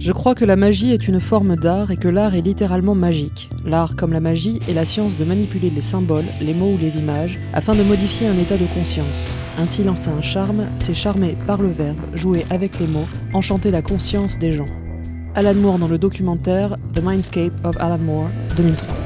[0.00, 3.50] Je crois que la magie est une forme d'art et que l'art est littéralement magique.
[3.66, 6.96] L'art, comme la magie, est la science de manipuler les symboles, les mots ou les
[6.96, 9.36] images, afin de modifier un état de conscience.
[9.58, 13.82] Ainsi lancer un charme, c'est charmer par le verbe, jouer avec les mots, enchanter la
[13.82, 14.68] conscience des gens.
[15.34, 18.99] Alan Moore dans le documentaire The Mindscape of Alan Moore, 2003.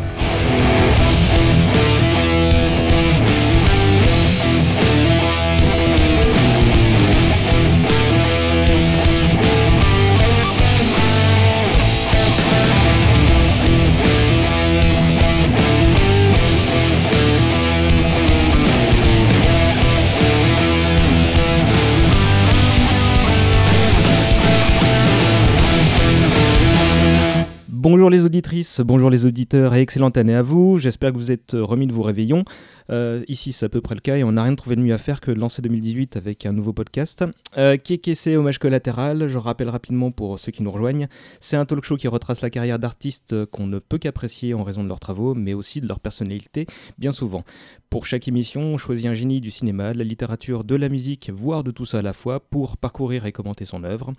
[28.05, 30.79] Bonjour les auditrices, bonjour les auditeurs et excellente année à vous.
[30.79, 32.45] J'espère que vous êtes remis de vos réveillons.
[32.91, 34.95] Euh, ici, c'est à peu près le cas et on n'a rien trouvé de mieux
[34.95, 37.24] à faire que de lancer 2018 avec un nouveau podcast.
[37.57, 37.77] Euh,
[38.15, 41.09] c'est Hommage Collatéral, je rappelle rapidement pour ceux qui nous rejoignent,
[41.40, 44.82] c'est un talk show qui retrace la carrière d'artistes qu'on ne peut qu'apprécier en raison
[44.82, 46.66] de leurs travaux, mais aussi de leur personnalité,
[46.99, 47.45] bien souvent.
[47.90, 51.30] Pour chaque émission, on choisit un génie du cinéma, de la littérature, de la musique,
[51.30, 54.12] voire de tout ça à la fois, pour parcourir et commenter son œuvre.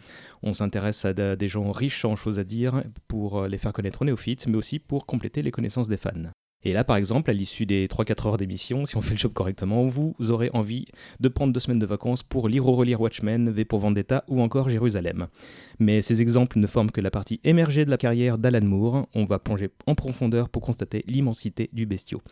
[0.43, 4.05] On s'intéresse à des gens riches en choses à dire pour les faire connaître aux
[4.05, 6.31] néophytes, mais aussi pour compléter les connaissances des fans.
[6.65, 9.33] Et là, par exemple, à l'issue des 3-4 heures d'émission, si on fait le job
[9.33, 10.87] correctement, vous aurez envie
[11.19, 14.41] de prendre deux semaines de vacances pour lire ou relire Watchmen, V pour Vendetta ou
[14.41, 15.27] encore Jérusalem.
[15.77, 19.07] Mais ces exemples ne forment que la partie émergée de la carrière d'Alan Moore.
[19.13, 22.23] On va plonger en profondeur pour constater l'immensité du bestiau.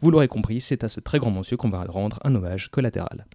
[0.00, 3.26] Vous l'aurez compris, c'est à ce très grand monsieur qu'on va rendre un hommage collatéral.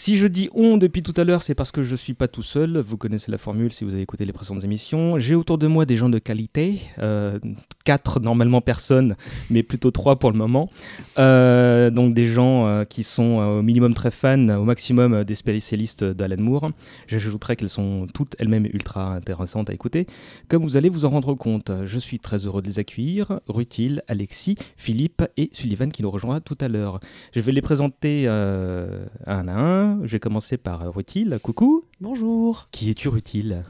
[0.00, 2.44] Si je dis on depuis tout à l'heure, c'est parce que je suis pas tout
[2.44, 2.78] seul.
[2.78, 5.18] Vous connaissez la formule si vous avez écouté les précédentes émissions.
[5.18, 7.36] J'ai autour de moi des gens de qualité, euh,
[7.84, 9.16] quatre normalement personnes,
[9.50, 10.70] mais plutôt trois pour le moment.
[11.18, 16.04] Euh, donc des gens euh, qui sont au minimum très fans, au maximum des spécialistes
[16.04, 16.70] d'Alan Moore.
[17.08, 20.06] J'ajouterais qu'elles sont toutes elles-mêmes ultra intéressantes à écouter.
[20.46, 23.40] Comme vous allez vous en rendre compte, je suis très heureux de les accueillir.
[23.48, 27.00] Rutil, Alexis, Philippe et Sullivan qui nous rejoindra tout à l'heure.
[27.34, 31.38] Je vais les présenter un à un je vais commencer par Rutil.
[31.42, 31.84] Coucou.
[32.00, 32.68] Bonjour.
[32.70, 33.64] Qui es-tu, Rutil?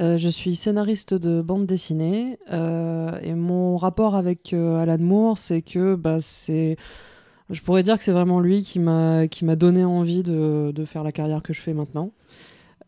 [0.00, 5.38] Euh, je suis scénariste de bande dessinée euh, et mon rapport avec euh, Alan Moore,
[5.38, 6.76] c'est que bah, c'est,
[7.50, 10.84] je pourrais dire que c'est vraiment lui qui m'a qui m'a donné envie de, de,
[10.84, 12.12] faire la carrière que je fais maintenant.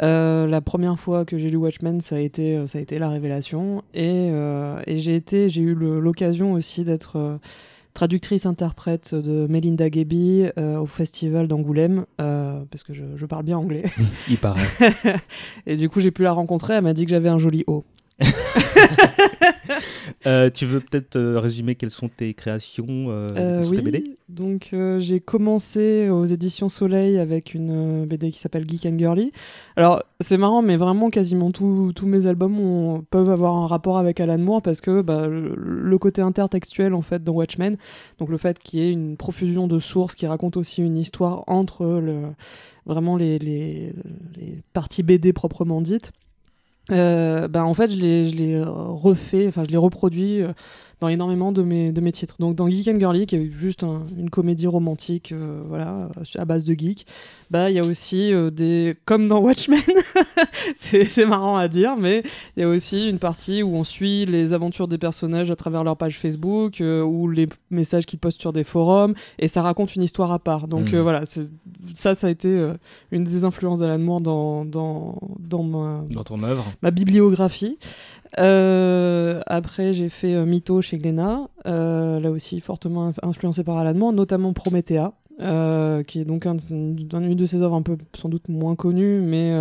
[0.01, 3.83] la première fois que j'ai lu Watchmen, ça a été ça a été la révélation
[3.93, 4.29] et,
[4.87, 7.41] et j'ai été j'ai eu l'occasion aussi d'être
[8.01, 13.59] traductrice interprète de Melinda Gebbie euh, au festival d'Angoulême, euh, parce que je, parle bien
[13.59, 13.85] anglais.
[14.31, 14.67] Il paraît.
[15.67, 16.73] et du coup, j'ai pu la rencontrer.
[16.73, 17.85] Elle m'a dit que j'avais un joli haut.
[20.27, 25.19] Euh, tu veux peut-être euh, résumer quelles sont tes créations euh, oui, BD Donc j'ai
[25.19, 29.33] commencé aux éditions Soleil avec une BD qui s'appelle Geek and Girly.
[29.77, 34.37] Alors c'est marrant, mais vraiment quasiment tous mes albums peuvent avoir un rapport avec Alan
[34.37, 37.79] Moore parce que bah, le, côté intertextuel en fait dans Watchmen,
[38.19, 41.45] donc le fait qu'il y ait une profusion de sources qui racontent aussi une histoire
[41.47, 42.25] entre le,
[42.85, 43.95] vraiment les, les
[44.75, 46.30] parties BD proprement dites euh,
[46.91, 50.53] ben en fait je l'ai refait, enfin je l'ai reproduit euh,
[51.01, 52.37] dans énormément de mes, de mes titres.
[52.39, 56.65] Donc dans Geek and Girly, qui est juste une comédie romantique euh, voilà, à base
[56.65, 57.07] de geek,
[57.51, 58.95] bah il y a aussi euh, des.
[59.07, 59.81] Comme dans Watchmen,
[60.77, 62.23] c'est marrant à dire, mais
[62.57, 65.85] il y a aussi une partie où on suit les aventures des personnages à travers
[65.85, 69.97] leur page Facebook euh, ou les messages qu'ils postent sur des forums, et ça raconte
[69.97, 70.69] une histoire à part.
[70.69, 70.99] Donc hmm.
[70.99, 71.23] voilà,
[71.95, 72.71] ça, ça a été
[73.11, 76.65] une des influences d'Alan Moore dans, dans, dans, ma, dans ton œuvre.
[76.83, 77.79] ma bibliographie.
[78.39, 83.95] Euh, après, j'ai fait euh, Mytho chez Glénat, euh, là aussi fortement influencé par Alan
[83.95, 85.13] Moore, notamment Promethea,
[86.07, 89.55] qui est donc un, une de ses œuvres un peu sans doute moins connues, mais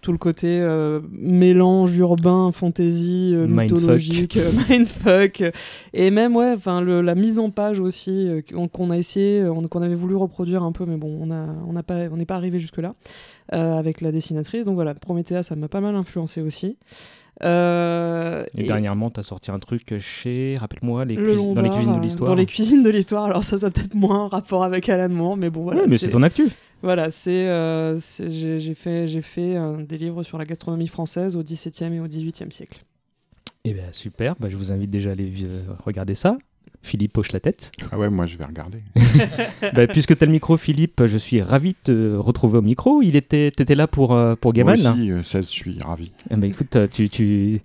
[0.00, 0.66] tout le côté
[1.12, 4.38] mélange urbain, fantasy, mythologique,
[4.70, 5.44] mindfuck,
[5.92, 8.26] et même ouais, enfin la mise en page aussi
[8.72, 12.08] qu'on a essayé, qu'on avait voulu reproduire un peu, mais bon, on a, on pas,
[12.10, 12.94] on n'est pas arrivé jusque là
[13.50, 14.64] avec la dessinatrice.
[14.64, 16.78] Donc voilà, Promethea, ça m'a pas mal influencé aussi.
[17.44, 22.00] Euh, et, dernièrement, tu as sorti un truc chez, rappelle-moi, les dans les cuisines de
[22.00, 22.28] l'histoire.
[22.28, 25.36] Dans les cuisines de l'histoire, alors ça, ça a peut-être moins rapport avec Alan Moore,
[25.36, 25.86] mais bon, voilà.
[25.88, 26.44] mais c'est ton actu.
[26.82, 29.56] Voilà, c'est, euh, j'ai fait, fait
[29.86, 32.80] des livres sur la gastronomie française au XVIIe et au XVIIIe siècle.
[33.64, 36.36] Eh bien, super, bah, je vous invite déjà à aller euh, regarder ça.
[36.82, 37.72] Philippe hoche la tête.
[37.90, 38.82] Ah ouais, moi je vais regarder.
[39.74, 43.02] bah, puisque tu as le micro, Philippe, je suis ravi de te retrouver au micro.
[43.02, 46.10] Il était, étais là pour, euh, pour Gamal Moi aussi, 16, euh, je suis ravi.
[46.30, 47.60] Ben, écoute, euh, tu, tu,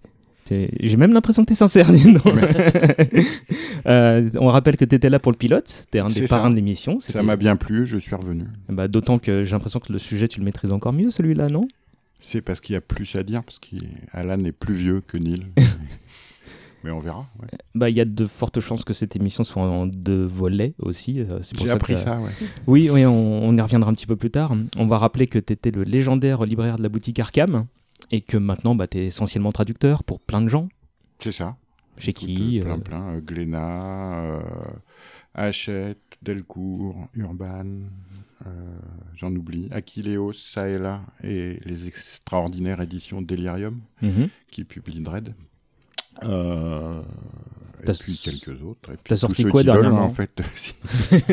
[0.49, 1.89] j'ai même l'impression que tu es sincère.
[3.85, 6.55] on rappelle que tu étais là pour le pilote, tu es un des parrains de
[6.55, 6.99] l'émission.
[6.99, 8.45] Ça m'a bien plu, je suis revenu.
[8.69, 11.67] Bah, D'autant que j'ai l'impression que le sujet, tu le maîtrises encore mieux, celui-là, non?
[12.19, 15.45] C'est parce qu'il y a plus à dire, parce qu'Alan est plus vieux que Neil.
[16.83, 17.25] Mais on verra.
[17.41, 17.47] ouais.
[17.75, 21.19] Bah, il y a de fortes chances que cette émission soit en deux volets aussi.
[21.19, 22.29] euh, J'ai appris que- ça, ouais.
[22.67, 24.53] Oui, oui, on, on y reviendra un petit peu plus tard.
[24.77, 27.65] On va rappeler que tu étais le légendaire libraire de la boutique Arkham
[28.11, 30.69] et que maintenant bah, tu es essentiellement traducteur pour plein de gens.
[31.19, 31.57] C'est ça.
[31.97, 33.07] Chez qui euh, Plein, euh, plein.
[33.15, 34.41] euh, Glénat, euh,
[35.33, 37.65] Hachette, Delcourt, Urban,
[38.45, 38.49] euh,
[39.15, 39.67] j'en oublie.
[39.71, 44.29] Aquileos, ça et là, et les extraordinaires éditions Delirium mhm.
[44.49, 45.33] qui publient Dread.
[46.23, 47.01] Euh,
[47.81, 48.91] et T'as- puis quelques autres.
[49.03, 50.41] T'as sorti quoi dernièrement en fait.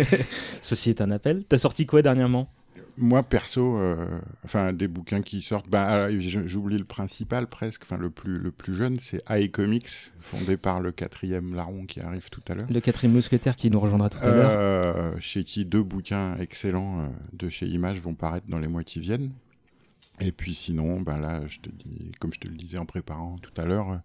[0.62, 1.44] Ceci est un appel.
[1.44, 2.48] T'as sorti quoi dernièrement?
[2.96, 8.08] Moi, perso, euh, enfin, des bouquins qui sortent, bah, j'oublie le principal presque, enfin, le
[8.08, 12.42] plus, le plus jeune, c'est AI Comics, fondé par le quatrième larron qui arrive tout
[12.48, 12.68] à l'heure.
[12.70, 14.50] Le quatrième mousquetaire qui nous rejoindra tout à l'heure.
[14.52, 19.00] Euh, chez qui deux bouquins excellents de chez Image vont paraître dans les mois qui
[19.00, 19.32] viennent.
[20.20, 23.36] Et puis sinon, ben là, je te dis, comme je te le disais en préparant
[23.42, 24.00] tout à l'heure,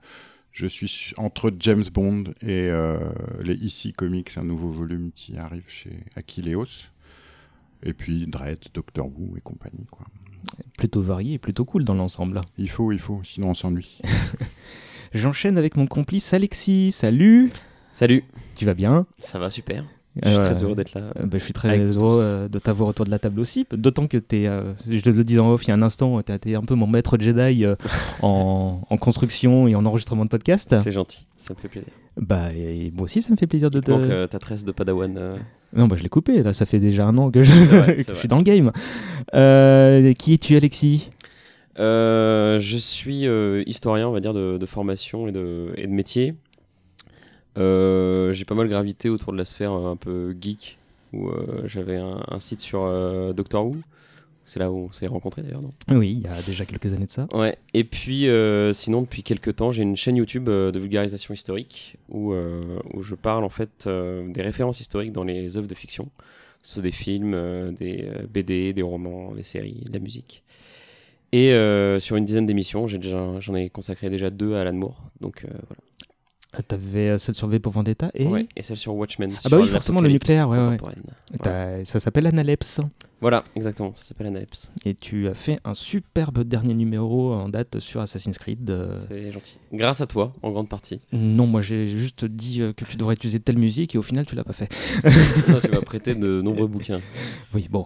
[0.51, 2.97] je suis su- entre James Bond et euh,
[3.41, 6.65] les Ici Comics, un nouveau volume qui arrive chez Aquileos.
[7.83, 9.85] Et puis Dredd, Doctor Who et compagnie.
[9.89, 10.05] Quoi.
[10.77, 12.41] Plutôt varié et plutôt cool dans l'ensemble.
[12.57, 13.99] Il faut, il faut, sinon on s'ennuie.
[15.13, 16.91] J'enchaîne avec mon complice Alexis.
[16.91, 17.49] Salut
[17.91, 18.23] Salut,
[18.55, 19.07] Tu vas bien?
[19.19, 19.85] Ça va super.
[20.23, 21.01] Je suis Euh, très heureux d'être là.
[21.17, 22.19] Euh, bah, je suis très Avec heureux tous.
[22.21, 24.49] euh, de t'avoir autour de la table aussi, d'autant que tu es,
[24.89, 26.75] je te le disais en off il y a un instant, tu été un peu
[26.75, 27.75] mon maître Jedi euh,
[28.21, 30.75] en, en construction et en enregistrement de podcast.
[30.83, 31.89] C'est gentil, ça me fait plaisir.
[32.17, 33.91] Bah, et moi aussi, ça me fait plaisir de te.
[33.91, 35.15] manque euh, ta tresse de Padawan.
[35.17, 35.37] euh,
[35.73, 38.01] Non, bah, je l'ai coupé, là, ça fait déjà un an que je, vrai, que
[38.03, 38.15] c'est je vrai.
[38.19, 38.71] suis dans le game.
[39.33, 41.11] Euh, qui es-tu, Alexis?
[41.79, 45.91] Euh, je suis euh, historien, on va dire, de, de formation et de, et de
[45.91, 46.33] métier.
[47.57, 50.77] Euh, j'ai pas mal gravité autour de la sphère euh, un peu geek,
[51.13, 52.81] où euh, j'avais un, un site sur
[53.33, 53.77] Doctor Who.
[54.45, 55.71] C'est là où on s'est rencontrés d'ailleurs, non?
[55.89, 57.27] Oui, il y a déjà quelques années de ça.
[57.33, 61.35] Ouais, et puis euh, sinon, depuis quelques temps, j'ai une chaîne YouTube euh, de vulgarisation
[61.35, 65.75] historique où, euh, où je parle en fait des références historiques dans les œuvres de
[65.75, 70.41] fiction, que ce soit des films, des BD, des romans, des séries, de la musique.
[71.31, 71.51] Et
[71.99, 75.81] sur une dizaine d'émissions, j'en ai consacré déjà deux à Alan Moore, donc voilà.
[76.51, 79.31] Ah, T'avais euh, celle sur V pour Vendetta et Ouais, et celle sur Watchmen.
[79.45, 80.65] Ah bah oui, forcément, le nucléaire, ouais, ouais.
[80.65, 81.03] contemporaine.
[81.43, 82.81] t'as- ça s'appelle Analepse.
[83.21, 84.71] Voilà, exactement, ça s'appelle Analepse.
[84.83, 88.67] Et tu as fait un superbe dernier numéro en date sur Assassin's Creed.
[88.71, 89.59] euh, C'est gentil.
[89.73, 91.01] Grâce à toi, en grande partie.
[91.11, 94.25] Non, moi j'ai juste dit euh, que tu devrais utiliser telle musique et au final
[94.25, 94.69] tu l'as pas fait.
[95.49, 96.99] Non, tu m'as prêté de nombreux bouquins.
[97.53, 97.85] Oui, bon,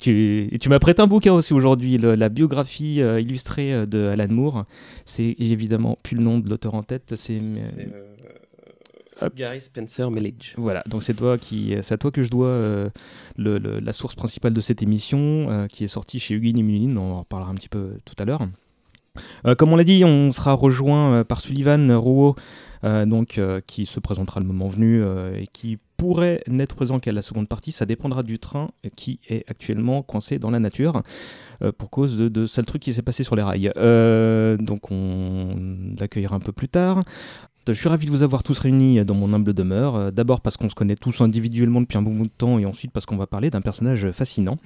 [0.00, 4.06] tu, et tu m'as prêté un bouquin aussi aujourd'hui, la biographie euh, illustrée euh, de
[4.08, 4.64] Alan Moore.
[5.04, 7.34] C'est évidemment plus le nom de l'auteur en tête, c'est.
[7.34, 7.92] Euh,
[9.22, 10.54] euh, Gary Spencer Millage.
[10.56, 12.90] Voilà, donc c'est toi qui, c'est à toi que je dois euh,
[13.36, 16.96] le- le- la source principale de cette émission, qui est sortie chez Hugues Munin.
[16.96, 18.46] On en reparlera un petit peu tout à l'heure.
[19.46, 22.34] Euh, comme on l'a dit, on sera rejoint euh, par Sullivan Rouault,
[22.82, 25.02] euh, donc qui se présentera le moment venu
[25.36, 27.72] et qui pourrait n'être présent qu'à la seconde partie.
[27.72, 31.02] Ça dépendra du train qui est actuellement coincé dans la nature
[31.62, 33.72] euh, pour cause de, de sales trucs qui s'est passé sur les rails.
[33.76, 35.54] Euh, donc on
[35.98, 37.02] l'accueillera un peu plus tard.
[37.66, 39.96] Je suis ravi de vous avoir tous réunis dans mon humble demeure.
[39.96, 42.66] Euh, D'abord parce qu'on se connaît tous individuellement depuis un bon bout de temps et
[42.66, 44.58] ensuite parce qu'on va parler d'un personnage fascinant.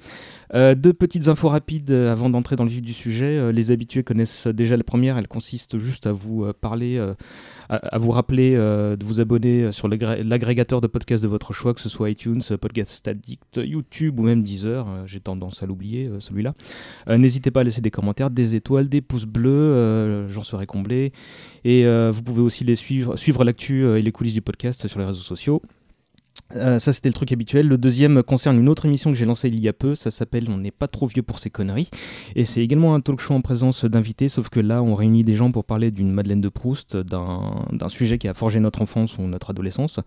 [0.53, 3.53] Deux petites infos rapides avant d'entrer dans le vif du sujet.
[3.53, 5.17] Les habitués connaissent déjà la première.
[5.17, 6.99] Elle consiste juste à vous parler,
[7.69, 11.73] à, vous rappeler euh, de vous abonner sur l'agré- l'agrégateur de podcasts de votre choix,
[11.73, 14.87] que ce soit iTunes, Podcast Addict, YouTube ou même Deezer.
[14.87, 16.53] Euh, J'ai tendance à l'oublier euh, celui-là.
[17.07, 19.49] Euh, N'hésitez pas à laisser des commentaires, des étoiles, des pouces bleus.
[19.51, 21.13] euh, J'en serai comblé.
[21.63, 24.87] Et euh, vous pouvez aussi les suivre, suivre l'actu euh, et les coulisses du podcast
[24.87, 25.61] sur les réseaux sociaux.
[26.55, 27.67] Euh, ça c'était le truc habituel.
[27.67, 29.95] Le deuxième concerne une autre émission que j'ai lancée il y a peu.
[29.95, 31.89] Ça s'appelle On n'est pas trop vieux pour ces conneries.
[32.35, 35.35] Et c'est également un talk show en présence d'invités, sauf que là on réunit des
[35.35, 39.23] gens pour parler d'une Madeleine de Proust, d'un sujet qui a forgé notre enfance ou
[39.23, 39.99] notre adolescence.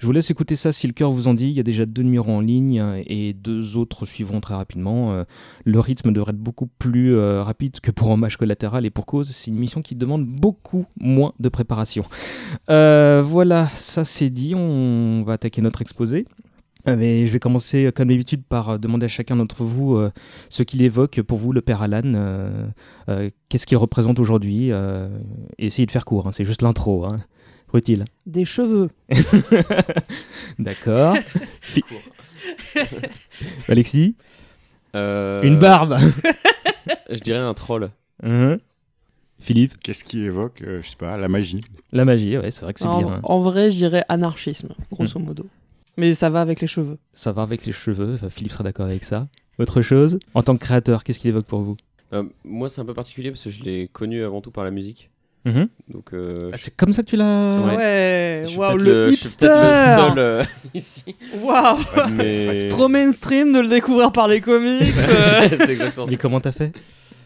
[0.00, 1.46] Je vous laisse écouter ça si le cœur vous en dit.
[1.46, 5.12] Il y a déjà deux numéros en ligne et deux autres suivront très rapidement.
[5.12, 5.24] Euh,
[5.64, 9.30] le rythme devrait être beaucoup plus euh, rapide que pour Hommage collatéral et pour cause.
[9.30, 12.04] C'est une mission qui demande beaucoup moins de préparation.
[12.68, 14.54] Voilà, ça c'est dit.
[14.54, 16.24] On va attaquer notre exposé.
[16.86, 19.96] Euh, mais je vais commencer, euh, comme d'habitude, par euh, demander à chacun d'entre vous
[19.96, 20.10] euh,
[20.50, 22.02] ce qu'il évoque pour vous, le père Alan.
[22.04, 22.66] euh,
[23.08, 25.08] euh, Qu'est-ce qu'il représente aujourd'hui euh,
[25.58, 27.04] et Essayez de faire court, hein, c'est juste l'intro.
[27.06, 27.20] Hein.
[27.72, 28.04] Utile.
[28.26, 28.88] Des cheveux.
[30.58, 31.16] D'accord.
[31.62, 31.82] Fi-
[33.68, 34.14] Alexis?
[34.94, 35.96] Euh, Une barbe
[37.10, 37.90] Je dirais un troll.
[38.22, 38.58] Hein?
[39.40, 39.72] Philippe?
[39.82, 42.78] Qu'est-ce qui évoque, euh, je sais pas, la magie La magie, ouais, c'est vrai que
[42.80, 43.08] c'est en, bien.
[43.14, 43.20] hein.
[43.24, 45.46] en vrai, je dirais anarchisme, grosso modo.
[45.96, 46.98] Mais ça va avec les cheveux.
[47.12, 49.28] Ça va avec les cheveux, enfin, Philippe sera d'accord avec ça.
[49.58, 51.76] Autre chose En tant que créateur, qu'est-ce qu'il évoque pour vous?
[52.12, 54.70] Euh, moi, c'est un peu particulier parce que je l'ai connu avant tout par la
[54.72, 55.10] musique.
[55.44, 55.68] Mhm.
[55.88, 57.52] Donc, euh, Ah, je- C'est comme ça que tu l'as.
[57.52, 57.76] Ouais.
[57.76, 61.04] Ouais, waouh, le, je suis hipster peut-être le seul euh, ici.
[61.42, 61.78] Waouh
[62.12, 62.56] Mais...
[62.62, 65.46] C'est trop mainstream de le découvrir par les comics euh.
[65.48, 66.12] c'est exactement ça.
[66.12, 66.72] Et comment t'as fait?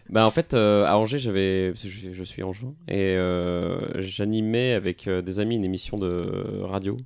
[0.09, 5.07] Bah en fait euh, à Angers j'avais je, je suis angevin et euh, j'animais avec
[5.07, 6.25] euh, des amis une émission de
[6.63, 6.97] radio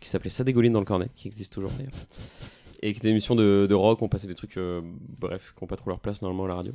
[0.00, 1.92] qui s'appelait Ça dégouline dans le cornet qui existe toujours d'ailleurs
[2.82, 4.80] et qui était une émission de, de rock on passait des trucs euh,
[5.18, 6.72] bref qui n'ont pas trop leur place normalement à la radio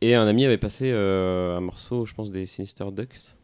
[0.00, 3.36] et un ami avait passé euh, un morceau je pense des Sinister Ducks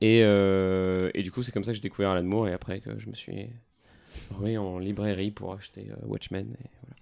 [0.00, 2.80] et, euh, et du coup c'est comme ça que j'ai découvert Alan Moore et après
[2.80, 3.48] que je me suis
[4.36, 6.96] remis en librairie pour acheter euh, Watchmen et voilà.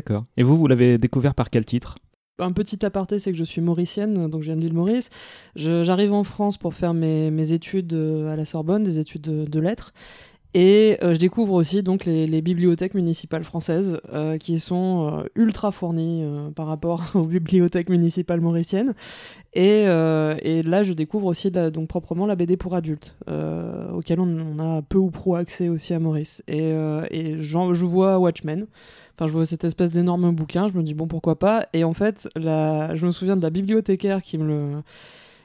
[0.00, 0.24] D'accord.
[0.36, 1.98] Et vous, vous l'avez découvert par quel titre?
[2.40, 5.08] Un petit aparté, c'est que je suis mauricienne, donc je viens de l'île Maurice.
[5.56, 9.44] Je- J'arrive en France pour faire mes, mes études à la Sorbonne, des études de,
[9.44, 9.92] de lettres.
[10.54, 15.70] Et euh, je découvre aussi donc les, bibliothèques municipales françaises euh, qui sont euh, ultra
[15.72, 16.24] fournies
[16.54, 18.94] par rapport aux bibliothèques municipales mauriciennes.
[19.52, 24.98] Et, là, je découvre aussi donc proprement la BD pour adultes, auquel on, a peu
[24.98, 26.42] ou pro accès aussi à Maurice.
[26.48, 26.72] Et,
[27.38, 28.66] je vois Watchmen.
[29.16, 31.66] Enfin, je vois cette espèce d'énorme bouquin, je me dis bon pourquoi pas?
[31.72, 34.80] Et en fait, je me souviens de la bibliothécaire qui me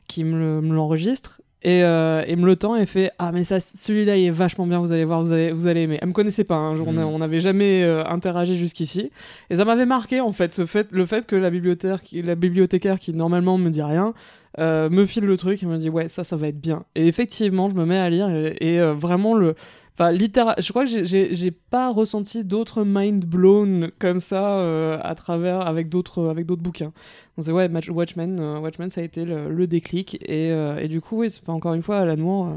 [0.07, 4.17] qui me l'enregistre et, euh, et me le tend et fait ah mais ça celui-là
[4.17, 5.97] il est vachement bien, vous allez voir, vous allez, vous allez aimer.
[6.01, 6.97] Elle me connaissait pas, hein, Mhm.
[6.99, 9.11] on n'avait jamais euh, interagi jusqu'ici.
[9.49, 12.35] Et ça m'avait marqué en fait, ce fait, le fait que la bibliothécaire, qui, la
[12.35, 14.13] bibliothécaire qui normalement me dit rien.
[14.59, 17.07] euh, me file le truc et me dit ouais ça ça va être bien et
[17.07, 19.55] effectivement je me mets à lire et, et, euh, vraiment le
[19.95, 25.13] Enfin, littéra- je crois que j'ai- pas ressenti d'autres mind blown comme ça euh, à
[25.15, 26.91] travers avec d'autres avec d'autres bouquins.
[27.37, 30.79] Donc c'est ouais, Match- Watchmen, euh, Watchmen ça a été le, le déclic et, euh,
[30.79, 32.47] et du coup oui, enfin, encore une fois Alan Moore.
[32.47, 32.53] euh,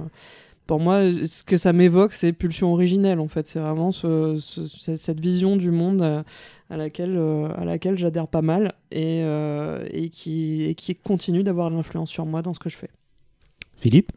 [0.66, 3.46] pour moi, ce que ça m'évoque, c'est pulsion originelle en fait.
[3.46, 6.02] C'est vraiment ce- ce- ce- cette vision du monde
[6.70, 7.16] à laquelle
[7.56, 12.26] à laquelle j'adhère pas mal et, euh, et qui et qui continue d'avoir l'influence sur
[12.26, 12.90] moi dans ce que je fais.
[13.78, 14.10] Philippe?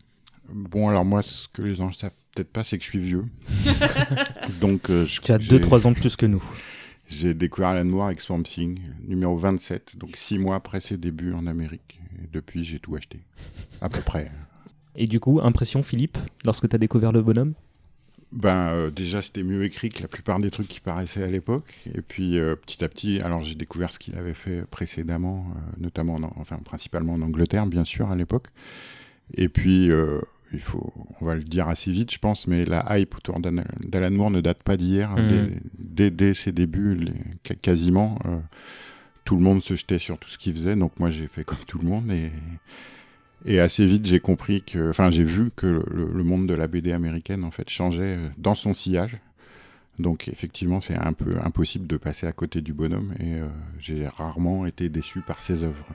[0.52, 3.26] Bon, alors moi, ce que les gens savent peut-être pas, c'est que je suis vieux.
[4.62, 6.44] Donc, euh, je- Tu as j'ai- 2-3 ans de plus que nous.
[7.08, 11.34] J'ai découvert Alan Moore avec Swamp Thing, numéro 27, donc six mois après ses débuts
[11.34, 12.00] en Amérique.
[12.22, 13.20] Et depuis, j'ai tout acheté.
[13.82, 14.32] À peu près.
[14.96, 17.54] Et du coup, impression, Philippe, lorsque tu as découvert le bonhomme?
[18.32, 21.74] Ben, euh, déjà, c'était mieux écrit que la plupart des trucs qui paraissaient à l'époque.
[21.96, 25.60] Et puis, euh, petit à petit, alors j'ai découvert ce qu'il avait fait précédemment, euh,
[25.80, 28.50] notamment, en- enfin, principalement en Angleterre, bien sûr, à l'époque.
[29.36, 29.90] Et puis,
[30.54, 34.12] il faut, on va le dire assez vite, je pense, mais la hype autour d'Alan
[34.12, 35.16] Moore ne date pas d'hier.
[35.18, 38.38] Les- Dès, dès ses débuts, les- quasiment, euh,
[39.26, 40.76] tout le monde se jetait sur tout ce qu'il faisait.
[40.76, 42.32] Donc, moi, j'ai fait comme tout le monde et.
[43.46, 46.68] Et assez vite, j'ai compris que, enfin, j'ai vu que le, le monde de la
[46.68, 49.18] BD américaine, en fait, changeait euh, dans son sillage.
[49.98, 53.14] Donc, effectivement, c'est un peu impossible de passer à côté du bonhomme.
[53.20, 53.48] Et euh,
[53.80, 55.86] j'ai rarement été déçu par ses œuvres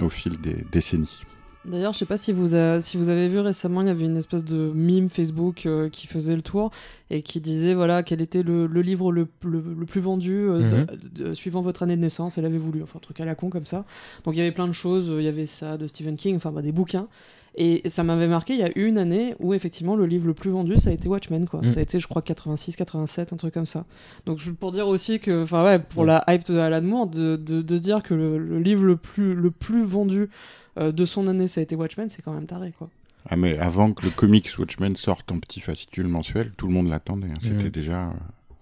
[0.00, 1.16] au fil des décennies.
[1.64, 4.04] D'ailleurs, je sais pas si vous, a- si vous avez vu récemment, il y avait
[4.04, 6.70] une espèce de mime Facebook euh, qui faisait le tour
[7.08, 10.86] et qui disait voilà quel était le, le livre le, le- le plus vendu euh,
[10.96, 12.36] de- de- suivant votre année de naissance.
[12.36, 13.84] Elle avait voulu, enfin un truc à la con comme ça.
[14.24, 15.08] Donc il y avait plein de choses.
[15.10, 17.06] euh, Il y avait ça de Stephen King, enfin bah, des bouquins.
[17.54, 20.32] Et ça m'avait marqué, il y a eu une année où effectivement le livre le
[20.32, 21.60] plus vendu, ça a été Watchmen, quoi.
[21.60, 21.66] Mm.
[21.66, 23.84] Ça a été, je crois, 86, 87, un truc comme ça.
[24.24, 26.06] Donc pour dire aussi que, enfin ouais, pour Mm.
[26.06, 28.96] la hype de Alan Moore, de, de, de se dire que le, le livre le
[28.96, 30.30] plus, le plus vendu
[30.76, 32.88] de son année, ça a été Watchmen, c'est quand même taré, quoi.
[33.28, 36.88] Ah, mais avant que le comics Watchmen sorte en petit fascicule mensuel, tout le monde
[36.88, 37.28] l'attendait.
[37.30, 37.34] hein.
[37.40, 38.12] C'était déjà euh,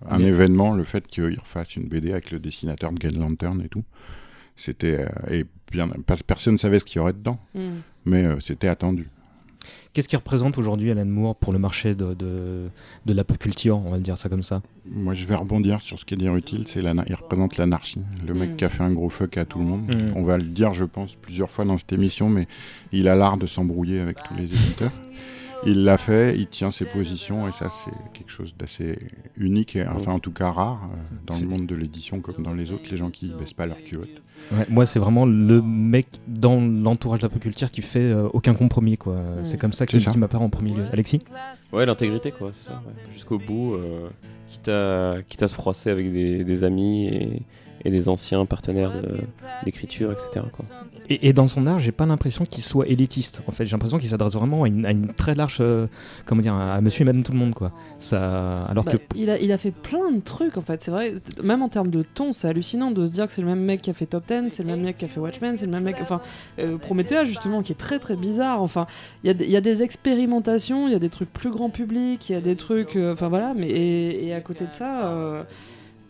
[0.09, 3.69] un événement, le fait qu'il refasse une BD avec le dessinateur de Green Lantern et
[3.69, 3.85] tout.
[4.57, 5.01] C'était.
[5.01, 7.39] euh, et bien, pas- personne ne savait ce qu'il y aurait dedans,
[8.05, 9.09] mais euh, c'était attendu.
[9.93, 12.69] Qu'est-ce qui représente aujourd'hui Alan Moore pour le marché de, de,
[13.07, 15.83] de la pop culture, on va le dire ça comme ça Moi, je vais rebondir
[15.83, 16.65] sur ce qui est dire utile.
[16.69, 18.01] C'est l'ana- il représente l'anarchie.
[18.27, 18.57] Le mec Mm.
[18.57, 19.83] qui a fait un gros fuck à tout le monde.
[19.89, 20.13] Mm.
[20.17, 22.47] On va le dire, je pense, plusieurs fois dans cette émission, mais
[22.93, 24.93] il a l'art de s'embrouiller avec tous les éditeurs.
[25.67, 28.99] Il l'a fait, il tient ses positions, et ça, c'est quelque chose d'assez
[29.37, 32.55] unique, et enfin, en tout cas rare, euh, dans le monde de l'édition comme dans
[32.55, 34.09] les autres, les gens qui baissent pas leur culotte.
[34.53, 38.29] Ouais, Moi, c'est vraiment le mec dans l'entourage de la pop culture qui fait euh,
[38.33, 38.97] aucun compromis.
[38.97, 39.21] quoi.
[39.45, 40.85] C'est comme ça qu'il qui m'apparaît en premier lieu.
[40.93, 41.21] Alexis?
[41.73, 42.83] Ouais, l'intégrité, quoi, c'est ça.
[42.87, 43.13] ouais.
[43.13, 44.09] Jusqu'au bout, euh,
[44.49, 47.43] quitte, à, quitte à se froisser avec des, des amis et,
[47.85, 49.21] et des anciens partenaires de-
[49.65, 50.45] d'écriture, etc.
[50.53, 50.65] Quoi.
[51.09, 53.43] et, et dans son art, j'ai pas l'impression qu'il soit élitiste.
[53.47, 55.87] En fait, j'ai l'impression qu'il s'adresse vraiment à une, à une très large, euh,
[56.27, 57.73] comment dire, à Monsieur et Madame tout le monde, quoi.
[57.99, 60.91] Ça, alors Bah, que il, a, il a fait plein de trucs en fait, c'est
[60.91, 63.63] vrai, même en termes de ton, c'est hallucinant de se dire que c'est le même
[63.65, 65.67] mec qui a fait Top 10, c'est le même mec qui a fait Watchmen, c'est
[65.67, 66.21] le même mec, enfin,
[66.59, 68.87] euh, Promethea justement, qui est très très bizarre, enfin,
[69.25, 71.51] il y, a des- il y a des expérimentations, il y a des trucs plus
[71.51, 74.67] grand public, il y a des trucs, euh, enfin voilà, mais et, et à côté
[74.67, 75.43] de ça, euh,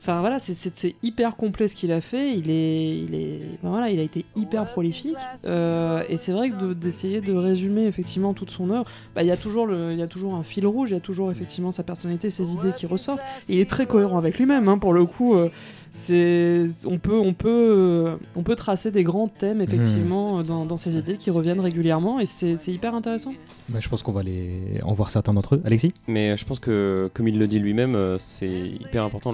[0.00, 2.32] Enfin voilà, c'est- hyper complet ce qu'il a fait.
[2.36, 5.16] Il est, il est, ben, voilà, il a été hyper prolifique.
[5.46, 9.26] Euh, et c'est vrai que de- d'essayer de, résumer effectivement toute son œuvre, bah, il
[9.26, 11.30] y a toujours le, il y a toujours un fil rouge, il y a toujours
[11.30, 13.20] effectivement sa personnalité, ses idées qui ressortent.
[13.48, 14.68] Il est très cohérent avec lui-même.
[14.68, 15.50] hein, pour le coup, euh,
[15.90, 20.64] c'est, on peut, on peut, euh, on peut tracer des grands thèmes effectivement euh, dans,
[20.64, 22.20] dans ses idées qui reviennent régulièrement.
[22.20, 23.32] Et c'est hyper intéressant.
[23.68, 24.80] Bah, je pense qu'on va les...
[24.82, 25.62] en voir certains d'entre eux.
[25.64, 25.92] Alexis?
[26.06, 29.32] Mais euh, je pense que, comme il le dit lui-même, euh, c'est hyper important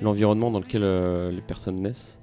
[0.00, 2.18] l'environnement dans lequel euh, les personnes naissent.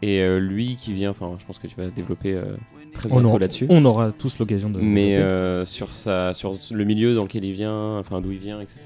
[0.00, 2.56] Et euh, lui qui vient, enfin, je pense que tu vas développer euh,
[2.94, 3.66] très on bientôt aura, là-dessus.
[3.68, 4.78] on aura tous l'occasion de.
[4.80, 8.60] Mais euh, sur, sa, sur le milieu dans lequel il vient, enfin d'où il vient,
[8.60, 8.78] etc.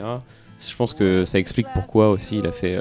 [0.59, 2.79] Je pense que ça explique pourquoi aussi il a fait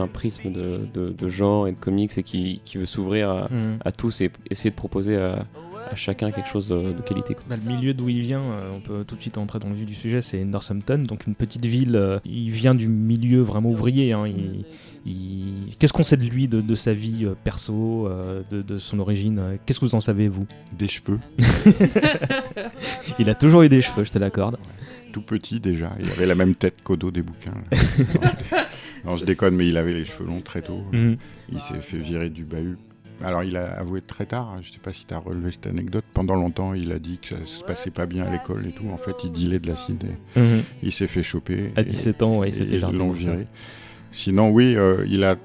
[0.00, 3.48] un prisme de, de, de genre et de comics et qui, qui veut s'ouvrir à,
[3.50, 3.78] Mhm.
[3.84, 5.46] à tous et essayer de proposer à,
[5.90, 7.34] à chacun quelque chose de, de qualité.
[7.34, 7.44] quoi.
[7.48, 9.74] Bah, le milieu d'où il vient, euh, on peut tout de suite entrer dans le
[9.74, 11.96] vif du sujet, c'est Northampton, donc une petite ville.
[11.96, 14.12] euh, il vient du milieu vraiment ouvrier.
[14.12, 14.64] hein, il-
[15.06, 18.76] il- Qu'est-ce qu'on sait de lui, de, de sa vie euh, perso, euh, de, de
[18.78, 20.46] son origine Qu'est-ce que vous en savez, vous?
[20.78, 21.18] Des cheveux,
[23.18, 24.58] Il a toujours eu des cheveux, je te l'accorde.
[25.12, 25.90] tout petit déjà.
[26.00, 27.54] Il avait la même tête qu'au dos des bouquins.
[29.04, 30.80] non, je déconne, mais il avait les cheveux longs très tôt.
[30.92, 31.16] Mhm.
[31.50, 32.76] Il s'est fait virer du bahut.
[33.24, 35.66] Alors, il a avoué très tard, hein, je sais pas si tu as relevé cette
[35.66, 38.70] anecdote, pendant longtemps, il a dit que ça se passait pas bien à l'école et
[38.70, 38.88] tout.
[38.92, 40.04] En fait, il dealait de l'acide
[40.36, 40.62] et Mhm.
[40.84, 41.72] il s'est fait choper.
[41.74, 43.46] À et- 17 ans, ouais, il s'est fait ils jardiner, viré.
[44.12, 45.36] Sinon, oui, euh, il a.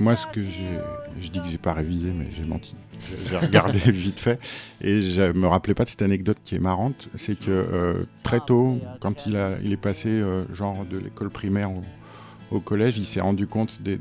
[0.00, 0.78] Moi, ce que j'ai.
[1.20, 2.74] Je dis que j'ai pas révisé, mais j'ai menti.
[3.08, 4.38] J'ai- J'ai regardé vite fait.
[4.80, 7.08] Et je me rappelais pas de cette anecdote qui est marrante.
[7.16, 11.30] C'est que euh, très tôt, quand il, a, il est passé, euh, genre, de l'école
[11.30, 11.82] primaire au,
[12.52, 13.96] au collège, il s'est rendu compte des,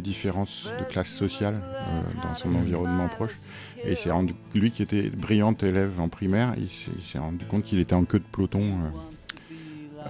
[0.00, 3.34] différences de classe sociale euh, dans son environnement proche.
[3.84, 7.18] Et il s'est rendu, lui qui était brillant élève en primaire, il s'est- il s'est
[7.18, 8.88] rendu compte qu'il était en queue de peloton euh,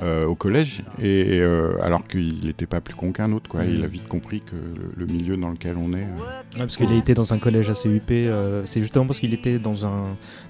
[0.03, 3.49] euh, au collège, et euh, alors qu'il n'était pas plus con qu'un autre.
[3.51, 3.65] Quoi.
[3.65, 5.97] Il a vite compris que le, le milieu dans lequel on est.
[6.03, 6.17] euh,
[6.55, 8.27] Ouais, parce qu'il a été dans un collège assez huppé.
[8.29, 10.05] euh, c'est justement parce qu'il était dans, un,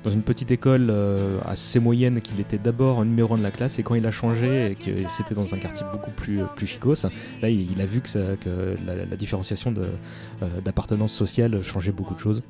[0.04, 3.78] dans une petite école euh, assez moyenne qu'il était d'abord numéro 1 de la classe.
[3.78, 7.06] Et quand il a changé et que c'était dans un quartier beaucoup plus, plus chicos,
[7.42, 9.82] là il, il a vu que, ça- que la, la différenciation de,
[10.42, 12.42] euh, d'appartenance sociale changeait beaucoup de choses.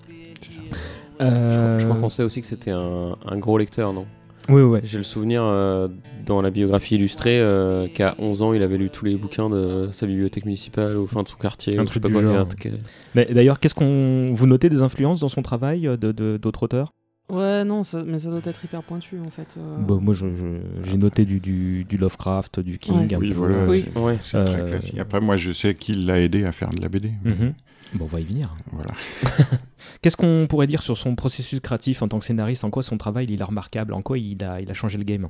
[1.20, 4.06] Je crois- Je crois qu'on sait aussi que c'était un, un gros lecteur, non?
[4.48, 4.80] Oui, ouais.
[4.82, 5.88] J'ai le souvenir euh,
[6.26, 9.88] dans la biographie illustrée euh, qu'à 11 ans, il avait lu tous les bouquins de
[9.92, 11.78] sa bibliothèque municipale au fin de son quartier.
[11.78, 12.70] Un truc pas genre, un truc, euh,
[13.14, 16.92] Mais D'ailleurs, qu'est-ce qu'on vous notez des influences dans son travail de, de- d'autres auteurs?
[17.30, 19.54] Ouais, non, ça- mais ça doit être hyper pointu en fait.
[19.56, 19.76] euh.
[19.78, 23.06] Bah, Moi, je- je- j'ai noté du, du, du Lovecraft, du King.
[23.08, 23.14] Ouais.
[23.14, 23.34] un Oui, peu.
[23.36, 23.66] voilà.
[23.68, 23.84] Oui.
[23.84, 24.18] c'est- Ouais.
[24.46, 24.98] Très classique.
[24.98, 27.12] Après, moi, je sais qu'il l'a aidé à faire de la BD.
[27.24, 27.52] Mhm.
[27.94, 28.54] Bon, on va y venir.
[28.72, 28.90] Voilà.
[30.02, 32.64] Qu'est-ce qu'on pourrait dire sur son processus créatif en tant que scénariste?
[32.64, 33.92] En quoi son travail il est remarquable?
[33.94, 35.28] En quoi il a, il a changé le game?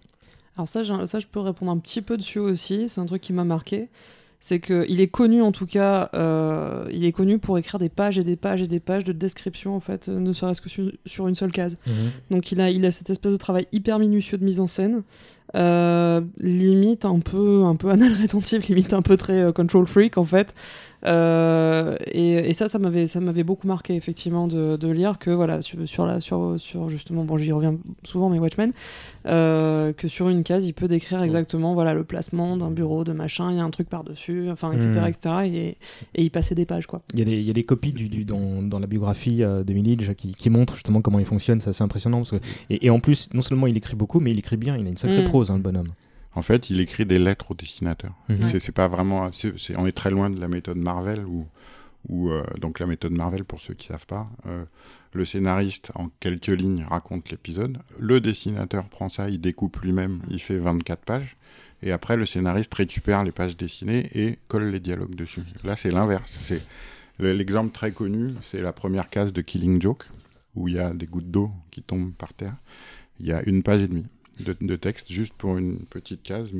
[0.56, 2.88] Alors ça, j'ai- ça, je peux répondre un petit peu dessus aussi.
[2.88, 3.88] C'est un truc qui m'a marqué.
[4.42, 8.18] C'est qu'il est connu, en tout cas, euh, il est connu pour écrire des pages
[8.18, 11.28] et des pages et des pages de description, en fait, ne serait-ce que sur, sur
[11.28, 11.76] une seule case.
[12.30, 15.02] Donc il a, il a cette espèce de travail hyper minutieux de mise en scène,
[15.56, 20.16] euh, limite un peu, un peu anal rétentif, limite un peu très euh, control freak
[20.16, 20.54] en fait.
[21.06, 25.30] Euh, et, et ça, ça m'avait, ça m'avait beaucoup marqué effectivement de, de lire que
[25.30, 28.72] voilà sur, sur la, sur, sur justement, bon j'y reviens souvent mais Watchmen,
[29.26, 33.12] euh, que sur une case il peut décrire exactement voilà le placement d'un bureau, de
[33.12, 35.06] machin, il y a un truc par dessus, enfin etc Mhm.
[35.06, 35.30] etc.
[35.46, 35.76] Et,
[36.14, 37.00] et il passait des pages quoi.
[37.14, 39.42] Il y a des, il y a des copies du, du- dans, dans la biographie
[39.42, 42.18] euh, de Millage qui, qui montrent justement comment il fonctionne, c'est assez impressionnant.
[42.18, 42.36] Parce que,
[42.68, 44.90] et, et en plus, non seulement il écrit beaucoup, mais il écrit bien, il a
[44.90, 45.24] une sacrée Mm.
[45.24, 45.88] prose, hein, le bonhomme.
[46.34, 48.12] En fait, il écrit des lettres au dessinateur.
[48.28, 48.46] Mhm.
[48.46, 49.30] C'est- pas vraiment.
[49.76, 51.46] on est très loin de la méthode Marvel où,
[52.08, 54.64] où, euh, donc la méthode Marvel pour ceux qui savent pas, euh,
[55.12, 60.40] le scénariste en quelques lignes raconte l'épisode, le dessinateur prend ça, il découpe lui-même, il
[60.40, 61.36] fait 24 pages,
[61.82, 65.42] et après le scénariste récupère les pages dessinées et colle les dialogues dessus.
[65.64, 66.38] Là, c'est l'inverse.
[66.42, 66.62] C'est
[67.18, 70.04] le- l'exemple très connu, c'est la première case de Killing Joke
[70.54, 72.54] où il y a des gouttes d'eau qui tombent par terre.
[73.18, 74.06] Il y a une page et demie
[74.44, 76.50] de, de texte juste pour une petite case.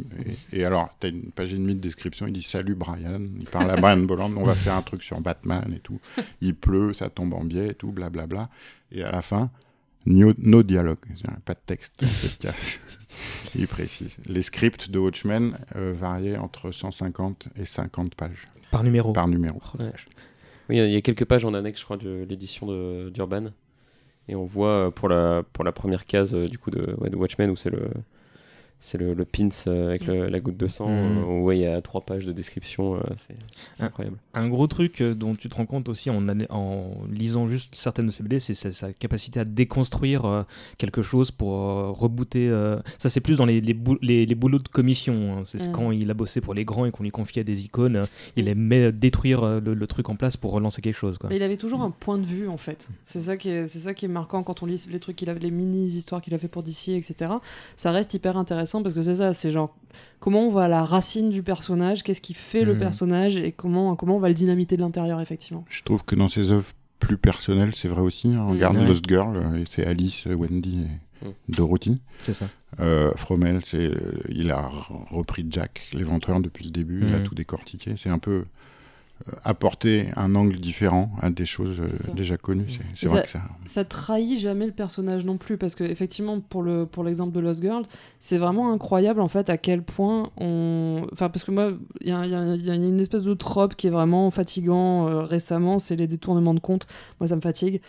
[0.52, 2.26] Et, et alors, tu as une page et demie de description.
[2.26, 3.20] Il dit Salut Brian.
[3.38, 4.32] Il parle à Brian Bolland.
[4.36, 6.00] On va faire un truc sur Batman et tout.
[6.40, 8.48] Il pleut, ça tombe en biais et tout, blablabla.
[8.92, 9.50] Et à la fin,
[10.06, 10.98] no, no dialogue.
[11.44, 12.80] Pas de texte dans cette case.
[13.56, 14.16] Il précise.
[14.26, 19.12] Les scripts de Watchmen euh, variaient entre 150 et 50 pages Par numéro.
[19.12, 19.60] par numéro.
[19.78, 19.90] Ouais.
[20.68, 22.66] Oui, il y a- il y, a quelques pages en annexe, je crois, de l'édition
[22.68, 23.50] de- d'Urban.
[24.30, 27.56] Et on voit euh, pour la, première case euh, du coup de, de Watchmen où
[27.56, 27.90] c'est le
[28.80, 31.18] c'est le, le pins euh, avec le- la goutte de sang, Mm.
[31.18, 34.16] euh, où ouais, il y a trois pages de description, euh, c'est incroyable.
[34.34, 36.20] Un gros truc dont tu te rends compte aussi en,
[37.10, 40.42] lisant juste certaines de ces BD, c'est sa, sa capacité à déconstruire euh,
[40.78, 42.48] quelque chose pour euh, rebooter.
[42.48, 45.38] euh, Ça, c'est plus dans les, les, bou- les- les boulots de commission.
[45.38, 45.42] hein.
[45.44, 45.72] C'est Mm.
[45.72, 48.04] quand il a bossé pour les grands et qu'on lui confiait des icônes, euh,
[48.36, 51.18] il aimait détruire euh, le, le truc en place pour relancer quelque chose.
[51.18, 51.28] Quoi.
[51.30, 52.88] Mais il avait toujours un point de vue en fait.
[53.04, 55.28] C'est ça qui est, c'est ça qui est marquant quand on lit les trucs qu'il
[55.28, 57.32] avait, les mini histoires qu'il a fait pour DC, etc.
[57.76, 59.76] Ça reste hyper intéressant parce que c'est ça, c'est genre
[60.20, 62.78] comment on va à la racine du personnage, qu'est-ce qui fait le Mhm.
[62.80, 65.64] personnage et comment comment on va le dynamiter de l'intérieur effectivement.
[65.68, 68.28] Je trouve que dans ses œuvres plus personnelles, c'est vrai aussi.
[68.28, 68.44] hein.
[68.46, 68.86] Regarde Ouais.
[68.86, 70.84] Lost Girl, euh, c'est Alice, Wendy
[71.22, 71.32] et Mm.
[71.50, 72.00] Dorothy.
[72.22, 72.46] C'est ça.
[72.80, 73.94] Euh, Fromel, euh,
[74.30, 77.24] il a re- repris Jack l'éventreur depuis le début, il a Mhm.
[77.24, 77.94] tout décortiqué.
[77.98, 78.44] C'est un peu
[79.44, 82.66] apporter un angle différent à des choses euh, déjà connues.
[82.68, 83.40] C'est, c'est Ça- vrai que ça.
[83.64, 87.40] ça trahit jamais le personnage non plus parce que effectivement pour le pour l'exemple de
[87.40, 87.82] Lost Girl
[88.18, 92.12] c'est vraiment incroyable en fait à quel point on enfin parce que moi il y,
[92.12, 92.30] a- y
[92.66, 96.60] y une espèce de trope qui est vraiment fatigant euh, récemment c'est les détournements de
[96.60, 96.86] compte
[97.20, 97.80] moi ça me fatigue.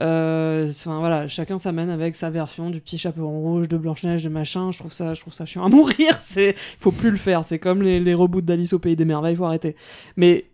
[0.00, 4.28] Euh, voilà chacun s'amène avec sa version du petit chaperon rouge de Blanche Neige de
[4.28, 4.70] machin.
[4.70, 6.16] Je trouve ça je trouve ça chiant à mourir.
[6.20, 7.44] C'est faut plus le faire.
[7.44, 9.74] C'est comme les, les reboots d'Alice au pays des merveilles faut arrêter.
[10.16, 10.44] Mais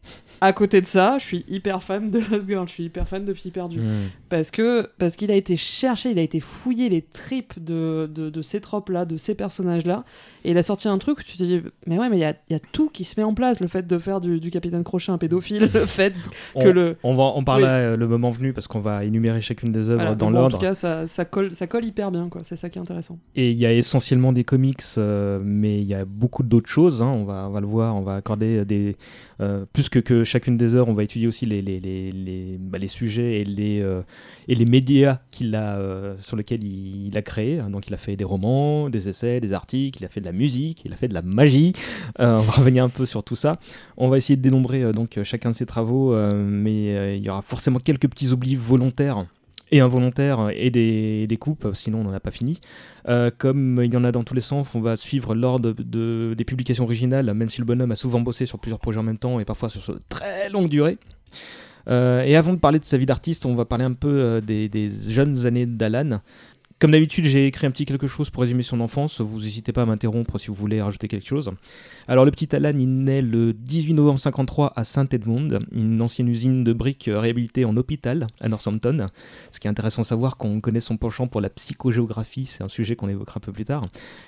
[0.41, 3.25] à côté de ça, je suis hyper fan de Lost Girl, je suis hyper fan
[3.25, 4.09] de Filles perdues Mm.
[4.29, 8.31] parce que parce qu'il a été cherché, il a été fouillé les tripes de, de,
[8.31, 10.05] de ces tropes là, de ces personnages là,
[10.45, 12.25] et il a sorti un truc où tu te dis mais ouais mais il y
[12.25, 14.51] a, y a tout qui se met en place, le fait de faire du, du
[14.51, 16.13] capitaine Crochet un pédophile, le fait
[16.55, 17.71] que On- le On va en parler Oui.
[17.71, 20.41] euh, le moment venu parce qu'on va énumérer chacune des œuvres voilà, dans donc, En
[20.41, 20.59] l'ordre.
[20.59, 23.19] tout cas, ça, ça colle ça colle hyper bien quoi, c'est ça qui est intéressant.
[23.37, 27.03] Et il y a essentiellement des comics, euh, mais il y a beaucoup d'autres choses.
[27.03, 27.07] hein.
[27.15, 28.97] On, va, on va le voir, on va accorder des.
[29.41, 32.57] euh, plus que, que chacune des heures, on va étudier aussi les, les, les, les,
[32.59, 34.03] bah, sujets et les, euh,
[34.49, 37.61] et les médias qu'il a, euh, sur lesquels il, il a créé.
[37.71, 40.33] Donc il a fait des romans, des essais, des articles, il a fait de la
[40.33, 41.73] musique, il a fait de la magie.
[42.21, 43.59] Euh, on va revenir un peu sur tout ça.
[43.97, 47.79] On va essayer de dénombrer donc, chacun de ses travaux, mais il y aura forcément
[47.79, 49.27] quelques petits oublis volontaires
[49.75, 52.61] et involontaires et des, coupes, sinon on n'en a pas fini.
[53.09, 56.35] Euh, comme il y en a dans tous les sens, on va suivre l'ordre de,
[56.39, 59.19] des publications originales, même si le bonhomme a souvent bossé sur plusieurs projets en même
[59.19, 60.97] temps et parfois sur très longue durée.
[61.89, 64.41] Euh, et avant de parler de sa vie d'artiste, on va parler un peu euh,
[64.41, 66.21] des jeunes années d'Alan.
[66.81, 69.21] Comme d'habitude, j'ai écrit un petit quelque chose pour résumer son enfance.
[69.21, 71.53] Vous n'hésitez pas à m'interrompre si vous voulez rajouter quelque chose.
[72.09, 76.65] Alors, le petit Alan, il naît le 18 novembre 53 à Saint-Edmond, une ancienne usine
[76.65, 79.07] de briques réhabilitée en hôpital à Northampton.
[79.53, 82.69] Ce qui est intéressant de savoir qu'on connaît son penchant pour la psychogéographie, c'est un
[82.69, 83.87] sujet qu'on évoquera un peu plus tard.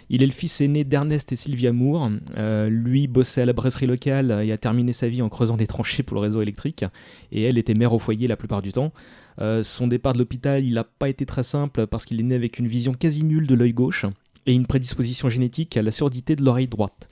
[0.09, 2.11] Il est le fils aîné d'Ernest et Sylvia Moore.
[2.39, 5.67] Euh, lui bossait à la brasserie locale et a terminé sa vie en creusant des
[5.67, 6.85] tranchées pour le réseau électrique.
[7.33, 8.93] Et elle était mère au foyer la plupart du temps.
[9.41, 12.35] Euh, son départ de l'hôpital, il n'a pas été très simple parce qu'il est né
[12.35, 14.07] avec une vision quasi nulle de l'œil gauche
[14.47, 17.09] et une prédisposition génétique à la surdité de l'oreille droite.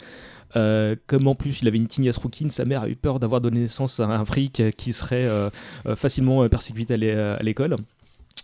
[0.56, 3.40] Euh, comme en plus il avait une tignasse rouquine, sa mère a eu peur d'avoir
[3.40, 5.50] donné naissance à un fric qui serait euh,
[5.96, 7.76] facilement persécuté à l'école.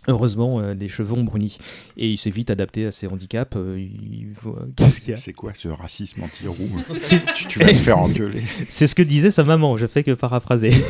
[0.07, 1.57] Heureusement, euh, les cheveux ont bruni.
[1.95, 3.55] Et il s'est vite adapté à ses handicaps.
[3.55, 4.29] euh, il-
[4.75, 7.99] Qu'est-ce qu'il y a C'est quoi ce racisme anti-roux C'est- tu, tu vas te faire
[7.99, 8.41] engueuler.
[8.67, 10.71] C'est ce que disait sa maman, je fais que paraphraser.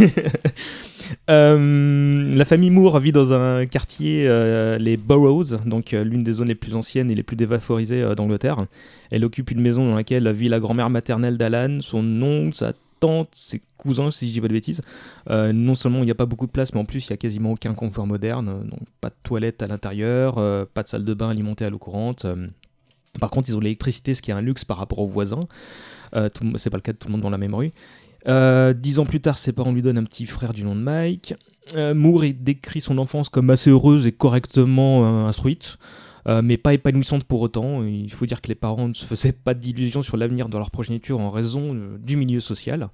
[1.30, 6.34] Euh, la famille Moore vit dans un quartier, euh, les Boroughs, donc euh, l'une des
[6.34, 8.66] zones les plus anciennes et les plus dévalorisées euh, d'Angleterre.
[9.12, 13.28] Elle occupe une maison dans laquelle vit la grand-mère maternelle d'Alan, son oncle, sa tante,
[13.34, 14.82] ses cousins, si je dis pas de bêtises.
[15.30, 17.16] Euh, non seulement il n'y a pas beaucoup de place, mais en plus il n'y
[17.16, 18.48] a quasiment aucun confort moderne.
[18.48, 21.70] euh, Donc pas de toilette à l'intérieur, euh, pas de salle de bain alimentée à
[21.70, 22.24] l'eau courante.
[22.24, 22.48] euh.
[23.20, 25.46] Par contre, ils ont l'électricité, ce qui est un luxe par rapport aux voisins.
[26.16, 27.72] Euh, c'est pas le cas de tout le monde dans la même rue.
[28.28, 30.80] Euh, dix ans plus tard, ses parents lui donnent un petit frère du nom de
[30.82, 31.34] Mike.
[31.76, 35.78] Euh, Moore décrit son enfance comme assez heureuse et correctement euh, instruite,
[36.28, 37.84] euh, mais pas épanouissante pour autant.
[37.84, 40.72] Il faut dire que les parents ne se faisaient pas d'illusions sur l'avenir de leur
[40.72, 42.90] progéniture en raison euh, du milieu social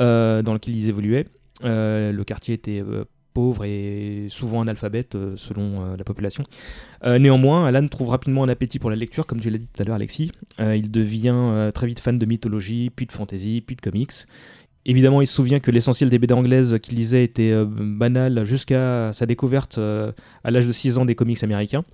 [0.00, 1.26] euh, dans lequel ils évoluaient.
[1.64, 2.82] Le quartier était
[3.34, 6.42] pauvre et souvent analphabète selon la population.
[7.04, 9.84] Néanmoins, Alan trouve rapidement un appétit pour la lecture, comme tu l'as dit tout à
[9.84, 10.32] l'heure, Alexis.
[10.58, 14.10] Il devient très vite fan de mythologie, puis de fantasy, puis de comics.
[14.86, 19.24] Évidemment, il se souvient que l'essentiel des BD anglaises qu'il lisait était banal jusqu'à sa
[19.24, 21.84] découverte à l'âge de 6 ans des comics américains.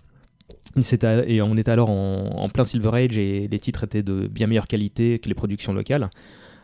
[0.76, 4.66] Et on était alors en, plein Silver Age et les titres étaient de bien meilleure
[4.66, 6.10] qualité que les productions locales.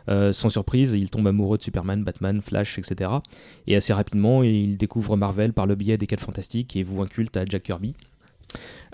[0.07, 3.11] Euh, sans surprise, il tombe amoureux de Superman, Batman, Flash, etc.
[3.67, 7.07] Et assez rapidement, il découvre Marvel par le biais des 4 fantastiques et voue un
[7.07, 7.95] culte à Jack Kirby.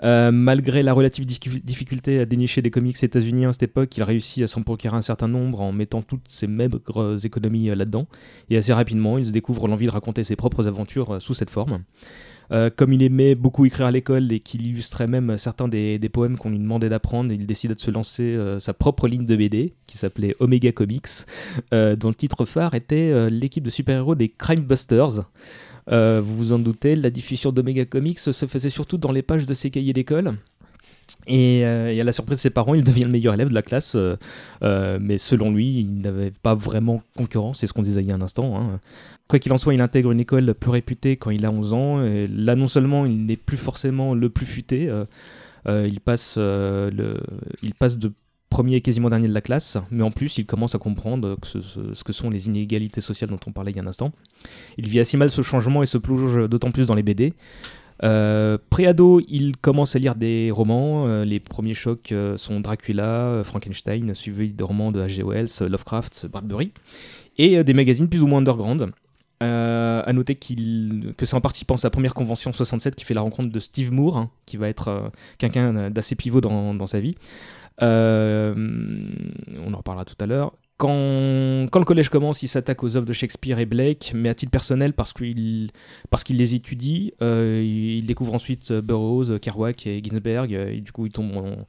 [0.02, 4.42] Euh, malgré la relative difficulté à dénicher des comics états-uniens à cette époque, il réussit
[4.42, 8.08] à s'en procurer un certain nombre en mettant toutes ses maigres économies euh, là-dedans.
[8.50, 11.82] Et assez rapidement, il se découvre l'envie de raconter ses propres aventures sous cette forme.
[12.52, 16.08] Euh, comme il aimait beaucoup écrire à l'école et qu'il illustrait même certains des, des
[16.08, 19.36] poèmes qu'on lui demandait d'apprendre, il décida de se lancer euh, sa propre ligne de
[19.36, 21.08] BD qui s'appelait Omega Comics,
[21.72, 25.24] euh, dont le titre phare était l'équipe de super-héros des Crime Busters.
[25.88, 29.54] Vous vous en doutez, la diffusion d'Omega Comics se faisait surtout dans les pages de
[29.54, 30.34] ses cahiers d'école.
[31.26, 33.54] Et, euh, et à la surprise de ses parents, il devient le meilleur élève de
[33.54, 33.94] la classe.
[33.94, 34.16] euh,
[34.62, 38.12] euh, mais selon lui, il n'avait pas vraiment concurrence, c'est ce qu'on disait il y
[38.12, 38.56] a un instant.
[38.56, 38.80] hein.
[39.28, 42.04] Quoi qu'il en soit, il intègre une école plus réputée quand il a 11 ans.
[42.04, 44.90] Et là, non seulement il n'est plus forcément le plus futé,
[45.66, 48.12] il, passe, il passe de
[48.50, 52.04] premier et quasiment dernier de la classe, mais en plus, il commence à comprendre ce
[52.04, 54.12] que sont les inégalités sociales dont on parlait il y a un instant.
[54.76, 57.32] Il vit assez mal ce changement et se plonge d'autant plus dans les BD.
[58.04, 61.06] Euh, Préado, il commence à lire des romans.
[61.06, 65.22] Euh, les premiers chocs euh, sont Dracula, Frankenstein, suivi de romans de H.G.
[65.22, 66.72] Wells, Lovecraft, Bradbury,
[67.38, 68.92] et des magazines plus ou moins underground.
[69.42, 73.22] Euh, à noter que c'est en participant à sa première convention 67 qui fait la
[73.22, 77.16] rencontre de Steve Moore, hein, qui va être quelqu'un d'assez pivot dans, dans sa vie.
[77.80, 80.52] On en reparlera tout à l'heure.
[80.78, 84.34] Quand, quand le collège commence, il s'attaque aux œuvres de Shakespeare et Blake, mais à
[84.34, 85.70] titre personnel parce qu'il
[86.10, 87.12] parce qu'il les étudie.
[87.22, 91.36] Euh, il, découvre ensuite euh, Burroughs, euh, Kerouac et Ginsberg, et du coup il tombe
[91.36, 91.66] en,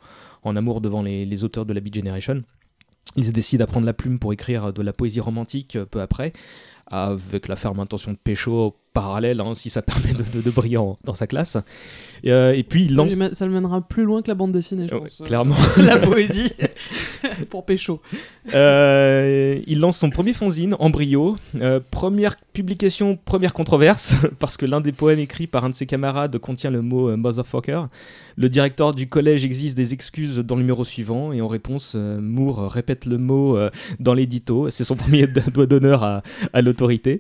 [0.50, 2.42] en amour devant les, les auteurs de la Beat Generation.
[3.16, 6.34] Il se décide à prendre la plume pour écrire de la poésie romantique peu après,
[6.88, 10.80] avec la ferme intention de pécho parallèle, hein, si ça permet de, de, de briller
[11.04, 11.58] dans sa classe.
[12.24, 13.14] Et, euh, et puis il lance...
[13.34, 15.22] ça le mènera plus loin que la bande dessinée, je pense.
[15.26, 15.56] clairement.
[15.78, 16.52] la poésie
[17.54, 18.02] pour pécho.
[18.56, 21.38] Euh, il lance son premier fanzine, Embryo.
[21.62, 25.86] Euh, première publication, première controverse, parce que l'un des poèmes écrits par un de ses
[25.86, 27.84] camarades contient le mot euh, motherfucker.
[28.38, 32.20] Le directeur du collège exige des excuses dans le numéro suivant, et en réponse, euh,
[32.20, 33.56] Moore répète le mot
[34.00, 34.72] dans l'édito.
[34.72, 37.20] C'est son premier do- doigt d'honneur à, l'autorité.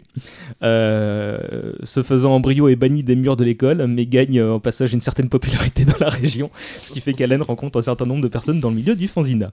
[0.63, 5.29] Ce faisant, Embryo est banni des murs de l'école, mais gagne en passage une certaine
[5.29, 6.49] popularité dans la région,
[6.81, 9.51] ce qui fait qu'Allen rencontre un certain nombre de personnes dans le milieu du fanzina.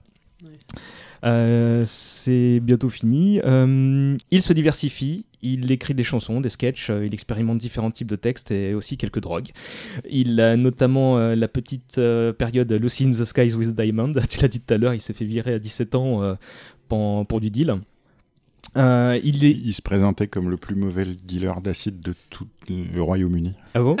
[1.23, 3.39] Euh, c'est bientôt fini.
[3.43, 5.25] Euh, il se diversifie.
[5.43, 6.89] Il écrit des chansons, des sketchs.
[6.89, 9.49] euh, il expérimente différents types de textes et aussi quelques drogues.
[10.09, 14.13] Il a notamment euh, la petite euh, période Lucy in the Skies with Diamond.
[14.29, 16.37] Tu l'as dit tout à l'heure, il s'est fait virer à 17 ans
[16.87, 17.75] pour, pour du deal.
[18.77, 19.51] Euh, il est.
[19.51, 23.53] Il se présentait comme le plus mauvais dealer d'acide de tout le Royaume-Uni.
[23.73, 23.97] Ah bon?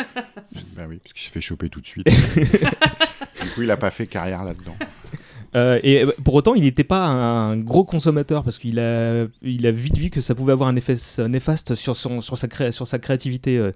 [0.75, 2.07] Bah oui, parce qu'il se fait choper tout de suite.
[2.35, 4.75] du coup, il a pas fait carrière là-dedans.
[5.55, 9.97] Euh, et euh, pour autant, il n'était pas un gros consommateur parce qu'il a, vite
[9.97, 10.95] vu que ça pouvait avoir un effet
[11.27, 13.71] néfaste sur, sa, créativité.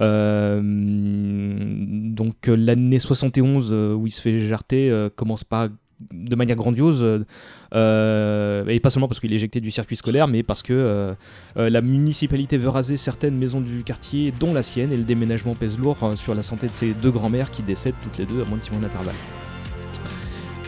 [0.00, 0.60] euh.
[0.62, 5.68] Donc l'année 71 euh, où il se fait jarter commence pas
[6.12, 10.62] de manière grandiose, et pas seulement parce qu'il est éjecté du circuit scolaire, mais parce
[10.62, 11.14] que
[11.56, 15.78] la municipalité veut raser certaines maisons du quartier, dont la sienne, et le déménagement pèse
[15.78, 18.56] lourd sur la santé de ses deux grands-mères qui décèdent toutes les deux à moins
[18.56, 19.16] de 6 mois d'intervalle.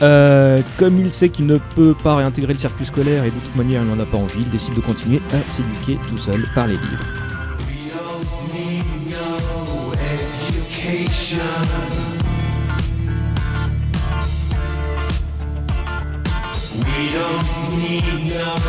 [0.03, 3.55] Euh, comme il sait qu'il ne peut pas réintégrer le circuit scolaire et de toute
[3.55, 6.67] manière il n'en a pas envie, il décide de continuer à s'éduquer tout seul par
[6.67, 7.05] les livres.
[16.85, 17.45] We don't
[17.79, 18.63] need no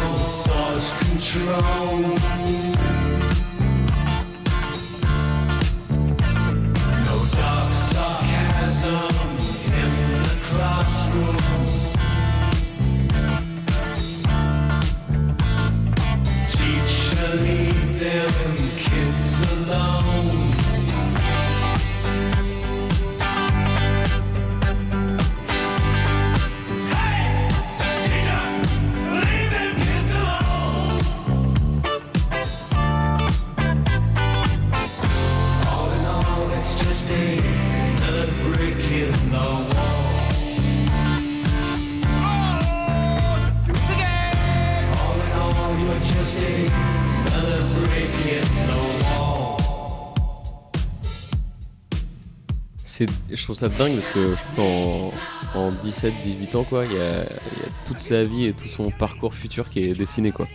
[53.43, 55.11] je trouve ça dingue parce que je trouve
[55.53, 58.53] qu'en en 17-18 ans, quoi, il y a, il y a toute sa vie et
[58.53, 60.47] tout son parcours futur qui est dessiné, quoi.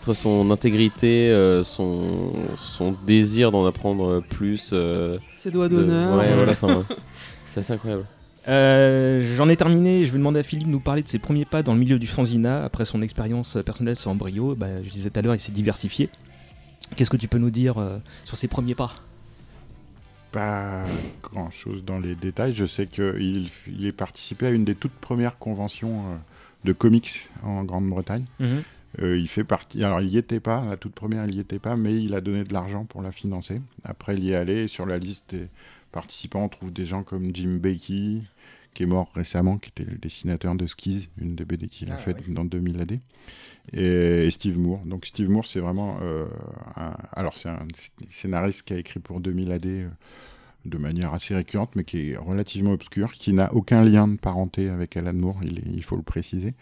[0.00, 4.70] Entre son intégrité, euh, son, son désir d'en apprendre plus.
[4.72, 6.16] euh, Ses doigts d'honneur.
[6.16, 6.84] Ouais, voilà, enfin,
[7.46, 8.04] c'est assez incroyable.
[8.46, 11.44] Euh, J'en ai terminé, je vais demander à Philippe de nous parler de ses premiers
[11.44, 15.10] pas dans le milieu du fanzina, après son expérience personnelle sur Embryo, bah, je disais
[15.10, 16.08] tout à l'heure il s'est diversifié.
[16.94, 18.92] Qu'est-ce que tu peux nous dire euh, sur ses premiers pas?
[20.32, 20.84] Pas
[21.22, 22.52] grand-chose dans les détails.
[22.54, 26.16] Je sais qu'il il est participé à une des toutes premières conventions euh,
[26.64, 28.24] de comics en Grande-Bretagne.
[28.40, 28.62] Mhm.
[29.02, 29.84] Euh, il fait partie.
[29.84, 32.20] Alors, il y était pas, la toute première, il y était pas, mais il a
[32.20, 33.60] donné de l'argent pour la financer.
[33.84, 34.64] Après, il y est allé.
[34.64, 35.48] Et sur la liste des
[35.92, 38.22] participants, on trouve des gens comme Jim Bakey,
[38.74, 41.94] qui est mort récemment, qui était le dessinateur de Skis, une des BD qu'il a
[41.94, 42.32] Ah, faites oui.
[42.34, 42.98] dans 2000 AD.
[43.72, 44.84] Et, Steve Moore.
[44.84, 45.98] Donc, Steve Moore, c'est vraiment.
[46.02, 46.26] euh,
[47.12, 47.66] alors, c'est un
[48.10, 49.66] scénariste qui a écrit pour 2000 AD.
[49.66, 49.88] euh,
[50.66, 54.68] de manière assez récurrente, mais qui est relativement obscure, qui n'a aucun lien de parenté
[54.68, 56.54] avec Alan Moore, il, faut le préciser,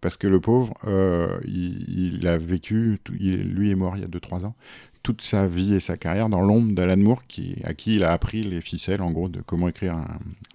[0.00, 4.44] parce que le pauvre, euh, il, a vécu, lui est mort il y a 2-3
[4.44, 4.54] ans,
[5.02, 7.22] toute sa vie et sa carrière dans l'ombre d'Alan Moore,
[7.64, 9.96] à qui il a appris les ficelles, en gros, de comment écrire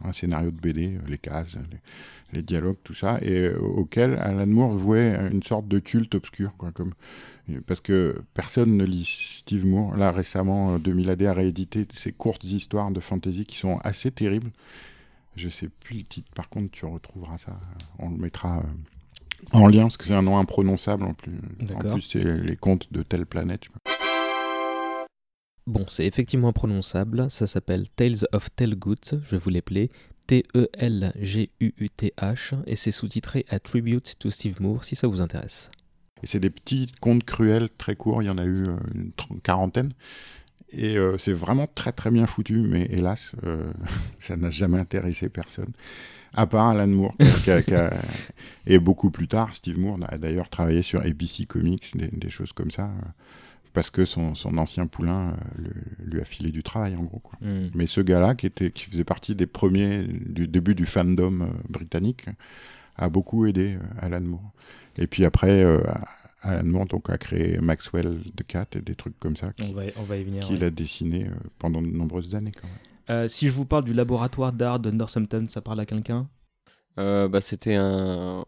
[0.04, 1.58] un, scénario de BD, les cases,
[2.34, 6.56] les dialogues, tout ça, et euh, auquel Alan Moore vouait une sorte de culte obscur,
[6.58, 6.94] quoi, comme
[7.66, 9.98] parce que personne ne lit Steve Moore.
[9.98, 14.12] Là, récemment, euh, 2000 AD a réédité ces courtes histoires de fantasy qui sont assez
[14.12, 14.52] terribles.
[15.36, 17.60] Je sais plus le titre, par contre, tu retrouveras ça.
[18.00, 18.62] On le mettra euh,
[19.54, 21.40] en lien, parce que c'est un nom imprononçable en plus.
[21.74, 23.68] En plus, c'est les contes de telle planète.
[25.68, 27.30] Bon, c'est effectivement imprononçable.
[27.30, 28.96] Ça s'appelle Tales of Telgut.
[29.12, 29.90] Je vais vous l'appeler
[30.28, 30.54] T-E-L-G-U-U-T-H.
[32.66, 35.72] Et c'est sous-titré A Tribute to Steve Moore, si ça vous intéresse.
[36.24, 38.22] Et c'est des petits contes cruels, très courts.
[38.22, 39.92] Il y en a eu euh, une quarantaine.
[40.74, 43.72] Et euh, c'est vraiment très très bien foutu, mais hélas, euh,
[44.20, 45.72] ça n'a jamais intéressé personne.
[46.34, 47.14] À part Alan Moore,
[48.66, 52.72] et beaucoup plus tard, Steve Moore a d'ailleurs travaillé sur ABC Comics, des, choses comme
[52.72, 52.90] ça,
[53.74, 57.20] parce que son, son ancien poulain euh, le- lui a filé du travail en gros.
[57.20, 57.38] Quoi.
[57.74, 61.46] Mais ce gars-là, qui, était, qui faisait partie des premiers du début du fandom euh,
[61.70, 62.26] britannique,
[62.98, 64.52] a beaucoup aidé euh, Alan Moore.
[64.98, 65.82] Et puis après, euh,
[66.42, 69.84] Alan Moore donc, a créé Maxwell de Cat et des trucs comme ça On va,
[69.96, 70.44] on va y venir.
[70.46, 70.66] qu'il ouais.
[70.66, 72.52] a dessiné euh, pendant de nombreuses années.
[72.60, 72.78] Quand même.
[73.10, 76.28] Euh, si je vous parle du laboratoire d'art de Northampton, ça parle à quelqu'un?
[77.00, 78.46] Euh, bah, c'était un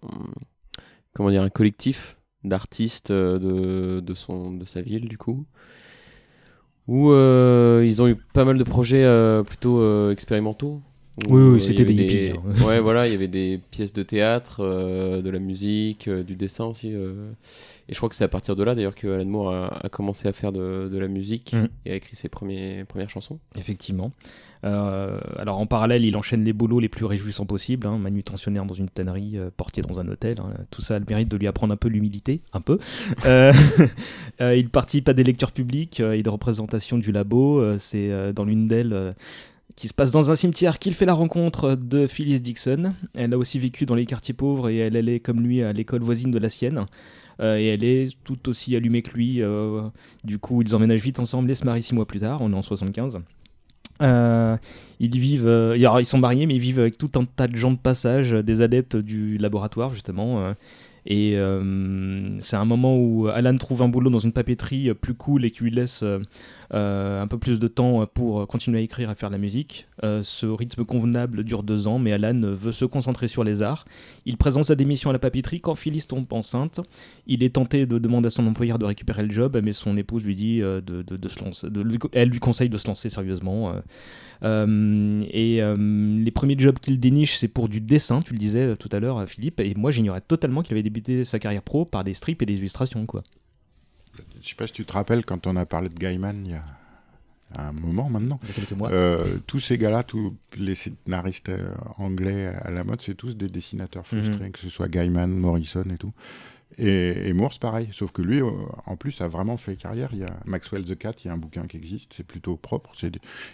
[1.14, 4.14] comment dire un collectif d'artistes euh, de,
[4.66, 5.46] sa ville du coup.
[6.88, 10.82] Où euh, ils ont eu pas mal de projets euh, plutôt expérimentaux
[11.18, 12.66] Où, Oui, oui, euh, c'était des hippies, hein.
[12.66, 16.36] ouais voilà il y avait des pièces de théâtre euh, de la musique euh, du
[16.36, 17.30] dessin aussi euh.
[17.88, 19.90] et je crois que c'est à partir de là d'ailleurs que Alan Moore a, a
[19.90, 21.68] commencé à faire de, de la musique Mhm.
[21.86, 24.12] et a écrit ses premiers, premières chansons Effectivement.
[24.66, 28.88] Alors en parallèle, il enchaîne les boulots les plus réjouissants possibles, hein, manutentionnaire dans une
[28.88, 30.40] tannerie, portier dans un hôtel.
[30.40, 30.54] hein.
[30.72, 32.80] tout ça a le mérite de lui apprendre un peu l'humilité, un peu.
[34.40, 37.78] Il participe à des lectures publiques et des représentations du labo.
[37.78, 39.14] C'est dans l'une d'elles
[39.76, 42.94] qui se passe dans un cimetière qu'il fait la rencontre de Phyllis Dixon.
[43.14, 46.02] Elle a aussi vécu dans les quartiers pauvres et elle allait comme lui à l'école
[46.02, 46.86] voisine de la sienne.
[47.40, 49.42] Euh, et elle est tout aussi allumée que lui.
[49.42, 49.82] euh,
[50.24, 52.42] du coup, ils emménagent vite ensemble et se marient six mois plus tard.
[52.42, 53.20] On est en 75.
[54.02, 54.58] Euh,
[55.00, 57.72] ils vivent, alors, ils sont mariés, mais ils vivent avec tout un tas de gens
[57.72, 60.54] de passage, des adeptes du laboratoire justement.
[61.06, 61.38] et
[62.42, 65.64] c'est un moment où Alan trouve un boulot dans une papeterie plus cool et qui
[65.64, 66.04] lui laisse
[66.74, 69.88] un peu plus de temps pour euh, continuer à écrire et faire de la musique.
[70.04, 73.86] Euh, ce rythme convenable dure deux ans, mais Alan veut se concentrer sur les arts.
[74.26, 76.80] Il présente sa démission à la papeterie quand Phyllis tombe enceinte.
[77.28, 80.26] Il est tenté de demander à son employeur de récupérer le job, mais son épouse
[80.26, 81.68] lui dit euh, de, se lancer.
[82.12, 83.72] elle lui conseille de se lancer sérieusement.
[83.74, 83.80] euh.
[84.44, 88.60] Euh, et euh, les premiers jobs qu'il déniche, c'est pour du dessin, tu le disais
[88.60, 89.60] euh, tout à l'heure, euh, Philippe.
[89.60, 92.56] Et moi, j'ignorais totalement qu'il avait débuté sa carrière pro par des strips et des
[92.56, 93.24] illustrations, quoi.
[94.44, 96.56] Je sais pas si tu te rappelles quand on a parlé de Gaiman il y
[96.56, 96.64] a
[97.56, 98.38] un moment maintenant.
[98.44, 98.92] Il y a quelques mois.
[98.92, 103.48] Euh, tous ces gars-là, tous les scénaristes euh, anglais à la mode, c'est tous des
[103.48, 106.12] dessinateurs frustrés, que ce soit Gaiman, Morrison et tout.
[106.80, 108.50] Et, et Moore, c'est pareil, sauf que lui, euh,
[108.88, 110.10] en plus, a vraiment fait carrière.
[110.14, 112.56] Il y a Maxwell the Cat, il y a un bouquin qui existe, c'est plutôt
[112.58, 112.92] propre.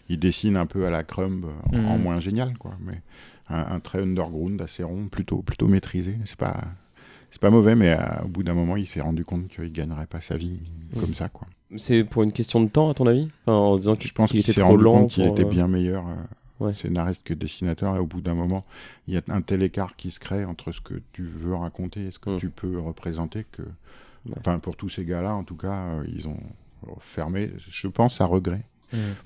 [0.08, 2.02] Il dessine un peu à la Crumb, en, en Mhm.
[2.04, 2.72] moins génial, quoi.
[2.80, 3.02] Mais
[3.50, 6.18] un, un trait underground, assez rond, plutôt, plutôt maîtrisé.
[6.24, 6.64] C'est pas,
[7.32, 10.08] c'est pas mauvais, mais euh, au bout d'un moment, il s'est rendu compte qu'il gagnerait
[10.08, 10.60] pas sa vie
[11.00, 11.48] comme ça, quoi.
[11.76, 13.30] c'est pour une question de temps à ton avis?
[13.46, 16.08] Enfin, en disant Je pense qu'il s'est trop rendu compte qu'il était euh, bien meilleur
[16.08, 16.14] euh,
[16.60, 16.74] Ouais.
[16.74, 17.96] scénariste que dessinateur.
[17.96, 18.66] Et au bout d'un moment,
[19.08, 22.08] il y a un tel écart qui se crée entre ce que tu veux raconter
[22.08, 22.40] et ce que Mm.
[22.40, 24.34] tu peux représenter que, Ouais.
[24.40, 26.38] enfin, pour tous ces gars-là, en tout cas, euh, ils ont
[27.00, 28.62] fermé, je pense, à regret,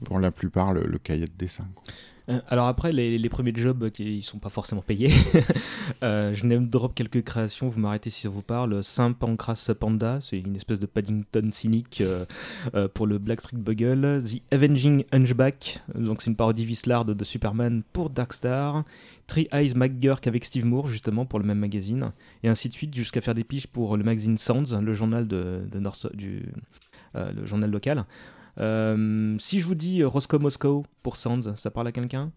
[0.05, 1.65] pour la plupart, le, le cahier de dessin.
[1.73, 1.83] quoi.
[2.29, 5.09] Euh, Alors après, les, premiers jobs qui ils sont pas forcément payés.
[6.03, 8.83] euh, je name drop quelques créations, vous m'arrêtez si ça vous parle.
[8.83, 12.25] Saint Pancras Panda, c'est une espèce de Paddington cynique euh,
[12.75, 14.23] euh, pour le Black Street Bugle.
[14.23, 18.83] The Avenging Hunchback, donc c'est une parodie vislarde de Superman pour Darkstar.
[19.27, 22.11] Three Eyes McGurk avec Steve Moore, justement, pour le même magazine.
[22.43, 25.61] Et ainsi de suite, jusqu'à faire des piges pour le magazine Sounds, le journal de,
[26.13, 26.43] du,
[27.15, 28.05] euh, le journal local.
[28.59, 32.31] Euh, si je vous dis euh, Roscoe Moscow pour Sounds, ça parle à quelqu'un?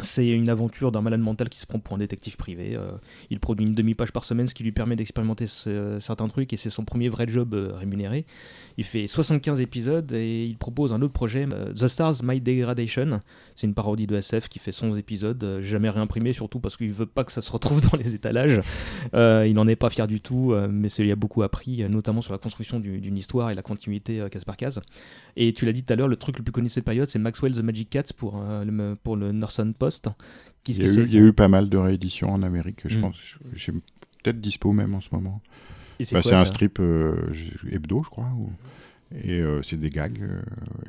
[0.00, 2.76] C'est une aventure d'un malade mental qui se prend pour un détective privé.
[2.76, 2.92] Euh,
[3.30, 6.56] il produit une demi-page par semaine, ce qui lui permet d'expérimenter ce- certains trucs, et
[6.56, 8.24] c'est son premier vrai job euh, rémunéré.
[8.76, 13.20] Il fait 75 épisodes et il propose un autre projet, euh, The Stars My Degradation.
[13.56, 17.06] C'est une parodie de SF qui fait 100 épisodes, jamais réimprimé, surtout parce qu'il veut
[17.06, 18.60] pas que ça se retrouve dans les étalages.
[19.14, 22.38] Il n'en est pas fier du tout, mais ça a beaucoup appris, notamment sur la
[22.38, 24.80] construction du- d'une histoire et la continuité case par case.
[25.36, 27.08] Et tu l'as dit tout à l'heure, le truc le plus connu de cette période,
[27.08, 29.87] c'est Maxwell the Magic Cat pour, le, pour le Northern Post.
[30.66, 32.82] Il y, a eu, c'est, il y a eu pas mal de rééditions en Amérique,
[32.86, 33.00] je Mm.
[33.00, 33.16] pense.
[33.54, 35.40] J'ai peut-être dispo même en ce moment.
[36.00, 37.32] C'est Bah, c'est un strip euh,
[37.70, 38.30] hebdo, je crois.
[38.36, 38.52] ou-
[39.24, 40.20] Et euh, c'est des gags.
[40.20, 40.42] euh,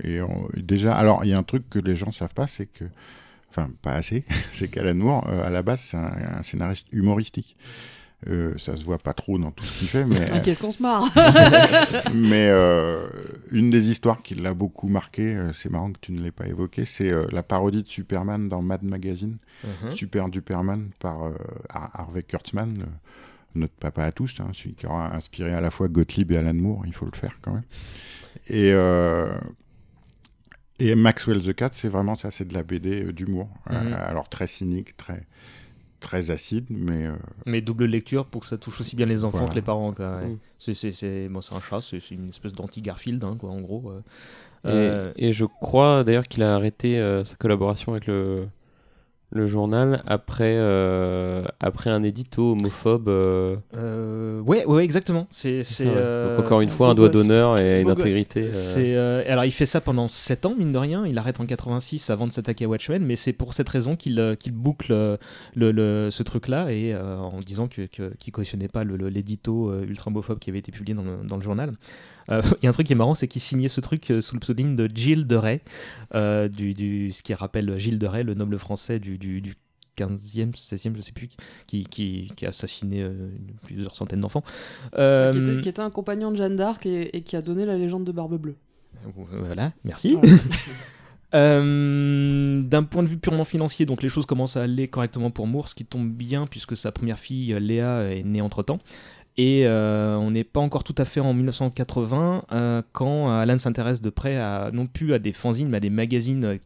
[0.03, 2.65] et on- déjà, alors il y a un truc que les gens savent pas, c'est
[2.65, 2.83] que,
[3.49, 7.55] enfin pas assez, c'est qu'Alan Moore, euh, à la base, c'est un, un scénariste humoristique.
[8.27, 10.71] Euh, ça se voit pas trop dans tout ce qu'il fait, mais, Ah, Qu'est-ce qu'on
[10.73, 11.05] se marre
[12.13, 13.07] mais euh,
[13.51, 16.47] une des histoires qui l'a beaucoup marqué, euh, c'est marrant que tu ne l'aies pas
[16.47, 19.37] évoqué, c'est euh, la parodie de Superman dans Mad Magazine.
[19.63, 19.91] Mhm.
[19.91, 21.33] Super Duperman par euh,
[21.69, 22.85] Har- Harvey Kurtzman, le-
[23.55, 26.53] notre papa à tous, hein, celui qui aura inspiré à la fois Gottlieb et Alan
[26.53, 27.63] Moore, il faut le faire quand même.
[28.47, 29.33] Et, euh,
[30.79, 33.49] et Maxwell the Cat, c'est vraiment ça, c'est de la BD euh, d'humour.
[33.71, 33.93] Euh, Mhm.
[33.93, 35.25] alors très cynique, très,
[35.99, 39.37] très acide, mais euh, Mais double lecture pour que ça touche aussi bien les enfants
[39.39, 39.51] Voilà.
[39.51, 39.93] que les parents.
[39.93, 40.27] Quoi, ouais.
[40.29, 40.37] Mm.
[40.57, 43.61] C'est, c'est, c'est, bon, c'est un chat, c'est, c'est une espèce d'anti-Garfield, hein, quoi, en
[43.61, 43.91] gros.
[43.91, 43.99] euh.
[44.65, 48.47] Et, Euh, et je crois d'ailleurs qu'il a arrêté euh, sa collaboration avec le,
[49.31, 53.09] le journal après, euh, après un édito homophobe.
[53.09, 55.27] euh, euh, ouais, ouais, exactement.
[55.31, 55.95] C'est, c'est, ça, ouais.
[55.95, 58.05] euh, Donc encore une un fois, un doigt d'honneur et une Beau gosse.
[58.05, 58.49] intégrité.
[58.51, 58.51] euh,
[59.23, 61.05] C'est, alors il fait ça pendant 7 ans, mine de rien.
[61.05, 64.35] Il arrête en 86 avant de s'attaquer à Watchmen, mais c'est pour cette raison qu'il,
[64.39, 68.95] qu'il boucle le, le- ce truc-là et en disant que, que- qu'il cautionnait pas le-
[69.09, 71.71] l'édito ultra homophobe qui avait été publié dans le, dans le journal.
[72.31, 74.21] Euh, Il y a un truc qui est marrant, c'est qu'il signait ce truc euh,
[74.21, 75.61] sous le pseudonyme de Gilles de Rais,
[76.15, 79.55] euh, du, du- ce qui rappelle Gilles de Rais, le noble français du, du, du
[79.97, 81.27] 15e, 16e, je sais plus,
[81.67, 83.29] qui, qui, qui a assassiné euh,
[83.65, 84.43] plusieurs centaines d'enfants.
[84.97, 87.65] Euh, qui, était, qui était un compagnon de Jeanne d'Arc et, et qui a donné
[87.65, 88.55] la légende de Barbe Bleue.
[89.31, 90.13] Voilà, merci.
[90.21, 90.37] Voilà.
[91.35, 95.45] Euh, D'un point de vue purement financier, donc les choses commencent à aller correctement pour
[95.47, 98.79] Moore, ce qui tombe bien puisque sa première fille, Léa, est née entre temps.
[99.41, 104.01] Et euh, on n'est pas encore tout à fait en 1980 euh, quand Alan s'intéresse
[104.01, 106.57] de près à, non plus à des fanzines mais à des magazines euh,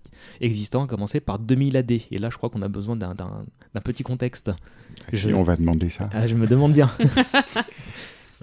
[0.42, 1.92] existants, à commencer par 2000 AD.
[1.92, 3.14] Et là, je crois qu'on a besoin d'un-
[3.84, 4.50] petit contexte.
[5.12, 6.90] Je- on va demander ça Ah, je me demande bien.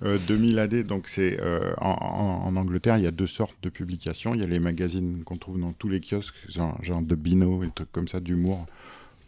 [0.03, 4.33] Euh, 2000 AD, donc c'est euh, en, Angleterre, il y a deux sortes de publications.
[4.35, 7.63] Il y a les magazines qu'on trouve dans tous les kiosques, genre, genre de Bino
[7.65, 8.65] et trucs comme ça, d'humour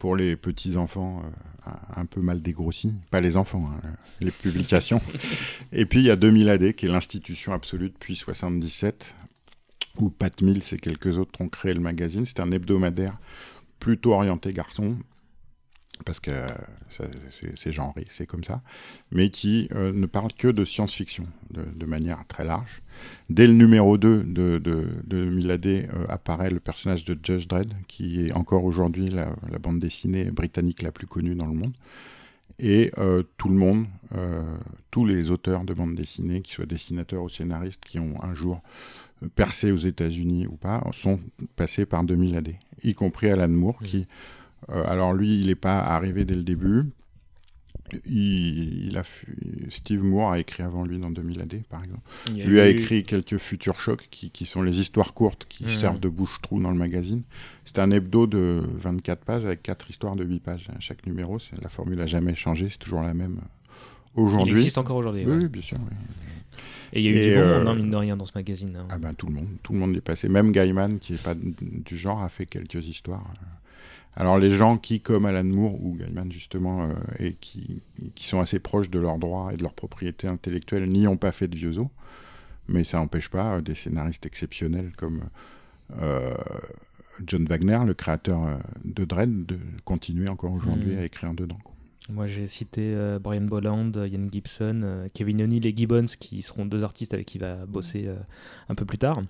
[0.02, 2.92] pour les petits enfants euh, un- un peu mal dégrossis.
[3.12, 3.88] Pas les enfants, hein,
[4.20, 5.00] les publications.
[5.72, 9.14] et puis il y a 2000 AD, qui est l'institution absolue depuis 77,
[10.00, 12.26] où Pat Mills et quelques autres ont créé le magazine.
[12.26, 13.16] C'est un hebdomadaire
[13.78, 14.96] plutôt orienté garçon,
[16.04, 16.30] parce que
[17.56, 18.60] c'est genré, c'est comme ça
[19.12, 22.82] mais qui euh, ne parle que de science-fiction de, de manière très large.
[23.30, 28.26] Dès le numéro 2 de, de, de euh, apparaît le personnage de Judge Dredd, qui
[28.26, 31.74] est encore aujourd'hui la, la bande dessinée britannique la plus connue dans le monde.
[32.58, 33.86] Et euh, tout le monde,
[34.90, 38.60] tous les auteurs de bande dessinée, qu'ils soient dessinateurs ou scénaristes, qui ont un jour
[39.34, 41.18] percé aux États-Unis ou pas, sont
[41.56, 44.06] passés par 2000 AD, y compris Alan Moore, qui,
[44.68, 46.84] alors lui, il n'est pas arrivé dès le début,
[48.06, 49.02] il, il a,
[49.68, 52.00] Steve Moore a écrit avant lui dans 2000 AD, par exemple.
[52.28, 55.68] Il y Lui a écrit quelques futurs chocs qui, qui sont les histoires courtes qui
[55.68, 57.22] servent de bouche-trou dans le magazine.
[57.66, 60.70] C'est un hebdo de 24 pages avec 4 histoires de 8 pages.
[60.74, 63.72] à Chaque numéro, la formule n'a jamais changé, c'est toujours la même euh,
[64.16, 64.52] Il aujourd'hui.
[64.60, 65.24] existe encore aujourd'hui.
[65.26, 65.42] Oui, ouais.
[65.42, 65.78] oui, bien sûr.
[65.80, 65.96] oui.
[66.94, 68.26] Et il y a eu Et, du bon euh, monde, hein, mine de rien, dans
[68.26, 68.76] ce magazine.
[68.76, 68.86] hein.
[68.90, 70.28] Ah ben tout le monde, tout le monde est passé.
[70.28, 73.24] Même Gaiman, qui est pas du genre, a fait quelques histoires.
[74.14, 77.82] Alors les gens qui, comme Alan Moore ou Gaiman justement, euh, et qui,
[78.14, 81.32] qui sont assez proches de leurs droits et de leur propriété intellectuelle, n'y ont pas
[81.32, 81.88] fait de vieux os.
[82.68, 85.22] Mais ça n'empêche pas euh, des scénaristes exceptionnels comme
[86.00, 86.34] euh,
[87.26, 90.98] John Wagner, le créateur de Dredd, de continuer encore aujourd'hui Mhm.
[90.98, 91.58] à écrire dedans.
[91.64, 91.74] quoi.
[92.08, 97.14] Moi, j'ai cité Brian Bolland, Ian Gibson, Kevin O'Neill et Gibbons, qui seront deux artistes
[97.14, 98.08] avec qui il va bosser
[98.68, 99.22] un peu plus tard.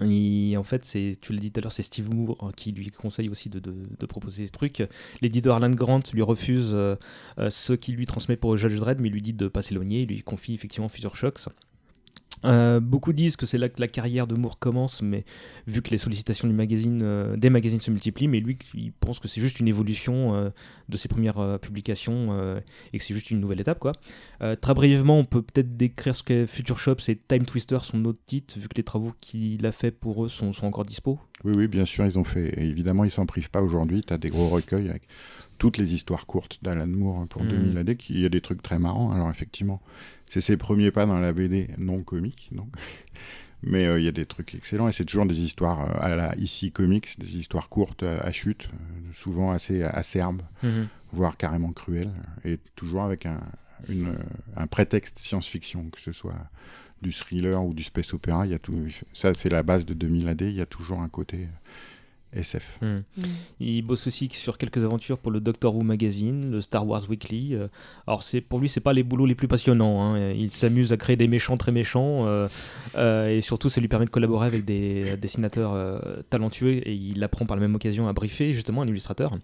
[0.00, 2.72] Et en fait, c'est, tu l'as dit tout à l'heure, c'est Steve Moore euh, qui
[2.72, 3.60] lui conseille aussi de,
[4.06, 4.82] proposer ce truc.
[5.20, 6.96] L'éditeur Alan Grant lui refuse euh,
[7.38, 10.02] euh, ce qu'il lui transmet pour Judge Dredd, mais lui dit de pas s'éloigner.
[10.02, 11.48] Il lui confie effectivement Future Shocks.
[12.44, 15.24] Euh, beaucoup disent que c'est là que la carrière de Moore commence, mais
[15.66, 19.18] vu que les sollicitations du magazine, euh, des magazines se multiplient, mais lui, il pense
[19.20, 20.50] que c'est juste une évolution euh,
[20.88, 22.02] de ses premières publications
[22.92, 23.78] et que c'est juste une nouvelle étape.
[23.78, 23.92] Quoi.
[24.60, 28.20] Très brièvement, on peut peut-être décrire ce qu'est Future Shop, c'est Time Twister, son autre
[28.26, 31.18] titre, vu que les travaux qu'il a fait pour eux sont, sont encore dispo.
[31.44, 32.48] Oui, oui, bien sûr, ils ont fait.
[32.60, 34.02] et évidemment, ils s'en privent pas aujourd'hui.
[34.06, 35.02] Tu as des gros recueils avec
[35.58, 37.48] toutes les histoires courtes d'Alan Moore pour Mm.
[37.48, 39.12] 2000 AD, qui il y a des trucs très marrants.
[39.12, 39.80] Alors, effectivement,
[40.32, 42.68] c'est ses premiers pas dans la BD non comique, donc.
[43.62, 46.16] Mais euh, il y a des trucs excellents et c'est toujours des histoires euh, à
[46.16, 48.70] la ici comics, des histoires courtes euh, à chute,
[49.14, 50.40] souvent assez acerbes,
[51.12, 52.14] voire carrément cruelles,
[52.46, 53.42] et toujours avec un,
[53.90, 54.16] une,
[54.56, 56.48] un prétexte science-fiction, que ce soit
[57.02, 58.46] du thriller ou du space opéra.
[58.46, 58.74] Il y a tout,
[59.12, 60.40] ça, c'est la base de 2000 AD.
[60.40, 61.46] Il y a toujours un côté
[62.34, 62.78] SF.
[62.80, 62.86] Hmm.
[63.16, 63.22] Mm.
[63.60, 67.54] Il bosse aussi sur quelques aventures pour le Doctor Who Magazine, le Star Wars Weekly.
[67.54, 67.68] euh,
[68.06, 70.02] Alors c'est pour lui, c'est pas les boulots les plus passionnants.
[70.14, 70.30] hein.
[70.32, 72.48] Il s'amuse à créer des méchants très méchants euh,
[72.96, 75.98] euh, et surtout ça lui permet de collaborer avec des dessinateurs euh,
[76.30, 79.36] talentueux et il apprend par la même occasion à briefer justement un illustrateur.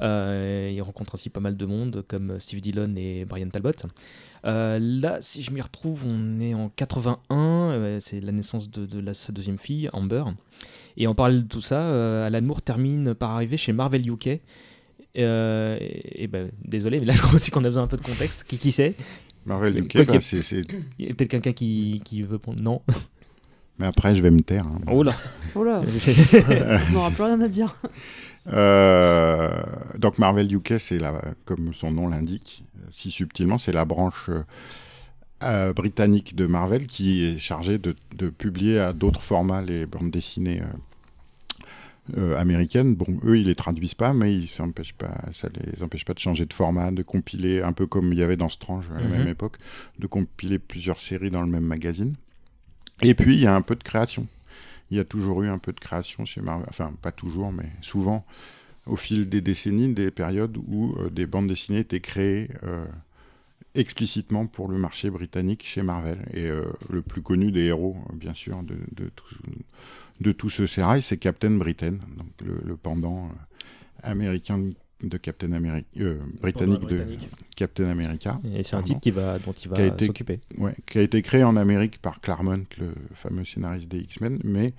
[0.00, 3.72] Euh, il rencontre ainsi pas mal de monde comme Steve Dillon et Brian Talbot.
[4.46, 8.86] Euh, là, si je m'y retrouve, on est en 81, euh, c'est la naissance de,
[8.86, 10.24] de la- sa deuxième fille, Amber.
[10.96, 14.40] Et en parallèle de tout ça, euh, Alan Moore termine par arriver chez Marvel UK.
[15.18, 17.96] Euh, et, et ben, désolé, mais là je crois aussi qu'on a besoin un peu
[17.96, 18.44] de contexte.
[18.44, 18.94] Qui, qui c'est
[19.46, 20.40] Marvel UK, bah, c'est,
[20.98, 22.60] Il y a peut-être quelqu'un qui, qui veut prendre.
[22.60, 22.82] Non
[23.78, 24.66] mais après, je vais me taire.
[24.66, 24.80] hein.
[24.90, 25.14] Oh là
[25.54, 27.74] Oh là, on n'aura plus rien à dire.
[28.52, 29.50] Euh,
[29.98, 30.98] donc Marvel UK, c'est
[31.44, 34.30] comme son nom l'indique, si subtilement, c'est la branche
[35.42, 40.10] euh, britannique de Marvel qui est chargée de, de publier à d'autres formats les bandes
[40.10, 40.66] dessinées euh,
[42.18, 42.94] euh, américaines.
[42.94, 46.18] Bon, eux, ils les traduisent pas, mais ils s'empêchent pas, ça les empêche pas de
[46.18, 49.06] changer de format, de compiler, un peu comme il y avait dans Strange à la
[49.06, 49.10] Mhm.
[49.10, 49.56] même époque,
[49.98, 52.14] de compiler plusieurs séries dans le même magazine.
[53.02, 54.26] Et puis, il y a un peu de création.
[54.90, 56.66] Il y a toujours eu un peu de création chez Marvel.
[56.68, 58.26] Enfin, pas toujours, mais souvent,
[58.86, 62.50] au fil des décennies, des périodes où euh, des bandes dessinées étaient créées
[63.74, 66.18] explicitement pour le marché britannique chez Marvel.
[66.34, 69.24] Et euh, le plus connu des héros, euh, bien sûr, de, de tout,
[70.20, 73.28] de tout ce sérail, c'est Captain Britain, donc le, le pendant euh,
[74.02, 74.60] américain
[75.02, 77.06] de Captain America, euh, britannique de
[77.56, 78.38] Captain America.
[78.54, 80.40] Et c'est un type qui va, dont il va Qui a été- s'occuper.
[80.58, 84.74] Ouais, qui a été créé en Amérique par Claremont, le fameux scénariste des X-Men, mais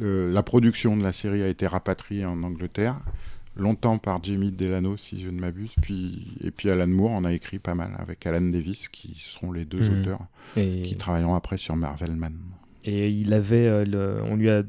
[0.00, 3.00] euh, la production de la série a été rapatriée en Angleterre,
[3.56, 7.32] longtemps par Jamie Delano, si je ne m'abuse, puis, et puis Alan Moore en a
[7.32, 10.00] écrit pas mal, avec Alan Davis, qui seront les deux Mhm.
[10.00, 10.20] auteurs
[10.56, 12.36] Et, qui travailleront après sur Marvel Man.
[12.86, 14.62] et il avait, euh, le- on lui a,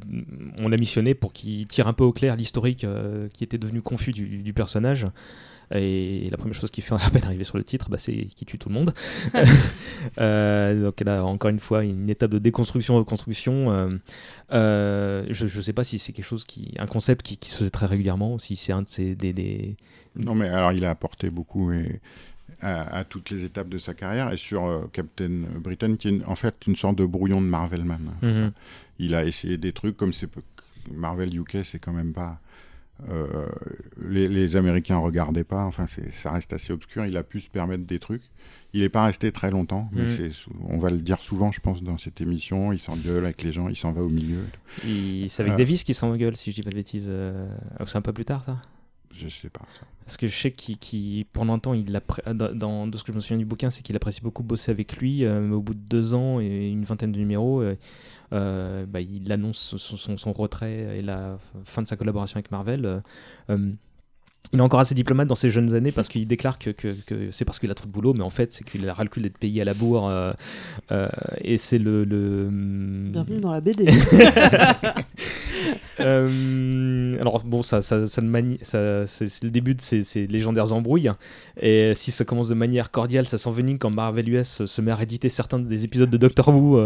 [0.58, 3.82] on l'a missionné pour qu'il tire un peu au clair l'historique euh, qui était devenu
[3.82, 5.08] confus du, du personnage.
[5.74, 8.46] Et la première chose qu'il fait à peine arriver sur le titre, bah, c'est qu'il
[8.48, 8.94] tue tout le monde.
[10.20, 13.72] Euh, donc là, encore une fois, une étape de déconstruction, reconstruction.
[13.72, 13.90] Euh,
[14.52, 17.58] euh, je ne sais pas si c'est quelque chose qui, un concept qui, qui se
[17.58, 19.76] faisait très régulièrement, ou si c'est un de ces des, des-
[20.16, 22.00] Non, mais alors il a apporté beaucoup et,
[22.62, 26.12] à, à toutes les étapes de sa carrière, et sur euh, Captain Britain, qui est
[26.12, 28.12] une- en fait une sorte de brouillon de Marvel Man.
[28.22, 28.28] hein.
[28.28, 28.52] Mhm.
[29.00, 30.30] il a essayé des trucs comme c'est
[30.94, 32.40] Marvel UK, c'est quand même pas.
[33.10, 33.46] Euh,
[34.02, 37.06] les, les Américains regardaient pas, enfin ça reste assez obscur.
[37.06, 38.24] Il a pu se permettre des trucs.
[38.74, 41.82] Il n'est pas resté très longtemps, mais sou- on va le dire souvent, je pense,
[41.82, 42.74] dans cette émission.
[42.74, 44.40] Il s'engueule avec les gens, il s'en va au milieu.
[44.86, 45.58] Il- C'est avec Euh.
[45.58, 47.08] Davis qui s'engueule, si je dis pas de bêtises.
[47.10, 47.48] euh,
[47.86, 48.58] C'est un peu plus tard, ça?
[49.18, 49.62] Je sais pas.
[50.06, 53.16] Parce que je sais qu'il, pendant un temps, il appré- dans, de ce que je
[53.16, 55.74] me souviens du bouquin, c'est qu'il apprécie beaucoup bosser avec lui, euh, mais au bout
[55.74, 57.76] de deux ans et une vingtaine de numéros, euh,
[58.34, 62.86] euh, bah, il annonce son, retrait et la fin de sa collaboration avec Marvel.
[62.86, 63.00] euh,
[63.50, 63.72] euh,
[64.54, 67.32] il est encore assez diplomate dans ses jeunes années parce qu'il déclare que, que- que
[67.32, 69.10] c'est parce qu'il a trop de boulot, mais en fait, c'est qu'il a ras le
[69.10, 70.08] cul d'être payé à la bourre.
[70.08, 70.32] euh,
[70.92, 71.08] euh,
[71.42, 72.04] et c'est le.
[72.04, 72.48] le
[73.12, 73.86] Bienvenue dans la BD.
[76.00, 78.22] Euh, alors bon, ça, ça, ça
[78.62, 81.10] ça- c'est le début de ces, ces légendaires embrouilles.
[81.60, 84.96] Et si ça commence de manière cordiale, ça s'envenime quand Marvel US se met à
[84.96, 86.80] rééditer certains des épisodes de Doctor Who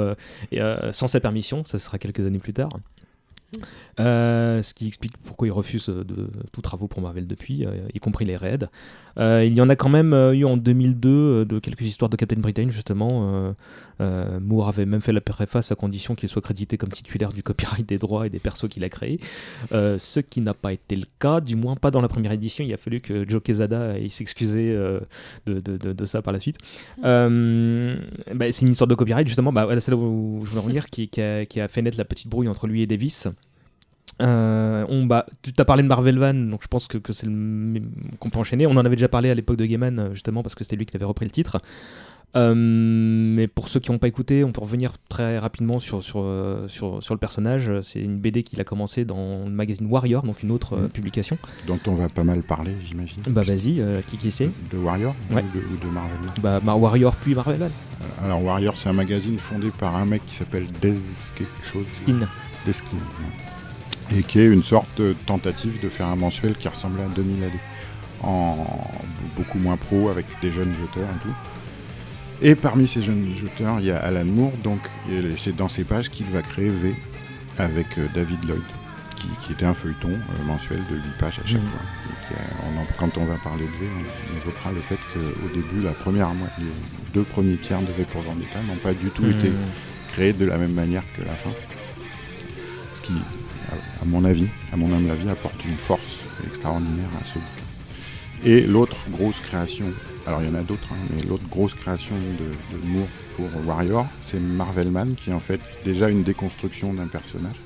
[0.52, 0.60] et,
[0.92, 1.64] sans sa permission.
[1.66, 2.70] Ça sera quelques années plus tard.
[4.00, 7.88] Euh, ce qui explique pourquoi il refuse euh, de tout travaux pour Marvel depuis, euh,
[7.94, 8.68] y compris les raids.
[9.20, 12.10] Euh, il y en a quand même euh, eu en 2002 euh, de quelques histoires
[12.10, 13.54] de Captain Britain justement.
[14.00, 17.86] Moore avait même fait la préface à condition qu'il soit crédité comme titulaire du copyright
[17.88, 19.20] des droits et des persos qu'il a créés.
[19.72, 22.64] Ce qui n'a pas été le cas, du moins pas dans la première édition.
[22.64, 26.40] Il a fallu que Joe Quesada aille s'excuser de, de- de- de ça par la
[26.40, 26.58] suite.
[27.04, 27.98] Euh,
[28.34, 29.52] bah, c'est une histoire de copyright justement.
[29.52, 31.98] Bah, c'est là où je voulais en venir, qui, qui a, qui a fait naître
[31.98, 33.28] la petite brouille entre lui et Davis.
[34.22, 37.28] Euh, on, bah, tu t'as parlé de Marvel Van, donc je pense que, que c'est
[38.20, 38.68] qu'on peut enchaîner.
[38.68, 40.86] On en avait déjà parlé à l'époque de Gaiman, euh, justement, parce que c'était lui
[40.86, 41.60] qui avait repris le titre.
[42.36, 46.24] Euh, mais pour ceux qui n'ont pas écouté, on peut revenir très rapidement sur, sur,
[46.68, 47.72] sur, sur le personnage.
[47.82, 50.90] C'est une BD qu'il a commencé dans le magazine Warrior, donc une autre euh, Mhm.
[50.90, 51.38] publication.
[51.66, 53.24] Dont on va pas mal parler, j'imagine.
[53.30, 54.52] Bah vas-y, euh, qui qui c'est?
[54.72, 55.44] De Warrior Ouais.
[55.44, 57.62] ou, de, ou de Marvel Bah Mar- Warrior puis Marvel.
[57.64, 60.94] Euh, Alors Warrior, c'est un magazine fondé par un mec qui s'appelle Des
[61.36, 61.86] quelque chose.
[61.92, 62.28] Skin.
[62.68, 62.98] Deskin.
[64.16, 67.44] Et qui est une sorte de tentative de faire un mensuel qui ressemblait à 2000
[67.44, 67.52] AD.
[68.22, 68.68] En
[69.38, 71.34] beaucoup moins pro, avec des jeunes jeteurs et tout.
[72.42, 74.80] Et parmi ces jeunes jeteurs, il y a Alan Moore, donc
[75.38, 76.96] c'est dans ces pages qu'il va créer V
[77.58, 78.62] avec euh, David Lloyd,
[79.16, 81.68] qui, qui était un feuilleton euh, mensuel de 8 pages à chaque Mhm.
[81.70, 81.82] fois.
[82.08, 85.48] Donc, on en- quand on va parler de V, on, on évoquera le fait qu'au
[85.54, 86.66] début, la première, les
[87.14, 89.56] deux premiers tiers de V pour Vendetta n'ont pas du tout été Mmh.
[90.14, 91.52] créé de la même manière que la fin.
[92.96, 93.14] Ce qui,
[94.02, 94.92] à, mon avis, à mon
[95.30, 97.70] apporte une force extraordinaire à ce bouquin.
[98.44, 99.88] Et l'autre grosse création,
[100.26, 103.48] alors il y en a d'autres, hein, mais l'autre grosse création de, de Moore pour
[103.68, 107.58] Warrior, c'est Marvelman, qui est en fait déjà une déconstruction d'un personnage,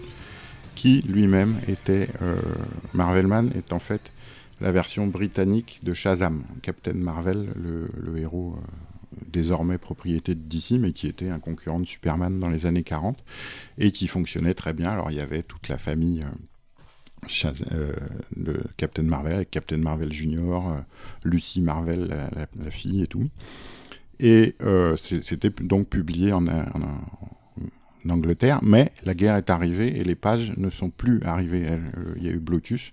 [0.76, 2.10] qui lui-même était...
[2.22, 2.36] euh,
[2.93, 4.12] Marvelman est en fait
[4.62, 8.62] la version britannique de Shazam, Captain Marvel, le, le héros euh,
[9.32, 13.24] désormais propriété de DC, mais qui était un concurrent de Superman dans les années 40
[13.78, 14.89] et qui fonctionnait très bien.
[14.89, 16.30] Alors il y avait toute la famille euh,
[17.72, 17.91] euh,
[18.36, 20.80] de Captain Marvel, avec Captain Marvel Junior, euh,
[21.24, 23.30] Lucy Marvel, la, fille et tout.
[24.20, 26.45] Et euh, c'était donc publié en,
[28.09, 31.66] Angleterre, mais la guerre est arrivée et les pages ne sont plus arrivées.
[32.18, 32.91] Il y a eu Blotus.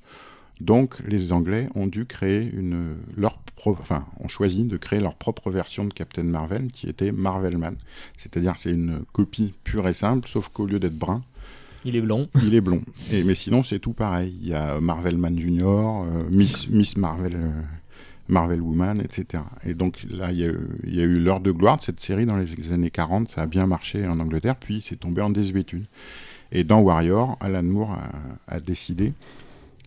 [0.61, 5.15] Donc les Anglais ont dû créer une leur pro- enfin ont choisi de créer leur
[5.15, 7.75] propre version de Captain Marvel qui était Marvelman.
[8.19, 11.23] C'est-à-dire c'est une copie pure et simple, sauf qu'au lieu d'être brun,
[11.85, 12.29] Il est blond.
[12.45, 12.83] il est blond.
[13.11, 14.37] Et, mais sinon, c'est tout pareil.
[14.43, 17.51] Il y a Marvelman Junior, euh, Miss, Miss Marvel, euh,
[18.29, 19.43] Marvel Woman, etc.
[19.65, 21.83] Et donc là, il y a, eu- il y a eu l'heure de gloire de
[21.83, 23.29] cette série dans les années 40.
[23.29, 25.87] Ça a bien marché en Angleterre, puis c'est tombé en désuétude.
[26.53, 28.11] Et dans Warrior, Alan Moore a,
[28.57, 29.13] a décidé,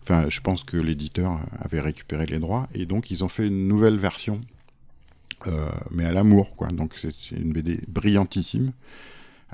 [0.04, 3.68] enfin, je pense que l'éditeur avait récupéré les droits, et donc ils ont fait une
[3.68, 4.40] nouvelle version,
[5.46, 6.68] euh, mais à l'amour, quoi.
[6.68, 8.72] Donc c'est une BD brillantissime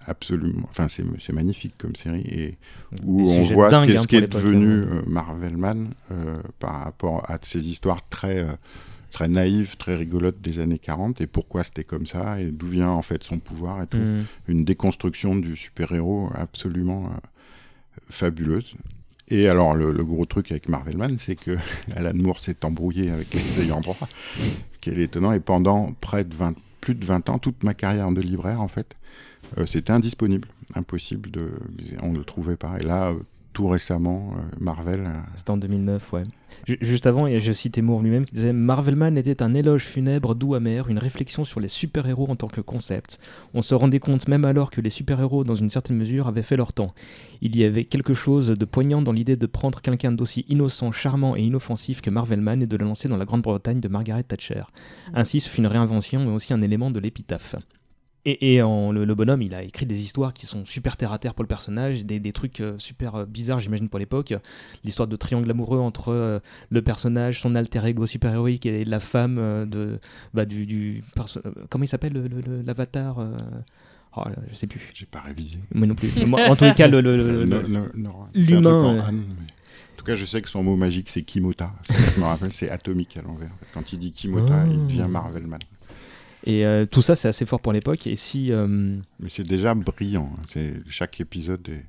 [0.06, 0.66] absolument.
[0.70, 2.58] Enfin, c'est magnifique comme série et
[3.04, 4.86] où Des on voit ce qui est, hein, qui est devenu euh.
[4.86, 8.46] euh, Marvelman euh, par rapport à ces histoires très
[9.10, 12.90] très naïves, très rigolotes des années 40 et pourquoi c'était comme ça et d'où vient
[12.90, 13.98] en fait son pouvoir et tout.
[13.98, 14.24] Mmh.
[14.48, 17.16] Une déconstruction du super-héros absolument euh,
[18.08, 18.74] fabuleuse.
[19.30, 21.56] Et alors, le, gros truc avec Marvelman, c'est que
[21.96, 23.96] Alan Moore s'est embrouillé avec les ayants droit,
[24.80, 25.32] qui est étonnant.
[25.32, 28.68] Et pendant près de 20, plus de 20 ans, toute ma carrière de libraire, en
[28.68, 28.96] fait,
[29.58, 31.52] euh, c'était indisponible, impossible de,
[32.02, 32.76] on ne le trouvait pas.
[32.80, 33.14] Et là, euh,
[33.52, 36.22] tout récemment, euh, Marvel, euh, C'était en 2009, ouais.
[36.66, 40.54] Ju- Juste avant, je citais Moore lui-même qui disait Marvelman était un éloge funèbre, doux
[40.54, 43.18] amer, une réflexion sur les super-héros en tant que concept.
[43.54, 46.56] On se rendait compte même alors que les super-héros, dans une certaine mesure, avaient fait
[46.56, 46.94] leur temps.
[47.40, 51.36] Il y avait quelque chose de poignant dans l'idée de prendre quelqu'un d'aussi innocent, charmant
[51.36, 54.62] et inoffensif que Marvelman et de le lancer dans la Grande-Bretagne de Margaret Thatcher.
[55.14, 57.56] Ainsi, ce fut une réinvention mais aussi un élément de l'épitaphe.
[58.26, 61.10] Et, et en, le, le bonhomme, il a écrit des histoires qui sont super terre
[61.12, 64.34] à terre pour le personnage, des, des trucs euh, super euh, bizarres, j'imagine, pour l'époque.
[64.84, 69.00] L'histoire de triangle amoureux entre euh, le personnage, son alter ego super héroïque et la
[69.00, 69.36] femme
[69.70, 69.98] de,
[70.34, 71.02] bah, du, du
[71.70, 73.18] comment il s'appelle le- le- le- l'avatar
[74.16, 74.90] oh, je sais plus.
[74.94, 75.58] j'ai pas révisé.
[75.74, 76.10] Moi non plus.
[76.18, 77.56] Mais moi, en tous les cas, le, l'humain,
[78.98, 79.02] euh.
[79.12, 81.72] Mais- En tout cas, je sais que son mot magique, c'est Kimota.
[81.88, 83.50] je me rappelle, c'est atomique à l'envers.
[83.74, 84.66] Quand il dit Kimota, Ah.
[84.70, 85.58] il devient Marvelman.
[86.44, 88.06] Et euh, tout ça, c'est assez fort pour l'époque.
[88.06, 88.66] Et si euh,
[89.18, 90.32] Mais c'est déjà brillant.
[90.56, 90.60] hein.
[90.88, 91.84] Chaque épisode est,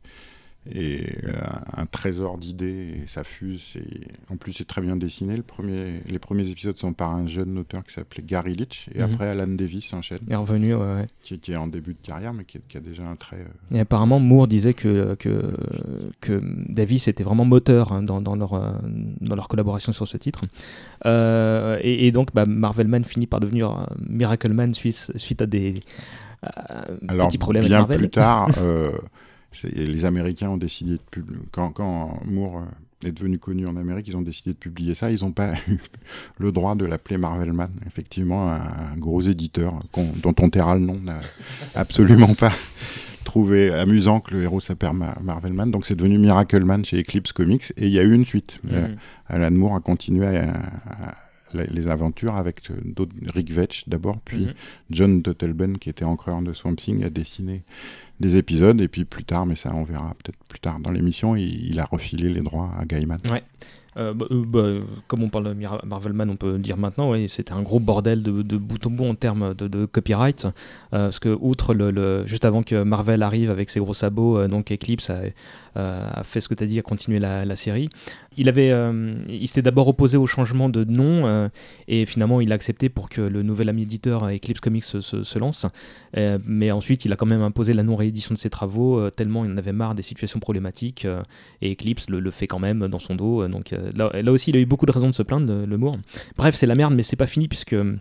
[0.69, 1.31] est, euh,
[1.75, 3.73] un trésor d'idées et ça fuse.
[3.77, 4.01] Et
[4.31, 5.35] en plus, c'est très bien dessiné.
[5.35, 8.87] Le premier, les premiers épisodes sont par un jeune auteur qui s'appelait Gary Litch.
[8.93, 9.03] Et Mhm.
[9.13, 11.07] après, Alan Davis enchaîne, est revenu, ouais, ouais.
[11.23, 13.37] qui, qui est en début de carrière, mais qui, qui a déjà un trait.
[13.71, 15.55] euh, Et apparemment, Moore disait que, que,
[16.21, 16.41] que
[16.71, 18.71] Davis était vraiment moteur hein, dans, dans leur, euh,
[19.19, 20.43] dans leur collaboration sur ce titre.
[21.05, 25.75] Euh, et, et donc, bah, Marvelman finit par devenir euh, Miracleman suite, suite à des
[26.45, 26.49] euh,
[27.07, 27.97] Alors, petits problèmes avec bien Marvel.
[27.97, 28.49] plus tard,
[29.65, 31.39] euh, les Américains ont décidé de publier.
[31.51, 35.11] Quand, quand Moore euh, est devenu connu en Amérique, ils ont décidé de publier ça.
[35.11, 35.77] Ils n'ont pas eu
[36.39, 37.69] le droit de l'appeler Marvelman.
[37.87, 41.19] Effectivement, un, gros éditeur qu'on- dont on taira le nom n'a
[41.75, 42.51] absolument pas
[43.25, 45.69] trouvé amusant que le héros s'appelle Ma- Marvelman.
[45.71, 47.71] Donc, c'est devenu Miracleman chez Eclipse Comics.
[47.77, 48.57] Et il y a eu une suite.
[48.71, 48.95] Euh, Mhm.
[49.27, 51.15] Alan Moore a continué à- à-
[51.53, 54.53] la- les aventures avec euh, Rick Vetch d'abord, puis Mhm.
[54.89, 57.63] John Tuttleben, qui était encreur de Swamp Thing, a dessiné
[58.21, 58.79] des épisodes.
[58.79, 61.85] Et puis plus tard, mais ça on verra peut-être plus tard dans l'émission, il, a
[61.85, 63.19] refilé les droits à Gaiman.
[63.97, 67.51] Euh, bah, euh, bah, comme on parle de Marvelman, on peut dire maintenant, ouais, c'était
[67.51, 70.45] un gros bordel de, de bout en termes de, copyright.
[70.45, 70.49] euh,
[70.91, 74.71] parce que, outre le, le- juste avant que Marvel arrive avec ses gros sabots, donc
[74.71, 77.89] Eclipse a, fait ce que tu as dit, a continué la, série.
[78.37, 78.71] Il avait,
[79.27, 81.49] il s'était d'abord opposé au changement de nom
[81.87, 85.65] et finalement il a accepté pour que le nouvel ami éditeur Eclipse Comics se, lance.
[86.15, 89.57] Mais ensuite, il a quand même imposé la non-réédition de ses travaux tellement il en
[89.57, 91.07] avait marre des situations problématiques.
[91.61, 93.47] et Eclipse le, le fait quand même dans son dos.
[93.47, 95.97] donc là, là aussi, il a eu beaucoup de raisons de se plaindre, le, Moore.
[96.37, 97.73] Bref, c'est la merde, mais c'est pas fini puisque.
[97.73, 97.95] euh,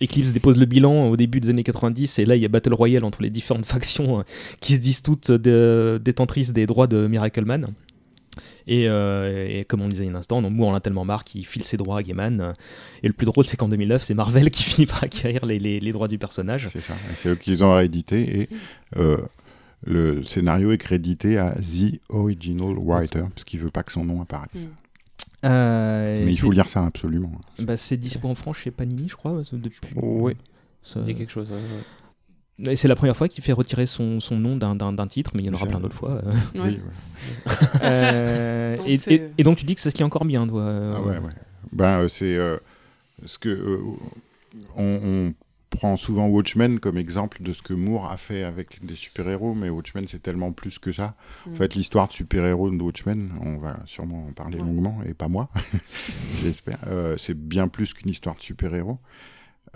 [0.00, 2.74] Eclipse dépose le bilan au début des années 90 et là il y a Battle
[2.74, 4.22] Royale entre les différentes factions euh,
[4.60, 7.66] qui se disent toutes euh, détentrices des droits de Miracle Man.
[8.66, 10.80] Et, euh, et comme on disait il y a un instant, donc Moore en a
[10.80, 12.54] tellement marre qu'il file ses droits à Gaiman.
[13.04, 15.78] Et le plus drôle, c'est qu'en 2009, c'est Marvel qui finit par acquérir les, les-
[15.78, 16.68] les droits du personnage.
[16.72, 16.94] C'est ça.
[17.18, 18.48] C'est eux qui les ont réédités et
[18.96, 19.18] euh,
[19.84, 24.20] le scénario est crédité à The Original Writer parce qu'il veut pas que son nom
[24.22, 24.48] apparaisse.
[25.44, 27.32] Euh, Mais il c'est- faut lire ça absolument.
[27.58, 29.80] bah, c'est dispo en France chez Panini, je crois, c'est depuis.
[29.96, 30.36] Ouais.
[30.82, 31.50] Ça- Ça dit quelque chose.
[31.50, 32.72] ouais, ouais.
[32.72, 34.76] Et c'est la première fois qu'il fait retirer son, son nom d'un-
[35.08, 36.20] titre, mais il y en aura plein d'autres fois.
[36.24, 36.32] euh.
[36.54, 36.80] Oui, ouais.
[37.82, 40.46] Euh, Donc et, c'est- et- et donc tu dis que ça se lit encore bien,
[40.46, 40.62] toi.
[40.62, 41.32] euh, Ah ouais, ouais.
[41.72, 42.58] Ben, euh, c'est euh,
[43.24, 43.78] ce que euh,
[44.76, 45.34] on, on
[45.72, 49.68] prend souvent Watchmen comme exemple de ce que Moore a fait avec des super-héros, mais
[49.70, 51.14] Watchmen c'est tellement plus que ça.
[51.46, 51.56] En Mm.
[51.56, 54.64] fait, l'histoire de super-héros de Watchmen, on va sûrement en parler Ouais.
[54.64, 55.48] longuement, et pas moi,
[56.42, 56.78] j'espère.
[56.86, 58.98] euh, c'est bien plus qu'une histoire de super-héros.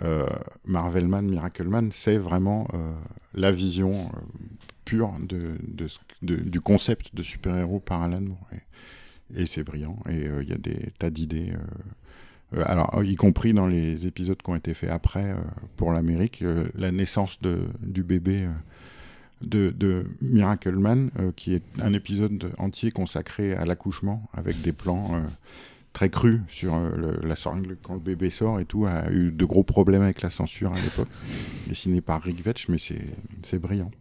[0.03, 0.27] Euh,
[0.65, 2.93] Marvelman, Miracleman, c'est vraiment euh,
[3.33, 4.19] la vision euh,
[4.85, 8.47] pure de, de ce- de- du concept de super-héros par Alan Moore.
[8.53, 9.97] Et, et c'est brillant.
[10.07, 11.51] Et il y a des tas d'idées.
[12.55, 15.35] Euh, alors, y compris dans les épisodes qui ont été faits après euh,
[15.75, 18.51] pour l'Amérique, euh, la naissance de, du bébé euh,
[19.41, 25.11] de, de Miracleman, euh, qui est un épisode entier consacré à l'accouchement, avec des plans
[25.15, 25.19] euh,
[25.93, 29.31] très crus sur euh, le- la seringue quand le bébé sort et tout, a eu
[29.31, 31.09] de gros problèmes avec la censure à l'époque,
[31.67, 33.01] dessiné par Rick Vetch, mais c'est
[33.43, 33.91] c'est brillant.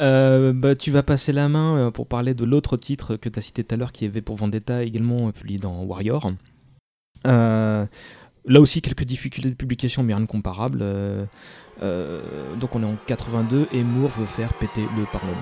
[0.00, 3.38] Euh, bah, tu vas passer la main euh, pour parler de l'autre titre que tu
[3.38, 6.32] as cité tout à l'heure, qui est V pour Vendetta, également publié dans Warrior.
[7.26, 7.86] Euh,
[8.46, 10.80] là aussi, quelques difficultés de publication, mais rien de comparable.
[10.82, 11.24] Euh,
[11.82, 15.36] euh, donc on est en 82 et Moore veut faire péter le Parlement.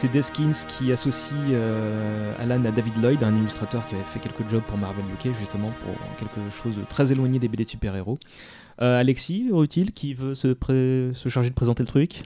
[0.00, 4.48] C'est Deskins qui associe euh, Alan à David Lloyd, un illustrateur qui avait fait quelques
[4.48, 8.16] jobs pour Marvel UK, justement pour quelque chose de très éloigné des BD de super-héros.
[8.80, 12.22] Euh, Alexis, utile, qui veut se, pré- se charger de présenter le truc?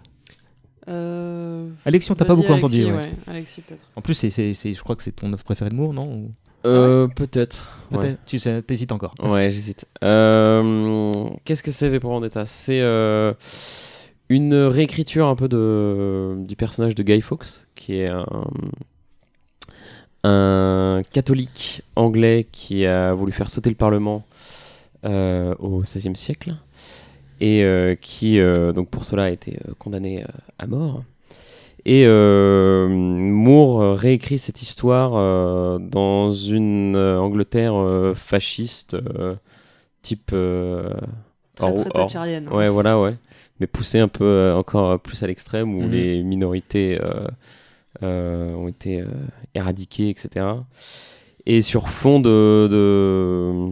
[0.88, 2.92] Euh, Alexis, on t'a pas beaucoup Alexis, entendu.
[2.94, 3.04] ouais.
[3.06, 3.12] ouais.
[3.26, 3.84] Alexis, peut-être.
[3.96, 6.12] En plus, c'est, c'est- c'est- je crois que c'est ton œuvre préférée de Moore, non?
[6.12, 6.30] Ou-
[6.66, 7.78] Euh, Peut-être.
[7.90, 7.98] ouais.
[8.00, 9.14] Peut-être Tu sais, t'hésites encore.
[9.22, 9.86] Ouais, j'hésite.
[10.04, 11.10] Euh,
[11.46, 13.32] Qu'est-ce que c'est V pour Vendetta C'est euh,
[14.34, 18.26] une réécriture un peu de, du personnage de Guy Fawkes, qui est un,
[20.24, 24.24] un catholique anglais qui a voulu faire sauter le Parlement
[25.04, 26.54] euh, au XVIe siècle
[27.40, 30.24] et euh, qui, euh, donc pour cela, a été condamné
[30.58, 31.02] à mort.
[31.84, 35.12] Et Moore réécrit cette histoire
[35.80, 38.96] dans une Angleterre fasciste,
[40.02, 40.28] type.
[40.28, 42.10] Très, or- très or-
[42.48, 42.56] hein.
[42.56, 43.16] Ouais, voilà, ouais.
[43.62, 45.90] Mais poussé un peu euh, encore plus à l'extrême, où Mhm.
[45.92, 47.28] les minorités euh,
[48.02, 49.06] euh, ont été euh,
[49.54, 50.44] éradiquées, etc.
[51.46, 53.70] Et sur fond de, de,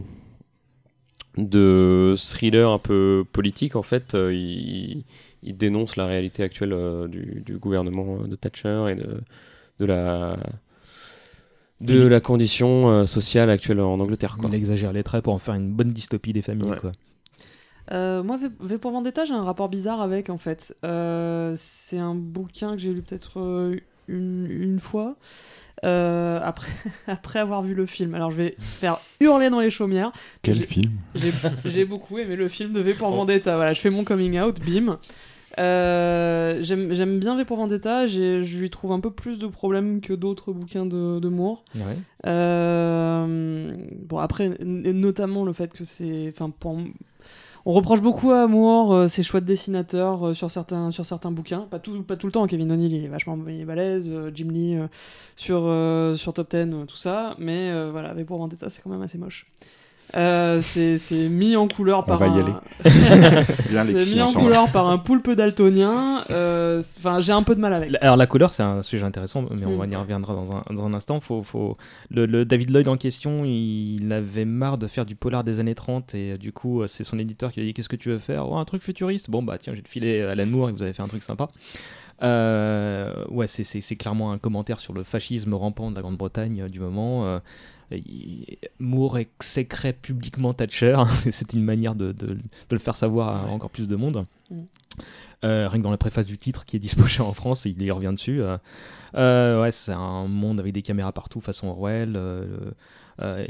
[1.38, 4.14] de thriller un peu politique en fait.
[4.14, 5.02] Euh, il,
[5.42, 9.20] il dénonce la réalité actuelle euh, du, du gouvernement de Thatcher et de,
[9.80, 10.36] de la
[11.80, 14.36] de la condition euh, sociale actuelle en Angleterre.
[14.38, 14.50] Quoi.
[14.50, 16.70] Il exagère les traits pour en faire une bonne dystopie des familles.
[16.70, 16.76] Ouais.
[16.76, 16.92] Quoi.
[17.92, 20.76] Euh, moi, V pour Vendetta, j'ai un rapport bizarre avec, en fait.
[20.84, 23.76] Euh, c'est un bouquin que j'ai lu peut-être euh,
[24.08, 25.16] une, une fois,
[25.84, 26.70] euh, après,
[27.08, 28.14] après avoir vu le film.
[28.14, 30.12] Alors, je vais faire hurler dans les chaumières.
[30.42, 30.92] Quel J'ai- film?
[31.14, 31.32] J'ai
[31.64, 33.56] j'ai beaucoup aimé le film de V pour Vendetta.
[33.56, 34.98] Voilà, je fais mon coming out, bim.
[35.58, 38.06] Euh, J'aime j'aime bien V pour Vendetta.
[38.06, 41.64] j'ai- Je lui trouve un peu plus de problèmes que d'autres bouquins de, de Moore.
[41.74, 41.98] Ouais.
[42.26, 43.76] Euh,
[44.08, 46.78] bon après, n- notamment le fait que c'est, enfin, pour-
[47.66, 51.78] on reproche beaucoup à Moore euh, ses choix de dessinateur euh, sur certains bouquins, pas
[51.78, 52.46] tout le temps.
[52.46, 54.78] Kevin O'Neill il est vachement balèze, euh, Jim Lee
[55.36, 55.62] sur
[56.34, 59.46] Top 10 euh, tout ça, mais voilà, mais pour Vendetta c'est quand même assez moche.
[60.16, 60.96] Euh, c'est
[61.28, 62.52] mis en couleur par va y un- aller.
[63.68, 66.24] C'est Alexis, mis en couleur par un poulpe daltonien.
[66.30, 67.90] euh, Enfin, j'ai un peu de mal avec.
[68.00, 69.92] Alors la couleur, c'est un sujet intéressant, mais on Mm.
[69.92, 71.20] y reviendra dans un, dans un instant.
[71.20, 71.76] Faut, faut...
[72.10, 75.74] Le, le David Lloyd en question, il avait marre de faire du polar des années
[75.76, 78.08] 30 et euh, du coup, c'est son éditeur qui lui a dit qu'est-ce que tu
[78.08, 78.50] veux faire?
[78.50, 79.30] Oh, un truc futuriste.
[79.30, 81.48] Bon bah tiens, j'ai filé Alan Moore et vous avez fait un truc sympa.
[82.22, 86.80] Euh, ouais, c'est- clairement un commentaire sur le fascisme rampant de la Grande-Bretagne euh, du
[86.80, 87.24] moment.
[87.26, 87.38] Euh,
[88.78, 90.96] Moore exécrait publiquement Thatcher.
[91.30, 92.38] C'était une manière de, de- de
[92.70, 93.50] le faire savoir à Ouais.
[93.52, 94.26] encore plus de monde.
[94.50, 94.60] Mm.
[95.44, 97.90] Euh, rien que dans la préface du titre qui est dispo en France, il y
[97.90, 98.42] revient dessus.
[98.42, 98.58] euh.
[99.14, 102.14] Euh, ouais, c'est un monde avec des caméras partout, façon Orwell.
[102.16, 102.70] euh,
[103.20, 103.44] euh,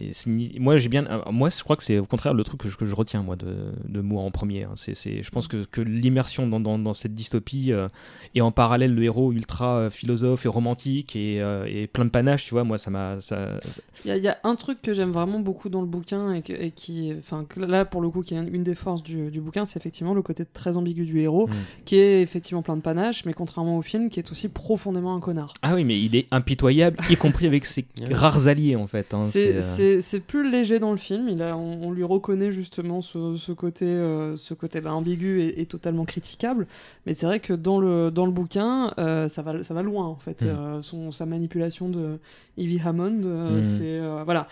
[0.58, 1.06] moi, j'ai bien.
[1.06, 3.22] euh, moi, je crois que c'est au contraire le truc que je, que je retiens
[3.22, 4.64] moi de, de Moore en premier.
[4.64, 4.72] hein.
[4.76, 7.88] C'est, c'est- je pense que, que l'immersion dans, dans, dans cette dystopie euh,
[8.34, 12.10] et en parallèle le héros ultra euh, philosophe et romantique et, euh, et plein de
[12.10, 13.20] panache, tu vois, moi, ça m'a.
[13.20, 15.80] Ça, ça- Il y, a- il y a un truc que j'aime vraiment beaucoup dans
[15.80, 18.74] le bouquin et, que- et qui, enfin, là pour le coup, qui est une des
[18.74, 21.52] forces du, du bouquin, c'est effectivement le côté très ambigu du héros, Mm.
[21.84, 25.20] qui est effectivement plein de panache, mais contrairement au film, qui est aussi profondément un
[25.20, 25.54] connard.
[25.62, 29.12] Ah oui, mais il est impitoyable, y compris avec ses rares alliés en fait.
[29.14, 29.22] hein.
[29.22, 31.28] C'est- C'est c'est plus léger dans le film.
[31.28, 35.40] Il a, on, on lui reconnaît justement ce, ce côté, euh, ce côté bah, ambigu
[35.40, 36.66] et, et totalement critiquable.
[37.06, 40.06] Mais c'est vrai que dans le, dans le bouquin, euh, ça, va, ça va loin
[40.06, 40.42] en fait.
[40.42, 40.46] Mm.
[40.46, 42.18] Euh, son, sa manipulation de
[42.58, 43.64] Evie Hammond, euh, Mm.
[43.64, 44.48] c'est euh, voilà.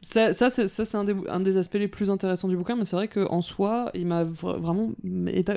[0.00, 2.94] Ça, ça, c'est un, des, un des aspects les plus intéressants du bouquin, mais c'est
[2.94, 4.90] vrai qu'en soi, il m'a vra- vraiment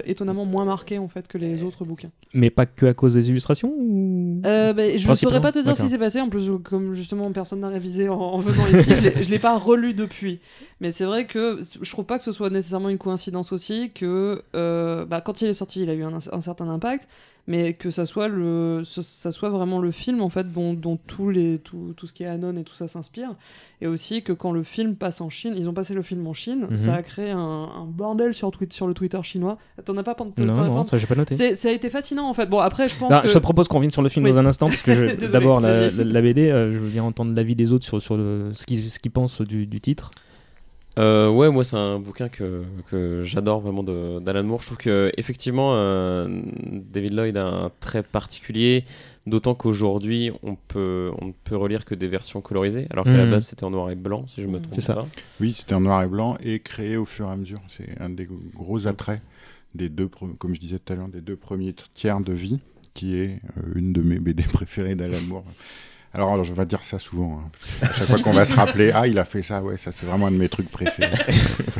[0.05, 2.09] étonnamment moins marqué en fait que les autres bouquins.
[2.33, 4.41] Mais pas que à cause des illustrations ou...
[4.45, 6.19] Euh, bah, je ne saurais pas te dire ce qui s'est passé.
[6.21, 9.39] En plus, comme justement personne n'a révisé en, en venant ici, je l'ai- je l'ai
[9.39, 10.39] pas relu depuis.
[10.79, 14.41] Mais c'est vrai que je trouve pas que ce soit nécessairement une coïncidence aussi que
[14.55, 17.07] euh, bah, quand il est sorti, il a eu un, un certain impact,
[17.47, 21.29] mais que ça soit le, ça soit vraiment le film en fait dont, dont tous
[21.29, 23.35] les, tout, tout ce qui est Anon et tout ça s'inspire,
[23.81, 26.33] et aussi que quand le film passe en Chine, ils ont passé le film en
[26.33, 26.75] Chine, Mhm.
[26.75, 29.57] ça a créé un, un bordel sur, tweet, sur le Twitter chinois.
[29.85, 31.55] T'en as pas Non, non, pas- ça j'ai pas noté.
[31.55, 32.47] Ça a été fascinant en fait.
[32.47, 34.31] Bon après, je pense Bah, que Je te propose qu'on revienne sur le film Oui.
[34.31, 34.91] dans un instant, parce que
[35.31, 35.95] d'abord la, vas-y.
[35.97, 38.65] la- la BD, euh, je veux bien entendre l'avis des autres sur, sur le, ce
[38.65, 40.11] qu'ils ce pensent du, du titre.
[41.01, 44.61] Euh, ouais, moi c'est un bouquin que, que j'adore vraiment d'Alan Moore.
[44.61, 46.27] Je trouve que effectivement euh,
[46.91, 48.85] David Lloyd a un trait particulier,
[49.25, 53.25] d'autant qu'aujourd'hui on peut on ne peut relire que des versions colorisées, alors qu'à la
[53.25, 53.31] Mhm.
[53.31, 54.93] base c'était en noir et blanc si je me trompe C'est ça.
[54.93, 55.07] pas.
[55.39, 57.61] Oui, c'était en noir et blanc et créé au fur et à mesure.
[57.69, 59.21] C'est un des gros attraits
[59.73, 62.59] des deux, comme je disais tout à l'heure, des deux premiers tiers de vie,
[62.93, 65.45] qui est euh, une de mes BD préférées d'Alan Moore.
[66.13, 67.49] Alors, alors, je vais dire ça souvent, hein,
[67.79, 69.93] parce qu'à chaque fois qu'on va se rappeler, ah, il a fait ça, ouais, ça
[69.93, 71.09] c'est vraiment un de mes trucs préférés.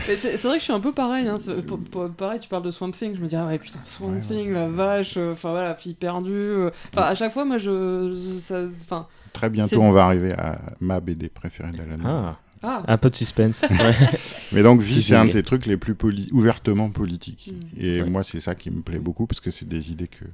[0.08, 1.28] C'est vrai que je suis un peu pareil.
[1.28, 1.38] Hein.
[1.40, 3.16] c'est- pour- pour- pareil, tu parles de Swamp Thing.
[3.16, 5.16] Je me dis, ah ouais, putain, Swamp Ouais, Thing, la vache.
[5.18, 6.32] euh, Enfin voilà, fille perdue.
[6.32, 6.70] euh.
[6.94, 8.14] Enfin, à chaque fois, moi, je.
[8.36, 9.08] je- ça-.
[9.34, 11.98] Très bientôt, on va arriver à ma BD préférée d'Alan.
[12.06, 12.84] Ah, Ah!
[12.88, 13.64] un peu de suspense.
[14.54, 17.52] Mais donc, Vie, Si, c'est un de ces trucs les plus poli- ouvertement politiques.
[17.54, 17.82] Mm.
[17.84, 18.10] Et Ouais.
[18.10, 20.26] moi, c'est ça qui me plaît beaucoup, parce que c'est des idées que,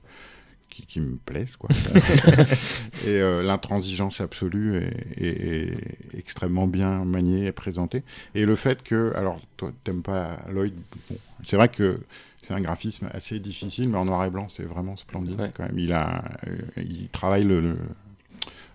[0.78, 1.56] qui, qui me plaisent.
[1.56, 1.70] Quoi.
[3.06, 5.74] et euh, l'intransigeance absolue est, est-
[6.14, 8.04] est extrêmement bien maniée et présentée.
[8.36, 10.74] Et le fait que, alors, toi, t'aimes pas Lloyd,
[11.10, 12.00] bon, c'est vrai que
[12.42, 15.52] c'est un graphisme assez difficile, mais en noir et blanc, c'est vraiment splendide Ouais.
[15.56, 15.78] quand même.
[15.80, 17.78] Il, a, euh, il travaille le, le-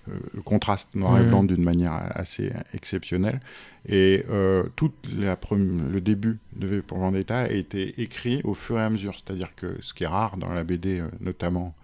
[0.07, 3.41] le contraste noir et blanc d'une manière assez exceptionnelle.
[3.87, 8.79] Et euh, tout la le début de V pour Vendetta a été écrit au fur
[8.79, 9.15] et à mesure.
[9.15, 11.75] C'est-à-dire que ce qui est rare dans la BD, euh, notamment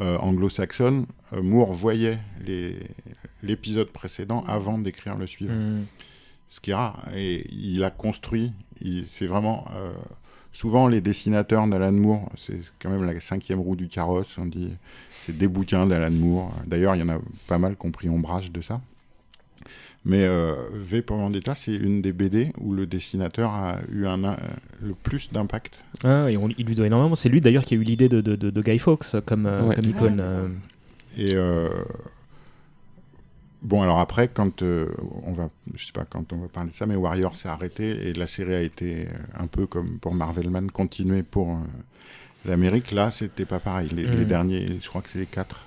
[0.00, 2.18] euh, anglo-saxonne, euh, Moore voyait
[3.42, 5.54] l'épisode précédent avant d'écrire le suivant.
[5.54, 5.84] Hmm.
[6.48, 7.06] Ce qui est rare.
[7.14, 8.52] Et il a construit,
[9.06, 9.66] c'est vraiment...
[9.74, 9.92] euh,
[10.52, 14.70] souvent, les dessinateurs d'Alan Moore, c'est quand même la cinquième roue du carrosse, on dit,
[15.24, 16.52] c'est des bouquins d'Alan Moore.
[16.66, 18.80] D'ailleurs, il y en a pas mal qui ont pris ombrage de ça.
[20.04, 24.24] Mais euh, V pour Vendetta, c'est une des BD où le dessinateur a eu un,
[24.24, 24.36] euh,
[24.82, 25.74] le plus d'impact.
[26.02, 27.14] Ah, et on- il lui doit énormément.
[27.14, 29.68] C'est lui d'ailleurs qui a eu l'idée de, de, de- de Guy Fawkes comme, euh,
[29.68, 29.74] Ouais.
[29.76, 30.18] comme icône.
[30.20, 30.48] euh.
[31.16, 31.68] Et euh,
[33.62, 34.88] bon, alors après, quand euh,
[35.22, 38.08] on va, je sais pas quand on va parler de ça, mais Warrior s'est arrêté
[38.08, 39.06] et la série a été
[39.38, 41.54] un peu comme pour Marvelman, continuée pour euh,
[42.44, 42.90] l'Amérique.
[42.92, 43.88] Là, c'était pas pareil.
[43.94, 44.28] Les, les Mm.
[44.28, 45.60] derniers, je crois que c'est les quatre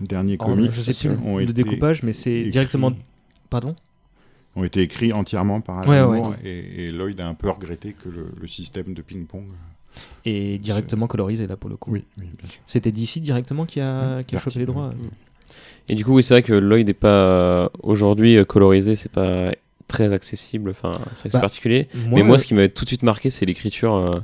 [0.00, 0.70] derniers En- comics.
[0.72, 2.92] je sais c'est plus ont le été découpage, mais c'est directement.
[3.50, 3.74] Pardon?
[4.56, 6.18] Ont été écrits entièrement par Ouais, Alan ouais.
[6.18, 9.44] Moore et, et Lloyd a un peu regretté que le, le système de ping-pong.
[10.24, 11.90] Et directement colorisé là pour le coup.
[11.92, 12.60] Oui, oui, bien sûr.
[12.66, 14.92] C'était DC directement qui a, qui a chopé les droits.
[15.88, 19.10] Et du coup, oui, c'est vrai que Lloyd n'est pas euh, aujourd'hui euh, colorisé, c'est
[19.10, 19.52] pas
[19.86, 21.88] très accessible, enfin, c'est Bah, particulier.
[21.94, 24.20] Moi, Mais moi, ce qui m'avait tout de suite marqué, c'est l'écriture, euh,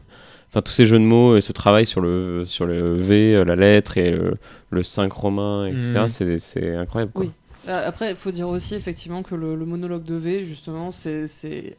[0.55, 3.45] enfin, tous ces jeux de mots et ce travail sur le, sur le V, euh,
[3.45, 4.35] la lettre et le,
[4.71, 5.91] le 5 romain, etc.
[6.03, 6.09] Mhm.
[6.09, 7.13] C'est- C'est incroyable.
[7.13, 7.25] Quoi.
[7.25, 7.31] Oui.
[7.69, 11.27] Euh, Après, il faut dire aussi effectivement que le, le monologue de V, justement, c'est.
[11.27, 11.77] c'est-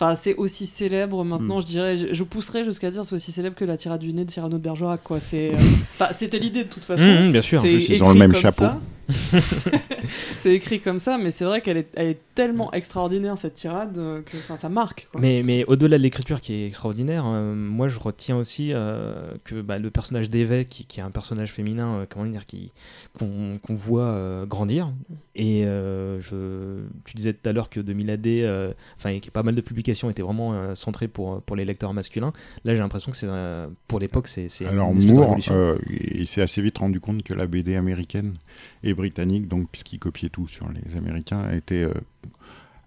[0.00, 1.96] Enfin, c'est aussi célèbre maintenant, je dirais.
[1.96, 4.56] Je, je pousserais jusqu'à dire c'est aussi célèbre que la tirade du nez de Cyrano
[4.56, 5.18] de Bergerac, quoi.
[5.18, 5.48] C'est.
[5.54, 5.56] euh,
[5.92, 7.02] Enfin, c'était l'idée de toute façon.
[7.04, 7.60] Mmh, mmh, bien sûr.
[7.60, 8.62] C'est plus, ils ont le même chapeau.
[8.62, 8.78] ça.
[10.38, 13.96] c'est écrit comme ça, mais c'est vrai qu'elle est, elle est tellement extraordinaire cette tirade
[13.98, 15.08] euh, que ça marque.
[15.10, 15.20] Quoi.
[15.20, 19.60] Mais, mais au-delà de l'écriture qui est extraordinaire, euh, moi je retiens aussi euh, que
[19.60, 22.72] bah, le personnage d'Eve, qui, qui est un personnage féminin, euh, comment dire, qui
[23.18, 24.92] qu'on qu'on voit euh, grandir.
[25.34, 29.60] Et euh, je, tu disais tout à l'heure que 2000 AD, enfin, pas mal de
[29.60, 32.32] publications étaient vraiment euh, centrées pour, pour les lecteurs masculins.
[32.64, 36.26] Là, j'ai l'impression que c'est euh, pour l'époque, c'est c'est Alors une Moore, euh, il
[36.26, 38.34] s'est assez vite rendu compte que la BD américaine
[38.82, 41.92] et britannique, donc puisqu'il copiait tout sur les Américains, était euh,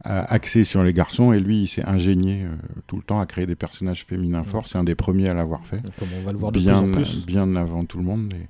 [0.03, 2.55] a- axé sur les garçons et lui, il s'est ingénié euh,
[2.87, 4.67] tout le temps à créer des personnages féminins forts.
[4.67, 6.89] C'est un des premiers à l'avoir fait, Comme on va le voir de bien, plus
[6.89, 7.25] en plus.
[7.25, 8.33] bien avant tout le monde.
[8.33, 8.47] Et,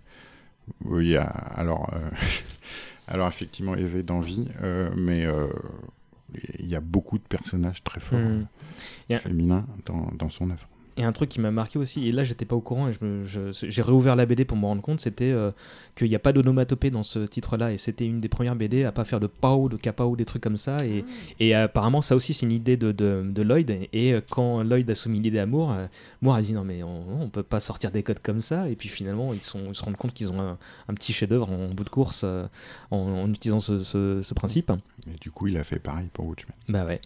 [0.86, 2.09] oui, a- alors, euh,
[3.07, 5.47] alors effectivement, Eve d'envie, euh, mais euh,
[6.59, 8.45] il y a beaucoup de personnages très forts Hmm.
[9.11, 10.67] A- féminins dans, dans son œuvre.
[10.98, 13.04] Et un truc qui m'a marqué aussi, et là j'étais pas au courant, et je
[13.06, 15.52] me- je- j'ai réouvert la BD pour me rendre compte, c'était euh,
[15.96, 18.92] qu'il n'y a pas d'onomatopée dans ce titre-là, et c'était une des premières BD à
[18.92, 21.06] pas faire de pao, de kapao, des trucs comme ça, et,
[21.39, 24.96] et apparemment ça aussi c'est une idée de, de, de Lloyd, et quand Lloyd a
[24.96, 25.88] soumis l'idée à Moore, euh,
[26.22, 28.76] Moore a dit non mais on, on peut pas sortir des codes comme ça, et
[28.76, 30.58] puis finalement ils, sont, ils se rendent compte qu'ils ont un,
[30.89, 32.46] un petit chef-d'œuvre en bout de course euh,
[32.92, 34.72] en, en utilisant ce, ce- ce principe.
[35.08, 36.54] Et du coup, il a fait pareil pour Watchmen.
[36.68, 37.00] Bah ouais.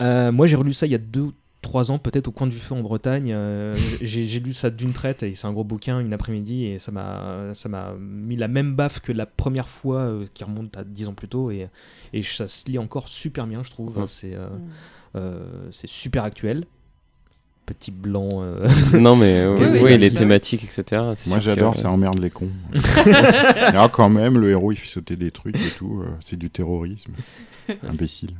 [0.00, 1.32] Euh, moi, j'ai relu ça il y a deux,
[1.62, 3.32] trois ans, peut-être au coin du feu en Bretagne.
[3.32, 6.92] Euh, j'ai lu ça d'une traite, et c'est un gros bouquin, une après-midi, et ça
[6.92, 10.84] m'a ça m'a mis la même baffe que la première fois euh, qui remonte à
[10.84, 11.68] dix ans plus tôt, et,
[12.12, 13.96] et ça se lit encore super bien, je trouve.
[13.98, 14.04] Ouais.
[14.06, 14.68] C'est euh, Mm.
[15.16, 16.66] euh, c'est super actuel.
[17.64, 18.28] Petit blanc.
[18.42, 21.02] euh, non, mais euh, Oui, oui, oui, les thématiques, etc.
[21.26, 22.50] Moi j'adore, ça emmerde les cons.
[23.58, 26.48] Alors quand même, le héros il fait sauter des trucs et tout, euh, c'est du
[26.48, 27.12] terrorisme.
[27.82, 28.30] Imbécile.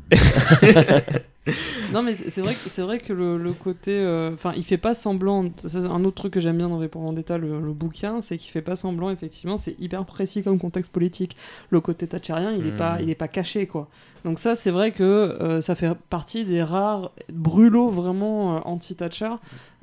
[1.92, 3.92] Non, mais c'est vrai, que- c'est vrai que le, le côté.
[3.92, 5.44] euh, Enfin, il fait pas semblant.
[5.56, 8.36] C'est un autre truc que j'aime bien dans V pour Vendetta, le, le bouquin, c'est
[8.36, 11.36] qu'il fait pas semblant, effectivement, c'est hyper précis comme contexte politique.
[11.70, 13.88] Le côté thatchérien, il est, pas, il est pas caché, quoi.
[14.24, 19.30] Donc, ça, c'est vrai que euh, ça fait partie des rares brûlots vraiment euh, anti-Thatcher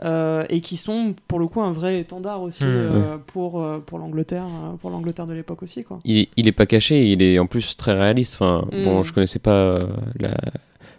[0.04, 4.00] euh, et qui sont, pour le coup, un vrai étendard aussi euh, pour, euh, pour
[4.00, 6.00] l'Angleterre euh, pour l'Angleterre de l'époque aussi, quoi.
[6.04, 8.36] il, il est pas caché, il est en plus très réaliste.
[8.36, 9.04] Enfin, bon, Mm.
[9.06, 9.88] je connaissais pas euh,
[10.20, 10.36] la-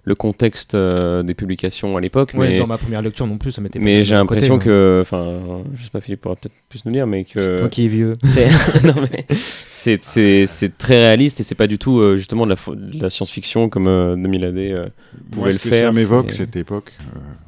[0.06, 3.60] le contexte euh, des publications à l'époque, mais, Dans ma première lecture non plus, ça
[3.62, 6.92] m'était pas mais j'ai l'impression que, enfin, je sais pas, Philippe pourra peut-être plus nous
[6.92, 8.12] dire, mais que Toi qui es vieux.
[8.24, 8.48] c'est
[8.84, 9.24] non, mais
[9.70, 13.10] c'est c'est c'est très réaliste et c'est pas du tout euh, justement de la, la
[13.10, 14.56] science-fiction comme euh, 2000 AD.
[14.58, 14.90] euh, Moi,
[15.32, 16.92] pouvait ce le que faire, ça m'évoque, cette époque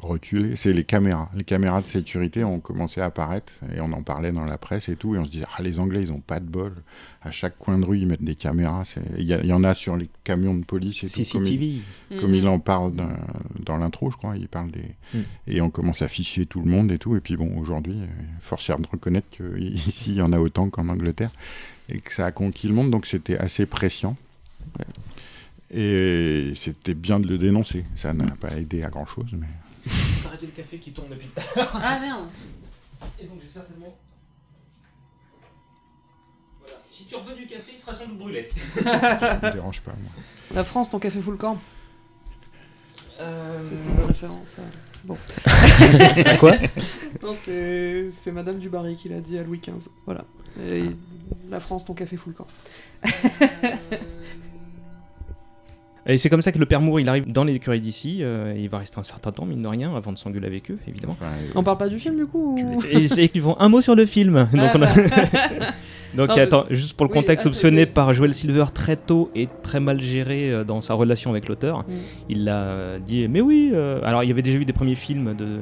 [0.06, 1.30] reculée, c'est les caméras.
[1.34, 4.88] Les caméras de sécurité ont commencé à apparaître et on en parlait dans la presse
[4.88, 5.14] et tout.
[5.14, 6.72] Et on se dit, ah, les Anglais, ils ont pas de bol.
[7.22, 8.84] À chaque coin de rue, ils mettent des caméras.
[9.18, 11.30] Il y, en a sur les camions de police et tout.
[11.30, 12.20] Comme il, CCTV.
[12.20, 13.12] comme il en parle dans,
[13.64, 14.94] dans l'intro, je crois, il parle des.
[15.12, 15.22] Mm.
[15.48, 17.16] Et on commence à ficher tout le monde et tout.
[17.16, 18.06] Et puis bon, aujourd'hui, euh,
[18.40, 21.30] force est de reconnaître qu'ici, il y en a autant qu'en Angleterre.
[21.88, 24.16] Et que ça a conquis le monde, donc c'était assez pressant.
[25.72, 27.84] Et c'était bien de le dénoncer.
[27.96, 29.46] Ça n'a pas aidé à grand chose, mais.
[30.26, 32.26] Arrêtez le café qui tourne depuis Ah merde
[33.20, 33.96] Et donc j'ai certainement.
[36.60, 36.74] Voilà.
[36.92, 38.48] Si tu reveux du café, il sera sans doute brûlé.
[38.82, 40.10] Ça me dérange pas, moi.
[40.52, 41.58] La France, ton café full le camp
[43.20, 44.58] Euh, C'était une référence.
[44.58, 44.62] à-
[45.04, 45.16] Bon.
[46.26, 46.54] À quoi
[47.22, 49.88] Non, c'est c'est Madame Dubarry qui l'a dit à Louis XV.
[50.04, 50.24] Voilà.
[50.68, 50.84] Et
[51.48, 52.46] la France, ton café full le camp.
[56.08, 58.18] Et c'est comme ça que le père Moore il arrive dans l'écurie d'ici.
[58.20, 60.78] euh, il va rester un certain temps, mine de rien, avant de s'engueuler avec eux,
[60.88, 61.14] évidemment.
[61.14, 62.80] Enfin, euh, On parle pas du film du coup ou-.
[62.90, 64.48] Et c'est qu'ils font un mot sur le film.
[64.52, 64.88] Donc on a-
[66.14, 68.64] Donc Non, mais- attends, juste pour le oui, contexte, ah, soupçonné c'est- par Joel Silver
[68.72, 71.80] très tôt et très mal géré euh, dans sa relation avec l'auteur.
[71.80, 71.92] Mm.
[72.30, 73.70] Il l'a dit, mais oui.
[73.74, 75.58] euh, alors il y avait déjà eu des premiers films de,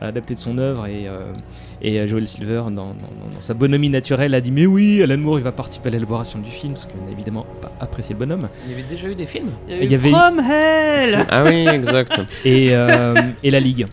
[0.00, 1.32] adaptés de son œuvre et, euh,
[1.80, 5.16] et euh, Joel Silver, dans, dans- dans sa bonhomie naturelle, a dit, mais oui, Alan
[5.18, 8.18] Moore, il va participer à l'élaboration du film, parce qu'il n'a évidemment pas apprécié le
[8.20, 8.48] bonhomme.
[8.66, 11.44] Il y avait déjà eu des films Il y Il y avait- From Hell Ah
[11.44, 12.20] oui, exact.
[12.44, 13.86] Et, euh, et la Ligue.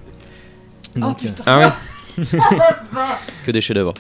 [0.96, 2.26] Oh Donc, putain Ah ouais
[3.46, 3.94] Que des chefs-d'œuvre.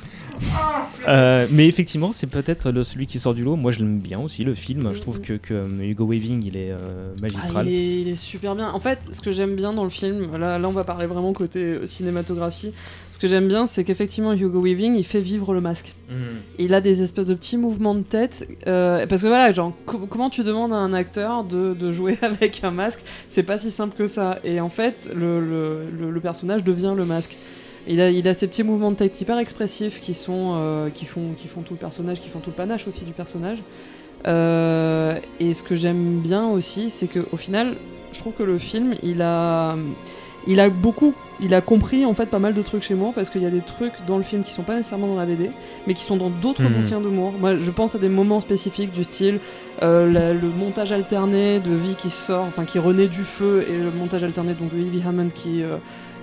[1.07, 3.55] Euh, mais effectivement, c'est peut-être le- celui qui sort du lot.
[3.55, 4.91] Moi, je l'aime bien aussi, le film.
[4.93, 7.67] Je trouve que, que, euh, Hugo Weaving, il est euh, Ah, magistral.
[7.67, 8.69] il, est, il est super bien.
[8.71, 11.33] En fait, ce que j'aime bien dans le film, là, là on va parler vraiment
[11.33, 12.71] côté euh, cinématographie.
[13.11, 15.93] Ce que j'aime bien, c'est qu'effectivement Hugo Weaving, il fait vivre le masque.
[16.09, 16.17] Mhm.
[16.57, 18.47] Il a des espèces de petits mouvements de tête.
[18.67, 22.17] euh, parce que voilà, genre, co- comment tu demandes à un acteur de, de jouer
[22.21, 23.01] avec un masque?
[23.29, 24.39] C'est pas si simple que ça.
[24.43, 27.37] Et en fait, le, le- le- le personnage devient le masque.
[27.87, 31.05] Il a, il a ces petits mouvements de tête hyper expressifs qui, sont, euh, qui,
[31.05, 33.59] font, qui font tout le personnage, qui font tout le panache aussi du personnage.
[34.27, 37.75] Euh, et ce que j'aime bien aussi, c'est que au final,
[38.11, 39.75] je trouve que le film, il a,
[40.47, 43.29] il a beaucoup, il a compris en fait pas mal de trucs chez moi parce
[43.29, 45.49] qu'il y a des trucs dans le film qui sont pas nécessairement dans la BD,
[45.87, 46.73] mais qui sont dans d'autres Mhm.
[46.83, 47.33] bouquins d'humour.
[47.39, 49.39] Moi, je pense à des moments spécifiques du style
[49.81, 53.77] euh, la- le montage alterné de vie qui sort, enfin qui renaît du feu, et
[53.77, 55.77] le montage alterné donc de Ivy Hammond qui euh,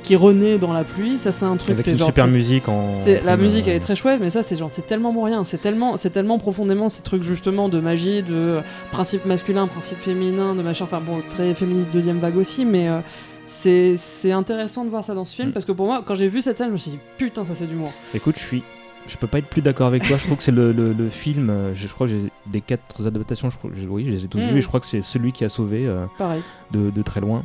[0.07, 1.19] qui renaît dans la pluie.
[1.19, 1.73] Ça, c'est un truc.
[1.73, 2.93] Avec c'est une genre, super musique en.
[2.93, 5.59] c'est la musique, elle est très chouette, mais ça, c'est genre, c'est tellement moyen, c'est
[5.59, 8.61] tellement, c'est tellement profondément ces trucs justement de magie, de
[8.93, 10.85] principe masculin, principe féminin, de machin.
[10.85, 13.01] Enfin bon, très féministe deuxième vague aussi, mais euh,
[13.47, 15.53] c'est intéressant de voir ça dans ce film Mm.
[15.53, 17.55] parce que pour moi, quand j'ai vu cette scène, je me suis dit putain, ça
[17.55, 17.93] c'est d'humour.
[18.15, 18.63] Écoute, je suis.
[19.09, 20.17] Je peux pas être plus d'accord avec toi.
[20.17, 21.49] Je trouve que c'est le, le- le film.
[21.49, 23.51] euh, Je, je crois que j'ai des quatre adaptations.
[23.51, 24.49] Je, crois- je- oui, je les ai tous Mm.
[24.51, 24.59] vus.
[24.59, 26.43] Et je crois que c'est celui qui a sauvé euh, Pareil.
[26.73, 27.45] de, de très loin.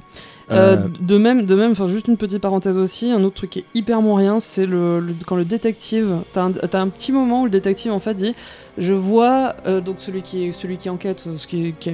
[0.51, 3.51] Euh, Euh, de même, de même, enfin juste une petite parenthèse aussi, un autre truc
[3.51, 7.11] qui est hyper moyen, c'est le, le- quand le détective, t'as un, t'as un petit
[7.11, 8.33] moment où le détective en fait dit,
[8.77, 11.93] je vois euh, donc celui qui celui qui enquête, ce qui, qui a,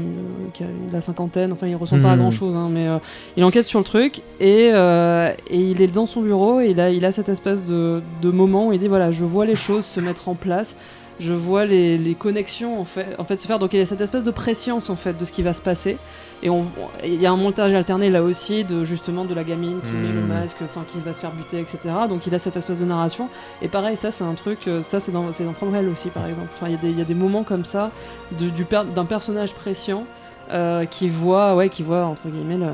[0.53, 2.21] qui a la cinquantaine, enfin il ressemble pas à Mhm.
[2.21, 2.97] grand chose, mais euh,
[3.35, 5.35] il enquête sur le truc et, et
[5.71, 8.67] il est dans son bureau et il a il a cette espèce de, de moment
[8.67, 10.77] où il dit voilà, je vois les choses se mettre en place.
[11.20, 13.57] Je vois les, les connexions en fait, en fait se faire.
[13.59, 15.61] Donc il y a cette espèce de préscience en fait de ce qui va se
[15.61, 15.97] passer.
[16.43, 16.49] Et
[17.03, 20.11] il y a un montage alterné là aussi de justement de la gamine qui met
[20.13, 20.28] le Mhm.
[20.28, 21.80] masque, enfin qui va se faire buter, etc.
[22.07, 23.30] Donc il a cette espèce de narration.
[23.63, 26.09] Et pareil, ça c'est un truc, euh, ça c'est dans, c'est dans From Hell aussi
[26.09, 26.49] par exemple.
[26.55, 27.89] Enfin il y, a des- il y a des moments comme ça
[28.39, 30.03] de- du per- d'un personnage prescient
[30.51, 32.68] euh, qui voit, ouais, qui voit entre guillemets le,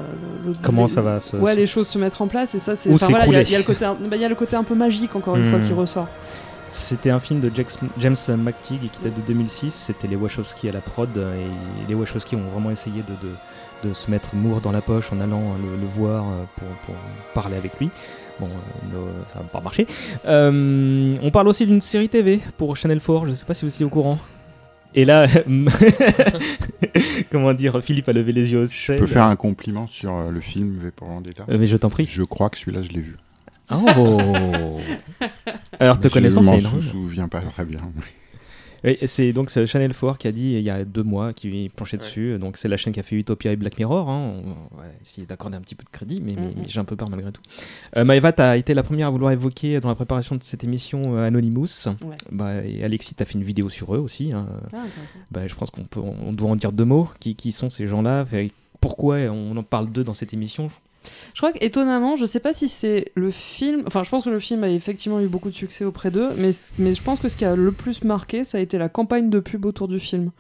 [0.48, 1.38] le- comment ça va se.
[1.38, 2.94] Ouais, les choses se mettre en place et ça c'est.
[2.94, 4.36] Enfin, voilà, il y, il y a le côté, un- bah, il y a le
[4.36, 6.08] côté un peu magique encore une fois qui ressort.
[6.74, 7.52] C'était un film de
[8.00, 9.72] James McTeague qui date de 2006.
[9.72, 13.94] C'était les Wachowski à la prod et les Wachowski ont vraiment essayé de, de, de
[13.94, 16.96] se mettre Moore dans la poche en allant le, le voir euh, pour, pour
[17.36, 17.90] parler avec lui.
[18.40, 19.86] Bon, euh, ça n'a pas marché.
[20.26, 23.26] Euh, on parle aussi d'une série TV pour Channel 4.
[23.26, 24.18] Je ne sais pas si vous étiez au courant.
[24.96, 25.28] Et là,
[27.32, 29.00] comment dire, Philippe a levé les yeux au Je ciel.
[29.00, 32.08] peux faire un compliment sur le film V pour Vendetta mais je t'en prie.
[32.10, 33.16] Je crois que celui-là, je l'ai vu.
[33.72, 34.80] Oh
[35.80, 36.82] Alors, te Je connaissant, c'est sou- énorme.
[36.82, 37.80] souviens pas très bien.
[38.86, 41.96] Oui, c'est donc Channel 4 qui a dit il y a deux mois qui planchait
[41.96, 42.00] Ouais.
[42.00, 42.38] dessus.
[42.38, 44.10] Donc c'est la chaîne qui a fait Utopia et Black Mirror.
[44.10, 44.34] Hein.
[44.46, 46.54] On va essayer d'accorder un petit peu de crédit, mais, Mhm.
[46.58, 47.42] mais j'ai un peu peur malgré tout.
[47.96, 51.16] Euh, Maëva, t'as été la première à vouloir évoquer dans la préparation de cette émission
[51.16, 51.86] euh, Anonymous.
[51.88, 52.18] Ouais.
[52.30, 54.34] Bah, et Alexis, t'as fait une vidéo sur eux aussi.
[54.34, 54.48] hein.
[54.74, 54.80] Ah.
[55.32, 57.08] Bah, je pense qu'on on doit en dire deux mots.
[57.22, 58.26] Qui, qui sont ces gens-là?
[58.82, 60.70] Pourquoi on en parle d'eux dans cette émission?
[61.34, 63.84] Je crois qu'étonnamment, je sais pas si c'est le film.
[63.88, 66.52] Enfin, je pense que le film a effectivement eu beaucoup de succès auprès d'eux, mais,
[66.78, 69.30] mais je pense que ce qui a le plus marqué, ça a été la campagne
[69.30, 70.32] de pub autour du film.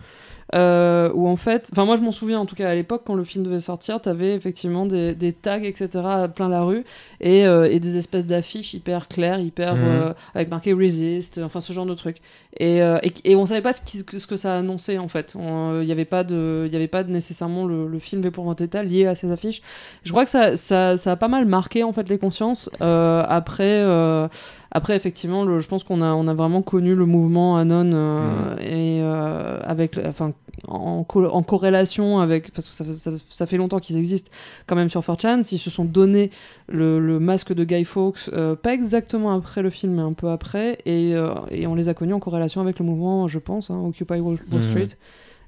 [0.53, 3.15] Euh, où en fait, enfin moi je m'en souviens en tout cas à l'époque quand
[3.15, 5.87] le film devait sortir, t'avais effectivement des, des tags etc
[6.35, 6.83] plein la rue
[7.21, 9.81] et, euh, et des espèces d'affiches hyper claires, hyper Mhm.
[9.83, 12.17] euh, avec marqué resist, enfin ce genre de truc.
[12.59, 15.35] Et, euh, et, et on savait pas ce, qui- ce que ça annonçait en fait.
[15.35, 18.29] Il n'y avait pas de, il y avait pas de nécessairement le, le film V
[18.29, 19.61] pour Vendetta lié à ces affiches.
[20.03, 22.69] Je crois que ça, ça, ça a pas mal marqué en fait les consciences.
[22.81, 24.27] Euh, après, euh,
[24.69, 28.55] après effectivement, le- je pense qu'on a, on a vraiment connu le mouvement Anon euh,
[28.59, 30.33] et euh, avec, enfin,
[30.67, 34.31] en, co- en corrélation avec, parce que ça, fait- ça, ça fait longtemps qu'ils existent
[34.67, 35.43] quand même sur 4chan.
[35.43, 36.29] S'ils se sont donné
[36.69, 40.29] le, le masque de Guy Fawkes, euh, pas exactement après le film, mais un peu
[40.29, 43.69] après, et, euh, et on les a connus en corrélation avec le mouvement, je pense,
[43.69, 44.69] hein, Occupy Wall, Wall Mhm.
[44.69, 44.87] Street.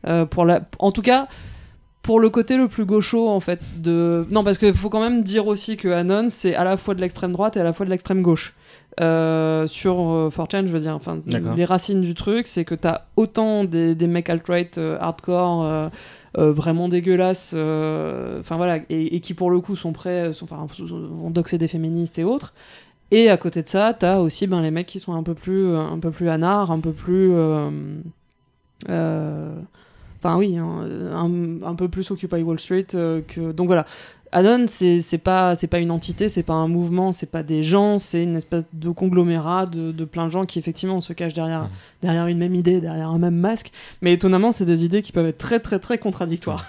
[0.08, 1.28] Euh, pour la, en tout cas,
[2.02, 5.24] pour le côté le plus gaucho en fait de non parce qu'il faut quand même
[5.24, 7.84] dire aussi que Anon c'est à la fois de l'extrême droite et à la fois
[7.88, 8.54] de l'extrême gauche
[9.02, 11.20] Euh, sur euh, 4chan je veux dire enfin
[11.58, 15.90] les racines du truc c'est que t'as autant des, des mecs alt-right euh, hardcore euh,
[16.54, 21.58] vraiment dégueulasses enfin voilà et, et qui pour le coup sont prêts sont, vont doxer
[21.58, 22.54] des féministes et autres
[23.12, 25.76] Et à côté de ça, t'as aussi ben, les mecs qui sont un peu plus,
[25.76, 27.34] un peu plus anards, un peu plus.
[28.88, 32.88] Enfin, oui, hein, un, un peu plus Occupy Wall Street.
[33.28, 33.52] que...
[33.52, 33.86] Donc voilà.
[34.38, 37.64] Anon, c'est c'est pas, c'est pas une entité, c'est pas un mouvement, c'est pas des
[37.64, 41.34] gens, c'est une espèce de conglomérat de, de plein de gens qui effectivement se cachent
[41.34, 41.70] derrière, Mhm.
[42.02, 43.72] derrière une même idée, derrière un même masque.
[44.02, 46.66] Mais étonnamment, c'est des idées qui peuvent être très très très contradictoires.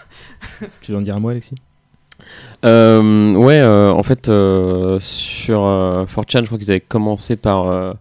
[0.80, 1.56] Tu veux en dire un mot, Alexis?
[2.64, 7.66] Euh, ouais, euh, en fait, euh, sur euh, 4chan, je crois qu'ils avaient commencé par,
[7.68, 7.92] euh,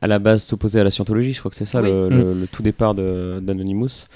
[0.00, 1.32] à la base, s'opposer à la scientologie.
[1.32, 1.90] Je crois que c'est ça Oui.
[1.90, 4.06] le, le- le tout départ de- d'Anonymous.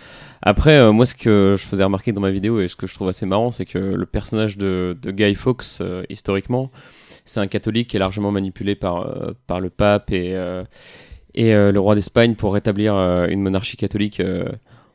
[0.49, 2.95] Après, euh, moi, ce que je faisais remarquer dans ma vidéo et ce que je
[2.95, 6.71] trouve assez marrant, c'est que le personnage de, de Guy Fawkes, euh, historiquement,
[7.25, 10.37] c'est un catholique qui est largement manipulé par, euh, par le pape et,
[11.35, 14.23] et le roi d'Espagne pour rétablir une monarchie catholique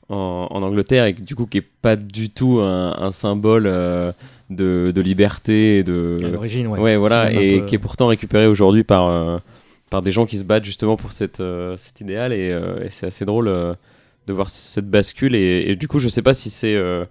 [0.07, 3.65] en, en Angleterre et du coup qui est pas du tout un, un symbole
[4.49, 6.79] de, de liberté et de À l'origine, ouais.
[6.79, 9.41] ouais, voilà et peu- qui est pourtant récupéré aujourd'hui par
[9.89, 11.43] par des gens qui se battent justement pour cette
[11.75, 13.75] cet idéal et, et c'est assez drôle
[14.27, 17.05] de voir cette bascule et, et du coup je sais pas si c'est euh,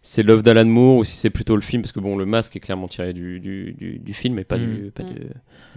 [0.00, 2.54] c'est l'œuvre d'Alan Moore ou si c'est plutôt le film parce que bon le masque
[2.56, 4.74] est clairement tiré du, du, du, du film et pas Mm.
[4.74, 5.06] du pas Mm.
[5.14, 5.20] du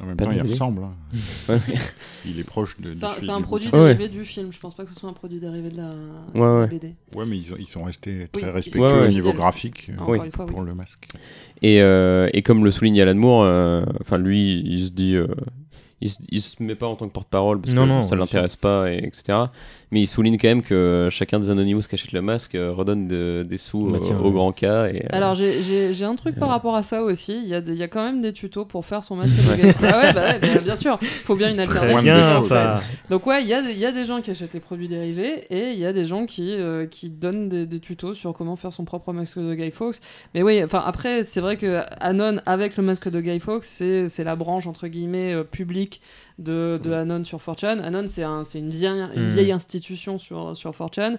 [0.01, 0.83] En même Pas temps, il ressemble.
[0.83, 0.93] hein.
[1.49, 1.57] Ouais.
[2.25, 2.93] Il est proche de.
[2.93, 3.83] C'est un, produit bouquin.
[3.83, 3.93] Ouais.
[3.95, 4.51] dérivé du film.
[4.53, 5.91] Je pense pas que ce soit un produit dérivé de la,
[6.33, 6.67] Ouais.
[6.67, 6.95] BD.
[7.15, 9.05] Ouais, mais ils, ils sont restés très Oui, respectueux Ouais, ouais.
[9.05, 10.19] au niveau graphique euh, Encore Oui.
[10.25, 10.51] une fois, oui.
[10.53, 11.07] pour le masque.
[11.61, 15.27] Et, euh, et comme le souligne Alan Moore, euh, enfin lui, il se dit, euh,
[15.99, 18.15] il, se, il se met pas en tant que porte-parole parce Non, que non, ça
[18.15, 19.37] l'intéresse pas, et, etc.
[19.93, 23.09] Mais il souligne quand même que chacun des Anonymous qui achète le masque euh, redonne
[23.09, 24.87] de- des sous Bah, au- tiens, au grand cas.
[24.87, 26.53] Et, euh, Alors j'ai- un truc par Euh.
[26.53, 27.37] rapport à ça aussi.
[27.43, 29.35] Il y, a des- il y a quand même des tutos pour faire son masque
[29.35, 29.91] de Guy Fawkes.
[29.93, 30.97] Ah ouais, bah ouais, bah bien sûr.
[31.01, 32.01] Faut bien une Très alternative.
[32.03, 32.47] bien, en fait.
[32.47, 32.81] ça.
[33.09, 34.87] Donc ouais, il y a, des- il y a des gens qui achètent les produits
[34.87, 38.33] dérivés et il y a des gens qui, euh, qui donnent des, des tutos sur
[38.33, 39.97] comment faire son propre masque de Guy Fawkes.
[40.33, 44.07] Mais oui, enfin après, c'est vrai que Anon avec le masque de Guy Fawkes, c'est
[44.07, 46.01] c'est la branche entre guillemets euh, publique
[46.41, 47.79] de, de Anon sur 4chan.
[47.81, 49.31] Anon, c'est un, une, vieille, une Mm.
[49.31, 51.17] vieille institution sur, sur 4chan.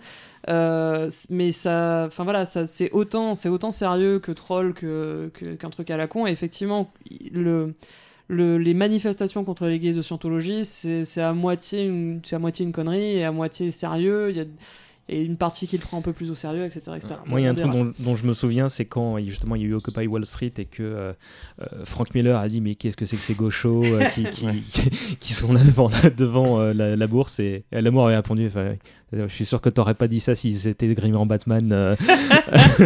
[0.49, 5.71] Euh, mais ça, enfin voilà, ça, c'est autant, c'est autant sérieux que troll que, qu'un
[5.71, 6.27] truc à la con.
[6.27, 6.91] Et effectivement,
[7.33, 7.75] le,
[8.29, 12.73] le- les manifestations contre les gays de scientologie, c'est, à moitié une, à moitié une
[12.73, 14.31] connerie et à moitié sérieux.
[14.31, 14.45] Il y a,
[15.21, 16.81] a une partie qui le prend un peu plus au sérieux, etc.
[16.97, 17.15] etc.
[17.27, 19.63] Moi, il y a un truc dont, dont je me souviens, c'est quand justement il
[19.63, 21.13] y a eu Occupy Wall Street et que euh,
[21.61, 24.25] euh, Frank Miller a dit Mais qu'est-ce que c'est que ces gauchos euh, qui,
[24.73, 28.51] qui, qui sont là devant, là, devant la, la bourse Et l'amour avait répondu
[29.13, 31.97] Je suis sûr que t'aurais pas dit ça s'ils étaient grimés en Batman.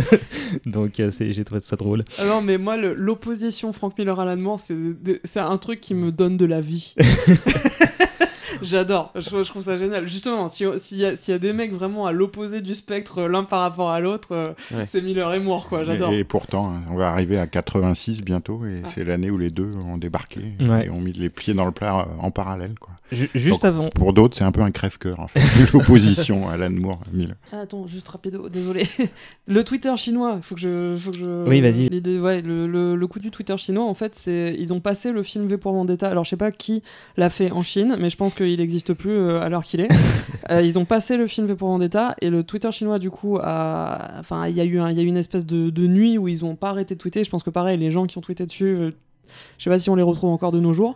[0.66, 2.05] Donc, j'ai trouvé ça drôle.
[2.19, 6.36] Ah non, mais moi, l'opposition Frank Miller Alan Moore, c'est un truc qui me donne
[6.36, 6.94] de la vie.
[8.62, 10.07] J'adore, je, je trouve ça génial.
[10.07, 13.19] Justement, si- s'il y, a- s'il y a des mecs vraiment à l'opposé du spectre,
[13.23, 14.85] euh, l'un par rapport à l'autre, euh, Ouais.
[14.87, 15.85] c'est Miller et Moore, quoi.
[15.85, 16.12] J'adore.
[16.12, 18.89] Et, et pourtant, hein, on va arriver à 86 bientôt, et Ah.
[18.95, 20.87] c'est l'année où les deux ont débarqué Ouais.
[20.87, 22.74] et ont mis les pieds dans le plat euh, en parallèle.
[22.78, 22.95] Quoi.
[23.12, 23.89] Ju- juste Donc, avant.
[23.91, 25.41] Pour d'autres, c'est un peu un crève-cœur, en fait,
[25.73, 27.01] l'opposition à Alan Moore.
[27.12, 27.37] Miller.
[27.53, 28.83] Ah, attends, juste rapido, désolé.
[29.47, 30.97] le Twitter chinois, faut que je.
[30.99, 31.49] Faut que je...
[31.49, 31.89] Oui, vas-y.
[31.89, 34.57] L'idée, ouais, le, le- le coup du Twitter chinois, en fait, c'est.
[34.59, 36.09] Ils ont passé le film V pour Vendetta.
[36.09, 36.83] Alors, je sais pas qui
[37.16, 39.89] l'a fait en Chine, mais je pense qu'il n'existe plus euh, à l'heure qu'il est.
[40.51, 43.37] Euh, ils ont passé le film V pour Vendetta et le Twitter chinois, du coup,
[43.43, 44.12] a.
[44.20, 46.19] Enfin, il y, a eu un- il y a eu une espèce de, de nuit
[46.19, 47.24] où ils ont pas arrêté de tweeter.
[47.24, 48.65] Je pense que pareil, les gens qui ont tweeté dessus.
[48.65, 48.91] euh,
[49.59, 50.95] je sais pas si on les retrouve encore de nos jours.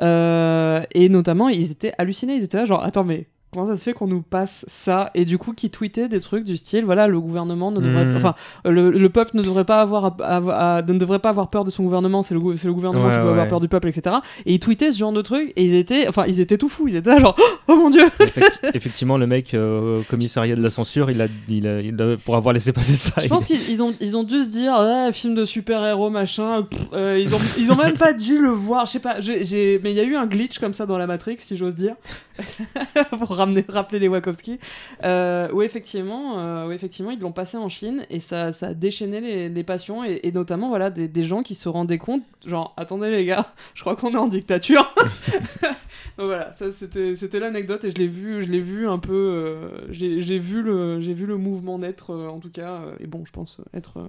[0.00, 2.34] Euh, et notamment, ils étaient hallucinés.
[2.34, 5.24] Ils étaient là, genre, attends, mais comment ça se fait qu'on nous passe ça Et
[5.24, 8.16] du coup, qui tweetaient des trucs du style, voilà, le gouvernement ne devrait, Mhm.
[8.16, 8.34] enfin,
[8.64, 11.64] le, le peuple ne devrait pas avoir, à- à- à- ne devrait pas avoir peur
[11.64, 12.22] de son gouvernement.
[12.22, 14.16] C'est le, gouvernement Ouais, qui doit avoir peur du peuple, etc.
[14.46, 16.88] Et ils tweetaient ce genre de trucs et ils étaient, enfin, ils étaient tout fous.
[16.88, 17.36] Ils étaient là, genre,
[17.68, 18.04] oh mon dieu.
[18.20, 22.00] Effecti- Effectivement, le mec euh, au commissariat de la censure, il a, il a, il
[22.02, 23.20] a- pour avoir laissé passer ça.
[23.20, 26.64] Je pense qu'ils ils ont, ils ont dû se dire, ah, film de super-héros, machin.
[26.70, 28.86] pff, euh, ils, ont, ils ont même pas dû le voir.
[28.86, 31.06] Je sais pas, j'ai- mais il y a eu un glitch comme ça dans la
[31.06, 31.94] Matrix, si j'ose dire,
[33.18, 34.58] pour ramener, rappeler les Wachowski.
[35.04, 38.74] Euh, où, effectivement, euh, où effectivement, ils l'ont passé en Chine et ça, ça a
[38.74, 42.22] déchaîné les, les passions et, et notamment voilà, des, des gens qui se rendaient compte,
[42.46, 44.92] genre, attendez les gars, je crois qu'on est en dictature.
[46.18, 49.92] Donc voilà, ça c'était l'anecdote et je l'ai vu, je l'ai vu un peu, euh,
[49.92, 53.32] j'ai vu le vu le mouvement naître euh, en tout cas euh, et bon je
[53.32, 54.08] pense être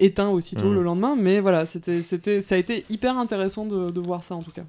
[0.00, 0.74] éteint aussitôt Mhm.
[0.74, 4.34] le lendemain, mais voilà c'était c'était ça a été hyper intéressant de, de voir ça
[4.34, 4.64] en tout cas.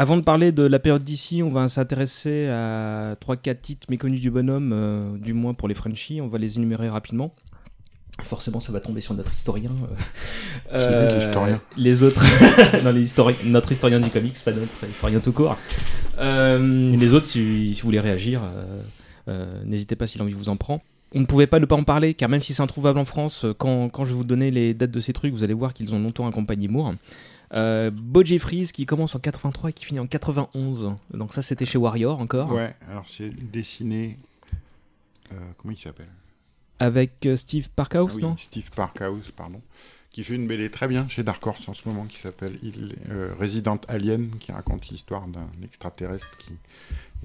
[0.00, 4.30] Avant de parler de la période d'ici, on va s'intéresser à 3-4 titres méconnus du
[4.30, 6.22] bonhomme, euh, du moins pour les Frenchies.
[6.22, 7.34] On va les énumérer rapidement.
[8.22, 9.72] Forcément, ça va tomber sur notre historien.
[10.72, 11.14] euh.
[11.18, 11.60] L'historien.
[11.76, 12.24] Les autres,
[12.82, 15.58] non, les histori- notre historien du comics, pas notre historien tout court.
[16.18, 18.82] Euh, les autres, si, si vous voulez réagir, euh,
[19.28, 20.80] euh, n'hésitez pas si l'envie vous en prend.
[21.14, 23.44] On ne pouvait pas ne pas en parler, car même si c'est introuvable en France,
[23.44, 25.74] euh, quand, quand je vais vous donner les dates de ces trucs, vous allez voir
[25.74, 26.94] qu'ils ont longtemps accompagné Moore.
[27.52, 30.94] Euh, Bo Jeffries qui commence en 83 et qui finit en 91.
[31.12, 32.52] Donc ça c'était chez Warrior encore.
[32.52, 34.16] Ouais, alors c'est dessiné.
[35.32, 36.08] euh, comment il s'appelle?
[36.78, 38.36] Avec euh, Steve Parkhouse, Ah oui, non?
[38.38, 39.60] Steve Parkhouse, pardon.
[40.12, 42.58] Qui fait une BD très bien chez Dark Horse en ce moment qui s'appelle
[43.10, 46.52] euh, Resident Alien, qui raconte l'histoire d'un extraterrestre qui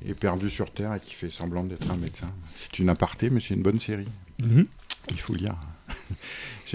[0.07, 2.31] est perdu sur Terre et qui fait semblant d'être un médecin.
[2.57, 4.07] C'est une aparté, mais c'est une bonne série.
[4.39, 4.67] Mhm.
[5.09, 5.55] Il faut lire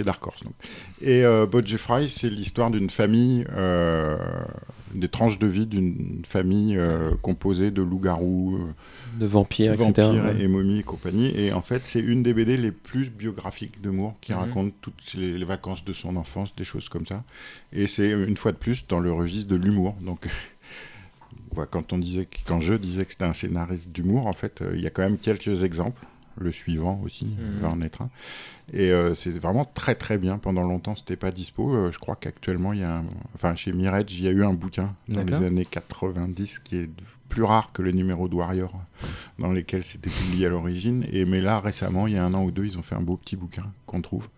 [0.01, 0.43] chez Dark Horse.
[0.45, 0.55] donc.
[1.01, 4.17] Et euh, Jeffrey, c'est l'histoire d'une famille, euh,
[4.95, 9.85] des tranches de vie d'une famille euh, composée de loups-garous, euh, De vampires, etc.
[9.87, 11.31] vampires et momies et compagnie.
[11.39, 14.39] Et en fait, c'est une des BD les plus biographiques de Moore qui Mhm.
[14.39, 17.23] raconte toutes les, les vacances de son enfance, des choses comme ça.
[17.73, 19.97] Et c'est une fois de plus dans le registre de l'humour.
[20.01, 20.27] Donc,
[21.71, 24.81] quand on disait, quand je disais que c'était un scénariste d'humour, en fait, euh, il
[24.81, 26.03] y a quand même quelques exemples.
[26.39, 27.27] Le suivant aussi
[27.61, 28.11] va en être un.
[28.73, 30.39] Et euh, c'est vraiment très très bien.
[30.39, 31.75] Pendant longtemps, c'était pas dispo.
[31.75, 33.05] Euh, je crois qu'actuellement, il y a un...
[33.35, 36.91] enfin chez Mirage, il y a eu un bouquin dans les années 90 qui est
[37.29, 38.73] plus rare que les numéros de Warrior
[39.39, 41.07] dans lesquels c'était publié à l'origine.
[41.13, 43.03] Et mais là, récemment, il y a un an ou deux, ils ont fait un
[43.03, 44.29] beau petit bouquin qu'on trouve.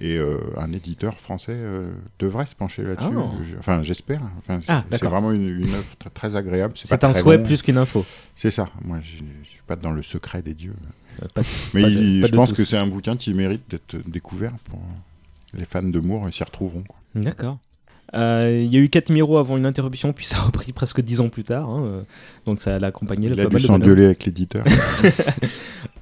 [0.00, 3.08] Et euh, un éditeur français euh, devrait se pencher là-dessus.
[3.16, 3.30] Ah.
[3.42, 4.20] Je- Enfin, j'espère.
[4.38, 5.10] Enfin, Ah, c'est d'accord.
[5.12, 6.74] vraiment une, une œuvre très, très agréable.
[6.76, 7.42] C'est pas un très souhait long.
[7.44, 8.04] plus qu'une info.
[8.36, 8.68] C'est ça.
[8.84, 10.74] Moi, je je suis pas dans le secret des dieux.
[11.22, 11.42] Euh, pas-
[11.74, 12.54] Mais Pas de- il- pas je de pense tous.
[12.56, 14.78] que c'est un bouquin qui mérite d'être découvert pour
[15.54, 16.82] les fans de Moore, s'y retrouveront.
[16.86, 16.98] quoi.
[17.14, 17.58] D'accord.
[18.14, 21.00] Euh, Il y a eu 4 numéros avant une interruption, puis ça a repris presque
[21.00, 21.68] 10 ans plus tard.
[21.68, 22.02] hein, euh,
[22.46, 23.28] Donc ça l'a accompagné.
[23.28, 24.64] Il a dû s'engueuler avec l'éditeur.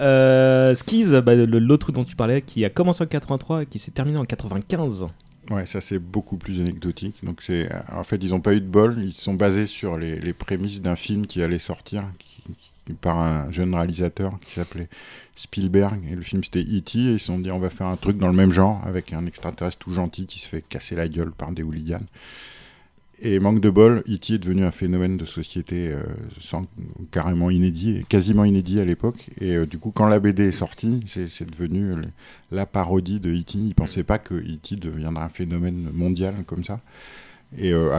[0.00, 3.90] Euh, Skiz, bah, l'autre dont tu parlais, qui a commencé en 83 et qui s'est
[3.90, 5.06] terminé en 95.
[5.50, 7.16] ouais, ça c'est beaucoup plus anecdotique.
[7.22, 8.96] Donc c'est, en fait, ils n'ont pas eu de bol.
[8.98, 12.35] Ils sont basés sur les, les prémices d'un film qui allait sortir qui-
[12.94, 14.88] par un jeune réalisateur qui s'appelait
[15.34, 16.00] Spielberg.
[16.10, 16.98] Et le film c'était E.T.
[16.98, 19.12] Et ils se sont dit on va faire un truc dans le même genre avec
[19.12, 22.06] un extraterrestre tout gentil qui se fait casser la gueule par des hooligans.
[23.22, 24.34] Et manque de bol, E.T.
[24.34, 26.02] est devenu un phénomène de société euh,
[26.38, 26.66] sans,
[27.10, 29.30] carrément inédit, quasiment inédit à l'époque.
[29.40, 32.02] Et euh, du coup, quand la BD est sortie, c'est c'est devenu euh,
[32.52, 33.56] la parodie de E.T.
[33.56, 34.76] Ils ne pensaient pas que E.T.
[34.76, 36.80] deviendrait un phénomène mondial comme ça.
[37.58, 37.98] Et euh,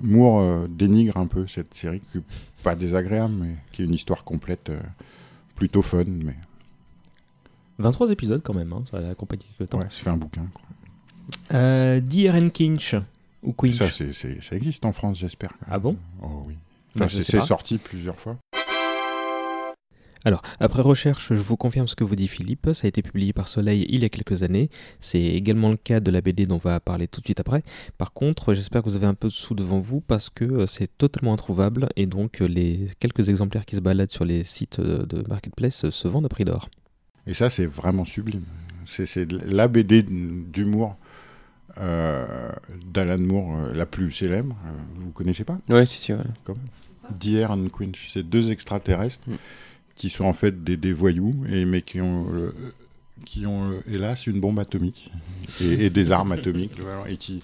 [0.00, 2.22] Moore euh, dénigre un peu cette série, qui est
[2.62, 4.80] pas désagréable, mais qui est une histoire complète, euh,
[5.54, 6.04] plutôt fun.
[6.06, 6.36] Mais
[7.78, 9.78] 23 épisodes quand même, hein, ça a accompagné le temps.
[9.78, 10.46] ouais, ça fait un bouquin.
[10.54, 10.62] quoi.
[11.58, 12.50] Euh, D.R.N.
[12.50, 12.94] Kinch,
[13.42, 13.74] ou Quinch.
[13.76, 15.52] Ça, c'est- c'est- ça existe en France, j'espère.
[15.68, 16.54] Ah bon Oh oui.
[16.96, 18.36] Bah, Enfin, c'est sorti plusieurs fois.
[20.24, 22.70] Alors, après recherche, je vous confirme ce que vous dit Philippe.
[22.72, 24.70] Ça a été publié par Soleil il y a quelques années.
[25.00, 27.62] C'est également le cas de la BD dont on va parler tout de suite après.
[27.98, 30.66] Par contre, j'espère que vous avez un peu de sous devant vous parce que euh,
[30.66, 34.78] c'est totalement introuvable et donc euh, les quelques exemplaires qui se baladent sur les sites
[34.78, 36.68] euh, de Marketplace se vendent à prix d'or.
[37.26, 38.44] Et ça, c'est vraiment sublime.
[38.86, 40.96] C'est la BD d'humour
[41.78, 42.50] euh,
[42.86, 44.56] d'Alan Moore, euh, la plus célèbre.
[44.66, 45.58] Euh, vous connaissez pas?
[45.68, 46.20] Ouais, si, si, ouais.
[47.44, 48.08] And Quinch.
[48.10, 49.36] C'est deux extraterrestres Mm.
[49.94, 52.52] Qui sont en fait des, des voyous, et, mais qui ont, euh,
[53.24, 55.10] qui ont euh, hélas une bombe atomique
[55.60, 56.78] et, et des armes atomiques.
[56.80, 57.42] voilà, et qui...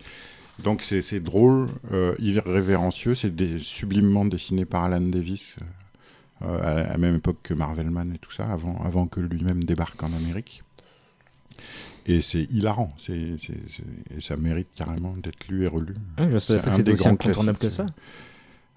[0.63, 5.55] Donc c'est c'est drôle, euh, irrévérencieux, c'est des, sublimement dessiné par Alan Davis,
[6.43, 9.21] euh, à, la- à la même époque que Marvelman et tout ça, avant, avant que
[9.21, 10.63] lui-même débarque en Amérique.
[12.07, 15.95] Et c'est hilarant, c'est c'est- c'est- et ça mérite carrément d'être lu et relu.
[16.17, 17.87] Ah, je savais C'est pas que c'était aussi incontournable que ça.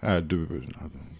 [0.03, 0.47] De,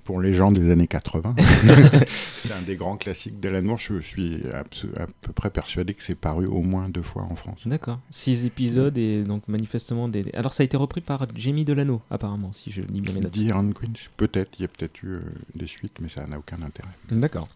[0.04, 1.36] pour les gens des années 80.
[2.08, 3.80] c'est un des grands classiques d'Alan Moore.
[3.80, 7.60] Je suis à peu près persuadé que c'est paru au moins deux fois en France.
[7.66, 8.00] D'accord.
[8.10, 10.26] Six épisodes et donc manifestement des.
[10.34, 13.38] Alors ça a été repris par Jamie Delano apparemment, si je lis bien mes notes.
[13.54, 15.22] And Quinch, peut-être, il y a peut-être eu euh,
[15.56, 16.90] des suites, mais ça n'a aucun intérêt.
[17.10, 17.48] D'accord.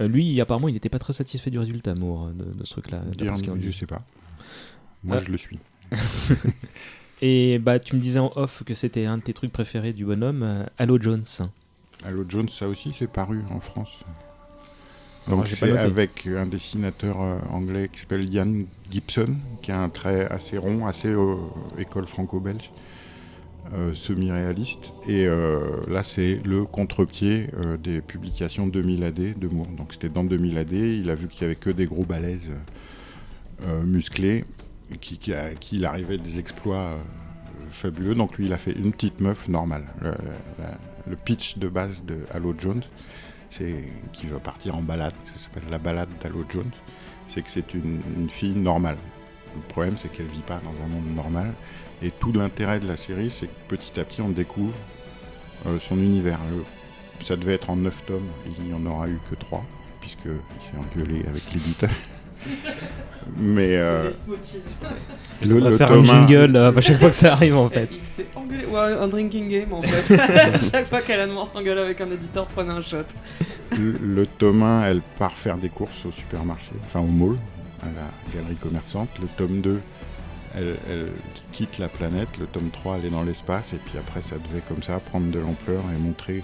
[0.00, 3.00] Euh, lui, apparemment, il n'était pas très satisfait du résultat, Moore, de, de ce truc-là.
[3.18, 4.02] Quinch, je sais pas.
[5.04, 5.22] Moi, Euh.
[5.24, 5.58] je le suis.
[7.26, 10.04] Et bah, tu me disais en off que c'était un de tes trucs préférés du
[10.04, 11.24] bonhomme, euh, Halo Jones.
[12.04, 14.04] Allo Jones, ça aussi, c'est paru en France.
[15.26, 18.52] Ah, Donc c'est avec un dessinateur euh, anglais qui s'appelle Ian
[18.90, 21.36] Gibson, qui a un trait assez rond, assez euh,
[21.78, 22.70] école franco-belge,
[23.72, 24.92] euh, semi-réaliste.
[25.08, 27.46] Et euh, là, c'est le contre-pied
[27.82, 29.68] des publications 2000 AD de Moore.
[29.78, 32.50] Donc c'était dans 2000 AD, il a vu qu'il y avait que des gros balaises
[33.86, 34.44] musclés,
[35.00, 36.98] qui, qui, a- qu'il arrivait des exploits euh,
[37.68, 38.14] fabuleux.
[38.14, 39.84] Donc lui, il a fait une petite meuf normale.
[41.06, 42.82] Le, pitch de base de Halo Jones,
[43.50, 45.14] c'est qui va partir en balade.
[45.34, 46.70] Ça s'appelle la balade d'Halo Jones.
[47.28, 48.96] C'est que c'est une, fille normale.
[49.54, 51.52] Le problème, c'est qu'elle vit pas dans un monde normal.
[52.02, 54.74] Et tout l'intérêt de la série, c'est que petit à petit, on découvre
[55.66, 56.40] euh, son univers.
[57.22, 58.28] Ça devait être en 9 tomes,
[58.58, 59.64] il n'y en aura eu que 3,
[60.00, 61.90] puisqu'il s'est engueulé avec l'éditeur.
[63.36, 64.10] Mais euh,
[65.44, 67.98] le, le faire tome un jingle euh, à chaque fois que ça arrive en fait.
[68.02, 68.66] Il s'est engueulé.
[68.66, 70.14] Ouais, un drinking game en fait.
[70.20, 72.98] à chaque fois qu'Alan Moore s'engueule avec un éditeur, prenez un shot.
[73.76, 77.36] le, le tome 1, elle part faire des courses au supermarché, enfin au mall,
[77.82, 79.08] à la galerie commerçante.
[79.20, 79.80] Le tome 2,
[80.56, 81.08] elle, elle
[81.52, 82.28] quitte la planète.
[82.38, 83.72] Le tome 3, elle est dans l'espace.
[83.72, 86.42] Et puis après, ça devait comme ça prendre de l'ampleur et montrer.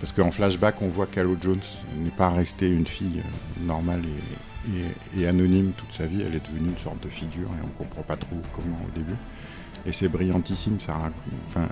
[0.00, 1.60] Parce qu'en flashback, on voit qu'Halo Jones
[1.98, 4.49] n'est pas restée une fille euh, normale et,
[5.16, 6.22] et- anonyme toute sa vie.
[6.22, 9.16] Elle est devenue une sorte de figure et on comprend pas trop comment au début.
[9.86, 10.78] Et c'est brillantissime.
[10.80, 11.10] Ça
[11.48, 11.68] enfin,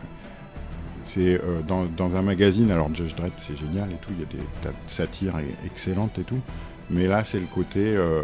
[1.02, 2.70] c'est euh, dans, un magazine.
[2.70, 4.10] Alors Judge Dredd, c'est génial et tout.
[4.12, 5.34] Il y a des satires
[5.64, 6.40] excellentes et tout.
[6.90, 8.22] Mais là, c'est le côté euh,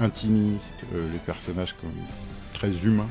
[0.00, 1.90] intimiste, euh, les personnages comme
[2.54, 3.08] très humains,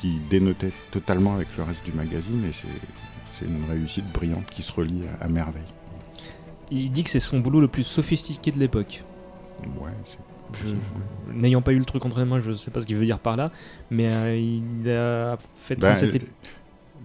[0.00, 2.44] qui dénotaient totalement avec le reste du magazine.
[2.48, 2.52] Et
[3.34, 5.62] c'est une réussite brillante qui se relie à merveille.
[6.70, 9.02] Il dit que c'est son boulot le plus sophistiqué de l'époque.
[9.80, 9.90] Ouais,
[10.54, 10.68] Je-.
[11.34, 13.18] N'ayant pas eu le truc entre les mains, je sais pas ce qu'il veut dire
[13.18, 13.50] par là,
[13.90, 16.26] mais euh, il a fait Ben, 37 ép-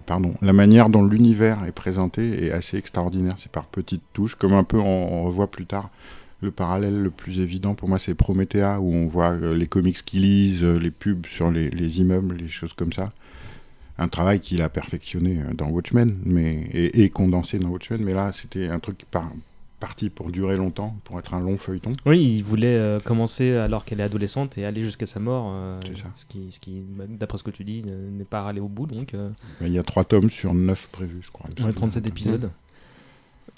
[0.06, 3.34] Pardon, la manière dont l'univers est présenté est assez extraordinaire.
[3.36, 5.90] C'est par petites touches, comme un peu on, on revoit plus tard.
[6.40, 10.02] Le parallèle le plus évident pour moi, c'est Promethea, où on voit euh, les comics
[10.04, 13.12] qu'ils lisent, euh, les pubs sur les, les immeubles, les choses comme ça.
[13.98, 18.14] Un travail qu'il a perfectionné euh, dans Watchmen, mais, et, et condensé dans Watchmen, mais
[18.14, 19.32] là, c'était un truc par-
[19.78, 21.92] parti pour durer longtemps, pour être un long feuilleton.
[22.06, 25.50] Oui, il voulait euh, commencer alors qu'elle est adolescente et aller jusqu'à sa mort.
[25.52, 26.08] euh, C'est ça.
[26.14, 28.68] ce qui, ce qui bah, d'après ce que tu dis, euh, n'est pas allé au
[28.68, 28.86] bout.
[28.86, 29.30] Donc, euh,
[29.60, 31.46] Mais Il y a trois tomes sur neuf prévus, je crois.
[31.64, 32.50] ouais, 37 épisodes.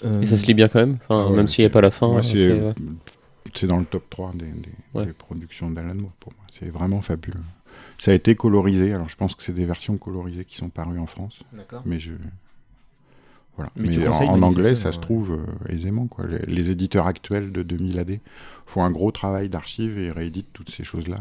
[0.03, 1.69] Euh, Et ça se lit bien quand même, enfin, Ah ouais, même s'il n'y a
[1.69, 2.15] pas la fin.
[2.17, 2.73] euh, c'est c'est- ouais.
[3.53, 5.05] c'est dans le top 3 des, des- Ouais.
[5.05, 6.43] des productions d'Alan Moore pour moi.
[6.57, 7.39] C'est vraiment fabuleux.
[7.99, 10.97] Ça a été colorisé, alors je pense que c'est des versions colorisées qui sont parues
[10.99, 11.83] en France, D'accord.
[11.85, 12.13] mais je.
[13.57, 13.71] Voilà.
[13.75, 16.07] Mais Mais, tu en, anglais, ça se trouve euh, aisément.
[16.07, 16.25] Quoi.
[16.27, 18.19] Les, les éditeurs actuels de 2000 AD
[18.65, 21.17] font un gros travail d'archives et rééditent toutes ces choses-là.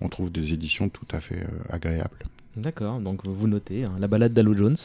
[0.00, 2.18] On trouve des éditions tout à fait euh, agréables.
[2.56, 4.76] D'accord, donc vous notez hein, la balade d'Alo Jones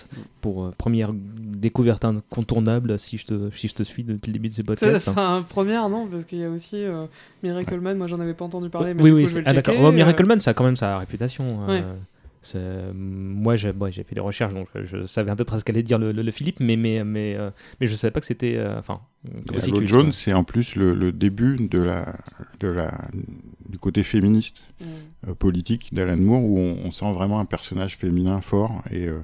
[0.41, 4.49] pour euh, première découverte incontournable si je te, si je te suis depuis le début
[4.49, 5.07] de ce C'est- podcast.
[5.07, 7.07] Enfin, première, non, parce qu'il y a aussi euh,
[7.41, 9.39] Miracle Man, moi j'en avais pas entendu parler, mais oui, du oui, coup, je vais
[9.41, 9.73] c'est- le ah, d'accord.
[9.73, 11.59] checker, Oh, euh, Miracle Man, ça a quand même sa réputation.
[11.63, 11.83] euh, Ouais.
[12.93, 15.83] Moi, j'ai bon, fait des recherches, donc euh, je savais à peu près ce qu'allait
[15.83, 17.49] dire le, le- le Philippe, mais, mais, mais, euh,
[17.79, 18.55] mais je savais pas que c'était.
[18.57, 19.01] euh, Enfin,
[19.85, 20.11] Jones, quoi.
[20.13, 22.15] c'est en plus le, le début de la,
[22.59, 22.93] de la,
[23.69, 24.57] du côté féministe.
[24.81, 24.85] Mm.
[25.29, 29.19] euh, politique d'Alan Moore où on, on sent vraiment un personnage féminin fort et euh,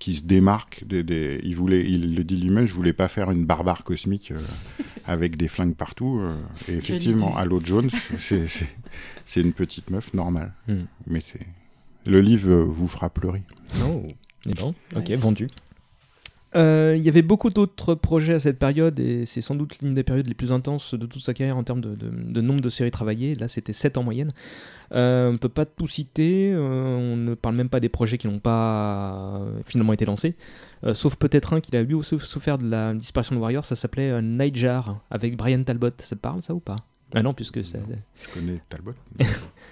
[0.00, 3.30] qui se démarque des, des- il voulait il le dit lui-même je voulais pas faire
[3.30, 4.38] une barbare cosmique euh,
[5.06, 6.34] avec des flingues partout euh,
[6.68, 7.36] et effectivement.
[7.36, 10.82] Halo Jones c'est une petite meuf normale Hmm.
[11.06, 11.46] mais c'est
[12.06, 13.42] le livre vous fera pleurer
[13.84, 14.02] Oh,
[14.46, 15.18] eh ben, ok, Nice.
[15.18, 15.48] vendu.
[16.56, 19.94] Euh, Il y avait beaucoup d'autres projets à cette période et c'est sans doute l'une
[19.94, 22.60] des périodes les plus intenses de toute sa carrière en termes de, de- de nombre
[22.60, 23.34] de séries travaillées.
[23.34, 24.32] Là, c'était 7 en moyenne.
[24.92, 28.18] Euh, on ne peut pas tout citer, euh, on ne parle même pas des projets
[28.18, 30.34] qui n'ont pas euh, finalement été lancés,
[30.82, 33.76] Euh, sauf peut-être un qui a lui aussi souffert de la disparition de Warrior, ça
[33.76, 35.90] s'appelait euh, Nightjar avec Brian Talbot.
[35.98, 36.76] Ça te parle ça ou pas?
[37.14, 37.78] Ah non, puisque c'est-
[38.20, 38.94] je connais Talbot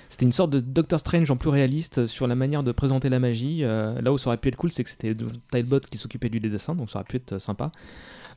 [0.08, 3.18] c'était une sorte de Doctor Strange en plus réaliste sur la manière de présenter la
[3.18, 3.60] magie.
[3.62, 5.14] Euh, là où ça aurait pu être cool, c'est que c'était
[5.50, 7.72] Talbot qui s'occupait du dessin, donc ça aurait pu être euh, sympa.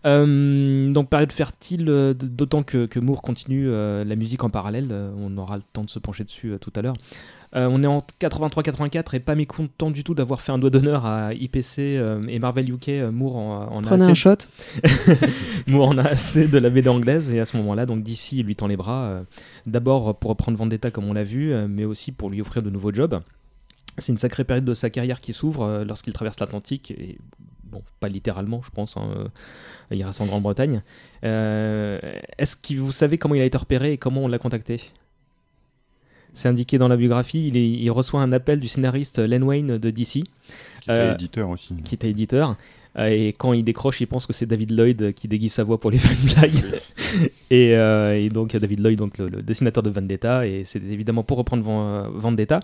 [0.05, 4.91] Euh, donc période fertile, euh, d'autant que, Moore continue la musique en parallèle.
[5.17, 6.95] on aura le temps de se pencher dessus tout à l'heure.
[7.53, 11.05] Euh, on est en 83-84 et pas mécontent du tout d'avoir fait un doigt d'honneur
[11.05, 12.89] à IPC euh, et Marvel UK.
[12.89, 14.37] euh, Moore en, en a Prenez assez un shot.
[15.67, 18.55] Moore en a assez de la BD anglaise et à ce moment-là, donc DC lui
[18.55, 19.23] tend les bras, euh,
[19.65, 22.93] d'abord pour reprendre Vendetta comme on l'a vu, mais aussi pour lui offrir de nouveaux
[22.93, 23.19] jobs.
[23.97, 27.17] C'est une sacrée période de sa carrière qui s'ouvre lorsqu'il traverse l'Atlantique et
[27.71, 28.97] bon, pas littéralement, je pense.
[28.97, 29.27] hein, euh,
[29.91, 30.81] il reste en Grande-Bretagne.
[31.23, 31.99] Euh,
[32.37, 34.81] Est-ce que vous savez comment il a été repéré et comment on l'a contacté?
[36.33, 37.47] C'est indiqué dans la biographie.
[37.47, 40.23] Il, est- il reçoit un appel du scénariste Len Wayne de DC qui
[40.89, 42.55] Euh, était éditeur aussi qui était éditeur.
[42.97, 45.79] Euh, Et quand il décroche, il pense que c'est David Lloyd qui déguise sa voix
[45.79, 46.81] pour lui faire une blague.
[47.49, 51.23] et, euh, et donc David Lloyd, donc le, le dessinateur de Vendetta, et c'est évidemment
[51.23, 52.59] pour reprendre Van- Vendetta.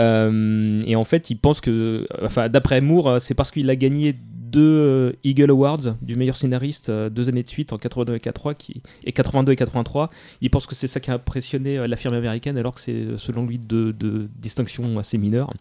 [0.00, 3.76] Euh, et en fait, il pense que, enfin, d'après Moore, euh, c'est parce qu'il a
[3.76, 4.14] gagné
[4.50, 8.20] deux euh, Eagle Awards du meilleur scénariste euh, deux années de suite en 82 et
[8.20, 10.08] 83 qui, et 82 et 83.
[10.40, 12.92] Il pense que c'est ça qui a impressionné euh, la firme américaine, alors que c'est
[12.92, 15.52] euh, selon lui deux, deux distinctions assez mineures.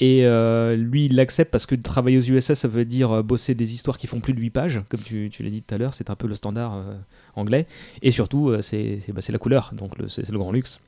[0.00, 3.54] Et euh, lui, il l'accepte parce que travailler aux USA, ça veut dire euh, bosser
[3.54, 5.78] des histoires qui font plus de 8 pages, comme tu, tu l'as dit tout à
[5.78, 6.94] l'heure, c'est un peu le standard euh,
[7.36, 7.66] anglais.
[8.02, 10.80] Et surtout, euh, c'est bah, c'est la couleur, donc c'est le grand luxe.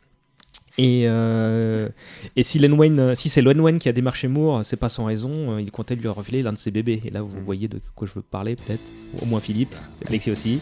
[0.79, 4.91] Et, et si, Len Wayne, si c'est Len Wayne qui a démarché Moore, c'est pas
[4.91, 7.01] sans raison, il comptait lui refiler l'un de ses bébés.
[7.07, 8.83] Et là, vous voyez de quoi je veux parler, peut-être.
[9.23, 9.75] Au moins Philippe,
[10.07, 10.61] Alexis aussi.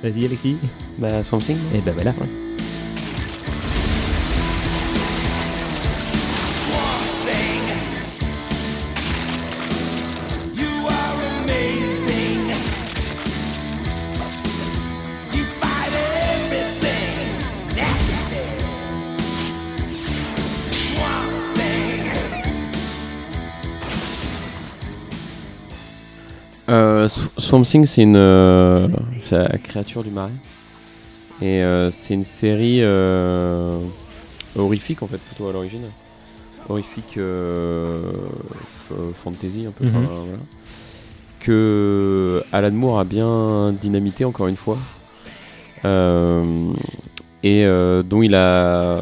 [0.00, 0.56] Vas-y, Alexis.
[0.98, 1.56] Bah, Swamp Thing.
[1.74, 2.12] Et ben voilà.
[2.12, 2.51] Ouais.
[26.72, 28.88] Euh, Sw- Swamp Thing, c'est une euh,
[29.20, 30.30] c'est la créature du marais.
[31.40, 33.78] Et euh, c'est une série euh,
[34.56, 35.82] horrifique en fait, plutôt à l'origine.
[36.68, 38.00] Horrifique euh,
[39.22, 39.84] fantasy un peu.
[39.84, 39.90] Mhm.
[39.92, 40.20] voilà.
[41.40, 44.78] Que Alan Moore a bien dynamité encore une fois.
[47.44, 47.64] Et
[48.04, 49.00] dont il a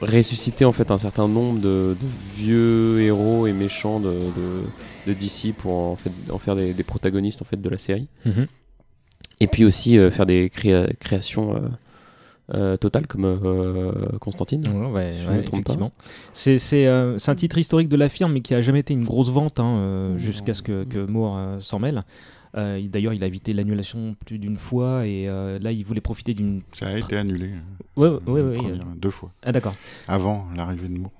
[0.00, 2.06] ressuscité en fait un certain nombre de, de
[2.36, 4.62] vieux héros et méchants de, de,
[5.08, 8.08] de DC pour en, fait, en faire des, des protagonistes en fait de la série
[8.24, 8.46] Mhm.
[9.40, 11.60] et puis aussi euh, faire des créa- créations euh,
[12.54, 13.26] euh, totales comme
[14.20, 15.92] Constantine ouais, Si ouais, effectivement.
[16.32, 19.60] C'est un titre historique de la firme, mais qui a jamais été une grosse vente
[19.60, 22.04] hein, jusqu'à ce que, que Moore s'en mêle.
[22.56, 26.00] Euh, il- D'ailleurs, il a évité l'annulation plus d'une fois et euh, là, il voulait
[26.00, 26.62] profiter d'une.
[26.72, 27.50] Ça a été annulé.
[27.96, 29.30] Ouais, première- euh, Deux fois.
[29.42, 29.74] Ah, d'accord.
[30.08, 31.12] Avant l'arrivée de Moore.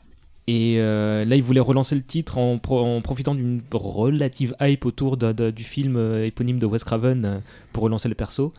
[0.46, 4.86] Et euh, là, il voulait relancer le titre en, pro- en profitant d'une relative hype
[4.86, 7.42] autour de- de- du film éponyme de Wes Craven
[7.72, 8.55] pour relancer le perso.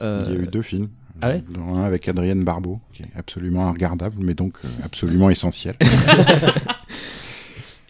[0.00, 0.88] Il y a eu deux films.
[1.20, 5.76] ah ouais un avec Adrienne Barbeau, qui est absolument regardable, mais donc absolument essentiel.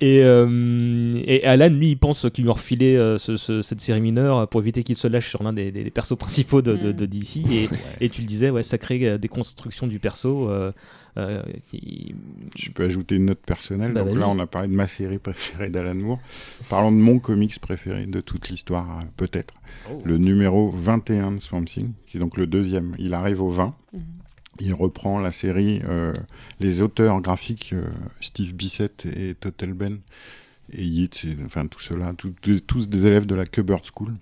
[0.01, 3.81] Et, euh, et Alan, lui, il pense qu'il lui a refilé euh, ce- ce- cette
[3.81, 6.77] série mineure pour éviter qu'il se lâche sur l'un des, des- des persos principaux de,
[6.77, 6.97] de- Mm.
[6.97, 7.37] de DC.
[7.51, 7.69] Et,
[8.05, 10.51] et tu le disais, ouais, ça crée euh, des constructions du perso.
[10.51, 10.73] euh,
[11.17, 12.13] euh, qui...
[12.57, 13.93] Je peux ajouter une note personnelle.
[13.93, 16.19] Bah, donc là, on a parlé de ma série préférée d'Alan Moore.
[16.69, 19.55] Parlons de mon comics préféré de toute l'histoire, peut-être.
[20.05, 22.97] Le numéro 21 de Swamp Thing, qui est donc le deuxième.
[22.99, 23.77] Il arrive au 20.
[23.93, 24.01] Mhm.
[24.61, 25.81] Il reprend la série.
[25.85, 26.13] euh,
[26.61, 27.85] les auteurs graphiques, euh,
[28.21, 29.99] Steve Bissett et Total Ben,
[30.73, 32.35] et Yeats, enfin tout cela, tout-
[32.67, 34.15] tous- des élèves de la Cubert School,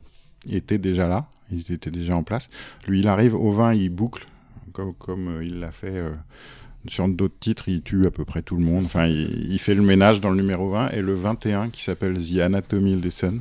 [0.50, 2.48] étaient déjà là, ils étaient déjà en place.
[2.88, 4.26] Lui, il arrive au 20, il boucle,
[4.72, 6.02] comme, comme euh, il l'a fait
[6.88, 8.84] sur d'autres titres, il tue à peu près tout le monde.
[8.86, 12.38] Enfin, il, fait le ménage dans le numéro 20, et le 21, qui s'appelle The
[12.40, 13.40] Anatomy of the Sun,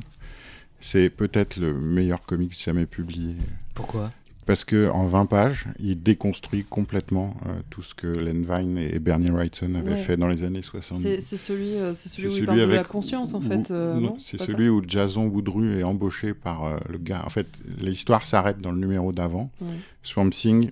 [0.80, 3.34] c'est peut-être le meilleur comics jamais publié
[3.74, 4.12] Pourquoi?
[4.46, 8.98] Parce que en 20 pages, il déconstruit complètement euh, tout ce que Len Vine et
[8.98, 9.96] Bernie Wrightson avaient Ouais.
[9.96, 11.00] fait dans les années 70.
[11.02, 13.70] C'est c'est celui, euh, c'est celui où il parle de la avec- conscience en fait.
[13.70, 17.22] euh, non, non c'est celui où Jason Woodrue est embauché par euh, le gars.
[17.24, 17.46] En fait,
[17.80, 19.50] l'histoire s'arrête dans le numéro d'avant.
[19.60, 19.68] Ouais.
[20.02, 20.70] Swamp Thing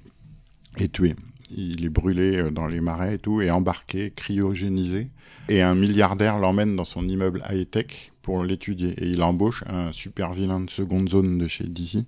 [0.79, 1.15] est tué.
[1.57, 5.09] Il est brûlé euh, dans les marais et tout, et embarqué, cryogénisé.
[5.49, 8.91] Et un milliardaire l'emmène dans son immeuble high-tech pour l'étudier.
[8.99, 12.05] Et il embauche un super vilain de seconde zone de chez DC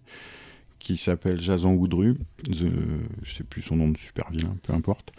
[0.83, 2.15] qui s'appelle Jason Woodrue.
[2.45, 2.73] The-
[3.23, 5.13] je sais plus son nom de super vilain, peu importe.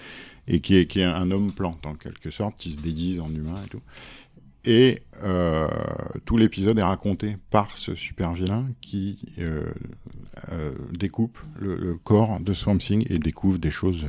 [0.48, 3.28] Et qui est, qui est un homme plante en quelque sorte, qui se déguise en
[3.34, 3.82] humain et tout.
[4.66, 5.68] Et euh,
[6.26, 9.64] tout l'épisode est raconté par ce super vilain qui euh,
[10.52, 14.06] euh, découpe le, le corps de Swamp Thing et découvre des choses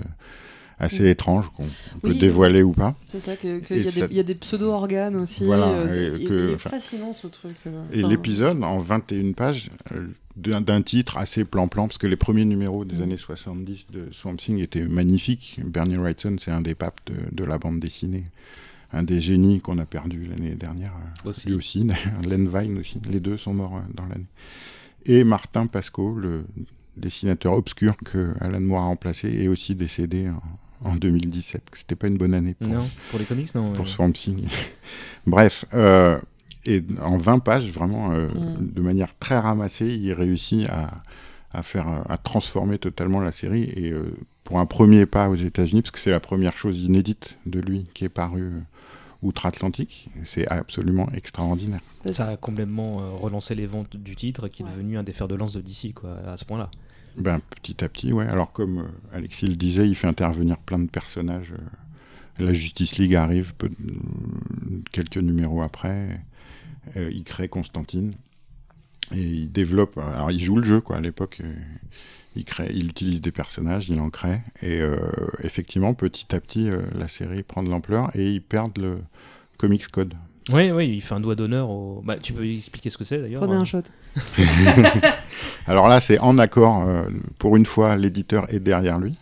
[0.84, 1.08] assez Oui.
[1.08, 1.64] étranges qu'on
[2.00, 2.18] peut Oui.
[2.18, 2.94] dévoiler ou pas.
[3.10, 5.44] C'est ça, qu'il y, a ça- des- il y a des pseudo-organes aussi.
[5.44, 7.56] Voilà, euh, c'est- que- fascinant ce truc.
[7.66, 10.06] euh, Et l'épisode, en 21 pages, euh,
[10.36, 13.02] d'un titre assez plan-plan, parce que les premiers numéros des Mm.
[13.02, 15.60] années 70 de Swamp Thing étaient magnifiques.
[15.64, 18.24] Bernie Wrightson, c'est un des papes de, de la bande dessinée.
[18.92, 20.92] Un des génies qu'on a perdu l'année dernière.
[21.24, 21.48] Aussi.
[21.48, 21.88] Lui aussi.
[22.28, 23.00] Len Vine aussi.
[23.10, 24.26] Les deux sont morts dans l'année.
[25.06, 26.44] Et Martin Pasco, le
[26.96, 30.28] dessinateur obscur que Alan Moore a remplacé, est aussi décédé
[30.82, 31.62] en, en 2017.
[31.76, 33.72] C'était pas une bonne année pour, Non, pour les comics, non.
[33.72, 33.90] pour ouais.
[33.90, 34.46] Swamp Thing.
[35.26, 36.18] Bref, euh,
[36.66, 38.72] et en 20 pages, vraiment, euh, Mm.
[38.74, 41.02] de manière très ramassée, il réussit à,
[41.52, 43.64] à faire, euh, à transformer totalement la série.
[43.76, 44.14] Et euh,
[44.44, 47.86] pour un premier pas aux États-Unis, parce que c'est la première chose inédite de lui
[47.94, 48.60] qui est parue euh,
[49.22, 51.80] outre-Atlantique, c'est absolument extraordinaire.
[52.12, 54.70] Ça a complètement euh, relancé les ventes du titre, qui est Ouais.
[54.72, 56.70] devenu un des fers de lance de DC, quoi, à ce point-là.
[57.16, 58.26] Ben, petit à petit, ouais.
[58.26, 61.52] Alors, comme euh, Alexis le disait, il fait intervenir plein de personnages.
[61.52, 63.54] euh, la Justice League arrive
[64.90, 66.20] quelques numéros après.
[66.96, 68.14] Euh, il crée Constantine.
[69.12, 69.96] Et il développe.
[69.98, 71.40] Alors, il joue le jeu, quoi, à l'époque.
[72.34, 74.40] il, crée, il utilise des personnages, il en crée.
[74.62, 74.80] Et
[75.42, 78.98] effectivement, petit à petit, la série prend de l'ampleur et ils perdent le
[79.58, 80.14] Comics Code.
[80.50, 82.02] Oui, oui, il fait un doigt d'honneur au.
[82.04, 83.60] Bah, tu peux expliquer ce que c'est d'ailleurs Prenez hein.
[83.60, 83.82] un shot.
[85.66, 86.82] Alors là, c'est en accord.
[86.86, 87.04] euh,
[87.38, 89.14] pour une fois, l'éditeur est derrière lui.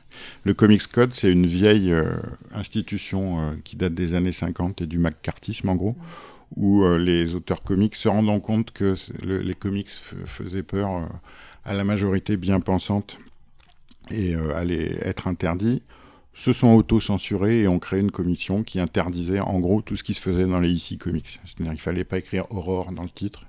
[0.44, 2.12] Le Comics Code, c'est une vieille euh,
[2.53, 5.97] institution euh, qui date des années 50 et du McCarthyisme, en gros,
[6.57, 8.94] où les auteurs comics se rendant compte que
[9.24, 9.89] le- les comics
[10.27, 11.09] faisaient peur
[11.65, 13.16] à la majorité bien pensante
[14.11, 15.82] et allaient être interdits,
[16.35, 20.15] se sont auto-censurés et ont créé une commission qui interdisait en gros tout ce qui
[20.15, 21.41] se faisait dans les IC Comics.
[21.45, 23.45] C'est-à-dire qu'il fallait pas écrire Aurore dans le titre.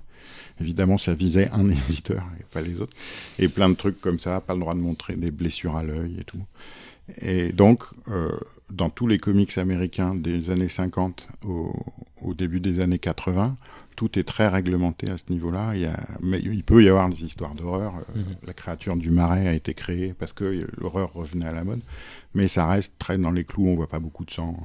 [0.60, 2.94] Évidemment, ça visait un éditeur et pas les autres.
[3.38, 6.16] Et plein de trucs comme ça, pas le droit de montrer des blessures à l'œil
[6.20, 6.44] et tout.
[7.20, 8.30] Et donc, euh,
[8.70, 11.74] dans tous les comics américains des années 50 au,
[12.22, 13.56] au début des années 80,
[13.96, 15.70] tout est très réglementé à ce niveau-là.
[15.74, 17.94] Il y a- mais il peut y avoir des histoires d'horreur.
[17.96, 18.24] Euh, Mhm.
[18.46, 21.80] La créature du marais a été créée parce que l'horreur revenait à la mode,
[22.34, 23.66] mais ça reste très dans les clous.
[23.68, 24.56] On voit pas beaucoup de sang.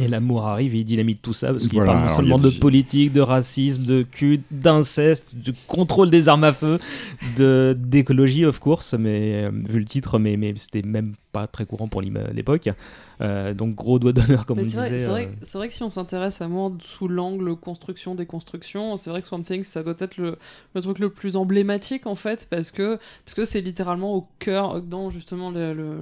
[0.00, 2.50] Et l'amour arrive et il dynamite tout ça parce qu'il Voilà, parle non seulement de
[2.50, 6.80] politique, de racisme, de culte, d'inceste, de contrôle des armes à feu,
[7.36, 11.66] de d'écologie of course, mais euh, vu le titre, mais, mais c'était même pas très
[11.66, 12.68] courant pour l'époque.
[13.20, 15.04] Euh, donc gros doigt d'honneur comme Mais on c'est vrai, disait.
[15.04, 18.96] c'est vrai- euh, c'est vrai que si on s'intéresse à moi sous l'angle construction, déconstruction,
[18.96, 20.36] c'est vrai que Swamp Thing, ça doit être le,
[20.74, 24.80] le truc le plus emblématique en fait, parce que parce que c'est littéralement au cœur,
[24.82, 25.94] dans justement le, le,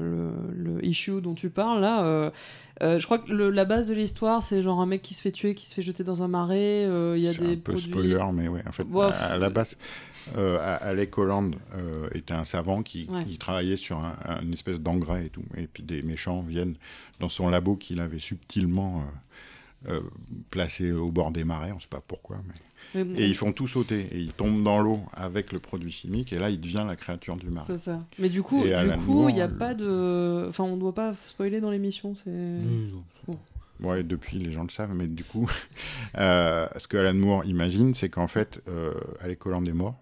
[0.54, 2.04] le- le issue dont tu parles là.
[2.04, 2.30] euh,
[2.82, 5.20] euh, je crois que le- la base de l'histoire, c'est genre un mec qui se
[5.22, 6.84] fait tuer, qui se fait jeter dans un marais.
[6.86, 8.86] euh, Il y a C'est des un peu produits- spoiler, mais ouais, en fait,
[9.30, 9.76] à, la base,
[10.38, 13.24] euh, Alec Holland euh, était un savant qui, Ouais.
[13.24, 15.44] qui travaillait sur un, un- une espèce d'engrais et tout.
[15.56, 16.76] Et puis des méchants viennent
[17.20, 19.04] dans son labo qu'il avait subtilement
[19.88, 20.00] euh, euh,
[20.50, 22.40] placé au bord des marais, on ne sait pas pourquoi.
[22.46, 22.54] Mais...
[22.94, 24.06] Et ils font tout sauter.
[24.12, 26.32] Et ils tombent dans l'eau avec le produit chimique.
[26.32, 27.66] Et là, il devient la créature du marais.
[27.66, 28.04] C'est ça.
[28.18, 30.46] Mais du coup, Et du coup, Moore, il n'y a le- pas de.
[30.48, 32.14] Enfin, on ne doit pas spoiler dans l'émission.
[32.14, 32.30] C'est.
[33.80, 35.50] Ouais, depuis, les gens le savent, mais du coup,
[36.18, 39.98] euh, ce que Alan Moore imagine, c'est qu'en fait, euh, Alec Holland est mort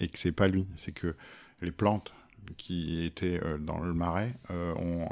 [0.00, 0.66] et que c'est pas lui.
[0.76, 1.14] C'est que
[1.60, 2.12] les plantes
[2.56, 5.08] qui étaient euh, dans le marais euh, ont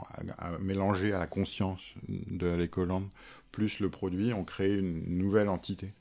[0.60, 3.08] mélangé à la conscience de Alec Holland
[3.52, 5.92] plus le produit, ont créé une nouvelle entité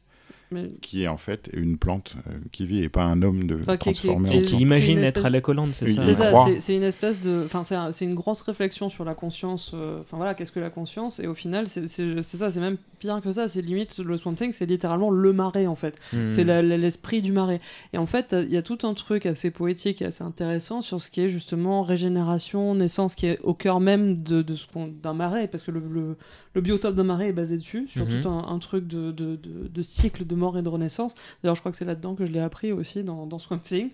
[0.49, 3.55] Mais- qui est en fait une plante euh, qui vit et pas un homme de
[3.59, 4.61] Enfin, qui- qui- transformé qui- en qui plante.
[4.61, 7.43] imagine être à la collante, c'est ça C'est ça, c'est- une espèce de.
[7.45, 9.71] Enfin, c'est un- c'est une grosse réflexion sur la conscience.
[9.73, 11.85] euh, Enfin voilà, qu'est-ce que la conscience Et au final, c'est
[12.21, 13.47] ça, c'est même pire que ça.
[13.47, 15.99] C'est limite le Swamp Thing, c'est littéralement le marais en fait.
[16.13, 16.29] Hmm.
[16.29, 17.59] C'est l'esprit du marais.
[17.93, 21.01] Et en fait, il y a tout un truc assez poétique et assez intéressant sur
[21.01, 24.87] ce qui est justement régénération, naissance, qui est au cœur même de, de ce qu'on-
[24.87, 26.17] d'un marais, parce que le, le,
[26.57, 28.21] le biotope d'un marais est basé dessus, sur Mhm.
[28.21, 31.13] tout un, un truc de, de, de, de cycle de mort et de renaissance.
[31.43, 33.91] D'ailleurs, je crois que c'est là-dedans que je l'ai appris aussi dans, dans Swamp Thing.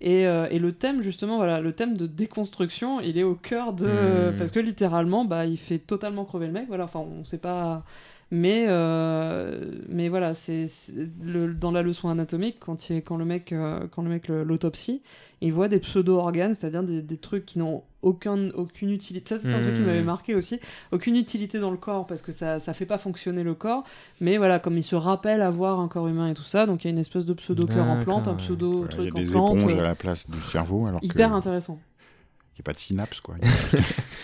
[0.00, 3.74] Et, euh, et le thème, justement, voilà, le thème de déconstruction, il est au cœur
[3.74, 3.86] de.
[4.30, 4.36] Mhm.
[4.38, 6.64] Parce que littéralement, bah, il fait totalement crever le mec.
[6.68, 7.84] Voilà, enfin, on sait pas.
[8.32, 13.86] Mais, euh, mais voilà, c'est dans la leçon anatomique, quand, il, quand le mec, euh,
[13.90, 15.00] quand le mec l'autopsie,
[15.40, 19.28] il voit des pseudo-organes, c'est-à-dire des, des trucs qui n'ont aucun, aucune utilité.
[19.28, 19.86] Ça, c'est un truc qui Hmm.
[19.86, 20.58] m'avait marqué aussi.
[20.90, 23.84] Aucune utilité dans le corps, parce que ça ça fait pas fonctionner le corps.
[24.20, 26.88] Mais voilà, comme il se rappelle avoir un corps humain et tout ça, donc il
[26.88, 28.42] y a une espèce de pseudo-cœur en plante, un D'accord, ouais.
[28.44, 29.56] pseudo Voilà, il y a truc en des plante.
[29.58, 31.78] éponges euh, à la place du cerveau, alors Hyper que intéressant.
[32.54, 33.36] il n'y a pas de synapse, quoi.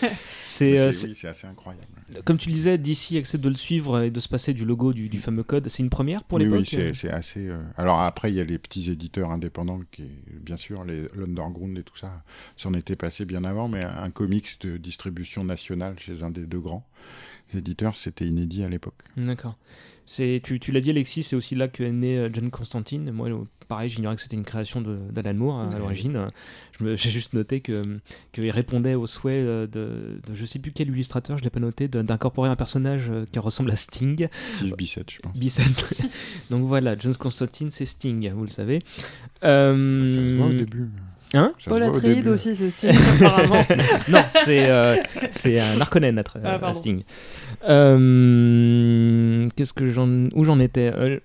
[0.01, 0.09] Oui,
[0.41, 1.92] c'est assez incroyable.
[2.25, 4.93] Comme tu le disais, DC accepte de le suivre et de se passer du logo
[4.93, 5.67] du, du fameux code.
[5.69, 6.59] C'est une première pour oui, l'époque.
[6.61, 7.47] oui, c'est c'est assez.
[7.47, 10.03] euh, Alors après, il y a les petits éditeurs indépendants qui,
[10.41, 12.23] bien sûr, l'underground et tout ça,
[12.57, 16.59] s'en était passé bien avant, mais un comics de distribution nationale chez un des deux
[16.59, 16.85] grands
[17.53, 18.95] éditeurs, c'était inédit à l'époque.
[19.17, 19.57] D'accord.
[20.05, 23.09] C'est, tu, tu l'as dit, Alexis, c'est aussi là que est né euh, John Constantine.
[23.11, 23.37] Moi, euh,
[23.69, 25.79] pareil, j'ignorais que c'était une création de- d'Alan Moore hein, à Ouais.
[25.79, 26.27] l'origine.
[26.81, 27.99] J'ai juste noté que
[28.33, 31.61] qu'il répondait au souhait euh, de, de je sais plus quel illustrateur, je l'ai pas
[31.61, 34.27] noté, d'incorporer un personnage euh, qui ressemble à Sting.
[34.55, 35.33] Steve Bissett, je pense.
[35.35, 35.95] Bissett.
[36.49, 38.79] Donc voilà, John Constantine, c'est Sting, vous le savez.
[39.41, 40.89] Ça Euh, se voit au début.
[41.35, 43.65] Hein Ça se Paul Atreides aussi, c'est style, apparemment.
[44.11, 44.95] non, c'est euh,
[45.31, 46.23] c'est un Harkonnen à,
[46.61, 46.73] Ah.
[46.75, 47.01] Sting.
[47.67, 51.19] Euh, Qu'est-ce que j'en où j'en étais Euh,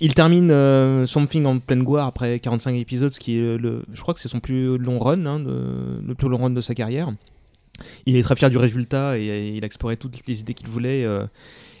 [0.00, 3.82] Il termine euh, Swamp Thing en pleine gloire après 45 épisodes, ce qui est le,
[3.92, 6.74] je crois que c'est son plus long run, hein, le plus long run de sa
[6.74, 7.12] carrière.
[8.06, 10.68] Il est très fier du résultat et, et il a exploré toutes les idées qu'il
[10.68, 11.06] voulait.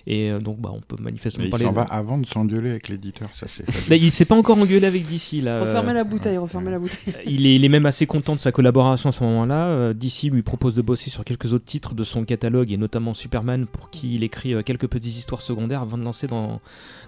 [0.08, 1.64] Euh, et euh, donc, bah, on peut manifestement Mais il parler.
[1.66, 3.64] s'en de- va avant de s'engueuler avec l'éditeur, ça c'est.
[3.90, 5.60] Mais il s'est pas encore engueulé avec DC là.
[5.60, 7.14] Refermez euh, la bouteille, refermez la bouteille.
[7.26, 9.66] il est, il est même assez content de sa collaboration à ce moment-là.
[9.66, 13.14] Euh, DC lui propose de bosser sur quelques autres titres de son catalogue et notamment
[13.14, 16.60] Superman pour qui il écrit euh, quelques petites histoires secondaires avant de lancer dans,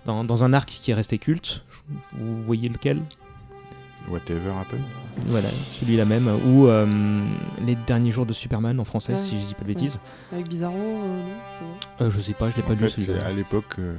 [0.07, 1.65] dans, dans un arc qui est resté culte.
[2.13, 3.01] Vous voyez lequel?
[4.09, 4.79] Whatever happen.
[5.27, 6.29] Voilà, celui-là même.
[6.47, 6.87] Ou euh,
[7.65, 9.99] Les derniers jours de Superman en français, Ouais, si je dis pas de bêtises.
[10.33, 11.77] Avec Bizarro, euh, non
[12.07, 13.27] Euh, je sais pas, je l'ai pas lu fait, celui-là.
[13.27, 13.95] à l'époque, euh,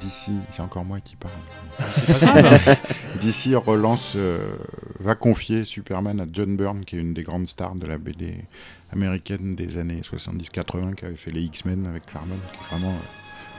[0.00, 1.32] DC, c'est encore moi qui parle.
[3.22, 4.54] DC relance, euh,
[5.00, 8.44] va confier Superman à John Byrne, qui est une des grandes stars de la BD
[8.92, 12.94] américaine des années 70-80, qui avait fait les X-Men avec Claremont, qui est vraiment,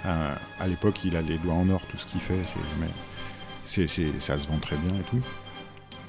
[0.06, 2.88] euh, à l'époque, il a les doigts en or, tout ce qu'il fait, c'est, mais
[3.66, 5.22] c'est, c'est- ça se vend très bien et tout.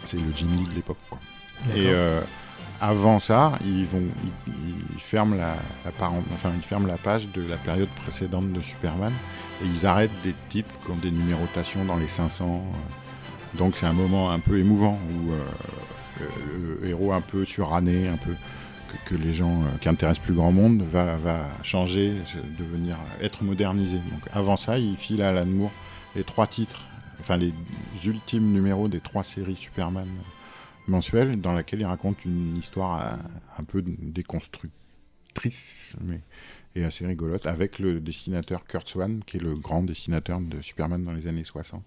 [0.08, 0.96] C'est le Jim Lee de l'époque.
[1.76, 2.20] Et euh,
[2.80, 4.02] avant ça, ils vont,
[4.46, 4.52] ils,
[4.94, 5.54] ils ferment la,
[5.86, 9.12] enfin, ils ferment la page de la période précédente de Superman
[9.62, 12.62] et ils arrêtent des titres qui ont des numérotations dans les 500.
[12.64, 13.58] euh.
[13.58, 15.38] Donc c'est un moment un peu émouvant où euh,
[16.20, 18.34] le, le héros un peu suranné, un peu
[18.88, 22.14] que, que les gens, euh, qui intéressent plus grand monde, va, va changer,
[22.58, 23.96] devenir, être modernisé.
[23.96, 25.72] Donc avant ça, il file à Alan Moore
[26.16, 26.80] les trois titres,
[27.20, 27.52] enfin les
[28.04, 30.08] ultimes numéros des trois séries Superman
[30.86, 33.16] mensuelles, dans laquelle il raconte une histoire euh,
[33.58, 36.20] un peu déconstructrice, mais
[36.74, 41.04] et assez rigolote, avec le dessinateur Kurt Swan, qui est le grand dessinateur de Superman
[41.04, 41.82] dans les années 60.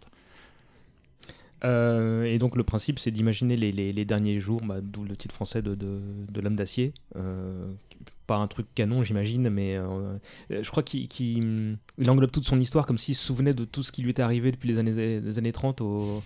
[1.63, 5.61] Euh, et donc le principe, c'est d'imaginer les, derniers jours, bah, d'où le titre français
[5.61, 5.77] de,
[6.41, 6.93] l'homme d'acier.
[7.15, 7.71] Euh,
[8.27, 10.17] pas un truc canon, j'imagine, mais euh,
[10.49, 13.83] je crois qu'il qu'il- il englobe toute son histoire comme s'il se souvenait de tout
[13.83, 16.23] ce qui lui était arrivé depuis les années, les années 30 au,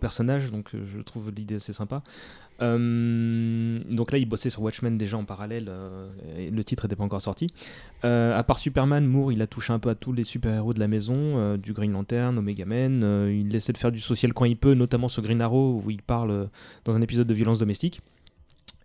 [0.00, 0.50] personnage.
[0.50, 2.02] Donc je trouve l'idée assez sympa.
[2.60, 5.66] Euh, donc là, il bossait sur Watchmen déjà en parallèle.
[5.68, 7.48] euh, et le titre n'était pas encore sorti.
[8.04, 10.80] Euh, à part Superman, Moore, il a touché un peu à tous les super-héros de
[10.80, 13.02] la maison, euh, du Green Lantern au Mega Man.
[13.04, 15.90] euh, il essaie de faire du social quand il peut, notamment sur Green Arrow, où
[15.90, 16.46] il parle euh,
[16.84, 18.00] dans un épisode de violence domestique.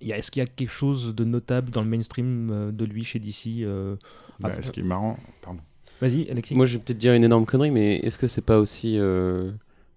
[0.02, 3.20] Est-ce qu'il y a quelque chose de notable dans le mainstream euh, de lui chez
[3.20, 3.96] DC euh,
[4.40, 5.62] Bah, Ah, ce qui est marrant, pardon.
[6.02, 6.54] Vas-y, Alexis.
[6.56, 9.52] Moi, je vais peut-être dire une énorme connerie, mais est-ce que c'est pas aussi euh,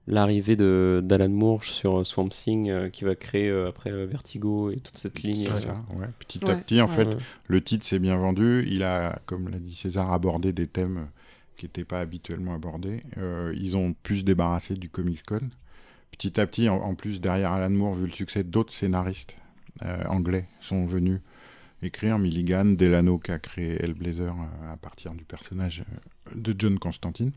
[0.06, 4.06] l'arrivée de d'Alan Moore sur euh, Swamp Thing euh, qui va créer euh, après euh,
[4.06, 6.06] Vertigo et toute cette ligne ouais.
[6.18, 6.94] Petit Ouais, à petit, en ouais.
[6.94, 7.08] fait,
[7.46, 8.64] le titre s'est bien vendu.
[8.68, 11.08] Il a, comme l'a dit César, abordé des thèmes
[11.56, 13.02] qui n'étaient pas habituellement abordés.
[13.16, 15.50] Euh, ils ont pu se débarrasser du Comic Con.
[16.12, 19.34] Petit à petit, en, en plus, derrière Alan Moore, vu le succès d'autres scénaristes
[19.82, 21.20] euh, anglais sont venus
[21.82, 22.18] écrire.
[22.18, 25.84] Milligan, Delano qui a créé Hellblazer euh, à partir du personnage
[26.34, 27.32] de John Constantine.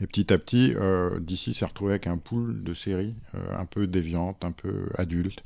[0.00, 3.66] Et petit à petit, euh, DC s'est retrouvé avec un pool de séries euh, un
[3.66, 5.42] peu déviantes, un peu adultes,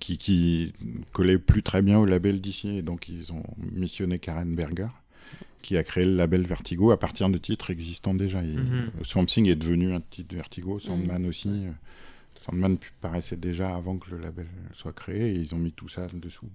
[0.00, 0.72] qui, qui
[1.12, 2.66] collait plus très bien au label DC.
[2.66, 3.42] Et donc, ils ont
[3.72, 4.88] missionné Karen Berger,
[5.62, 8.42] qui a créé le label Vertigo à partir de titres existants déjà.
[8.42, 8.90] Et, Mhm.
[9.00, 11.48] euh, Swamp Thing est devenu un titre Vertigo, Sandman aussi.
[11.48, 11.70] euh,
[12.44, 16.06] Sandman paraissait déjà avant que le label soit créé, et ils ont mis tout ça
[16.12, 16.48] dessous.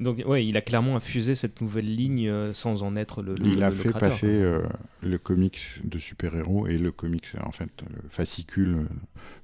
[0.00, 3.34] Donc, ouais, il a clairement infusé cette nouvelle ligne euh, sans en être le.
[3.34, 4.62] le- Il a le fait créateur, passer euh,
[5.02, 8.84] le comics de super-héros et le comics, en fait, le fascicule euh,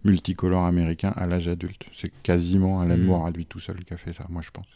[0.05, 1.83] multicolore américain à l'âge adulte.
[1.95, 3.05] C'est quasiment Alan Mhm.
[3.05, 4.67] Moore à lui tout seul qui a fait ça, moi je pense.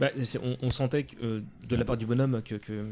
[0.00, 2.84] Bah, c'est- on, on sentait que, euh, de la part du bonhomme que, que,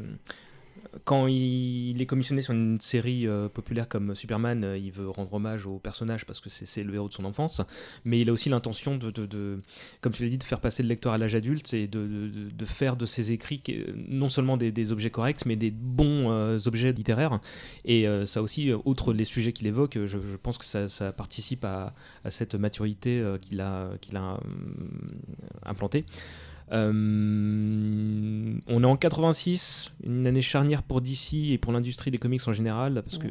[1.03, 5.33] quand il, est commissionné sur une série euh, populaire comme Superman, euh, il veut rendre
[5.33, 7.61] hommage au personnage parce que c'est le héros de son enfance,
[8.05, 9.59] mais il a aussi l'intention de,
[10.01, 12.95] comme tu l'as dit, de faire passer le lecteur à l'âge adulte et de, faire
[12.95, 17.39] de ses écrits qui- non seulement des, objets corrects, mais des bons euh, objets littéraires.
[17.85, 21.65] Et euh, ça aussi, euh, outre les sujets qu'il évoque, je, pense que ça, participe
[21.65, 21.93] à,
[22.29, 24.37] cette maturité euh, qu'il a, euh,
[25.65, 26.05] implantée.
[26.71, 32.45] Euh, on est en 86, une année charnière pour DC et pour l'industrie des comics
[32.47, 33.27] en général, parce que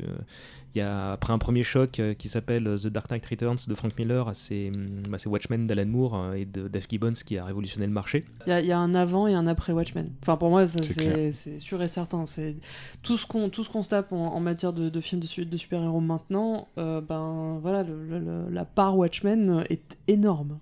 [0.78, 3.74] y a après un premier choc euh, qui s'appelle euh, The Dark Knight Returns de
[3.74, 4.70] Frank Miller, c'est
[5.08, 8.24] bah, c'est Watchmen d'Alan Moore euh, et de Dave Gibbons qui a révolutionné le marché.
[8.46, 10.10] Il y, a- il y a un avant et un après Watchmen.
[10.22, 12.26] Enfin, pour moi, C'est sûr et certain.
[12.26, 12.56] C'est
[13.02, 15.44] tout ce qu'on tout ce qu'on se tape en, en matière de, de films de,
[15.44, 16.68] de super-héros maintenant.
[16.78, 20.58] euh, ben voilà, le- le- le- la part Watchmen est énorme,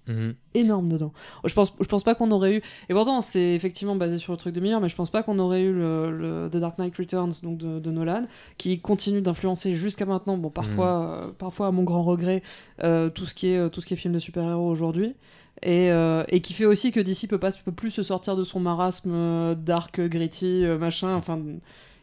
[0.55, 1.13] énorme dedans.
[1.45, 2.63] Je pense je pense pas qu'on aurait eu.
[2.89, 5.39] Et pourtant, c'est effectivement basé sur le truc de Miller, mais je pense pas qu'on
[5.39, 8.27] aurait eu le, le- The Dark Knight Returns donc de, de Nolan,
[8.59, 10.37] qui continue d'influencer jusqu'à maintenant.
[10.37, 12.43] Bon, parfois, euh, parfois à mon grand regret,
[12.83, 15.15] euh, tout ce qui est tout ce qui est film de super-héros aujourd'hui.
[15.63, 18.43] Et, euh, et qui fait aussi que DC peut pas peut plus se sortir de
[18.45, 21.15] son marasme euh, dark, gritty, euh, machin.
[21.15, 21.41] Enfin,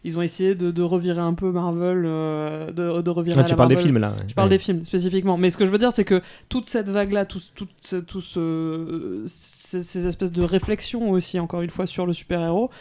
[0.03, 3.35] ils ont essayé de, de revirer un peu Marvel, euh, de, de revirer.
[3.37, 4.15] Ah, à tu la parles des films là.
[4.27, 5.37] Je parle des films spécifiquement.
[5.37, 7.67] Mais ce que je veux dire, c'est que toute cette vague-là, tout, tout,
[8.07, 12.71] tout ce- ces, ces espèces de réflexions aussi, encore une fois, sur le super-héros,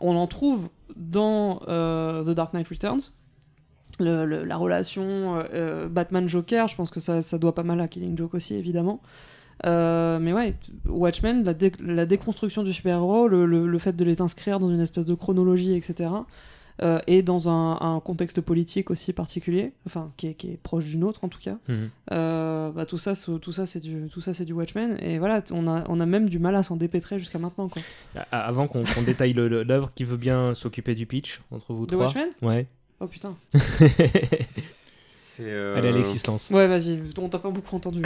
[0.00, 3.12] on en trouve dans euh, The Dark Knight Returns.
[3.98, 7.88] Le- le- la relation euh, Batman-Joker, je pense que ça, ça doit pas mal à
[7.88, 9.00] Killing Joke aussi, évidemment.
[9.64, 10.54] Euh, mais ouais,
[10.86, 14.68] Watchmen, la, dé- la déconstruction du super-héros, le, le- le fait de les inscrire dans
[14.70, 16.10] une espèce de chronologie, etc.
[16.82, 20.84] euh, et dans un, un contexte politique aussi particulier, enfin qui est, qui est proche
[20.84, 21.56] du nôtre en tout cas.
[21.68, 21.88] Mhm.
[22.12, 24.98] Euh, bah, tout ça, c'est- tout ça, c'est du, tout ça, du Watchmen.
[25.00, 27.80] Et voilà, on a, on a même du mal à s'en dépêtrer jusqu'à maintenant, quoi.
[28.30, 31.92] Avant qu'on détaille le- le- l'œuvre, qui veut bien s'occuper du pitch entre vous De
[31.92, 32.28] trois Watchmen?
[32.42, 32.66] Ouais.
[33.00, 33.36] Oh putain.
[35.10, 36.50] C'est, euh, Allez, Alexis lance.
[36.50, 36.98] Ouais, vas-y.
[37.18, 38.02] On t'a pas beaucoup entendu.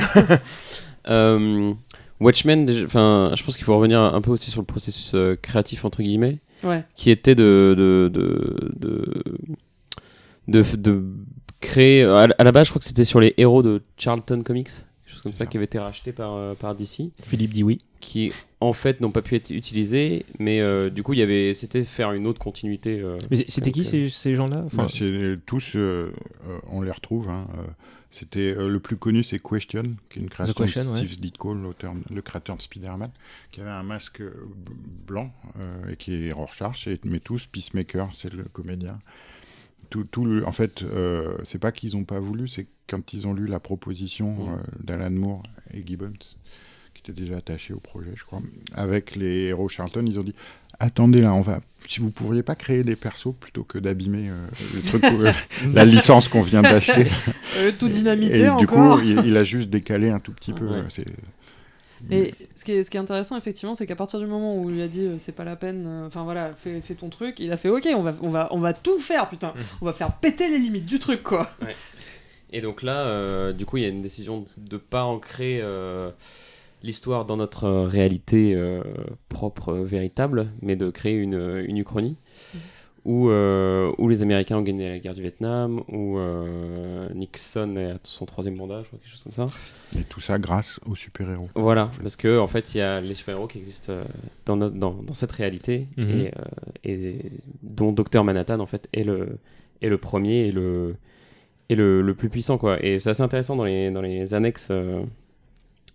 [1.09, 1.73] euh,
[2.19, 5.37] Watchmen, déjà- enfin, je pense qu'il faut revenir un peu aussi sur le processus euh,
[5.41, 6.85] créatif entre guillemets, ouais.
[6.97, 11.05] qui était de de de de, de, de
[11.61, 12.03] créer.
[12.03, 14.71] À, la- à la base, je crois que c'était sur les héros de Charlton Comics,
[15.21, 15.47] chose comme ça, ça.
[15.47, 17.81] qui avait été racheté par euh, par DC, Philippe dit oui.
[18.01, 21.55] qui en fait n'ont pas pu être utilisés, mais euh, du coup, il y avait,
[21.55, 23.01] c'était faire une autre continuité.
[23.01, 26.13] euh, Mais C'était qui ces, ces gens-là enfin, Bah, c'est tous, euh,
[26.49, 27.29] euh, on les retrouve.
[27.29, 27.63] hein, euh,
[28.11, 30.97] C'était euh, le plus connu, c'est Question, qui est une création Question, de ouais.
[30.97, 33.11] Steve Ditko, l'auteur, le créateur de Spider-Man,
[33.53, 34.23] qui avait un masque
[35.07, 38.99] blanc euh, et qui est Rorschach, et, mais tous Peacemaker, c'est le comédien.
[39.91, 43.27] Tout, tout le- en fait, euh, c'est pas qu'ils ont pas voulu, c'est quand ils
[43.27, 44.49] ont lu la proposition Mm.
[44.49, 45.43] euh, d'Alan Moore
[45.75, 46.13] et Gibbons,
[46.95, 48.41] qui étaient déjà attachés au projet, je crois,
[48.75, 50.35] avec les héros Charlton, ils ont dit
[50.79, 51.61] attendez là, on va.
[51.89, 55.33] Si vous pourriez pas créer des persos plutôt que d'abîmer euh, le truc, euh,
[55.75, 57.07] la licence qu'on vient d'acheter.
[57.57, 58.99] Euh, tout dynamité Et du encore.
[58.99, 60.67] coup, il, il a juste décalé un tout petit peu.
[60.69, 60.85] Ouais.
[62.11, 64.71] Et ce qui, est, ce qui est intéressant, effectivement, c'est qu'à partir du moment où
[64.71, 67.09] il lui a dit euh, c'est pas la peine, euh, enfin voilà, fais, fais ton
[67.09, 69.85] truc, il a fait ok, on va, on va, on va tout faire, putain, on
[69.85, 71.49] va faire péter les limites du truc, quoi.
[72.53, 75.63] Et donc là, euh, du coup, il y a une décision de pas ancrer
[76.83, 78.59] l'histoire dans notre réalité
[79.29, 82.17] propre, véritable, mais de créer une, une uchronie
[83.05, 87.93] où, euh, où les Américains ont gagné la guerre du Vietnam, où euh, Nixon est
[87.93, 89.47] à son troisième mandat, je crois, quelque chose comme ça.
[89.99, 91.49] Et tout ça grâce aux super-héros.
[91.55, 94.05] Voilà, parce que en fait, il y a les super-héros qui existent euh,
[94.47, 96.11] dans, notre- dans, dans cette réalité, Mhm.
[96.11, 96.33] et, euh,
[96.85, 97.17] et
[97.63, 99.39] dont Docteur Manhattan en fait est le,
[99.81, 100.95] est le premier et le,
[101.71, 102.85] et le, le plus puissant quoi.
[102.85, 104.71] Et c'est assez intéressant dans les, dans les annexes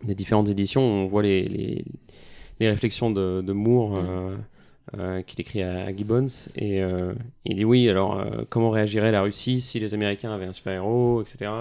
[0.04, 1.86] des différentes éditions, on voit les, les,
[2.60, 3.96] les réflexions de, de Moore.
[3.98, 4.36] euh,
[4.98, 7.14] euh, qu'il écrit à, à Gibbons et euh,
[7.46, 10.74] il dit oui alors euh, comment réagirait la Russie si les Américains avaient un super
[10.74, 11.52] héros etc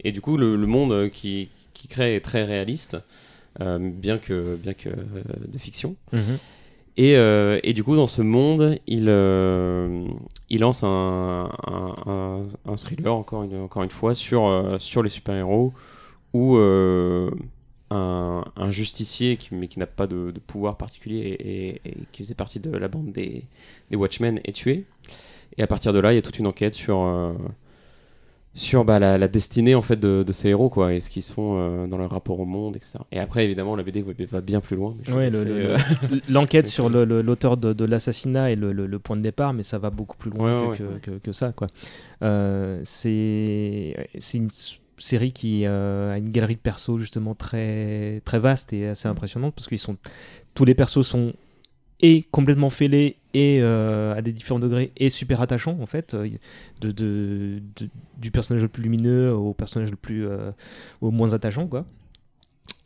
[0.00, 2.96] et, et du coup le, le monde qui, qui crée est très réaliste
[3.60, 6.38] euh, bien que bien que de fiction Mhm.
[6.96, 7.12] et,
[7.68, 9.08] et du coup, dans ce monde, il,
[10.50, 15.08] il lance un, un, un- un thriller, encore une, encore une fois, sur, sur les
[15.08, 15.72] super-héros,
[16.34, 16.56] où
[17.90, 21.94] un, un justicier, qui, mais qui n'a pas de, de pouvoir particulier et, et- et
[22.12, 23.44] qui faisait partie de la bande des,
[23.90, 24.84] des Watchmen, est tué.
[25.58, 27.32] Et à partir de là, il y a toute une enquête sur, euh,
[28.54, 31.22] sur bah, la, la destinée en fait, de, de ces héros, quoi, et ce qu'ils
[31.22, 32.98] sont euh, dans leur rapport au monde, etc.
[33.12, 34.96] Et après, évidemment, la BD va, bien plus loin.
[35.12, 35.76] Ouais, le- euh,
[36.28, 39.52] L'enquête sur le- le- l'auteur de, de l'assassinat est le, le- le point de départ,
[39.52, 41.00] mais ça va beaucoup plus loin Ouais, que, ouais.
[41.02, 41.52] que- que- que ça.
[41.52, 41.66] quoi.
[42.84, 43.94] C'est
[44.34, 44.48] une
[44.98, 49.54] série qui euh, a une galerie de persos justement très, très vaste et assez impressionnante
[49.54, 49.76] parce que
[50.54, 51.32] tous les persos sont
[52.00, 56.28] et complètement fêlés et euh, à des différents degrés et super attachants en fait euh,
[56.80, 57.62] de,
[58.18, 60.26] du personnage le plus lumineux au personnage le plus
[61.00, 61.86] au moins attachant quoi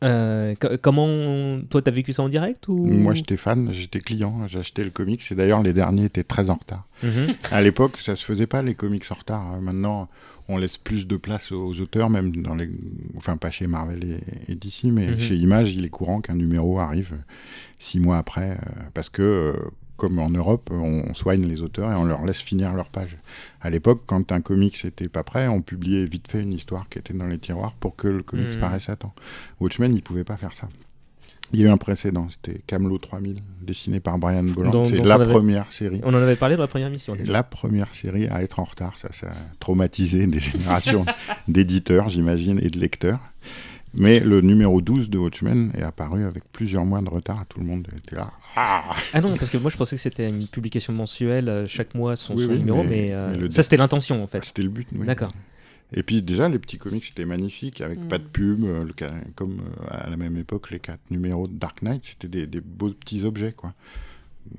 [0.04, 2.76] Euh, co- comment toi t'as vécu ça en direct ou?
[2.86, 6.54] Moi, j'étais fan, j'étais client, acheté le comics, et d'ailleurs, les derniers étaient très en
[6.54, 6.86] retard.
[7.02, 7.34] Mhm.
[7.50, 9.54] À l'époque, ça se faisait pas les comics en retard.
[9.54, 10.08] Euh, Maintenant,
[10.48, 12.70] on laisse plus de place aux auteurs, même dans les,
[13.16, 14.04] enfin pas chez Marvel
[14.48, 15.18] et, et DC, mais Mhm.
[15.18, 17.16] chez Image, il est courant qu'un numéro arrive
[17.80, 19.52] six mois après, euh, parce que euh,
[19.98, 23.18] comme en Europe, on soigne les auteurs et on leur laisse finir leur page.
[23.60, 26.98] À l'époque, quand un comics n'était pas prêt, on publiait vite fait une histoire qui
[26.98, 28.60] était dans les tiroirs pour que le comics Mhm.
[28.60, 29.14] paraisse à temps.
[29.60, 30.68] Watchmen, il pouvait pas faire ça.
[31.52, 34.84] Il y a eu un précédent, c'était Camelot 3000, dessiné par Brian Bolland.
[34.84, 36.00] C'est la avait- première série.
[36.04, 37.14] On en avait parlé dans la première mission.
[37.24, 41.04] La première série à être en retard, ça, ça a traumatisé des générations
[41.48, 43.20] d'éditeurs, j'imagine, et de lecteurs.
[43.94, 47.44] Mais le numéro 12 de Watchmen est apparu avec plusieurs mois de retard.
[47.48, 48.30] Tout le monde était là.
[48.54, 51.94] Ah Ah non, parce que moi je pensais que c'était une publication mensuelle, euh, chaque
[51.94, 54.44] mois son, Oui, son oui, numéro, mais- mais, euh, mais ça c'était l'intention en fait.
[54.44, 54.86] C'était le but.
[54.94, 55.06] oui.
[55.06, 55.32] D'accord.
[55.94, 58.08] Et puis déjà, les petits comics étaient magnifiques, avec Mm.
[58.08, 58.92] pas de pub, euh, le
[59.34, 62.60] comme euh, à la même époque, les quatre numéros de Dark Knight, c'était des, des
[62.60, 63.52] beaux petits objets.
[63.52, 63.72] quoi.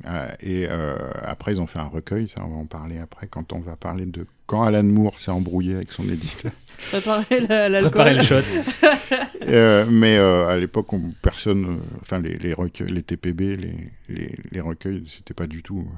[0.05, 3.27] Euh, et euh, après, ils ont fait un recueil, ça on va en parler après,
[3.27, 6.51] quand on va parler de quand Alan Moore s'est embrouillé avec son éditeur.
[6.89, 7.91] Préparer la- l'alcool.
[7.91, 8.41] Préparer le shot.
[9.47, 13.75] Euh, mais euh, à l'époque, on- personne, euh, enfin les, les recueils, les TPB, les,
[14.09, 15.95] les, les recueils, c'était pas du tout euh,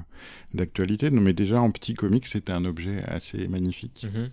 [0.54, 1.10] d'actualité.
[1.10, 4.06] Mais déjà en petit comics, c'était un objet assez magnifique.
[4.10, 4.30] Mhm.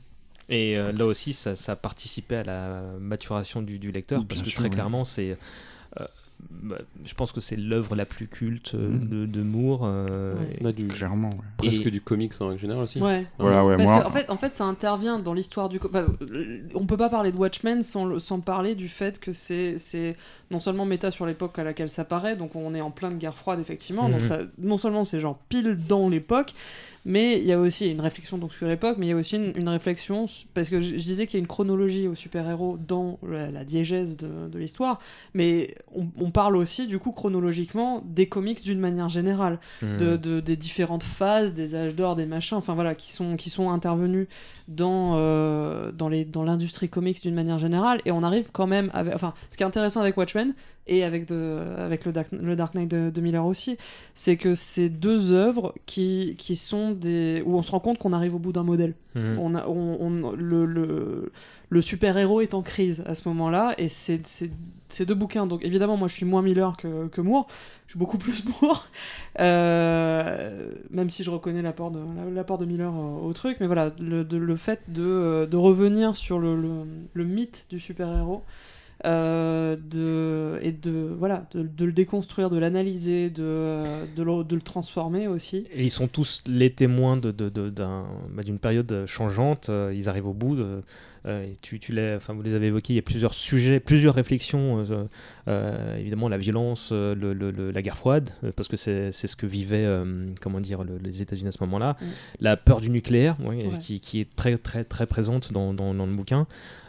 [0.50, 4.40] Et euh, là aussi, ça, ça participait à la maturation du, du lecteur, Oui, parce
[4.42, 4.74] bien que sûr, très oui.
[4.76, 5.38] clairement, c'est.
[6.62, 9.08] Bah, je pense que c'est l'œuvre la plus culte euh, Mhm.
[9.10, 9.82] de, de Moore.
[9.84, 10.56] euh, Ouais.
[10.60, 11.36] et- On a du, Clairement, ouais.
[11.58, 13.02] presque Et- du comics en règle générale aussi.
[13.02, 13.26] Ouais.
[13.38, 15.80] Voilà, ouais, Parce moi, qu'en fait, en fait, ça intervient dans l'histoire du.
[15.80, 19.78] que, euh, on peut pas parler de Watchmen sans, sans parler du fait que c'est
[19.78, 20.16] c'est
[20.52, 23.36] non seulement méta sur l'époque à laquelle ça paraît, donc on est en pleine guerre
[23.36, 24.10] froide effectivement.
[24.10, 24.28] Donc Mhm.
[24.28, 26.54] ça, non seulement c'est genre pile dans l'époque,
[27.06, 29.36] mais il y a aussi une réflexion donc sur l'époque, mais il y a aussi
[29.36, 32.78] une, une réflexion parce que je, je disais qu'il y a une chronologie aux super-héros
[32.88, 35.00] dans la, la diégèse de, de l'histoire,
[35.34, 39.98] mais on, on parle aussi du coup chronologiquement des comics d'une manière générale Mhm.
[39.98, 43.50] de, de- des différentes phases, des âges d'or, des machins, enfin voilà, qui sont, qui
[43.50, 44.28] sont intervenus
[44.68, 48.02] dans, euh, dans, les, dans l'industrie comics d'une manière générale.
[48.06, 49.14] Et on arrive quand même avec.
[49.16, 50.54] Enfin, ce qui est intéressant avec Watchmen
[50.88, 53.78] et avec, de, avec le, Dark, le Dark Knight de, de Miller aussi,
[54.14, 58.14] c'est que c'est deux œuvres qui, qui sont des, où on se rend compte qu'on
[58.14, 58.94] arrive au bout d'un modèle.
[59.16, 59.38] Mhm.
[59.40, 61.32] On a, on, on- le, le,
[61.70, 64.52] le super-héros est en crise à ce moment-là, et c'est c'est-
[64.90, 65.46] ces deux bouquins.
[65.46, 67.48] Donc évidemment, moi je suis moins Miller que, que Moore,
[67.88, 68.88] je suis beaucoup plus Moore,
[69.40, 72.00] Euh, même si je reconnais l'apport de,
[72.34, 73.58] l'apport de Miller au, au truc.
[73.60, 76.86] Mais voilà, le, de- le fait de, euh, de revenir sur le
[77.24, 78.44] mythe du super-héros.
[79.06, 85.28] Euh, de, et de, voilà, de, le déconstruire, de l'analyser, de, euh, de, le, transformer
[85.28, 85.66] aussi.
[85.76, 89.70] Ils sont tous les témoins de- de- de- d'un- bah, d'une période changeante.
[89.70, 90.58] euh, ils arrivent au bout.
[91.28, 92.94] Et tu, tu l'as- enfin, vous les avez évoqués.
[92.94, 94.84] Il y a plusieurs sujets, plusieurs réflexions.
[94.90, 95.04] euh,
[95.48, 99.12] euh, évidemment, la violence, euh, le- le- le- la guerre froide, euh, parce que c'est
[99.12, 101.98] c'est ce que vivaient, euh, comment dire, le- les États-Unis à ce moment-là.
[102.00, 102.06] Mm.
[102.42, 103.78] La peur du nucléaire, ouais, Ouais.
[103.80, 106.46] qui, qui est très très très présente dans, dans- dans le bouquin.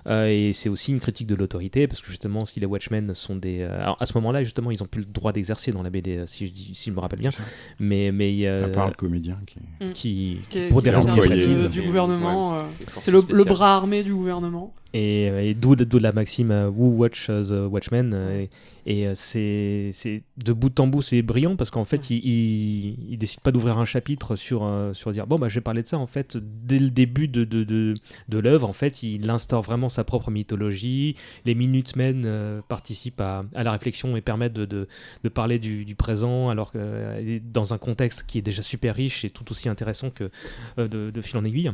[0.07, 3.37] Euh, et c'est aussi une critique de l'autorité, parce que justement, si les Watchmen sont
[3.37, 3.61] des.
[3.61, 6.17] euh, alors à ce moment-là, justement, ils n'ont plus le droit d'exercer dans la BD,
[6.17, 7.31] euh, si je, dis- si je me rappelle bien.
[7.79, 10.91] Mais, mais euh, À part le comédien qui est- qui, Qui est- pour qui des
[10.97, 11.69] raisons précises.
[11.69, 12.55] du Et- gouvernement.
[12.59, 12.63] euh,
[13.03, 14.75] C'est le, bras armé du gouvernement.
[14.93, 18.13] Et, et d'où d'où la maxime euh, Who Watch the Watchmen.
[18.13, 18.51] euh, et
[18.87, 23.13] et, euh, c'est c'est- de bout en bout, c'est brillant parce qu'en fait, il, il,
[23.13, 25.83] il décide pas d'ouvrir un chapitre sur, euh, sur dire bon, bah, je vais parler
[25.83, 25.99] de ça.
[25.99, 27.95] En fait, dès le début de, de, de,
[28.29, 31.15] de l'œuvre, en fait, il instaure vraiment sa propre mythologie.
[31.45, 34.89] Les Minutemen euh, participent à, à la réflexion et permettent de, de,
[35.23, 38.95] de parler du, du présent, alors que euh, dans un contexte qui est déjà super
[38.97, 40.31] riche et tout aussi intéressant que
[40.79, 41.71] euh, de, de fil en aiguille.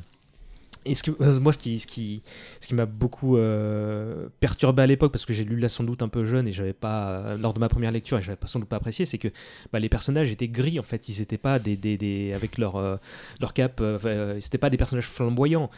[0.86, 2.22] Et ce que, euh, moi, ce qui, ce qui,
[2.60, 6.00] ce qui m'a beaucoup euh, perturbé à l'époque, parce que j'ai lu là sans doute
[6.02, 8.46] un peu jeune et j'avais pas, euh, lors de ma première lecture, et j'avais pas
[8.46, 9.28] sans doute pas apprécié, c'est que
[9.72, 11.08] bah, les personnages étaient gris en fait.
[11.08, 12.96] Ils étaient pas des, des, des- avec leur, euh,
[13.40, 15.70] leur cap, euh, euh, c'était pas des personnages flamboyants.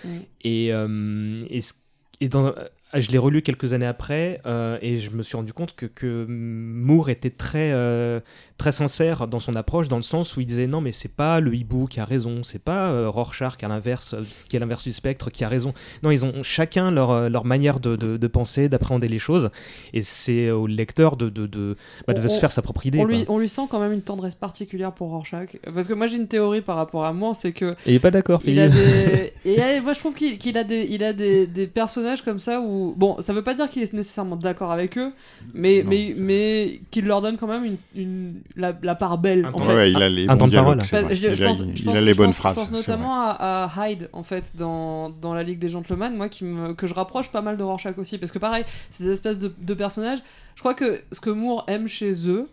[0.44, 1.74] Et, et, ce-
[2.20, 2.52] et dans,
[2.94, 6.24] je l'ai relu quelques années après euh, et je me suis rendu compte que, que
[6.28, 8.20] Moore était très, euh,
[8.56, 11.40] très sincère dans son approche, dans le sens où il disait non, mais c'est pas
[11.40, 14.84] le hibou qui a raison, c'est pas euh, Rorschach à l'inverse, euh, qui est l'inverse
[14.84, 15.74] du spectre qui a raison.
[16.02, 19.50] Non, ils ont chacun leur, leur manière de, de, de penser, d'appréhender les choses
[19.92, 23.00] et c'est au lecteur de, de, de, bah, de On- se faire sa propre idée.
[23.00, 25.58] On lui, on lui sent quand même une tendresse particulière pour Rorschach.
[25.74, 28.00] Parce que moi j'ai une théorie par rapport à moi, c'est que Et il est
[28.00, 29.34] pas d'accord, il a des.
[29.44, 32.60] Et moi je trouve qu'il qu'il a, des, il a des, des personnages comme ça
[32.62, 32.77] où.
[32.96, 35.12] Bon, ça veut pas dire qu'il est nécessairement d'accord avec eux,
[35.54, 35.90] mais, Non.
[35.90, 39.44] mais, mais qu'il leur donne quand même une, une, la, la part belle.
[39.44, 39.74] Un en fait.
[39.74, 40.84] Ouais, il a les un bons temps de dialogues, parole.
[40.86, 41.14] c'est Bah, vrai.
[41.14, 42.54] je, je il a, pense, il je a pense- les je bonnes phrases.
[42.54, 46.28] Je pense notamment à, à Hyde, en fait, dans, dans la Ligue des Gentlemen, moi,
[46.28, 48.18] qui me, que je rapproche pas mal de Rorschach aussi.
[48.18, 50.18] Parce que, pareil, ces espèces de, de personnages,
[50.54, 52.46] je crois que ce que Moore aime chez eux,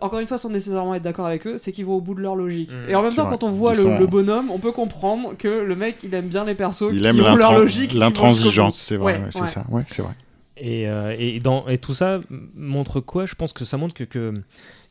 [0.00, 2.20] encore une fois, sans nécessairement être d'accord avec eux, c'est qu'ils vont au bout de
[2.20, 2.70] leur logique.
[2.72, 3.32] Mmh, Et en même temps, vrai.
[3.32, 6.28] quand on voit le, sont- le bonhomme, on peut comprendre que le mec, il aime
[6.28, 7.90] bien les persos Il qui aime ont leur logique.
[7.90, 9.46] qui l'intransigeance, c'est vrai, Ouais, ouais, c'est ouais.
[9.48, 9.64] ça.
[9.68, 10.12] Ouais, c'est vrai.
[10.56, 12.20] Et, euh, et, dans, et tout ça
[12.54, 13.26] montre quoi?
[13.26, 14.34] Je pense que ça montre que, que,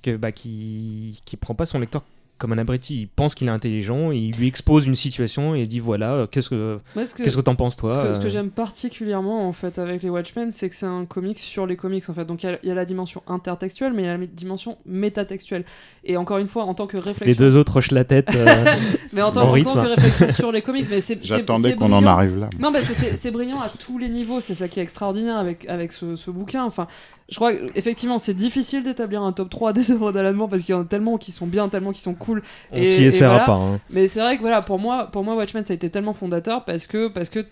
[0.02, 2.04] que bah, qu'il qu'il prend pas son lecteur
[2.40, 3.02] comme un abruti.
[3.02, 6.26] Il pense qu'il est intelligent, il lui expose une situation et il dit voilà, euh,
[6.28, 9.54] qu'est-ce que qu'est-ce que t'en penses toi Ce que, ce que euh, j'aime particulièrement en
[9.54, 12.26] fait avec les Watchmen, c'est que c'est un comics sur les comics en fait.
[12.26, 14.26] Donc il y a- il y, a la dimension intertextuelle, mais il y a la
[14.26, 15.66] dimension métatextuelle.
[16.04, 18.30] Et encore une fois, en tant que Les réflexion, deux autres hochent la tête.
[18.36, 18.66] euh,
[19.14, 19.74] mais en tant, en en tant rythme.
[19.74, 22.50] que réflexion sur les comics, mais c'est J'attendais qu'on en arrive là.
[22.60, 24.40] Non, parce que c'est c'est brillant à tous les niveaux.
[24.40, 26.64] C'est ça qui est extraordinaire avec avec ce, ce bouquin.
[26.64, 26.88] Enfin,
[27.30, 30.74] je crois effectivement c'est difficile d'établir un top 3 des œuvres d'Alan Moore parce qu'il
[30.74, 32.42] y en a tellement qui sont bien, tellement qui sont cool.
[32.72, 33.46] on Et- s'y et essaiera voilà.
[33.46, 33.54] pas.
[33.54, 33.80] hein.
[33.90, 36.66] Mais c'est vrai que voilà, pour moi, pour moi, Watchmen, ça a été tellement fondateur
[36.66, 37.46] parce que parce que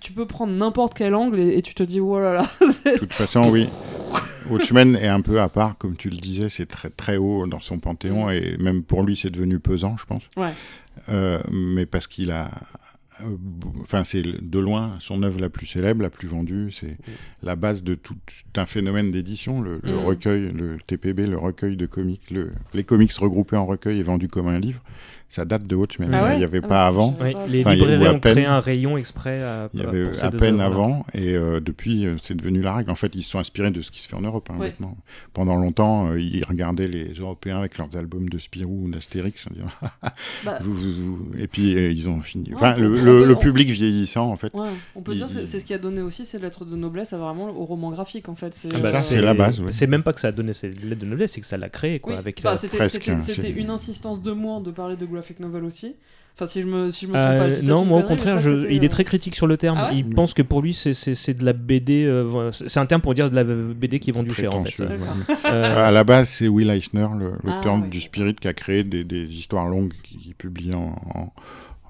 [0.00, 2.42] tu peux prendre n'importe quel angle et, et tu te dis oh là là.
[2.60, 3.68] De toute façon, oui.
[4.50, 7.60] Watchmen est un peu à part, comme tu le disais, c'est très très haut dans
[7.60, 10.24] son panthéon et même pour lui, c'est devenu pesant, je pense.
[10.36, 10.52] Ouais.
[11.08, 12.50] Euh, mais parce qu'il a,
[13.82, 16.70] enfin, c'est de loin son œuvre la plus célèbre, la plus vendue.
[16.72, 16.96] C'est
[17.42, 18.16] la base de tout
[18.56, 19.98] un phénomène d'édition, le, le Mm.
[20.04, 24.28] recueil, le TPB, le recueil de comics, le- les comics regroupés en recueil et vendus
[24.28, 24.82] comme un livre.
[25.34, 26.10] Ça date de Watchmen.
[26.12, 27.14] Ah ouais Il n'y avait Ah pas ouais, avant.
[27.18, 27.60] Ouais, les.
[27.62, 31.06] Enfin, librairies ont peine- créé un rayon exprès à, Il y avait à peine avant
[31.14, 32.90] et euh, depuis euh, c'est devenu la règle.
[32.90, 34.50] En fait, ils se sont inspirés de ce qui se fait en Europe.
[34.52, 34.74] hein, Ouais.
[35.32, 39.46] Pendant longtemps, euh, ils regardaient les Européens avec leurs albums de Spirou ou d'Astérix.
[40.44, 40.58] Bah,
[41.38, 42.50] Et puis euh, ils ont fini.
[42.50, 44.52] Ouais, Enfin, on- le, on- public vieillissant, en fait.
[44.54, 47.12] Ouais, on peut Il- dire c'est ce qui a donné aussi ces lettres de noblesse
[47.14, 48.54] à vraiment au roman graphique en fait.
[48.54, 49.72] C'est Ah bah, euh, la base, ouais.
[49.72, 51.68] C'est même pas que ça a donné ces lettres de noblesse, c'est que ça l'a
[51.70, 52.22] créé quoi.
[53.28, 55.96] c'était une insistance de Moore de parler de graphic novel aussi.
[56.34, 58.38] Enfin, si je me si je me trompe Euh, pas, je non, moi au contraire,
[58.38, 59.76] je il est euh, très critique sur le terme.
[59.78, 62.04] Ah ouais il pense que pour lui, c'est- de la BD.
[62.06, 64.82] euh, c'est un terme pour dire de la BD qui est vendue cher en fait.
[64.82, 64.96] Ouais.
[65.44, 68.00] Euh, À la base, c'est Will Eisner, le- l'auteur Ah, ouais, du.
[68.00, 71.32] Spirit, qui a créé des, des histoires longues qui publie en, en,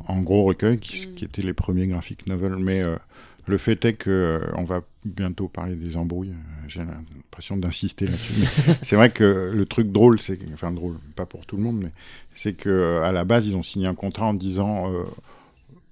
[0.09, 1.15] en gros recueils, qui, Mm.
[1.15, 2.57] qui étaient les premiers graphic novels.
[2.59, 2.97] Mais euh,
[3.47, 6.31] Le fait est que euh, on va bientôt parler des embrouilles.
[6.31, 8.35] euh, J'ai l'impression d'insister là-dessus.
[8.83, 11.91] c'est vrai que le truc drôle, c'est enfin drôle, pas pour tout le monde, mais
[12.35, 15.03] c'est que euh, à la base ils ont signé un contrat en disant euh,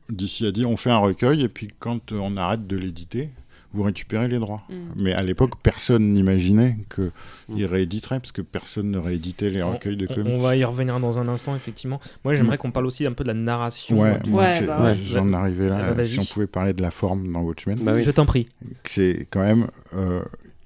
[0.08, 3.30] d'ici à dire on fait un recueil et puis quand on arrête de l'éditer,
[3.72, 4.62] vous récupérez les droits.
[4.68, 4.74] Mm.
[4.96, 9.96] Mais à l'époque, personne n'imaginait qu'ils rééditeraient parce que personne ne rééditait les On- recueils
[9.96, 10.32] de on, comics.
[10.34, 12.00] on va y revenir dans un instant, effectivement.
[12.24, 14.00] Moi, j'aimerais qu'on parle aussi un peu de la narration.
[14.00, 14.94] Ouais, Ouais, bah ouais.
[15.02, 15.92] j'en arrivais Ah bah, là.
[15.92, 16.08] vas-y.
[16.08, 18.02] si on pouvait parler de la forme dans Watchmen, Bah oui.
[18.02, 18.48] Je t'en prie.
[18.88, 20.22] c'est quand même euh,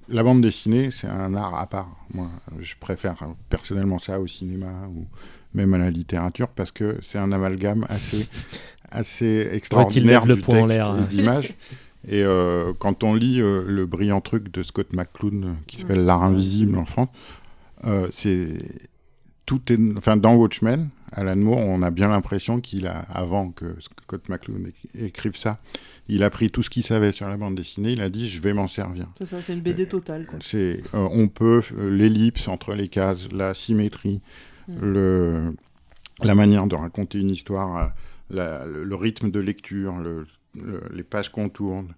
[0.09, 1.89] la bande dessinée, c'est un art à part.
[2.13, 2.29] Moi,
[2.59, 3.15] je préfère
[3.49, 5.05] personnellement ça au cinéma ou
[5.53, 8.27] même à la littérature parce que c'est un amalgame assez
[8.91, 10.95] assez extraordinaire le du en texte l'air.
[10.97, 11.53] et d'images.
[12.07, 16.05] Et euh, quand on lit euh, le brillant truc de Scott McCloud euh, qui s'appelle
[16.05, 17.09] L'art invisible en France,
[17.85, 18.57] euh, c'est
[19.45, 23.75] tout est enfin dans Watchmen, Alan Moore, on a bien l'impression qu'il a avant que
[23.79, 25.57] Scott McCloud éc- écrive ça,
[26.07, 28.41] il a pris tout ce qu'il savait sur la bande dessinée, il a dit je
[28.41, 29.07] vais m'en servir.
[29.17, 30.25] C'est ça, c'est une BD totale.
[30.41, 34.21] C'est on peut l'ellipse entre les cases, la symétrie,
[34.67, 34.73] Mm.
[34.81, 35.55] le
[36.23, 37.91] la manière de raconter une histoire,
[38.31, 40.25] la- le, le rythme de lecture, le-
[40.55, 41.93] le- les pages qu'on tourne,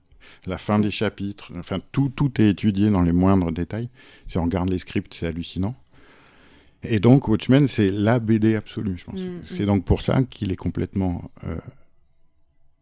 [0.45, 3.89] la fin des chapitres, enfin tout, tout est étudié dans les moindres détails.
[4.27, 5.75] Si on regarde les scripts, c'est hallucinant.
[6.83, 9.19] Et donc Watchmen, c'est la BD absolue, je pense.
[9.19, 9.67] Mm, c'est mm.
[9.67, 11.57] donc pour ça qu'il est complètement euh,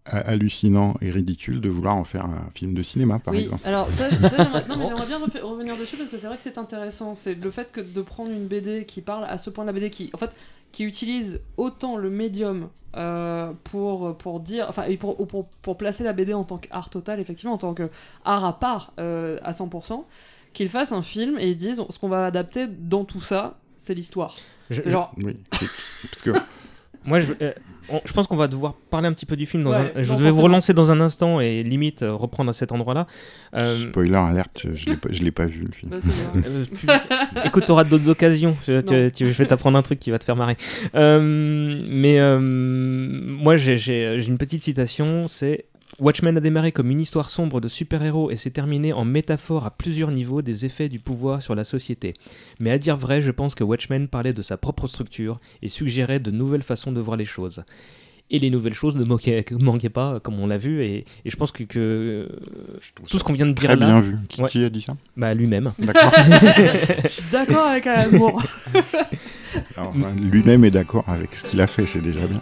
[0.06, 3.68] ha- hallucinant et ridicule de vouloir en faire un film de cinéma, par oui, exemple.
[3.68, 7.16] alors ça, ça, j'aimerais, bien revenir dessus parce que c'est vrai que c'est intéressant.
[7.16, 9.74] C'est le fait que de prendre une BD qui parle à ce point de la
[9.74, 10.32] BD qui, en fait,
[10.76, 16.04] qui utilise autant le médium euh, pour, pour dire, enfin, et pour, pour, pour placer
[16.04, 17.90] la BD en tant qu'art total, effectivement, en tant que
[18.26, 20.04] art à part euh, à 100%,
[20.52, 23.58] qu'il fasse un film et ils se disent ce qu'on va adapter dans tout ça,
[23.78, 24.36] c'est l'histoire.
[24.70, 26.32] C'est genre, Oui, parce que
[27.06, 27.54] Moi, je, euh,
[27.90, 29.64] on- je pense qu'on va devoir parler un petit peu du film.
[29.64, 32.50] Dans Ouais, un- non, je vais vous relancer dans un instant et limite euh, reprendre
[32.50, 33.08] à cet endroit-là.
[33.56, 35.92] Euh, Spoiler alerte, je- je l'ai pas- vu le film.
[35.92, 35.98] bah,
[36.36, 36.88] euh, tu-
[37.48, 38.56] Écoute, t'auras d'autres occasions.
[38.68, 40.58] Je, tu- tu- vais t'apprendre un truc qui va te faire marrer.
[40.96, 45.28] Euh, mais euh, moi, j'ai une petite citation.
[45.28, 45.66] C'est
[46.00, 49.72] Watchmen a démarré comme une histoire sombre de super-héros et s'est terminé en métaphore à
[49.72, 52.14] plusieurs niveaux des effets du pouvoir sur la société.
[52.60, 56.20] Mais à dire vrai, je pense que Watchmen parlait de sa propre structure et suggérait
[56.20, 57.64] de nouvelles façons de voir les choses.
[58.32, 61.36] Et les nouvelles choses ne manquaient, manquaient pas, comme on l'a vu, et, et je
[61.38, 62.28] pense que, que,
[63.08, 64.16] tout ce qu'on vient de dire Très là, bien vu.
[64.28, 64.50] Qui, Ouais.
[64.50, 64.94] qui a dit ça?
[65.16, 65.72] Bah, lui-même.
[65.80, 66.12] D'accord.
[67.04, 68.44] Je suis d'accord avec Alan Moore.
[69.78, 72.42] Alors, enfin, Lui-même est d'accord avec ce qu'il a fait, c'est déjà bien.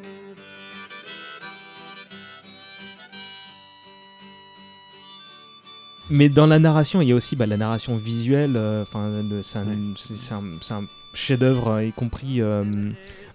[6.11, 8.53] Mais dans la narration, il y a aussi bah, la narration visuelle.
[8.55, 9.65] euh, Enfin, le- c'est un,
[9.97, 10.83] c'est- c'est un- c'est un
[11.13, 12.63] chef-d'œuvre, euh, y compris euh,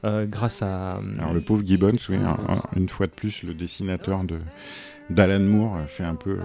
[0.04, 1.00] euh, grâce à.
[1.18, 4.36] Alors le pauvre Gibbons, oui, un- un- une fois de plus, le dessinateur de
[5.10, 6.40] d'Alan Moore fait un peu euh,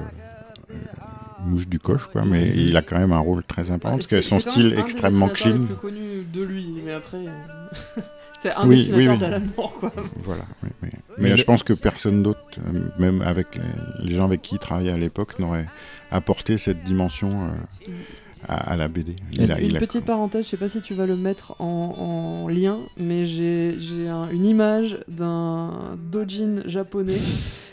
[0.72, 0.76] euh,
[1.46, 4.22] mouche du coche, quoi, mais il a quand même un rôle très important parce que
[4.22, 5.54] C'est- son c'est style extrêmement clean.
[5.58, 7.18] les plus connu de lui, mais après.
[8.42, 9.18] c'est un Oui, dessinateur oui, oui.
[9.20, 9.92] d'Alan Moore, quoi.
[10.24, 13.62] Voilà, oui, mais, Mais mais le- je pense que personne d'autre, euh, même avec les,
[14.10, 15.68] les gens avec qui il travaillait à l'époque, n'aurait
[16.12, 17.92] apporté cette dimension euh,
[18.48, 19.16] à, à la BD.
[19.34, 21.56] Il a- Une il a- petite parenthèse, je sais pas si tu vas le mettre
[21.62, 21.66] en,
[22.46, 27.20] en lien, mais j'ai j'ai un- une image d'un dojin japonais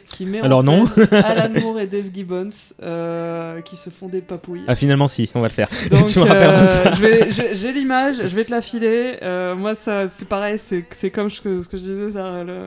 [0.08, 0.86] qui met Alors en non.
[0.86, 2.48] scène Alan Moore et Dave Gibbons
[2.82, 4.62] euh, qui se font des papouilles.
[4.66, 5.68] Ah, finalement, si, on va le faire.
[5.90, 9.16] Donc, tu me rappelleras euh, je j'ai l'image, je vais te la filer.
[9.22, 12.66] Euh, moi, ça, c'est pareil, c'est comme ce que, ce que je disais, ça, le-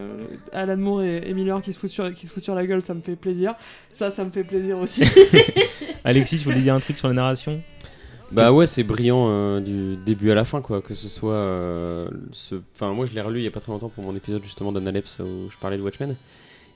[0.54, 2.82] Alan Moore et, et Miller qui se, foutent sur, qui se foutent sur la gueule,
[2.82, 3.56] ça me fait plaisir.
[3.94, 5.04] Ça, ça me fait plaisir aussi.
[6.04, 7.62] Alexis, tu voulais dire un truc sur la narration?
[8.32, 10.82] Bah ouais, c'est brillant euh, du début à la fin, quoi.
[10.82, 11.34] Que ce soit.
[11.34, 12.56] euh, ce...
[12.76, 14.72] Enfin, moi, je l'ai relu il y a pas très longtemps pour mon épisode justement
[14.72, 16.16] d'Analeps où je parlais de Watchmen.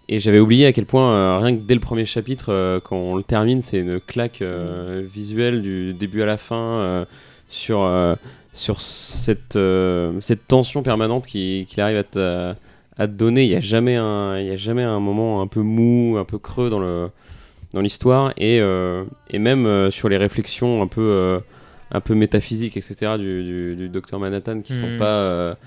[0.08, 2.96] Et j'avais oublié à quel point, euh, rien que dès le premier chapitre, euh, quand
[2.96, 7.06] on le termine, c'est une claque euh, visuelle du début à la fin
[7.50, 7.90] sur,
[8.54, 9.58] sur cette,
[10.20, 12.54] cette tension permanente qui- qu'il arrive à te,
[12.98, 13.44] à te donner.
[13.46, 16.26] Il n'y a, jamais un- il y a jamais un moment un peu mou, un
[16.26, 17.10] peu creux dans le
[17.74, 18.58] dans l'histoire et,
[19.32, 21.40] et même sur les réflexions un peu
[21.92, 24.98] un peu métaphysiques etc du, du, du docteur Manhattan qui sont Hmm.
[24.98, 25.58] pas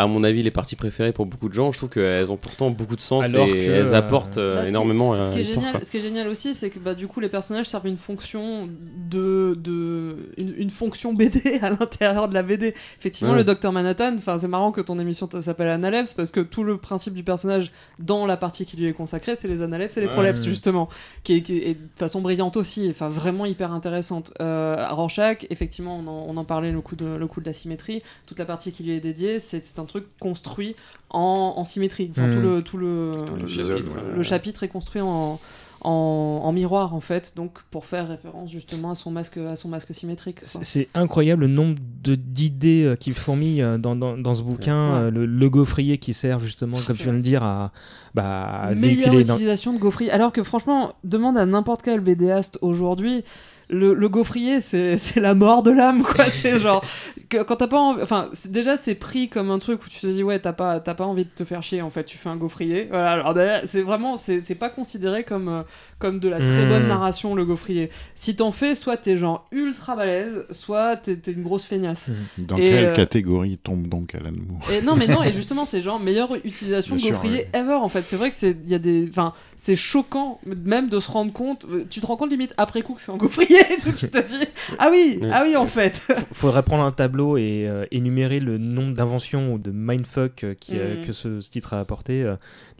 [0.00, 2.70] à mon avis les parties préférées pour beaucoup de gens je trouve qu'elles ont pourtant
[2.70, 5.18] beaucoup de sens Alors et que, elles euh, apportent euh, Bah, ce qui- énormément à
[5.18, 7.28] Ce qui, est génial, ce qui est génial aussi, c'est que bah, du coup les
[7.28, 8.68] personnages servent une fonction
[9.10, 12.74] de, de une, une fonction BD à l'intérieur de la BD.
[12.98, 13.38] Effectivement, Ouais.
[13.38, 16.78] le docteur Manhattan, enfin c'est marrant que ton émission s'appelle Analepse parce que tout le
[16.78, 20.06] principe du personnage dans la partie qui lui est consacrée, c'est les analepses et les
[20.06, 20.12] Ouais.
[20.12, 20.88] prolepses justement,
[21.24, 24.32] qui est, qui est de façon brillante aussi, enfin vraiment hyper intéressante.
[24.40, 27.52] Euh, Rorschach, effectivement, on en, on en parlait le coup de le coup de la
[27.52, 30.76] symétrie, toute la partie qui lui est dédiée, c'est c'est un truc construit
[31.10, 32.08] en, en symétrie.
[32.12, 32.32] Enfin, Mm.
[32.34, 34.14] tout le tout le, Tout le l'épisode, chapitre, ouais.
[34.16, 35.40] le chapitre est construit en,
[35.80, 39.68] en, en miroir en fait, donc pour faire référence justement à son masque, à son
[39.68, 40.40] masque symétrique.
[40.44, 44.90] C'est incroyable le nombre de- d'idées euh, qui fourmillent euh, dans, dans, dans ce bouquin.
[44.92, 44.98] Ouais.
[45.02, 47.70] euh, le, le gaufrier qui sert justement, comme tu viens de dire, à,
[48.14, 49.24] bah, à Meilleure véhiculer.
[49.24, 50.10] dans- utilisation de gaufrier.
[50.10, 53.22] Alors que franchement, demande à n'importe quel BDaste aujourd'hui.
[53.70, 56.26] Le, le gaufrier, c'est c'est la mort de l'âme, quoi.
[56.30, 56.82] c'est genre.
[57.28, 58.02] que- quand t'as pas envie.
[58.02, 61.04] Enfin, déjà, c'est pris comme un truc où tu te dis, ouais, t'as pas, pas
[61.04, 62.04] envie de te faire chier, en fait.
[62.04, 62.86] Tu fais un gaufrier.
[62.90, 64.16] Voilà, alors ben, c'est vraiment.
[64.16, 65.62] C'est c'est pas considéré comme, euh,
[65.98, 67.90] comme de la très bonne narration, le gaufrier.
[68.14, 72.10] Si t'en fais, soit t'es genre ultra balèze, soit t'es une grosse feignasse.
[72.38, 75.64] Dans Et, quelle euh, catégorie tombe donc Alan Moore Et non, mais non, et justement,
[75.64, 78.02] c'est genre meilleure utilisation Bien sûr, gaufrier ever en fait.
[78.04, 81.32] C'est vrai que c'est il y a des enfin, c'est choquant même de se rendre
[81.32, 84.08] compte, tu te rends compte limite après coup que c'est un gaufrier et tout, tu
[84.08, 84.44] te dis
[84.78, 85.96] ah oui, ah oui en fait.
[86.32, 90.78] faudrait prendre un tableau et euh, énumérer le nombre d'inventions ou de mindfuck euh, qui,
[90.78, 91.04] euh, Mhm.
[91.04, 92.22] que ce, ce titre a apporté.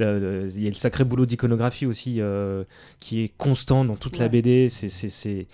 [0.01, 2.65] euh, Il y a le sacré boulot d'iconographie aussi euh,
[3.09, 4.29] qui est constant dans toute la.
[4.29, 4.69] BD.
[4.69, 5.47] C'est, c'est, c'est-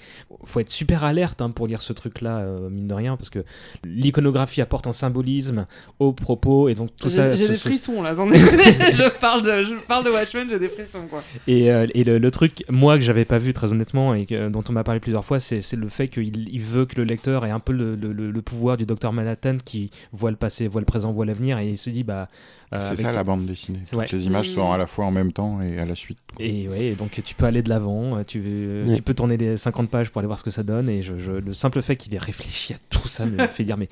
[0.44, 3.44] faut être super alerte hein, pour lire ce truc-là, euh, mine de rien, parce que
[3.84, 5.66] l'iconographie apporte un symbolisme
[6.00, 7.34] au propos et donc tout ça.
[7.34, 10.68] j'ai des frissons là, j'en ai je parle de je parle de Watchmen, j'ai des
[10.68, 11.22] frissons quoi.
[11.46, 14.48] Et, euh, et le, le truc, moi, que j'avais pas vu très honnêtement et que-
[14.48, 17.04] dont on m'a parlé plusieurs fois, c'est c'est le fait qu'il il veut que le
[17.04, 20.36] lecteur ait un peu le, le- le- le pouvoir du docteur Manhattan qui voit le
[20.36, 22.28] passé, voit le présent, voit l'avenir et il se dit, bah.
[22.74, 23.80] Euh, C'est ça la bande dessinée.
[23.88, 24.06] Toutes Ouais.
[24.12, 26.18] les images sont à la fois en même temps et à la suite.
[26.34, 26.44] quoi.
[26.44, 28.96] Et ouais, donc tu peux aller de l'avant, euh, tu, veux- Ouais.
[28.96, 30.88] tu peux tourner les 50 pages pour aller voir ce que ça donne.
[30.88, 33.76] Et je, je- le simple fait qu'il ait réfléchi à tout ça me fait dire,
[33.76, 33.88] mais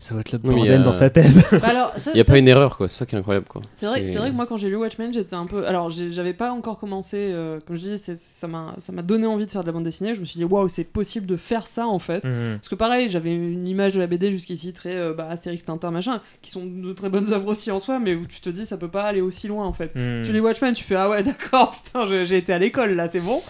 [0.00, 1.32] ça va être le Oui, mais il y bordel a- dans sa tête.
[1.52, 3.18] Bah alors, ça- il y a ça, pas une erreur quoi c'est ça qui est
[3.18, 5.66] incroyable quoi C'est vrai, c'est vrai que moi quand j'ai lu Watchmen j'étais un peu
[5.66, 9.46] alors j'avais pas encore commencé euh, comme je dis ça m'a ça m'a donné envie
[9.46, 11.66] de faire de la bande dessinée je me suis dit waouh c'est possible de faire
[11.66, 12.56] ça en fait Mhm.
[12.58, 15.90] Parce que pareil, j'avais une image de la BD jusqu'ici très euh, bah, Astérix, Tintin,
[15.90, 18.64] machin, qui sont de très bonnes œuvres aussi en soi, mais où tu te dis
[18.66, 19.94] ça peut pas aller aussi loin en fait.
[19.94, 20.22] Mhm.
[20.24, 23.20] Tu lis Watchmen, tu fais ah ouais d'accord, putain j'ai été à l'école là, c'est
[23.20, 23.40] bon.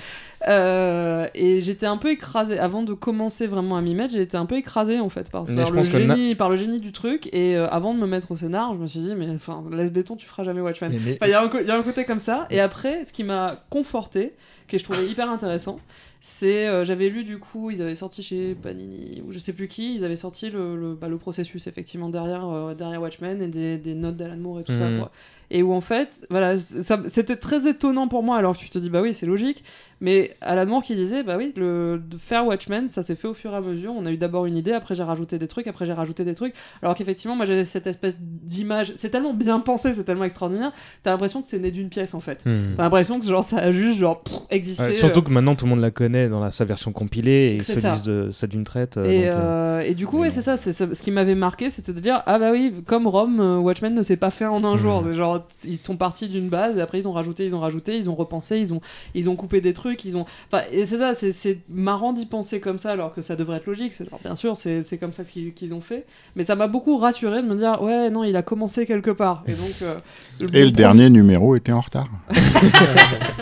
[0.48, 4.36] Euh, et j'étais un peu écrasée avant de commencer vraiment à m'y mettre, j'ai été
[4.36, 5.64] un peu écrasée en fait par, le na-
[6.14, 7.28] génie, par le génie du truc.
[7.32, 9.92] Et euh, avant de me mettre au scénar, je me suis dit mais enfin laisse
[9.92, 10.92] béton, tu feras jamais Watchmen.
[10.92, 12.46] Mais- mais- Enfin, Il y, a un co- il y a un côté comme ça.
[12.50, 14.34] Et après, ce qui m'a conforté,
[14.68, 15.78] que je trouvais hyper intéressant,
[16.20, 19.68] c'est euh, j'avais lu du coup, ils avaient sorti chez Panini ou je sais plus
[19.68, 23.46] qui, ils avaient sorti le, le, bah, le processus effectivement derrière, euh, derrière Watchmen et
[23.48, 24.88] des, des notes d'Alan Moore et tout ça.
[24.88, 25.06] Mhm.
[25.52, 28.36] Et où en fait, voilà, c'était très étonnant pour moi.
[28.36, 29.62] Alors tu te dis bah oui, c'est logique,
[30.00, 33.34] mais Alan Moore qui disait bah oui, le, de faire Watchmen, ça s'est fait au
[33.34, 33.92] fur et à mesure.
[33.96, 36.34] On a eu d'abord une idée, après j'ai rajouté des trucs, après j'ai rajouté des
[36.34, 36.54] trucs.
[36.82, 41.10] Alors qu'effectivement, moi j'avais cette espèce d'image, c'est tellement bien pensé, c'est tellement extraordinaire, t'as
[41.10, 42.44] l'impression que c'est né d'une pièce en fait.
[42.46, 42.74] Mhm.
[42.76, 44.82] T'as l'impression que genre ça a juste genre pff, existé.
[44.82, 47.52] Ouais, surtout euh, que maintenant tout le monde la connaît dans la, sa version compilée
[47.52, 47.92] et ils se ça.
[47.92, 48.96] disent de, ça d'une traite.
[48.96, 50.72] euh, Et, donc, euh, et du coup, ouais, c'est ça, c'est.
[50.72, 54.16] Ce qui m'avait marqué, c'était de dire Ah bah oui, comme Rome, Watchmen ne s'est
[54.16, 54.76] pas fait en un Mhm.
[54.78, 55.12] jour.
[55.14, 58.10] Genre, ils sont partis d'une base et après ils ont rajouté, ils ont rajouté, ils
[58.10, 58.80] ont repensé, ils ont,
[59.14, 60.24] ils ont coupé des trucs, ils ont.
[60.50, 63.58] Enfin, et c'est ça, c'est- c'est marrant d'y penser comme ça alors que ça devrait
[63.58, 63.92] être logique.
[63.92, 66.06] C'est genre, bien sûr, c'est c'est comme ça qu'ils qu'ils ont fait.
[66.34, 69.42] Mais ça m'a beaucoup rassuré de me dire Ouais, non, il a commencé quelque part.
[69.46, 69.72] Et donc.
[69.82, 69.96] euh,
[70.52, 72.08] Et le dernier numéro était en retard.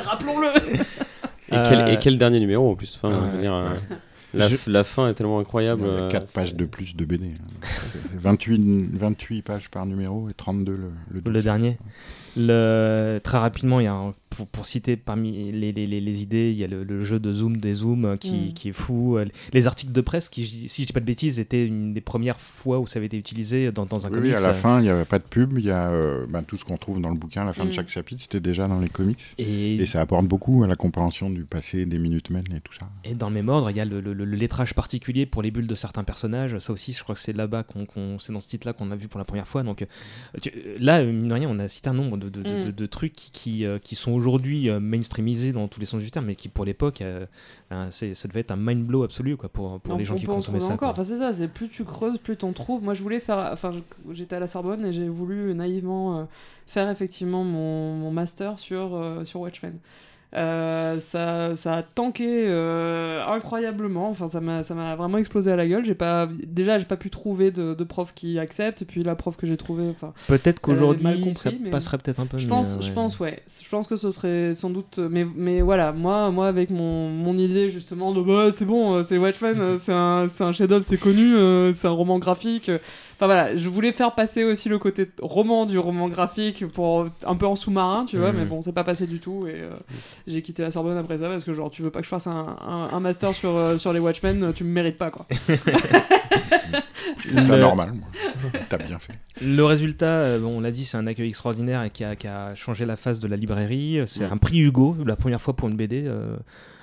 [0.05, 0.49] Rappelons-le
[1.51, 3.27] et, quel, Euh, et quel dernier numéro en plus enfin, ouais.
[3.33, 3.65] je veux dire, euh,
[4.33, 6.97] la, Je- la fin est tellement incroyable Il y a euh, 4 pages de plus
[6.97, 7.27] de BD.
[7.27, 7.67] hein.
[7.93, 11.79] C'est 28, 28 pages par numéro et 32 le, le le dernier.
[12.37, 13.21] Le...
[13.23, 16.51] Très rapidement, il y a un pour, pour citer parmi les, les, les- les idées,
[16.51, 18.53] il y a le, le jeu de zoom des zooms euh, qui, Mm.
[18.53, 19.17] qui est fou.
[19.17, 22.01] euh, Les articles de presse qui, si je dis pas de bêtises, étaient une des
[22.01, 24.31] premières fois où ça avait été utilisé dans, dans un Oui, comics.
[24.33, 25.57] oui, à la euh, fin, il n'y avait pas de pub.
[25.57, 27.43] Il y a euh, ben, tout ce qu'on trouve dans le bouquin.
[27.43, 27.75] À la fin de Mm.
[27.75, 29.21] chaque chapitre, c'était déjà dans les comics.
[29.39, 32.89] Et, Et ça apporte beaucoup à la compréhension du passé, des Minutemen et tout ça.
[33.05, 35.53] et dans le même ordre, il y a le, le- le lettrage particulier pour les
[35.53, 36.59] bulles de certains personnages.
[36.59, 38.97] Ça aussi, je crois que c'est là-bas qu'on, qu'on- c'est dans ce titre-là qu'on a
[38.97, 39.63] vu pour la première fois.
[39.63, 39.87] Donc
[40.43, 40.51] tu-
[40.81, 42.65] là, mine de rien, on a cité un nombre de, de- de- Mm.
[42.67, 46.11] de- de trucs qui, qui, euh, sont aujourd'hui euh, mainstreamisés dans tous les sens du
[46.11, 47.25] terme, mais qui pour l'époque, euh,
[47.91, 50.61] ça devait être un mind blow absolu quoi, pour, pour Non, les gens qui consommaient
[50.61, 50.73] ça.
[50.73, 50.91] encore.
[50.91, 52.83] Enfin, c'est ça, c'est plus tu creuses, plus t'en trouves.
[52.83, 53.51] Moi, je voulais faire.
[53.53, 53.73] Enfin,
[54.13, 56.29] j'étais à la Sorbonne et j'ai voulu naïvement
[56.67, 59.79] faire effectivement mon, mon master sur, sur Watchmen.
[60.37, 64.09] Euh, ça, ça a tanké euh, incroyablement.
[64.11, 65.85] Enfin, ça m'a, ça m'a vraiment explosé à la gueule.
[65.85, 68.83] J'ai pas, déjà, j'ai pas pu trouver de, de prof qui accepte.
[68.83, 72.27] Et puis la prof que j'ai trouvée, enfin, Peut-être qu'aujourd'hui, ça mais- passerait peut-être un
[72.27, 72.39] peu.
[72.39, 72.95] je pense, euh, je ouais.
[72.95, 73.43] pense, ouais.
[73.63, 74.99] Je pense que ce serait sans doute.
[74.99, 79.03] Mais, mais voilà, moi, moi avec mon, mon idée justement de bah c'est bon, euh,
[79.03, 81.35] c'est Watchmen, c'est un, c'est un chef-d'œuvre, c'est connu,
[81.75, 82.71] c'est un roman graphique.
[83.17, 87.37] Enfin voilà, je voulais faire passer aussi le côté roman du roman graphique pour un
[87.37, 88.39] peu en sous-marin, tu vois, Mhm.
[88.39, 89.71] mais bon, c'est pas passé du tout et euh,
[90.27, 92.27] j'ai quitté la Sorbonne après ça parce que genre tu veux pas que je fasse
[92.27, 95.27] un, un, un master sur, euh, sur les Watchmen, tu me mérites pas quoi.
[97.33, 98.09] Le- normal, moi.
[98.69, 99.15] T'as bien fait.
[99.41, 102.27] Le résultat, euh, bon, on l'a dit, c'est un accueil extraordinaire et qui a, qui
[102.27, 104.01] a changé la face de la librairie.
[104.07, 104.33] C'est Mm.
[104.33, 106.05] un prix Hugo, la première fois pour une BD.
[106.07, 106.37] euh,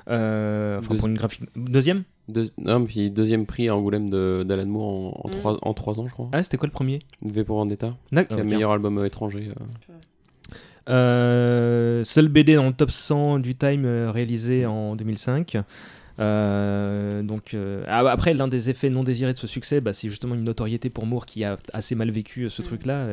[0.10, 1.44] euh, enfin, Deuxi- pour une graphique.
[1.56, 2.04] Deuxième?
[2.32, 5.32] Deux- non, puis deuxième prix à Angoulême de- d'Alan Moore en, en, Mm.
[5.32, 6.30] trois, en trois ans, je crois.
[6.32, 8.38] Ah, c'était quoi le premier V pour Vendetta, D'accord.
[8.38, 8.46] tiens.
[8.46, 9.50] meilleur album euh, étranger.
[9.50, 9.64] euh.
[10.90, 15.58] Euh, seul BD dans le top 100 du Time réalisé en 2005.
[16.20, 20.10] Euh, donc euh, ah, après l'un des effets non désirés de ce succès bah, c'est
[20.10, 22.66] justement une notoriété pour Moore qui a assez mal vécu euh, ce Mm.
[22.66, 23.08] truc là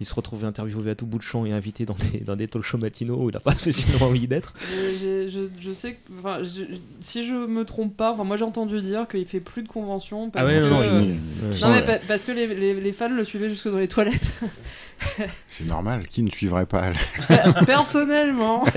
[0.00, 2.48] il se retrouvait interviewé à tout bout de champ et invité dans des, dans des
[2.48, 4.52] talk shows matinaux où il n'a pas spécialement envie d'être
[5.00, 6.64] Je, je, je sais que, enfin, je-
[7.00, 10.50] si je me trompe pas, moi j'ai entendu dire qu'il fait plus de conventions parce
[10.50, 11.12] Ah ouais, que, non, non, Fini.
[11.12, 11.52] Ouais.
[11.52, 13.88] Sans- non, mais pa- parce que les, les, les fans le suivaient jusque dans les
[13.88, 14.34] toilettes.
[15.50, 16.06] C'est normal.
[16.08, 16.90] Qui ne suivrait pas
[17.66, 18.64] Personnellement,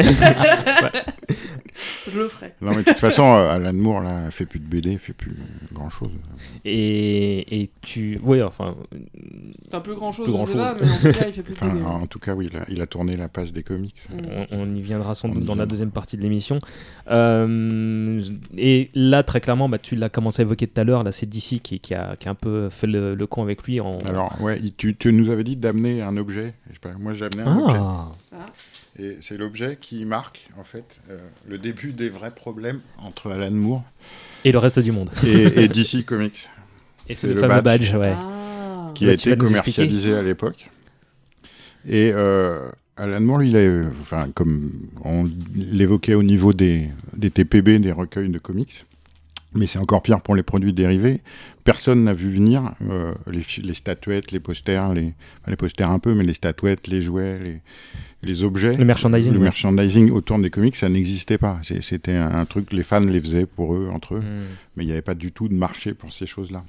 [2.12, 2.54] je le ferai.
[2.62, 5.36] Non, mais de toute façon, euh, Alan Moore, là, fait plus de BD, fait plus
[5.72, 6.12] grand chose.
[6.66, 8.76] et, et tu ouais enfin
[9.68, 11.74] Enfin, plus grand chose, Plus grand mais en tout cas, il fait plus de Enfin,
[11.74, 11.84] BD.
[11.86, 13.96] en tout cas, oui, il a, il a tourné la page des comics.
[14.10, 14.18] Mm.
[14.52, 16.60] on, on y viendra sans On doute dans la deuxième partie de l'émission
[17.10, 18.22] Euh,
[18.58, 21.26] et là très clairement bah, tu l'as commencé à évoquer tout à l'heure là c'est
[21.26, 23.98] DC qui, qui, a, qui a un peu fait le, le con avec lui en
[24.08, 26.54] Alors, ouais, tu, tu nous avais dit d'amener un objet.
[26.70, 27.80] Je sais pas, moi, j'ai amené un objet.
[27.80, 28.48] ah
[29.00, 31.18] Et c'est l'objet qui marque, en fait, euh,
[31.48, 33.84] le début des vrais problèmes entre Alan Moore
[34.46, 36.50] et le reste du monde et, et DC Comics,
[37.08, 37.96] et c'est le, le fameux badge, badge.
[37.96, 38.92] ouais Ah.
[38.94, 40.70] qui Bah, a vas été commercialisé à l'époque.
[41.88, 44.72] Et euh, Alan Moore, il a, enfin, comme
[45.04, 48.86] on l'évoquait au niveau des, des TPB, des recueils de comics,
[49.56, 51.22] mais c'est encore pire pour les produits dérivés.
[51.64, 56.14] Personne n'a vu venir euh, les, statuettes, les posters, les, enfin, les posters un peu,
[56.14, 57.62] mais les statuettes, les jouets, les,
[58.24, 58.74] les objets.
[58.74, 59.44] Le merchandising, Le ouais.
[59.44, 61.60] merchandising autour des comics, ça n'existait pas.
[61.82, 64.48] C'était un, truc, les fans les faisaient pour eux, entre eux Hmm.
[64.76, 66.64] mais il n'y avait pas du tout de marché pour ces choses-là.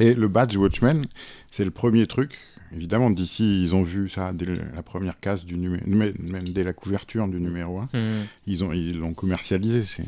[0.00, 1.04] Et le badge Watchmen,
[1.50, 2.38] c'est le premier truc.
[2.74, 6.72] Évidemment, d'ici, ils ont vu ça dès la première case du numéro, même dès la
[6.72, 7.84] couverture du numéro 1.
[7.94, 8.24] Hmm.
[8.46, 9.84] Ils ont, ils l'ont commercialisé.
[9.84, 10.04] c'est-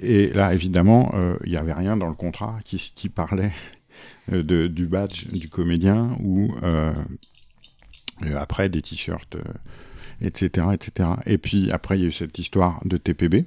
[0.00, 3.52] Et là, évidemment, euh, il n'y avait rien dans le contrat qui, qui parlait
[4.32, 6.92] euh, de, du badge du comédien ou euh,
[8.36, 9.36] après des t-shirts,
[10.22, 11.10] etc., etc.
[11.26, 13.44] Et puis après, il y a eu cette histoire de TPB.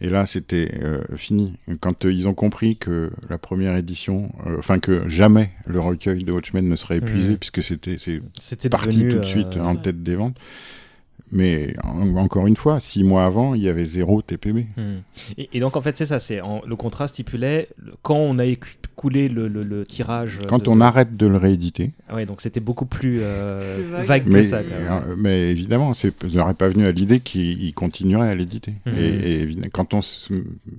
[0.00, 1.54] Et là, c'était euh, fini.
[1.80, 6.24] Quand euh, ils ont compris que la première édition, euh, enfin que jamais le recueil
[6.24, 7.36] de Watchmen ne serait épuisé, Mhm.
[7.36, 10.36] puisque c'était parti devenu, tout de suite en tête des ventes.
[11.34, 14.66] Mais en- encore une fois, six mois avant, il y avait zéro TPB.
[14.76, 15.00] Hmm.
[15.38, 18.38] Et, et donc en fait c'est ça, c'est en- le contrat stipulait le- quand on
[18.38, 20.40] a écoulé le, le- le tirage.
[20.46, 23.84] Quand de- on arrête de le rééditer, Ah ouais, donc c'était beaucoup plus, euh, Plus
[23.92, 24.06] vague.
[24.06, 24.62] vague, que mais, ça.
[24.62, 25.10] quand même.
[25.12, 28.74] euh, mais évidemment, c'est- je n'aurais pas venu à l'idée qu'il il continuerait à l'éditer.
[28.84, 28.94] Mhm.
[28.98, 30.34] Et, quand on se,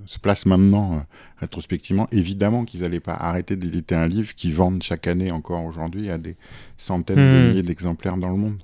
[0.06, 0.98] se place maintenant, euh,
[1.40, 6.12] rétrospectivement, évidemment qu'ils n'allaient pas arrêter d'éditer un livre qui vendent chaque année encore aujourd'hui
[6.12, 6.36] à des
[6.78, 7.48] centaines de Mhm.
[7.50, 8.58] milliers d'exemplaires dans le monde.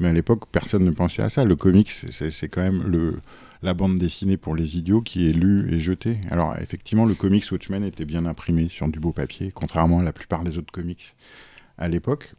[0.00, 1.44] Mais à l'époque, personne ne pensait à ça.
[1.44, 3.20] Le comics, c'est- quand même le,
[3.62, 6.18] la bande dessinée pour les idiots qui est lue et jetée.
[6.30, 10.12] Alors, effectivement, le comics Watchmen était bien imprimé sur du beau papier, contrairement à la
[10.12, 11.14] plupart des autres comics
[11.78, 12.32] à l'époque.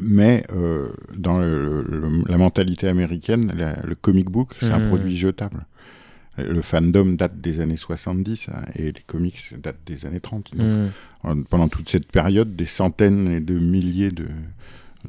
[0.00, 4.88] Mais euh, dans le- le- la mentalité américaine, la- le comic book, c'est un Mhm.
[4.88, 5.66] produit jetable.
[6.36, 10.50] Le fandom date des années 70 hein, et les comics datent des années 30.
[10.56, 10.66] Donc,
[11.22, 14.26] en- pendant toute cette période, des centaines et de milliers de-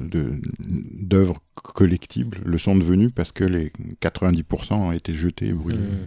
[0.00, 6.06] d'œuvres collectibles le sont devenus parce que les 90% ont été jetés et brûlés Mm.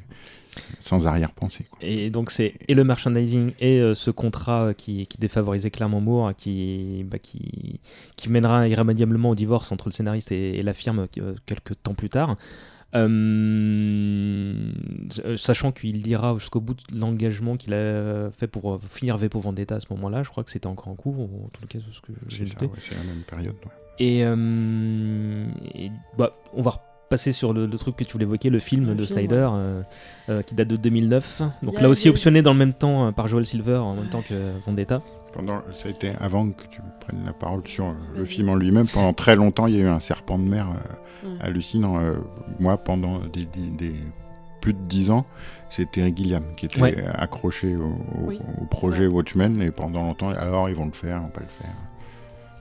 [0.81, 1.65] sans arrière-pensée.
[1.79, 6.35] Et donc c'est et le merchandising et euh, ce contrat qui, qui défavorisait clairement Moore,
[6.35, 7.79] qui, bah, qui,
[8.15, 11.93] qui mènera irrémédiablement au divorce entre le scénariste et, et la firme euh, quelques temps
[11.93, 12.33] plus tard.
[12.95, 14.71] Euh,
[15.25, 19.41] euh, sachant qu'il ira jusqu'au bout de l'engagement qu'il a fait pour finir V pour
[19.41, 21.77] Vendetta à ce moment-là, je crois que c'était encore en cours, ou en tout cas
[21.85, 22.65] c'est ce que j'ai C'est ça, noté.
[22.65, 23.55] ouais, c'est la même période.
[23.63, 23.71] ouais.
[23.99, 25.45] Et, euh,
[25.75, 26.71] et, bah, on va
[27.03, 29.49] repasser sur le, le truc que tu voulais évoquer, le film Le de film, Snyder,
[29.51, 29.81] euh,
[30.29, 31.41] euh, qui date de 2009.
[31.63, 34.21] Donc là aussi optionné dans le même temps euh, par Joel Silver, en même temps
[34.21, 34.33] que
[34.65, 35.01] Vendetta.
[35.33, 38.87] Pendant, ça a été avant que tu prennes la parole sur le film en lui-même.
[38.87, 41.35] Pendant très longtemps, il y a eu un serpent de mer euh, Ouais.
[41.41, 41.99] hallucinant.
[41.99, 42.15] Euh,
[42.61, 43.99] moi, pendant des, des- des-
[44.61, 45.25] plus de dix ans,
[45.69, 46.95] c'est Terry Gilliam qui était Ouais.
[47.13, 51.17] accroché au, au- Oui, au projet Watchmen et pendant longtemps, alors ils vont le faire,
[51.17, 51.75] ils vont pas le faire.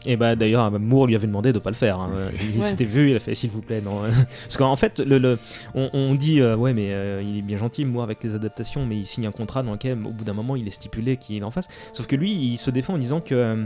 [0.07, 1.99] Et bah d'ailleurs, euh, Moore lui avait demandé de pas le faire.
[1.99, 2.11] hein.
[2.55, 2.65] Il Ouais.
[2.67, 4.03] s'était vu, il a fait s'il vous plaît, non.
[4.45, 5.39] Parce qu'en fait, le, le-
[5.75, 8.87] on, on dit euh, ouais, mais euh, il est bien gentil, Moore, avec les adaptations,
[8.87, 11.37] mais il signe un contrat dans lequel, au bout d'un moment, il est stipulé qu'il
[11.39, 11.67] est en face.
[11.93, 13.57] Sauf que lui, il se défend en disant que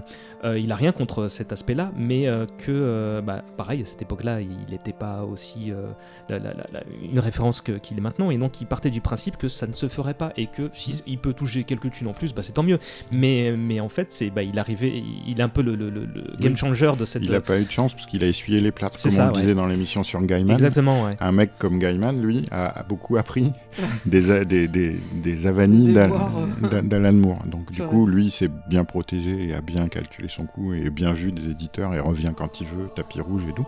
[0.45, 4.03] euh, il a rien contre cet aspect-là, mais euh, que, euh, bah, pareil, à cette
[4.03, 5.89] époque-là, il n'était pas aussi euh,
[6.29, 9.37] la- la- la- la- une référence qu'il est maintenant, et donc il partait du principe
[9.37, 12.13] que ça ne se ferait pas, et que si il peut toucher quelques thunes en
[12.13, 12.79] plus, bah, c'est tant mieux.
[13.11, 16.07] Mais, mais en fait, c'est, bah, il arrivait, il est un peu le, le- le-
[16.07, 17.23] le game changer de cette.
[17.25, 19.35] Il n'a pas eu de chance parce qu'il a essuyé les C'est comme ça, on
[19.35, 19.41] ouais.
[19.41, 20.53] disait dans l'émission sur Gaiman.
[20.55, 21.17] Exactement, ouais.
[21.21, 23.53] Un mec comme Gaiman, lui, a, a beaucoup appris
[24.07, 27.45] des, a- des, des, des avanies d'Alan Moore.
[27.47, 30.91] Donc du coup, lui, il s'est bien protégé et a bien calculé son coup et
[30.91, 33.67] bien vu des éditeurs et revient quand il veut, tapis rouge et tout.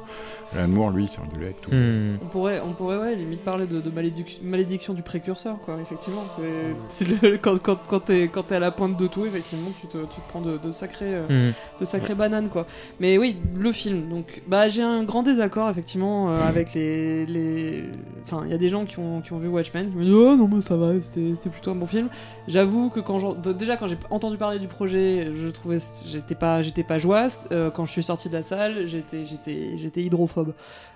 [0.57, 1.71] Alan Moore, lui, engueulé avec tout.
[1.73, 2.17] Hmm.
[2.23, 6.23] On pourrait, on pourrait ouais, limite parler de, de malédic- malédiction du précurseur, quoi, effectivement.
[6.37, 6.77] C'est,
[7.07, 9.87] c'est le- quand, quand, quand t'es, quand t'es à la pointe de tout, effectivement, tu
[9.89, 11.53] te, tu te prends de, de sacrées, euh, Hmm.
[11.81, 12.67] de sacrées bananes, quoi.
[13.01, 17.27] Mais oui, le film, donc, bah, j'ai un grand désaccord, effectivement, euh, avec les.
[17.27, 17.85] les...
[18.25, 20.15] Enfin, il y a des gens qui ont, qui ont vu Watchmen qui me disent
[20.15, 22.09] Oh non, mais ça va, c'était, c'était plutôt un bon film.
[22.49, 23.19] J'avoue que quand
[23.55, 25.79] déjà, quand j'ai entendu parler du projet, je trouvais.
[26.07, 27.49] J'étais pas, j'étais pas joasse.
[27.53, 30.53] Euh, quand je suis sorti de la salle, j'étais, j'étais, j'étais hydrophobe.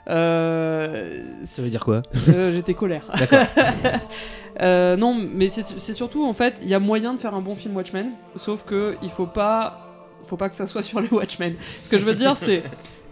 [0.09, 2.02] Euh, Ça veut dire quoi?
[2.28, 3.05] euh, J'étais colère.
[3.18, 3.47] D'accord.
[4.60, 7.55] Non, mais c'est c'est surtout en fait, il y a moyen de faire un bon
[7.55, 9.86] film Watchmen, sauf que il faut pas,
[10.24, 11.55] faut pas que ça soit sur les Watchmen.
[11.82, 12.64] Ce que je veux dire, c'est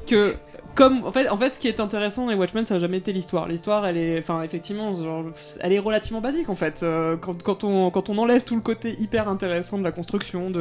[0.08, 0.34] que
[0.80, 3.48] en fait, ce qui est intéressant dans les Watchmen, ça n'a jamais été l'histoire.
[3.48, 4.92] L'histoire, elle est, enfin, effectivement,
[5.60, 6.82] elle est relativement basique en fait.
[6.82, 10.52] Euh, quand, on enlève tout le côté hyper intéressant de la construction,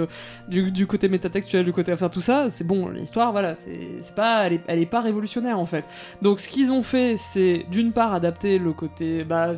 [0.48, 2.88] du, côté métatextuel, du côté, enfin tout ça, c'est bon.
[2.90, 5.86] L'histoire, voilà, c'est pas, elle est, pas révolutionnaire en fait.
[6.22, 9.54] Donc ce qu'ils ont fait, c'est d'une part adapter le côté, bah,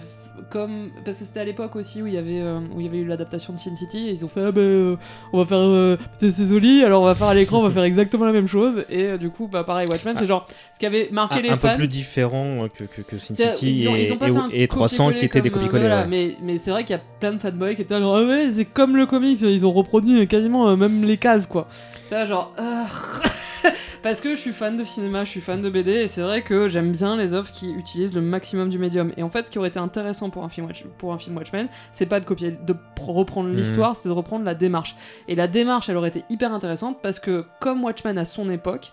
[0.50, 2.90] comme parce que c'était à l'époque aussi où il y avait euh, où il y
[2.90, 4.96] avait eu l'adaptation de Sin City, et ils ont fait ah ben euh,
[5.34, 8.26] on va faire euh, c'est alors on va faire à l'écran, on va faire exactement
[8.26, 11.10] la même chose, et euh, du coup bah pareil Watchmen, c'est genre ce qui avait
[11.12, 11.76] marqué les un peu fans.
[11.76, 14.32] plus différent euh, que, que, que Sin City ils ont- et, ils ont pas et-
[14.34, 16.08] fait un et 300 qui étaient des voilà, ouais.
[16.08, 18.52] mais, mais c'est vrai qu'il y a plein de fanboys qui étaient genre ah ouais
[18.56, 21.68] c'est comme le comics ils ont reproduit quasiment même les cases quoi
[22.12, 22.86] là, genre ah.
[24.04, 26.42] parce que je suis fan de cinéma je suis fan de BD et c'est vrai
[26.44, 29.52] que j'aime bien les œuvres qui utilisent le maximum du médium et en fait ce
[29.52, 32.26] qui aurait été intéressant pour un film Watch- pour un film Watchmen c'est pas de
[32.26, 32.78] copier de pr-
[33.12, 33.56] reprendre Mhm.
[33.56, 34.96] l'histoire c'est de reprendre la démarche
[35.28, 38.92] et la démarche elle aurait été hyper intéressante parce que comme Watchmen à son époque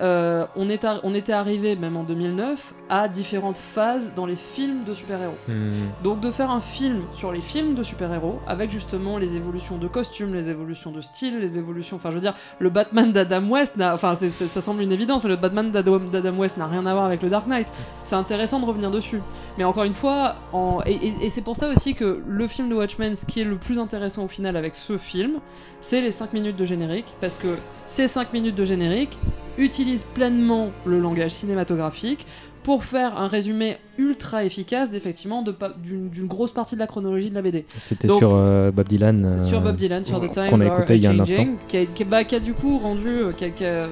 [0.00, 4.36] euh, on, est ar- on était arrivé, même en 2009, à différentes phases dans les
[4.36, 5.34] films de super-héros.
[5.48, 5.70] Hmm.
[6.04, 9.88] Donc de faire un film sur les films de super-héros, avec justement les évolutions de
[9.88, 11.96] costumes, les évolutions de style, les évolutions...
[11.96, 15.30] Enfin je veux dire, le Batman d'Adam West, n'a- enfin ça semble une évidence, mais
[15.30, 17.68] le Batman d'Adam d'Adam West n'a rien à voir avec le Dark Knight.
[18.04, 19.20] C'est intéressant de revenir dessus.
[19.58, 20.80] Mais encore une fois, en...
[20.86, 23.44] et, et- et c'est pour ça aussi que le film de Watchmen, ce qui est
[23.44, 25.40] le plus intéressant au final avec ce film,
[25.80, 27.48] c'est les 5 minutes de générique, parce que
[27.84, 29.18] ces 5 minutes de générique
[29.56, 32.26] utilisent pleinement le langage cinématographique
[32.62, 35.42] pour faire un résumé ultra efficace d'effectivement
[35.82, 37.64] d'une grosse partie de la chronologie de la BD.
[37.78, 39.24] C'était sur euh, Bob Dylan.
[39.24, 41.16] euh, sur Bob Dylan, sur The Times qu'on a Are écouté il y a un
[41.16, 43.64] Changing, qui a, qui a- bah, qui a du coup rendu, euh, qui a, qui
[43.64, 43.88] a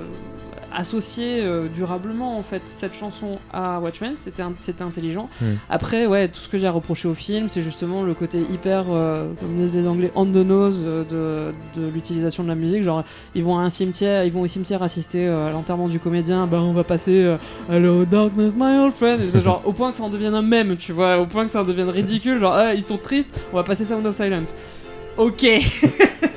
[0.77, 5.29] associé euh, durablement en fait cette chanson à Watchmen, c'était c'était intelligent.
[5.41, 5.55] Hmm.
[5.71, 8.85] Après, ouais, tout ce que j'ai à reprocher au film, c'est justement le côté hyper,
[8.91, 12.83] euh, comme disent les Anglais, on the nose euh, de, de l'utilisation de la musique.
[12.83, 13.03] Genre,
[13.35, 16.47] ils vont à un cimetière, ils vont au cimetière assister à l'enterrement du comédien.
[16.47, 17.37] Ben, on va passer
[17.71, 19.21] Hello Darkness, my old friend.
[19.29, 21.51] C'est genre au point que ça en devienne un mème, tu vois, au point que
[21.51, 22.39] ça en devienne ridicule.
[22.39, 24.55] Genre, ah, ils sont tristes, on va passer Sound of Silence.
[25.17, 25.47] Ok.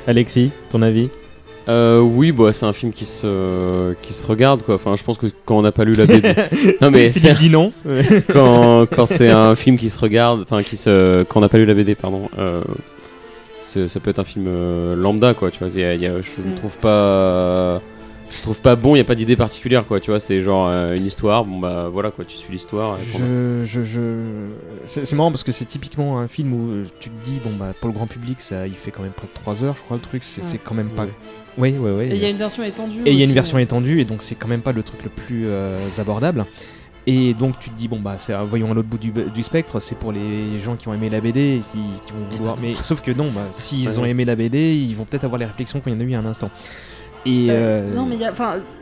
[0.07, 1.09] Alexis, ton avis?
[1.69, 4.75] Euh, oui, bah, c'est un film qui se, qui se regarde, quoi.
[4.75, 6.33] Enfin, je pense que quand on n'a pas lu la BD.
[6.81, 7.71] non, mais c'est dis non.
[8.33, 11.59] quand, quand c'est un film qui se regarde, enfin, qui se, quand on n'a pas
[11.59, 12.27] lu la BD, pardon.
[12.39, 12.61] Euh,
[13.61, 15.51] c'est- ça peut être un film euh, lambda, quoi.
[15.51, 16.55] Tu vois, il y a- y a- je ne Mm.
[16.55, 17.81] trouve pas.
[18.31, 20.67] Je trouve pas bon, il y a pas d'idée particulière quoi, tu vois, c'est genre
[20.69, 22.97] euh, une histoire, bon bah voilà quoi, tu suis l'histoire.
[23.01, 24.49] Je, je, je-
[24.85, 27.73] C'est marrant parce que c'est typiquement un film où euh, tu te dis, bon bah
[27.79, 29.97] pour le grand public, ça, il fait quand même près de 3 heures, je crois,
[29.97, 30.59] le truc, c'est Ouais.
[30.63, 31.03] quand même pas.
[31.03, 31.09] Ouais.
[31.57, 32.03] Oui, oui, oui.
[32.05, 33.01] Et il y a une version étendue.
[33.05, 33.63] Et il y a une version ouais.
[33.63, 36.45] étendue, et donc c'est quand même pas le truc le plus euh, abordable.
[37.07, 39.79] Et donc tu te dis, bon bah, c'est- voyons à l'autre bout du, du spectre,
[39.79, 42.57] c'est pour les gens qui ont aimé la BD et qui, qui vont vouloir.
[42.61, 45.45] Mais sauf que non, bah, s'ils ont aimé la BD, ils vont peut-être avoir les
[45.45, 46.51] réflexions qu'il y en a eu à un instant.
[47.25, 47.47] Et.
[47.49, 48.17] Euh, euh, Non mais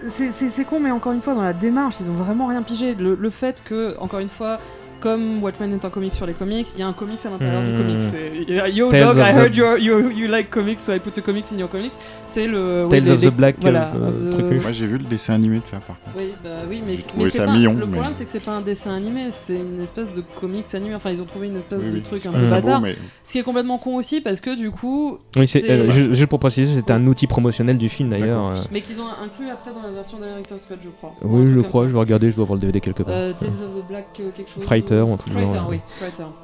[0.10, 3.16] c'est- con mais encore une fois dans la démarche ils ont vraiment rien pigé le,
[3.16, 4.60] le fait que encore une fois
[5.00, 7.64] comme Watchmen est un comic sur les comics, il y a un comics à l'intérieur
[7.64, 7.78] du Hmm.
[7.78, 8.76] comics.
[8.76, 11.22] Yo Tales dog, I the- heard you, you, you like comics, so I put the
[11.22, 11.94] comics in your comics.
[12.28, 14.86] C'est le oui, Tales les- of the Black, voilà, euh, of the- truc Moi, j'ai
[14.86, 16.18] vu le dessin animé de ça, par contre.
[16.18, 17.08] Oui, bah oui, mais, c'est
[17.38, 20.22] pas, le mais- problème c'est que c'est pas un dessin animé, c'est une espèce de
[20.40, 20.96] comics animé.
[20.96, 22.02] Enfin, ils ont trouvé une espèce Oui, de oui.
[22.02, 22.82] truc un peu beau, bâtard.
[22.82, 25.92] mais Ce qui est complètement con aussi parce que du coup, Oui, c'est, c'est- euh,
[25.92, 28.48] ju- juste pour préciser, c'était un outil promotionnel du film d'ailleurs.
[28.48, 28.56] Euh.
[28.72, 31.14] mais qu'ils ont inclus après dans la version Director's Cut, je crois.
[31.24, 33.14] Oui, je crois, je vais regarder, je dois voir le DVD quelque part.
[33.16, 34.64] Euh, Tales of the Black euh, quelque chose.
[34.96, 35.82] Ou- un truc genre, oui.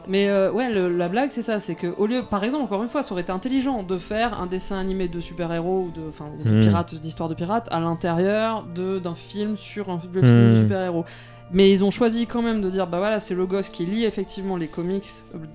[0.08, 2.84] Mais euh, ouais, le- la blague c'est ça, c'est que au lieu, par exemple, encore
[2.84, 6.08] une fois, ça aurait été intelligent de faire un dessin animé de super-héros ou de,
[6.10, 6.62] enfin, ou de Hmm.
[6.62, 10.62] pirates, d'histoire de pirates, à l'intérieur de d'un film sur un le film de Hmm.
[10.62, 11.06] super-héros.
[11.56, 14.06] Mais ils ont choisi quand même de dire bah voilà c'est le gosse qui lit
[14.06, 15.06] effectivement les comics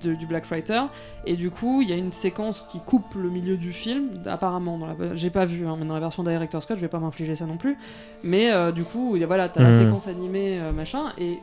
[0.01, 0.81] de- du Black Frighter
[1.25, 4.77] et du coup il y a une séquence qui coupe le milieu du film apparemment
[4.77, 6.99] dans la j'ai pas vu hein, mais dans la version Director's Cut je vais pas
[6.99, 7.75] m'infliger ça non plus
[8.23, 9.75] mais euh, du coup il y a- voilà t'as la Mhm.
[9.75, 11.39] séquence animée euh, machin et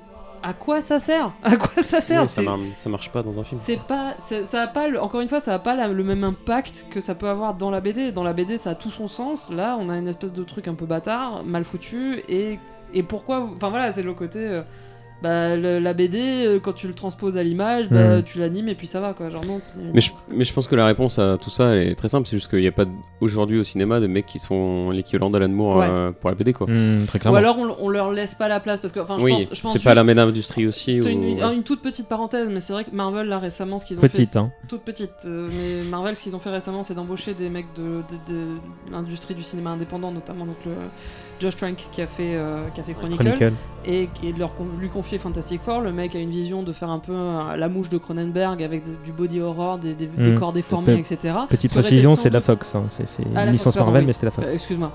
[0.48, 1.32] à quoi ça sert?
[1.42, 2.22] À quoi ça sert?
[2.22, 3.60] Ça, C'est- mar- ça marche pas dans un film.
[3.62, 6.86] c'est pas, ça a pas, encore une fois, ça a pas la- le même impact
[6.90, 8.12] que ça peut avoir dans la BD.
[8.12, 9.50] Dans la BD, ça a tout son sens.
[9.50, 12.58] Là, on a une espèce de truc un peu bâtard, mal foutu, et
[12.94, 14.62] et pourquoi, enfin voilà, c'est le côté, euh,
[15.22, 18.22] bah le- la BD euh, quand tu le transposes à l'image, bah Mm.
[18.22, 19.30] tu l'animes et puis ça va quoi.
[19.30, 19.60] Genre non.
[19.94, 22.26] Mais je, mais je pense que la réponse à tout ça elle est très simple,
[22.26, 22.84] c'est juste qu'il n'y a pas
[23.20, 25.86] aujourd'hui au cinéma de mecs qui sont l'équivalent d'Alan Moore Ouais.
[25.88, 26.66] euh, pour la BD quoi.
[26.68, 27.38] Hmm, très Ou clairement.
[27.38, 29.60] alors on, on leur laisse pas la place parce que, enfin, je oui, pense, je
[29.62, 31.00] pense c'est pas la même industrie aussi.
[31.02, 33.98] c'est ou- une, toute petite parenthèse, mais c'est vrai que Marvel là récemment, ce qu'ils
[33.98, 34.52] ont fait, Petite, hein.
[34.68, 35.10] toute petite.
[35.24, 38.46] euh, mais Marvel, ce qu'ils ont fait récemment, c'est d'embaucher des mecs de, de- de
[38.92, 40.72] l'industrie du cinéma indépendant, notamment donc le
[41.40, 43.52] Josh Trank qui a fait, euh, qui a fait Chronicle, Chronicle.
[43.84, 45.80] et, et de leur lui confier Fantastic Four.
[45.80, 48.82] Le mec a une vision de faire un peu euh, la mouche de Cronenberg avec
[48.82, 50.38] des- du body horror, des, des- des Mm.
[50.38, 51.34] corps déformés, Pe- etc.
[51.48, 52.74] Petite précision, c'est la doute- Fox.
[52.74, 52.84] hein.
[52.88, 54.06] C'est c'est Ah, une la licence Marvel, oui.
[54.06, 54.48] mais c'était la Fox.
[54.50, 54.92] Euh, Excuse-moi.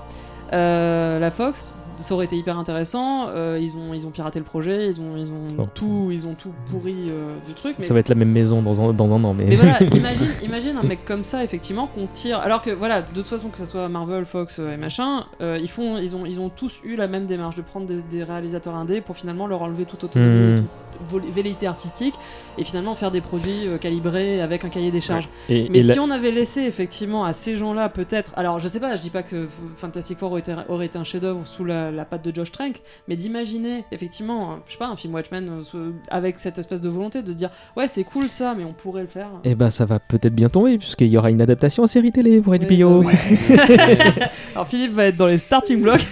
[0.52, 3.28] Euh, la Fox, ça aurait été hyper intéressant.
[3.28, 6.34] euh, ils ont ils ont piraté le projet, ils ont ils ont tout ils ont
[6.34, 7.76] tout pourri euh, du truc.
[7.78, 9.44] Mais Ça va être la même maison dans un, dans un an, mais.
[9.44, 12.38] mais voilà, imagine, imagine un mec comme ça, effectivement, qu'on tire.
[12.40, 15.58] Alors que voilà, de toute façon, que ce soit Marvel, Fox euh, et machin, euh,
[15.60, 18.24] ils, font, ils, ont, ils ont tous eu la même démarche de prendre des, des
[18.24, 22.14] réalisateurs indés pour finalement leur enlever toute autonomie, et toute velléité artistique,
[22.58, 25.28] et finalement faire des produits calibrés avec un cahier des charges.
[25.48, 28.32] Et- Mais et si la- on avait laissé effectivement à ces gens-là, peut-être.
[28.36, 31.04] Alors, je sais pas, je dis pas que Fantastic Four aurait été, aurait été un
[31.04, 32.76] chef-d'œuvre sous la, la patte de Josh Trank,
[33.08, 37.22] mais d'imaginer effectivement, je sais pas, un film Watchmen euh, avec cette espèce de volonté
[37.22, 39.28] de se dire, ouais, c'est cool ça, mais on pourrait le faire.
[39.44, 42.40] Eh ben, ça va peut-être bien tomber, puisqu'il y aura une adaptation en série télé
[42.40, 43.02] pour Ouais, HBO.
[43.02, 43.10] bah
[43.48, 43.56] oui.
[44.54, 46.06] Alors Philippe va être dans les starting blocks.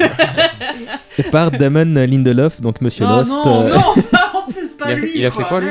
[1.30, 3.30] par Damon Lindelof, donc Monsieur Oh Lost.
[3.30, 3.94] non, euh, non,
[4.90, 5.10] a- lui.
[5.14, 5.68] il a fait quoi, lui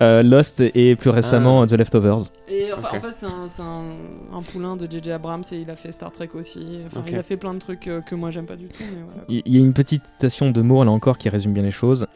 [0.00, 1.66] euh, Lost et plus récemment Ah.
[1.66, 2.18] The Leftovers.
[2.48, 3.82] Et enfin, en fait, c'est un, c'est un,
[4.32, 6.80] un poulain de JJ Abrams et il a fait Star Trek aussi.
[6.86, 8.82] Enfin, il a fait plein de trucs euh, que moi j'aime pas du tout.
[8.82, 9.22] Mais voilà.
[9.28, 11.70] Il il y a une petite citation de Moore là encore qui résume bien les
[11.70, 12.06] choses.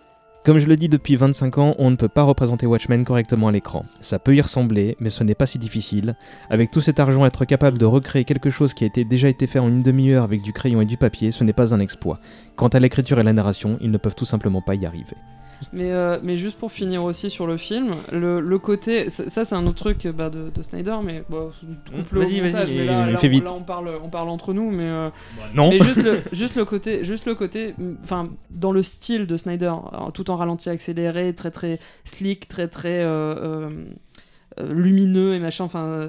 [0.44, 3.52] Comme je le dis depuis 25 ans, on ne peut pas représenter Watchmen correctement à
[3.52, 3.84] l'écran.
[4.00, 6.16] Ça peut y ressembler, mais ce n'est pas si difficile.
[6.50, 9.46] Avec tout cet argent, être capable de recréer quelque chose qui a été, déjà été
[9.46, 12.18] fait en une demi-heure avec du crayon et du papier, ce n'est pas un exploit.
[12.56, 15.14] Quant à l'écriture et la narration, ils ne peuvent tout simplement pas y arriver.
[15.72, 19.08] Mais, euh, mais juste pour finir aussi sur le film, le, le côté.
[19.10, 21.50] ça, c'est un autre truc bah, de, de Snyder, mais bon,
[21.94, 23.44] coupe-le au Vas-y, vas-y, mais là, on, vite.
[23.44, 24.84] là, on parle, on parle entre nous, mais.
[24.88, 25.10] euh,
[25.54, 29.26] Non Mais juste le, juste le côté, juste le côté, mm, enfin, dans le style
[29.26, 29.72] de Snyder,
[30.14, 33.68] tout en ralenti accéléré, très très slick, très très euh,
[34.60, 36.08] euh, lumineux et machin, enfin.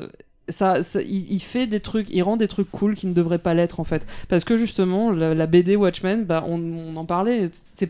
[0.49, 3.37] Ça, ça- il, il fait des trucs, il rend des trucs cool qui ne devraient
[3.39, 4.05] pas l'être en fait.
[4.27, 7.89] Parce que justement, la, la BD Watchmen, bah, on, on en parlait, c'est,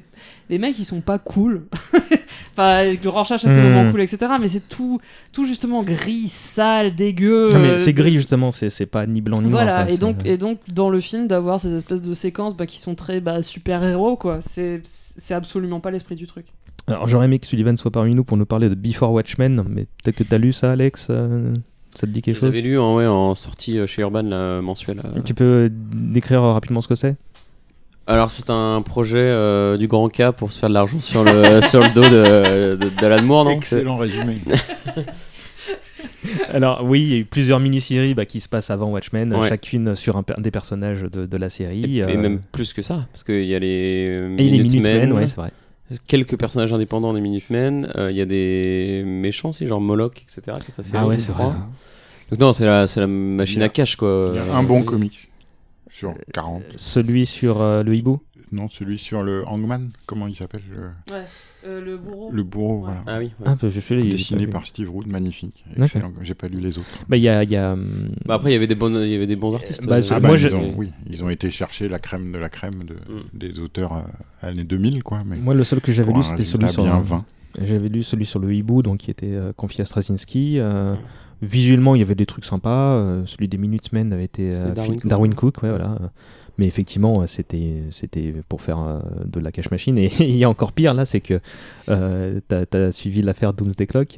[0.51, 1.63] les mecs ils sont pas cool.
[2.53, 3.63] enfin, le Rorschach a ses Hmm.
[3.73, 4.33] moments cool, etc.
[4.39, 4.99] Mais c'est tout,
[5.31, 7.49] tout justement gris, sale, dégueu.
[7.51, 9.63] Non, mais euh, c'est gris justement, c'est pas ni blanc ni noir.
[9.63, 12.77] voilà, et donc, et donc dans le film, d'avoir ces espèces de séquences bah, qui
[12.77, 16.45] sont très bah, super-héros, quoi, c'est c'est absolument pas l'esprit du truc.
[16.87, 19.85] Alors j'aurais aimé que Sullivan soit parmi nous pour nous parler de Before Watchmen, mais
[20.03, 21.53] peut-être que t'as lu ça, Alex euh,
[21.95, 24.23] Ça te dit quelque Je chose l'avais lu en, ouais, en sortie euh, chez Urban
[24.23, 24.99] la mensuelle.
[25.05, 25.21] euh.
[25.23, 27.15] Tu peux décrire euh, rapidement ce que c'est?
[28.07, 31.61] Alors c'est un projet euh, du grand K pour se faire de l'argent sur le
[31.69, 33.51] sur le dos de de- d'Alan Moore, non?
[33.51, 34.37] Excellent résumé.
[36.51, 39.47] Alors oui, il y a eu plusieurs mini-séries bah, qui se passent avant Watchmen, Ouais.
[39.49, 41.99] chacune sur un, per- des personnages de, de la série.
[41.99, 44.81] Et, et même plus que ça, parce qu'il y a les euh, et les Minutemen,
[44.81, 45.51] Minutemen, ouais, c'est vrai.
[46.07, 50.57] Quelques personnages indépendants des Minutemen, euh, il y a des méchants aussi, genre Moloch, etc.
[50.65, 51.51] qui Ah ouais, c'est vrai.
[52.29, 54.31] Donc non, c'est la, c'est la machine a- à cash, quoi.
[54.33, 55.29] Il y a Euh, un bon comic
[55.91, 56.63] sur 40.
[56.75, 58.21] Celui sur euh, le hibou?
[58.51, 61.25] Non, celui sur le Hangman, comment il s'appelle le, Ouais,
[61.65, 62.29] euh, le bourreau.
[62.31, 63.01] le bourreau, voilà.
[63.07, 63.45] Ah oui, ouais.
[63.47, 65.63] Ah, je suis Dessiné par Steve Wood, magnifique.
[65.77, 66.11] Excellent.
[66.21, 66.87] J'ai pas lu les autres.
[67.09, 67.43] Bah, il y a.
[67.43, 69.53] y a, hum, Bah après, il y avait des, bonnes, il y avait des bons
[69.55, 69.85] artistes.
[69.87, 72.31] Bah, euh, Ah moi, bah, je- ils ont, oui, ils ont été chercher la crème
[72.31, 73.21] de la crème de, Mm.
[73.33, 75.21] des auteurs euh, années 2000, quoi.
[75.25, 76.83] Mais Moi, le seul que j'avais lu, c'était celui sur.
[76.83, 77.25] bien 20.
[77.61, 80.59] J'avais lu celui sur le hibou, donc qui était euh, confié à Straczynski.
[80.59, 80.95] euh,
[81.41, 82.93] Visuellement, il y avait des trucs sympas.
[82.95, 85.07] euh, celui des Minutemen avait été euh, Darwin Cook.
[85.07, 85.97] Darwin Cook, ouais, voilà.
[86.57, 89.97] Mais effectivement, euh, c'était c'était pour faire euh, de la cash machine.
[89.97, 91.39] Et il y a encore pire là, c'est que
[91.89, 94.17] euh, t'as as suivi l'affaire Doomsday Clock,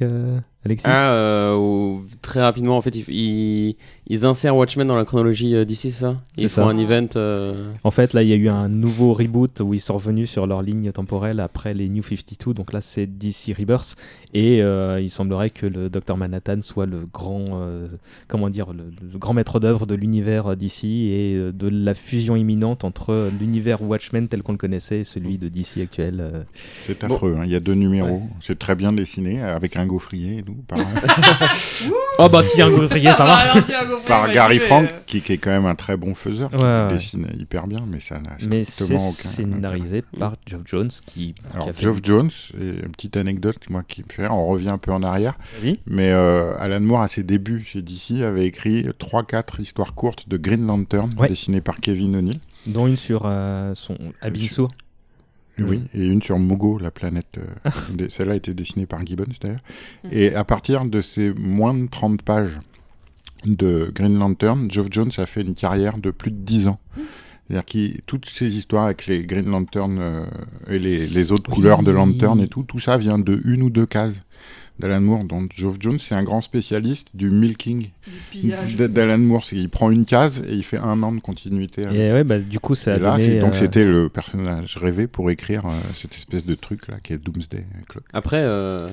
[0.66, 3.76] Alexis Ah, euh, très rapidement, en fait, ils,
[4.24, 6.20] insèrent Watchmen dans la chronologie euh, d'ici, ça?
[6.36, 6.68] Ils font ça.
[6.68, 7.06] un event.
[7.16, 10.28] euh, En fait, là, il y a eu un nouveau reboot où ils sont revenus
[10.28, 12.52] sur leur ligne temporelle après les New 52.
[12.52, 13.94] Donc là, c'est DC Rebirth.
[14.34, 17.86] Et euh, il semblerait que le Dr Manhattan soit le grand, euh,
[18.28, 22.82] comment dire, le, le grand maître d'œuvre de l'univers DC et de la fusion imminente
[22.84, 26.44] entre l'univers Watchmen tel qu'on le connaissait et celui de DC actuel.
[26.82, 27.42] C'est affreux, hein.
[27.44, 28.22] il y a deux numéros.
[28.40, 30.78] C'est très bien dessiné, avec un gaufrier et tout, par,
[32.18, 33.34] Oh bah si un gaufrier, ça va.
[33.34, 35.74] Alors, si un gaufrier, par bah, Gary Frank, euh, qui, qui est quand même un
[35.74, 36.88] très bon faiseur, qui Ouais, ouais.
[36.92, 39.28] dessine hyper bien, mais ça n'a Mais c'est strictement aucun.
[39.28, 41.82] scénarisé par Geoff Jones qui, qui Alors, a fait.
[41.82, 42.30] Geoff Jones,
[42.60, 45.34] et une petite anecdote moi qui me fait, on revient un peu en arrière,
[45.86, 50.36] mais euh, Alan Moore à ses débuts chez DC avait écrit 3-4 histoires courtes de
[50.36, 51.28] Green Lantern Ouais.
[51.28, 52.40] dessinées par Kevin O'Neill.
[52.66, 54.68] Dont une sur euh, son Abinso.
[55.58, 57.38] Oui, et une sur Mogo, la planète.
[57.38, 59.60] euh, Celle-là a été dessinée par Gibbons d'ailleurs.
[60.10, 62.58] Et à partir de ces moins de 30 pages
[63.44, 66.78] de Green Lantern, Geoff Jones a fait une carrière de plus de 10 ans.
[67.48, 70.26] C'est-à-dire que toutes ces histoires avec les Green Lantern euh,
[70.68, 73.70] et les, les autres couleurs de Lantern et tout, tout ça vient de une ou
[73.70, 74.14] deux cases
[74.78, 75.24] d'Alan Moore.
[75.24, 77.90] Donc Geoff Jones, c'est un grand spécialiste du milking
[78.34, 79.44] d'Alan Moore.
[79.44, 81.84] C'est qu'il prend une case et il fait un an de continuité.
[81.84, 81.98] avec.
[81.98, 85.06] Et ouais, bah, du coup, ça a là, donné, donc euh, c'était le personnage rêvé
[85.06, 88.04] pour écrire euh, cette espèce de truc là qui est Doomsday Clock.
[88.12, 88.90] Après, euh,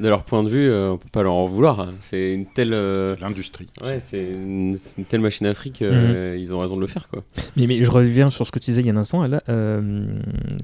[0.00, 1.88] de leur point de vue, euh, on peut pas leur en vouloir.
[2.00, 2.72] C'est une telle.
[2.72, 3.66] euh, C'est l'industrie.
[3.82, 4.76] Ouais, c'est une,
[5.08, 7.22] telle machine à fric, euh, ils ont raison de le faire, quoi.
[7.56, 9.42] Mais, mais je reviens sur ce que tu disais il y a un instant, là,
[9.48, 10.02] euh,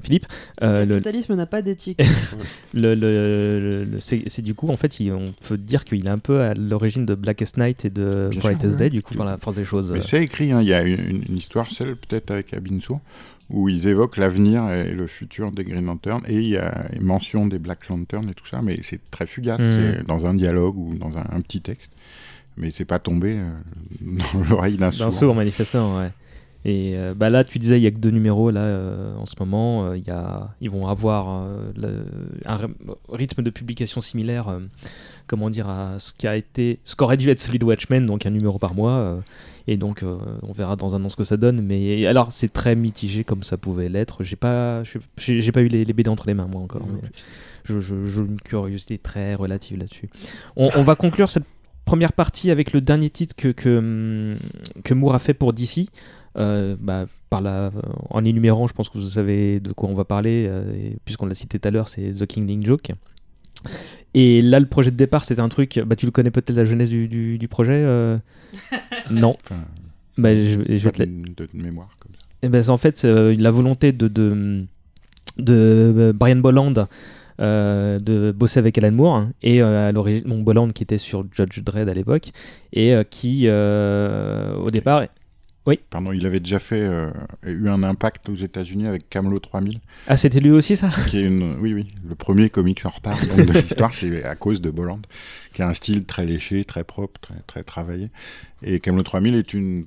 [0.03, 0.25] Philippe.
[0.63, 2.01] euh, Le le, capitalisme n'a pas d'éthique.
[2.73, 6.09] le, le- le- le- c'est du coup, en fait, il- on peut dire qu'il est
[6.09, 8.89] un peu à l'origine de Blackest Night et de Brightest Day, ouais.
[8.89, 9.91] du coup, par la force des choses.
[9.91, 12.99] Mais c'est écrit, hein, il y a une, une histoire seule, peut-être avec Abinso,
[13.49, 17.47] où ils évoquent l'avenir et le futur des Green Lantern, et il y a mention
[17.47, 19.77] des Black Lantern et tout ça, mais c'est très fugace, Mhm.
[19.99, 21.91] c'est dans un dialogue ou dans un, un petit texte,
[22.57, 23.49] mais c'est pas tombé euh,
[24.01, 25.13] dans l'oreille d'un D'un sourd.
[25.13, 26.09] sourd manifestant, ouais.
[26.69, 29.25] Et euh, bah là, tu disais, il y a que deux numéros là euh, en
[29.25, 29.85] ce moment.
[29.85, 32.05] euh, y a, ils vont avoir euh, le-
[32.45, 32.73] un ry-
[33.09, 34.59] rythme de publication similaire,
[35.27, 38.25] comment dire, à ce qui a été, ce qu'aurait dû être celui de Watchmen, donc
[38.25, 39.23] un numéro par mois.
[39.67, 40.03] et donc,
[40.43, 41.61] on verra dans un an ce que ça donne.
[41.61, 44.23] Mais alors, c'est très mitigé comme ça pouvait l'être.
[44.25, 44.83] J'ai pas,
[45.17, 46.85] j'ai pas eu les, les BD entre les mains moi encore.
[46.85, 47.09] Mais
[47.63, 50.09] je, je- j'ai une curiosité très relative là-dessus.
[50.57, 51.45] On, on va conclure cette
[51.85, 54.37] première partie avec le dernier titre que, que, hum,
[54.83, 55.87] que Moore a fait pour DC.
[56.37, 57.71] Euh, bah, par la,
[58.09, 61.25] en énumérant, je pense que vous savez de quoi on va parler, euh, et puisqu'on
[61.25, 62.91] l'a cité tout à l'heure, c'est The Kingling Joke.
[64.13, 65.79] Et là, le projet de départ, c'était un truc.
[65.85, 68.17] Bah, tu le connais peut-être la jeunesse du, du, du projet euh?
[69.11, 69.35] Non.
[69.43, 69.61] Enfin,
[70.17, 72.25] Bah, je, je vais te la- de, mémoire comme ça.
[72.43, 74.61] eh ben, en fait, c'est, euh, la volonté de, de,
[75.37, 76.73] de Brian Bolland
[77.39, 80.97] euh, de bosser avec Alan Moore hein, et euh, à l'origine, bon, Bolland qui était
[80.97, 82.31] sur Judge Dredd à l'époque
[82.73, 85.03] et euh, qui, euh, au départ,
[85.89, 87.09] Pardon, il avait déjà fait, euh,
[87.45, 90.89] eu un impact aux États-Unis avec Camelot 3000, ah, c'était lui aussi ça?
[91.09, 94.35] Qui est une, oui, oui, le premier comics en retard donc, de l'histoire, c'est à
[94.35, 95.01] cause de Bolland,
[95.53, 98.09] qui a un style très léché, très propre, très, très travaillé.
[98.63, 99.85] Et Camelot 3000 est une,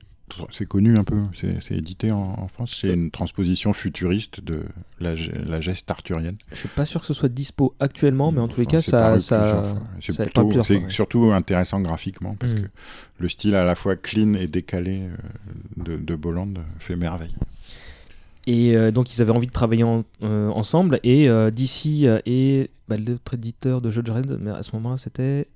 [0.53, 4.65] c'est connu un peu, c'est édité en, en France, c'est une transposition futuriste de
[5.01, 6.37] la, ge- la geste arthurienne.
[6.53, 8.91] Je suis pas sûr que ce soit dispo actuellement, mais en tous les cas, c'est
[8.93, 9.19] ça.
[9.21, 10.83] C'est ouais.
[10.89, 12.61] surtout intéressant graphiquement parce Mm.
[12.63, 12.67] que
[13.19, 15.17] le style à la fois clean et décalé euh,
[15.85, 17.35] de, de Bolland fait merveille.
[18.47, 22.21] Et euh, donc ils avaient envie de travailler en- euh, ensemble et euh, DC euh,
[22.27, 25.47] et bah, l'autre éditeur de Judge Dredd, mais à ce moment-là c'était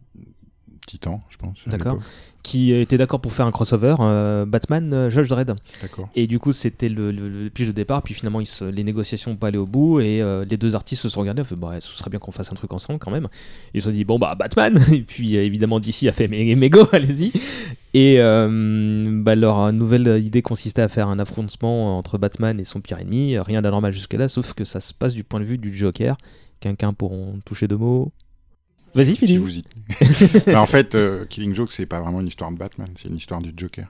[0.87, 1.59] Titan, je pense.
[1.67, 1.99] D'accord.
[2.43, 5.55] qui était d'accord pour faire un crossover euh, Batman euh, Judge Dredd.
[5.81, 6.11] D'accord.
[6.15, 8.03] Et du coup, c'était le, le, le pitch de départ.
[8.03, 10.01] Puis finalement, ils se- les négociations n'ont pas allé au bout.
[10.01, 11.41] Et euh, les deux artistes se sont regardés.
[11.41, 13.29] On fait, bah, ce serait bien qu'on fasse un truc ensemble quand même.
[13.73, 14.79] Ils se sont dit, bon, bah, Batman.
[14.93, 17.33] Et puis, euh, évidemment, DC a fait, mais, mais go, allez-y.
[17.95, 22.83] Et euh, bah, leur nouvelle idée consistait à faire un affrontement entre Batman et son
[22.83, 23.39] pire ennemi.
[23.39, 26.19] Rien d'anormal jusque-là, sauf que ça se passe du point de vue du Joker.
[26.61, 28.13] Quelqu'un pourront toucher deux mots.
[28.95, 29.41] Vas-y, Si Philippe.
[29.41, 29.65] vous y.
[30.47, 33.17] Mais en fait, euh, Killing Joke, c'est pas vraiment une histoire de Batman, c'est une
[33.17, 33.89] histoire du Joker.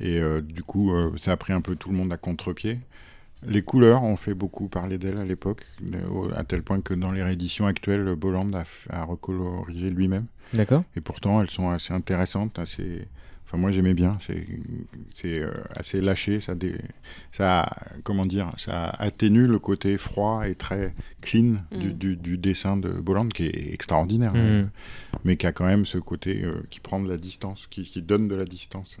[0.00, 2.78] Et euh, du coup, euh, ça a pris un peu tout le monde à contre-pied.
[3.46, 5.66] Les couleurs ont fait beaucoup parler d'elle à l'époque,
[6.34, 10.24] à tel point que dans les rééditions actuelles, Bolland a, a recolorisé lui-même.
[10.54, 10.82] D'accord.
[10.96, 13.06] Et pourtant, elles sont assez intéressantes, assez.
[13.54, 14.18] Enfin, moi, j'aimais bien.
[14.20, 14.44] C'est,
[15.14, 16.40] c'est euh, assez lâché.
[16.40, 16.74] Ça, dé...
[17.30, 17.70] ça,
[18.02, 21.92] comment dire, ça atténue le côté froid et très clean du, Mm.
[21.92, 24.70] du- du dessin de Bolland, qui est extraordinaire, Mhm.
[25.24, 28.02] mais qui a quand même ce côté euh, qui prend de la distance, qui, qui
[28.02, 28.96] donne de la distance.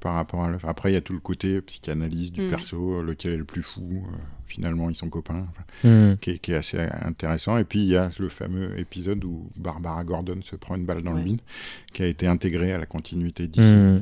[0.00, 0.68] Par rapport à l'œuvre.
[0.68, 2.50] Après, il y a tout le côté psychanalyse du Mm.
[2.50, 4.04] perso, lequel est le plus fou.
[4.06, 5.46] euh, finalement, ils sont copains.
[5.50, 6.16] Enfin, Mhm.
[6.18, 7.58] qui est, qui est assez intéressant.
[7.58, 11.02] Et puis il y a le fameux épisode où Barbara Gordon se prend une balle
[11.02, 11.40] dans le bide,
[11.92, 13.74] qui a été intégré à la continuité d'ici.
[13.74, 14.00] Hmm.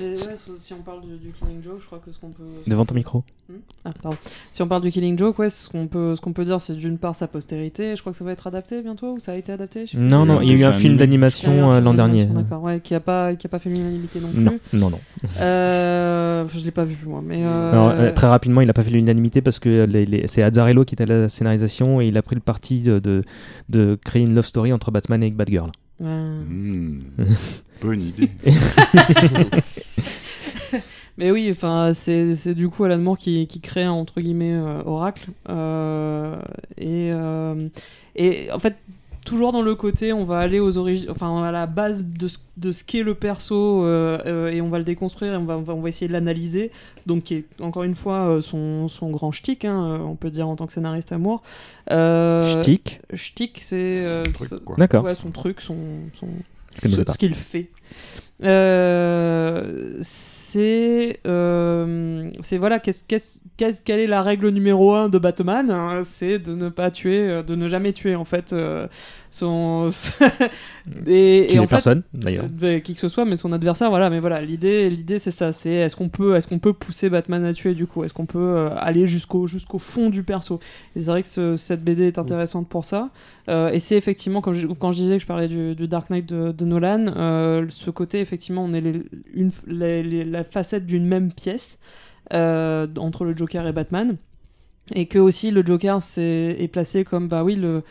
[0.00, 0.16] Et ouais,
[0.60, 2.42] si on parle du, du Killing Joke, je crois que ce qu'on peut.
[2.66, 3.22] Devant ton micro.
[3.50, 3.54] Hmm
[3.84, 4.16] Ah, pardon.
[4.52, 6.74] Si on parle du Killing Joke, ouais, ce qu'on peut, ce qu'on peut dire, c'est
[6.74, 7.94] d'une part sa postérité.
[7.94, 9.96] Je crois que ça va être adapté bientôt, ou ça a été adapté je sais
[9.98, 10.06] plus.
[10.06, 12.24] Non, non, il y a eu C'est un film a d'animation euh, l'an dernier.
[12.24, 14.40] D'accord, ouais, qui a pas, qui a pas fait l'unanimité non plus.
[14.40, 15.00] Non, non, non.
[15.40, 17.44] Euh, je l'ai pas vu moi, mais.
[17.44, 20.42] euh, Alors, euh, très rapidement, il n'a pas fait l'unanimité parce que les- les- c'est
[20.42, 23.22] Azzarello qui était à la scénarisation et il a pris le parti de, de,
[23.68, 25.70] de créer une love story entre Batman et Batgirl.
[26.00, 27.00] Hmm,
[27.80, 28.30] bonne idée.
[31.16, 35.30] Mais oui, enfin, c'est du coup Alan Moore qui, qui crée entre guillemets euh, Oracle.
[35.48, 36.40] Euh,
[36.76, 37.68] et, euh,
[38.16, 38.74] et en fait,
[39.24, 42.38] toujours dans le côté, on va aller aux origines, enfin à la base de ce,
[42.56, 45.56] de ce qu'est le perso euh, euh, et on va le déconstruire et on va,
[45.58, 46.70] on va, on va essayer de l'analyser.
[47.06, 50.48] Donc, qui est encore une fois euh, son, son grand shtick, hein, on peut dire
[50.48, 51.42] en tant que scénariste Amour.
[51.90, 53.00] Euh, Shtick.
[53.12, 54.04] Shtick, c'est.
[54.04, 54.24] euh.
[54.78, 55.04] D'accord.
[55.04, 55.76] Ouais, son truc, son,
[56.18, 56.28] son,
[56.82, 57.70] ce qu'il fait.
[58.44, 65.18] Euh, c'est euh, c'est voilà qu'est-ce qu'est-ce qu'est-ce- quelle est la règle numéro un de
[65.18, 68.86] Batman hein, c'est de ne pas tuer euh, de ne jamais tuer en fait euh,
[69.30, 69.88] son
[71.06, 72.46] et, Qui et en personne, d'ailleurs.
[72.50, 75.52] bah, qui que ce soit mais son adversaire voilà mais voilà l'idée l'idée c'est ça
[75.52, 78.04] c'est est-ce qu'on peut est-ce qu'on peut pousser Batman à tuer du coup?
[78.04, 80.60] Est-ce qu'on peut aller jusqu'au jusqu'au fond du perso?
[80.94, 83.10] C'est vrai que ce- cette BD est intéressante pour ça.
[83.48, 86.26] Et c'est effectivement, quand je, quand je disais que je parlais du, du Dark Knight
[86.26, 87.06] de, de Nolan,
[87.68, 91.78] ce côté, effectivement, on est les- une, les- les- la facette d'une même pièce
[92.32, 94.16] euh, entre le Joker et Batman.
[94.94, 97.82] Et que aussi le Joker c'est- est placé comme, bah oui, le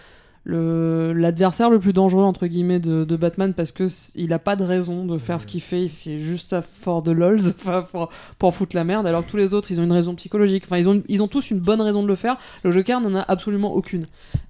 [0.46, 4.58] le- l'adversaire le, plus dangereux entre guillemets de, de Batman parce que il a pas
[4.58, 5.84] de raison de faire ce qu'il fait.
[5.84, 7.40] Il fait juste ça fort de lols
[7.92, 10.64] pour, pour foutre la merde alors que tous les autres ils ont une raison psychologique.
[10.66, 12.38] Enfin ils ont ils ont tous une bonne raison de le faire.
[12.66, 14.08] Le Joker n'en a absolument aucune.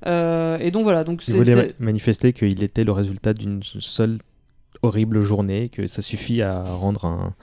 [0.07, 1.03] Euh, et donc voilà.
[1.03, 4.17] Donc c'est manifester qu'il était le résultat d'une seule
[4.84, 7.34] horrible journée, que ça suffit à rendre un,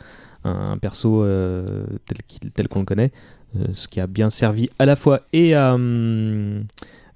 [0.45, 3.11] un perso euh, tel qu'il- tel qu'on le connaît,
[3.57, 5.75] euh, ce qui a bien servi à la fois et à...
[5.75, 6.65] hum,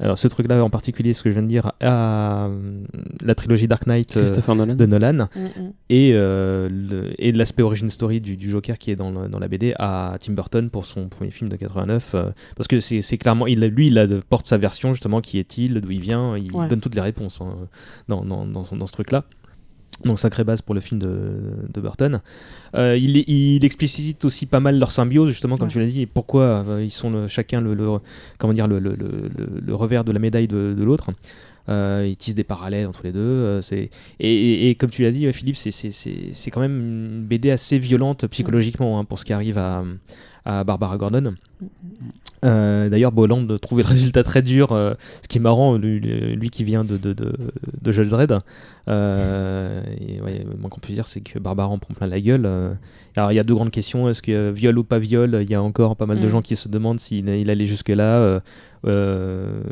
[0.00, 2.84] alors ce truc-là en particulier, ce que je viens de dire, à hum,
[3.22, 4.74] la trilogie Dark Knight euh, Nolan.
[4.74, 5.72] de Nolan, Mm, mm.
[5.88, 9.28] et, euh, le- et de l'aspect origin story du, du Joker qui est dans, le-
[9.28, 12.80] dans la BD à Tim Burton pour son premier film de 89 euh, parce que
[12.80, 16.00] c'est c'est clairement il lui il a porte sa version justement qui est-il d'où il
[16.00, 16.66] vient il Ouais.
[16.66, 17.54] donne toutes les réponses hein,
[18.08, 19.24] dans, dans, dans, son- dans ce truc là
[20.04, 21.38] donc sacrée base pour le film de,
[21.72, 22.20] de Burton.
[22.74, 25.72] Euh, il, il explicite aussi pas mal leur symbiose justement comme Ouais.
[25.72, 27.98] tu l'as dit et pourquoi euh, ils sont le- chacun le, le-
[28.38, 28.78] comment dire le,
[29.74, 31.10] revers de la médaille de, de l'autre.
[31.70, 33.62] Euh, ils tissent des parallèles entre les deux.
[33.62, 33.88] c'est
[34.20, 38.26] et, et- et comme tu l'as dit, Philippe, c'est quand même une BD assez violente
[38.26, 39.82] psychologiquement hein, pour ce qui arrive à,
[40.44, 41.34] à Barbara Gordon.
[42.44, 44.92] Euh, D'ailleurs, Bolland trouvait le résultat très dur, euh,
[45.22, 47.32] ce qui est marrant, lui, lui qui vient de, de, de,
[47.80, 48.38] de Judge Dredd.
[48.88, 52.44] Euh, et ouais, moins qu'on puisse dire, c'est que Barbara en prend plein la gueule.
[52.44, 52.74] euh.
[53.16, 55.38] Alors, il y a deux grandes questions est-ce que euh, viol ou pas viol?
[55.40, 56.30] Il y a encore pas mal de Mm.
[56.30, 58.40] gens qui se demandent s'il il allait jusque-là.
[58.84, 59.62] Euh,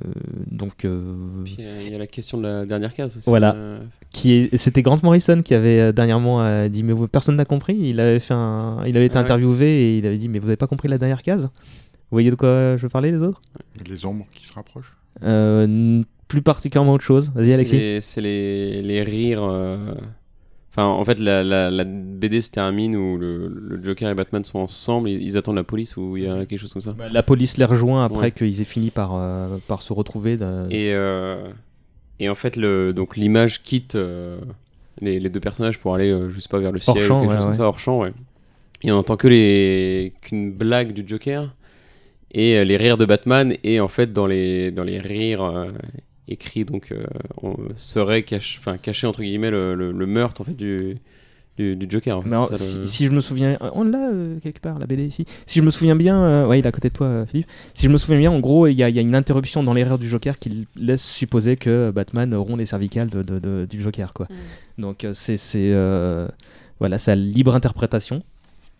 [0.50, 1.14] donc, euh,
[1.58, 3.16] euh, il y a la question de la dernière case.
[3.18, 3.54] aussi, Voilà.
[3.54, 7.44] euh, qui est, c'était Grant Morrison qui avait dernièrement euh, dit mais vous- personne n'a
[7.44, 7.76] compris.
[7.80, 9.24] Il avait fait un, il avait été Ah ouais.
[9.24, 11.44] interviewé et il avait dit mais vous avez pas compris la dernière case?
[11.44, 13.40] Vous voyez de quoi je veux parler les autres?
[13.88, 14.96] Les ombres qui se rapprochent.
[15.22, 17.30] Euh, n- Plus particulièrement autre chose.
[17.34, 17.76] Vas-y c'est Alexis.
[17.76, 19.42] les- C'est les, les rires.
[19.44, 19.94] euh,
[20.74, 24.42] Enfin, en fait, la, la, la BD se termine où le, le Joker et Batman
[24.42, 26.92] sont ensemble, ils, ils attendent la police ou il y a quelque chose comme ça.
[26.92, 28.30] Bah, La police les rejoint après Ouais.
[28.32, 30.38] qu'ils aient fini par, euh, par se retrouver.
[30.38, 31.42] de- Et, euh,
[32.20, 34.38] et en fait, le, donc l'image quitte euh,
[35.02, 37.20] les, les deux personnages pour aller, je sais pas, vers le ciel Hors champ, ou
[37.22, 38.12] quelque ouais, chose comme ça, hors champ, ouais.
[38.82, 41.54] Et on entend que les qu'une blague du Joker
[42.30, 45.66] et les rires de Batman et en fait dans les dans les rires
[46.32, 47.04] euh, écrits donc euh,
[47.42, 50.96] on serait caché, enfin caché entre guillemets le, le- le meurtre en fait du
[51.58, 52.16] du, du Joker.
[52.16, 54.38] en fait, Mais alors, c'est ça, si, le- si je me souviens, on l'a euh,
[54.40, 55.26] quelque part la BD ici.
[55.44, 57.46] Si je me souviens bien, euh, ouais, il est à côté de toi, euh, Philippe.
[57.74, 59.62] Si je me souviens bien, en gros, il y, a- il y a une interruption
[59.62, 63.38] dans les rires du Joker qui laisse supposer que Batman rompt les cervicales de, de-
[63.38, 64.28] de- du Joker, quoi.
[64.78, 66.26] Donc euh, c'est c'est euh,
[66.80, 68.22] voilà, c'est à libre interprétation.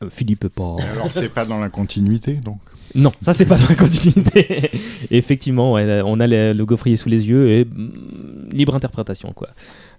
[0.02, 0.76] Euh, Philippe pas.
[0.92, 2.58] Alors, c'est pas dans la continuité, donc.
[2.94, 4.70] Non, ça c'est pas dans la continuité.
[5.10, 9.48] Effectivement, ouais, on a le, le gaufrier sous les yeux et mm, libre interprétation quoi.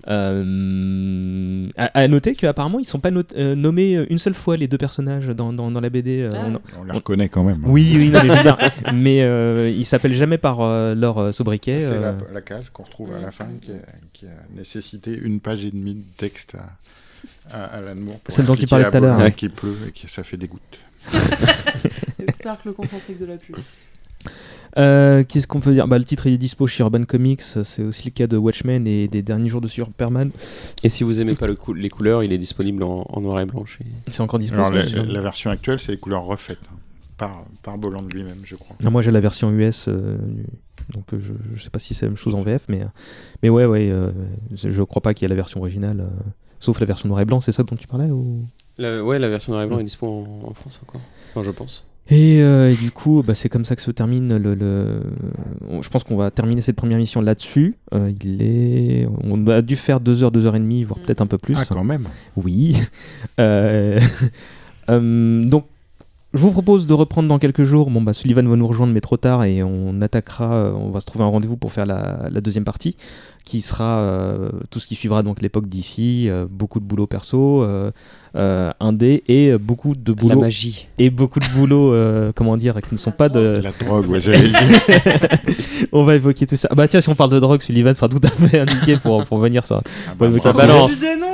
[0.07, 4.67] Euh, à, à noter qu'apparemment ils sont pas not- euh, nommés une seule fois les
[4.67, 6.21] deux personnages dans, dans, dans la BD.
[6.21, 6.45] euh, Ah.
[6.77, 7.63] on- On les reconnaît quand même.
[7.65, 11.79] Oui, oui, non, mais, mais euh, ils s'appellent jamais par euh, leur euh, sobriquet.
[11.81, 13.75] C'est euh, la, la case qu'on retrouve à la fin qui a,
[14.13, 16.69] qui a nécessité une page et demie de texte à,
[17.51, 18.19] à Alan Moore.
[18.27, 20.79] Celle dont tu parlais tout à l'heure, qu'il pleut et que ça fait des gouttes.
[22.19, 23.55] Le cercle concentrique de la pluie.
[24.77, 25.87] euh, Qu'est-ce qu'on peut dire?
[25.87, 29.07] Bah, Le titre est dispo chez Urban Comics, c'est aussi le cas de Watchmen et
[29.07, 30.31] des derniers jours de Superman.
[30.83, 33.39] Et si vous aimez pas le cou- les couleurs, il est disponible en, en noir
[33.41, 33.65] et blanc.
[34.07, 34.55] C'est encore dispo.
[34.55, 36.75] Alors, la, la version actuelle, c'est les couleurs refaites hein,
[37.17, 38.75] par, par Boland lui-même, je crois.
[38.81, 40.17] Non, moi j'ai la version US, euh,
[40.93, 42.81] donc euh, je, je sais pas si c'est la même chose en VF, mais,
[43.43, 44.11] mais ouais, ouais, euh,
[44.53, 46.07] je je crois pas qu'il y ait la version originale, euh,
[46.63, 48.45] sauf la version noir et blanc, c'est ça dont tu parlais ou...
[48.77, 51.01] La- ouais, la version noir et blanc est dispo en, en France encore.
[51.31, 51.85] Enfin, je pense.
[52.09, 55.03] et, euh, et du coup, bah, c'est comme ça que se termine le.
[55.81, 57.75] Je pense qu'on va terminer cette première mission là-dessus.
[57.93, 61.21] Euh, il est, on a dû faire 2 heures, 2 heures et demie, voire peut-être
[61.21, 61.55] un peu plus.
[61.57, 62.07] Ah, quand même.
[62.35, 62.77] Oui.
[63.39, 63.99] Euh,
[64.89, 65.65] euh, donc,
[66.33, 67.89] je vous propose de reprendre dans quelques jours.
[67.91, 70.73] Bon, bah, Sullivan va nous rejoindre, mais trop tard, et on attaquera.
[70.75, 72.95] On va se trouver un rendez-vous pour faire la, la deuxième partie,
[73.43, 77.61] qui sera euh, tout ce qui suivra donc l'époque d'ici, euh, beaucoup de boulot perso,
[77.63, 77.91] euh,
[78.35, 80.87] euh, indé, et beaucoup de La boulot magie.
[80.97, 83.61] et beaucoup de boulot, euh, comment dire, qui ne sont pas de.
[83.61, 85.29] La drogue, ouais, j'allais le dire.
[85.91, 86.67] On va évoquer tout ça.
[86.71, 89.23] Ah bah tiens, si on parle de drogue, Sullivan sera tout à fait indiqué pour,
[89.25, 89.81] pour venir ça.
[90.09, 90.37] Ah, bravo.
[90.37, 90.91] ça balance.
[90.95, 91.33] Je dénonce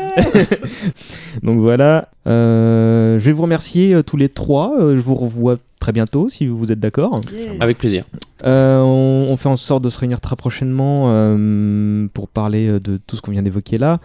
[1.44, 4.74] Donc voilà, Euh, je vais vous remercier euh, tous les trois.
[4.80, 7.22] Euh, je vous revois très bientôt si vous êtes d'accord.
[7.34, 7.52] Yeah.
[7.62, 8.04] Avec plaisir.
[8.46, 12.80] Euh, on, on fait en sorte de se réunir très prochainement euh, pour parler euh,
[12.80, 14.00] de tout ce qu'on vient d'évoquer là.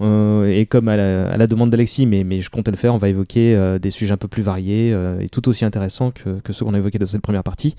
[0.00, 2.94] Euh, et comme à la, à la demande d'Alexis, mais, mais je comptais le faire,
[2.94, 6.10] on va évoquer euh, des sujets un peu plus variés euh, et tout aussi intéressants
[6.10, 7.74] que, que ceux qu'on a évoqués dans cette première partie.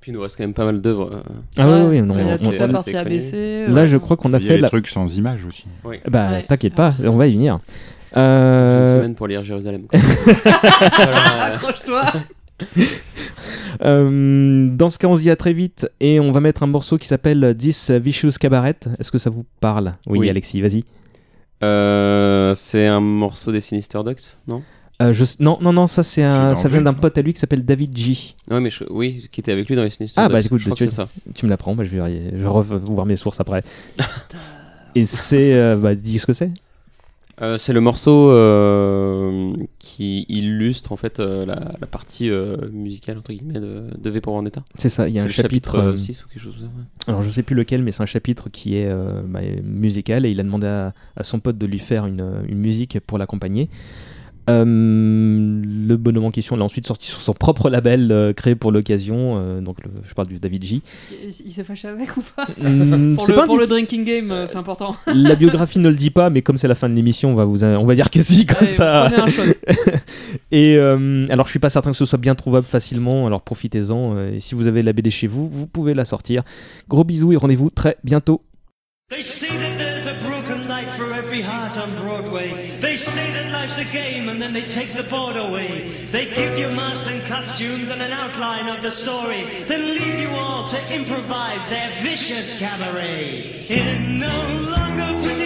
[0.00, 1.22] Puis il nous reste quand même pas mal d'œuvres.
[1.56, 2.96] Ah Ouais, oui, oui, non, il y a on- la partie.
[2.96, 3.66] ABC.
[3.68, 4.68] là je crois qu'on a Il y a fait des la...
[4.68, 5.64] trucs sans images aussi.
[5.84, 5.96] Oui.
[6.10, 6.42] Bah Ouais.
[6.42, 7.58] t'inquiète pas, on va y venir.
[8.16, 9.82] Euh, une semaine pour lire Jérusalem.
[9.94, 11.44] Voilà.
[11.54, 12.02] Accroche-toi
[13.82, 16.66] Euh, dans ce cas, on se dit à très vite et on va mettre un
[16.68, 18.76] morceau qui s'appelle This Vicious Cabaret.
[19.00, 19.94] Est-ce que ça vous parle?
[20.06, 20.30] Oui, Oui.
[20.30, 20.84] Alexis, vas-y.
[21.64, 24.62] Euh, c'est un morceau des Sinister Ducks, non?
[25.02, 25.24] Euh, je...
[25.40, 26.54] Non, non, non, ça c'est un...
[26.54, 28.16] Ça vient d'un pote à lui qui s'appelle David G.
[28.48, 30.32] Ouais, mais je- oui, qui était avec lui dans les Sinister Ah, Ducks.
[30.32, 31.08] bah, écoute, je crois tu- que c'est ça.
[31.34, 33.64] Tu me l'apprends, bah, je vais, je revoir mes sources après.
[34.94, 36.50] et c'est, euh, bah, dis ce que c'est.
[37.42, 42.30] Euh, c'est le morceau euh, qui illustre en fait euh, la, la partie
[42.72, 44.62] musicale entre guillemets de, de V pour Vendetta.
[44.78, 45.08] C'est ça.
[45.08, 45.94] Il y a un chapitre.
[45.96, 46.72] 6 ou quelque chose comme ça.
[46.76, 46.84] ouais.
[47.08, 48.92] Alors je sais plus lequel, mais c'est un chapitre qui est
[49.26, 52.58] bah, musical et il a demandé à, à son pote de lui faire une, une
[52.58, 53.68] musique pour l'accompagner.
[54.50, 58.72] Euh, le bonhomme en question l'a ensuite sorti sur son propre label euh, créé pour
[58.72, 59.38] l'occasion.
[59.38, 60.82] euh, donc le- je parle du David J.
[61.44, 63.74] Il s'est fâché avec ou pas Hmm, Pour, c'est le, pas pour le indiqué.
[63.86, 64.96] drinking game, euh, c'est important.
[65.14, 67.44] La biographie ne le dit pas, mais comme c'est la fin de l'émission, on va
[67.44, 69.08] vous, on va dire que si comme Allez, ça.
[69.10, 69.42] Prenez un shot.
[70.50, 74.16] Et euh, alors, je suis pas certain que ce soit bien trouvable facilement, alors profitez-en.
[74.16, 76.42] euh, et si vous avez la BD chez vous, vous pouvez la sortir.
[76.88, 78.42] Gros bisous et rendez-vous très bientôt.
[79.10, 82.03] They say that there's a broken light for every heart on Broadway.
[82.84, 85.88] They say that life's a game and then they take the board away.
[86.12, 90.28] They give you masks and costumes and an outline of the story, then leave you
[90.28, 93.64] all to improvise their vicious cabaret.
[93.70, 94.36] In no
[94.76, 95.43] longer pretty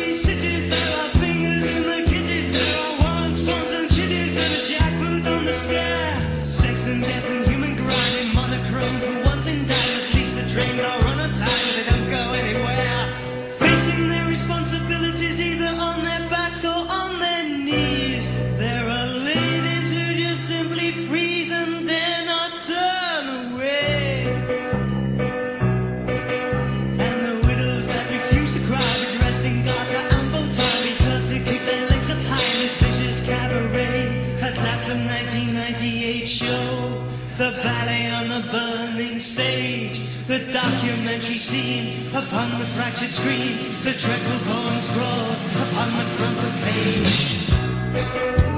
[42.19, 48.58] Upon the fractured screen, the dreadful poem scrawled upon the crumpled page.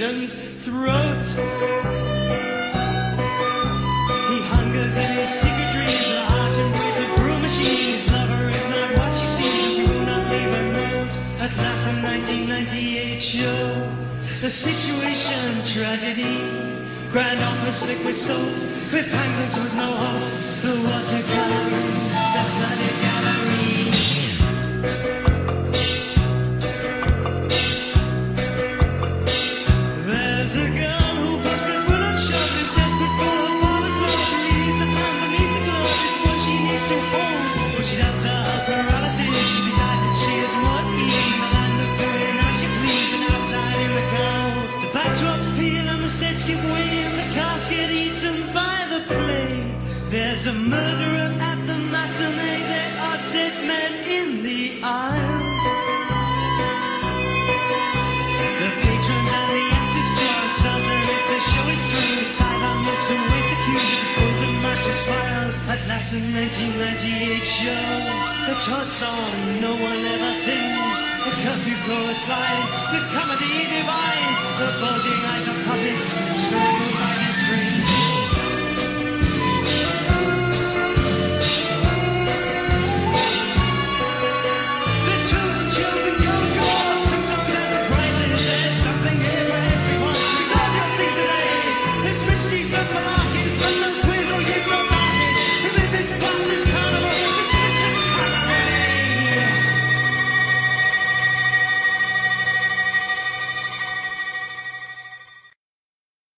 [0.00, 0.32] nation's
[0.64, 1.26] throat.
[4.30, 8.04] He hungers in his secret dreams, the heart embrace of cruel machines.
[8.04, 11.14] His lover is not what she seems, she will not leave a note.
[11.44, 13.92] At last, a 1998 show,
[14.24, 16.88] the situation tragedy.
[17.12, 18.54] Grand office liquid soap,
[18.88, 21.29] cliffhangers with no hope, the water.
[65.90, 67.66] That's the 1998 show.
[68.46, 70.98] The chart song no one ever sings.
[71.26, 72.66] The curfew chorus line.
[72.94, 74.32] The comedy divine.
[74.62, 76.99] The bulging eyes of puppets.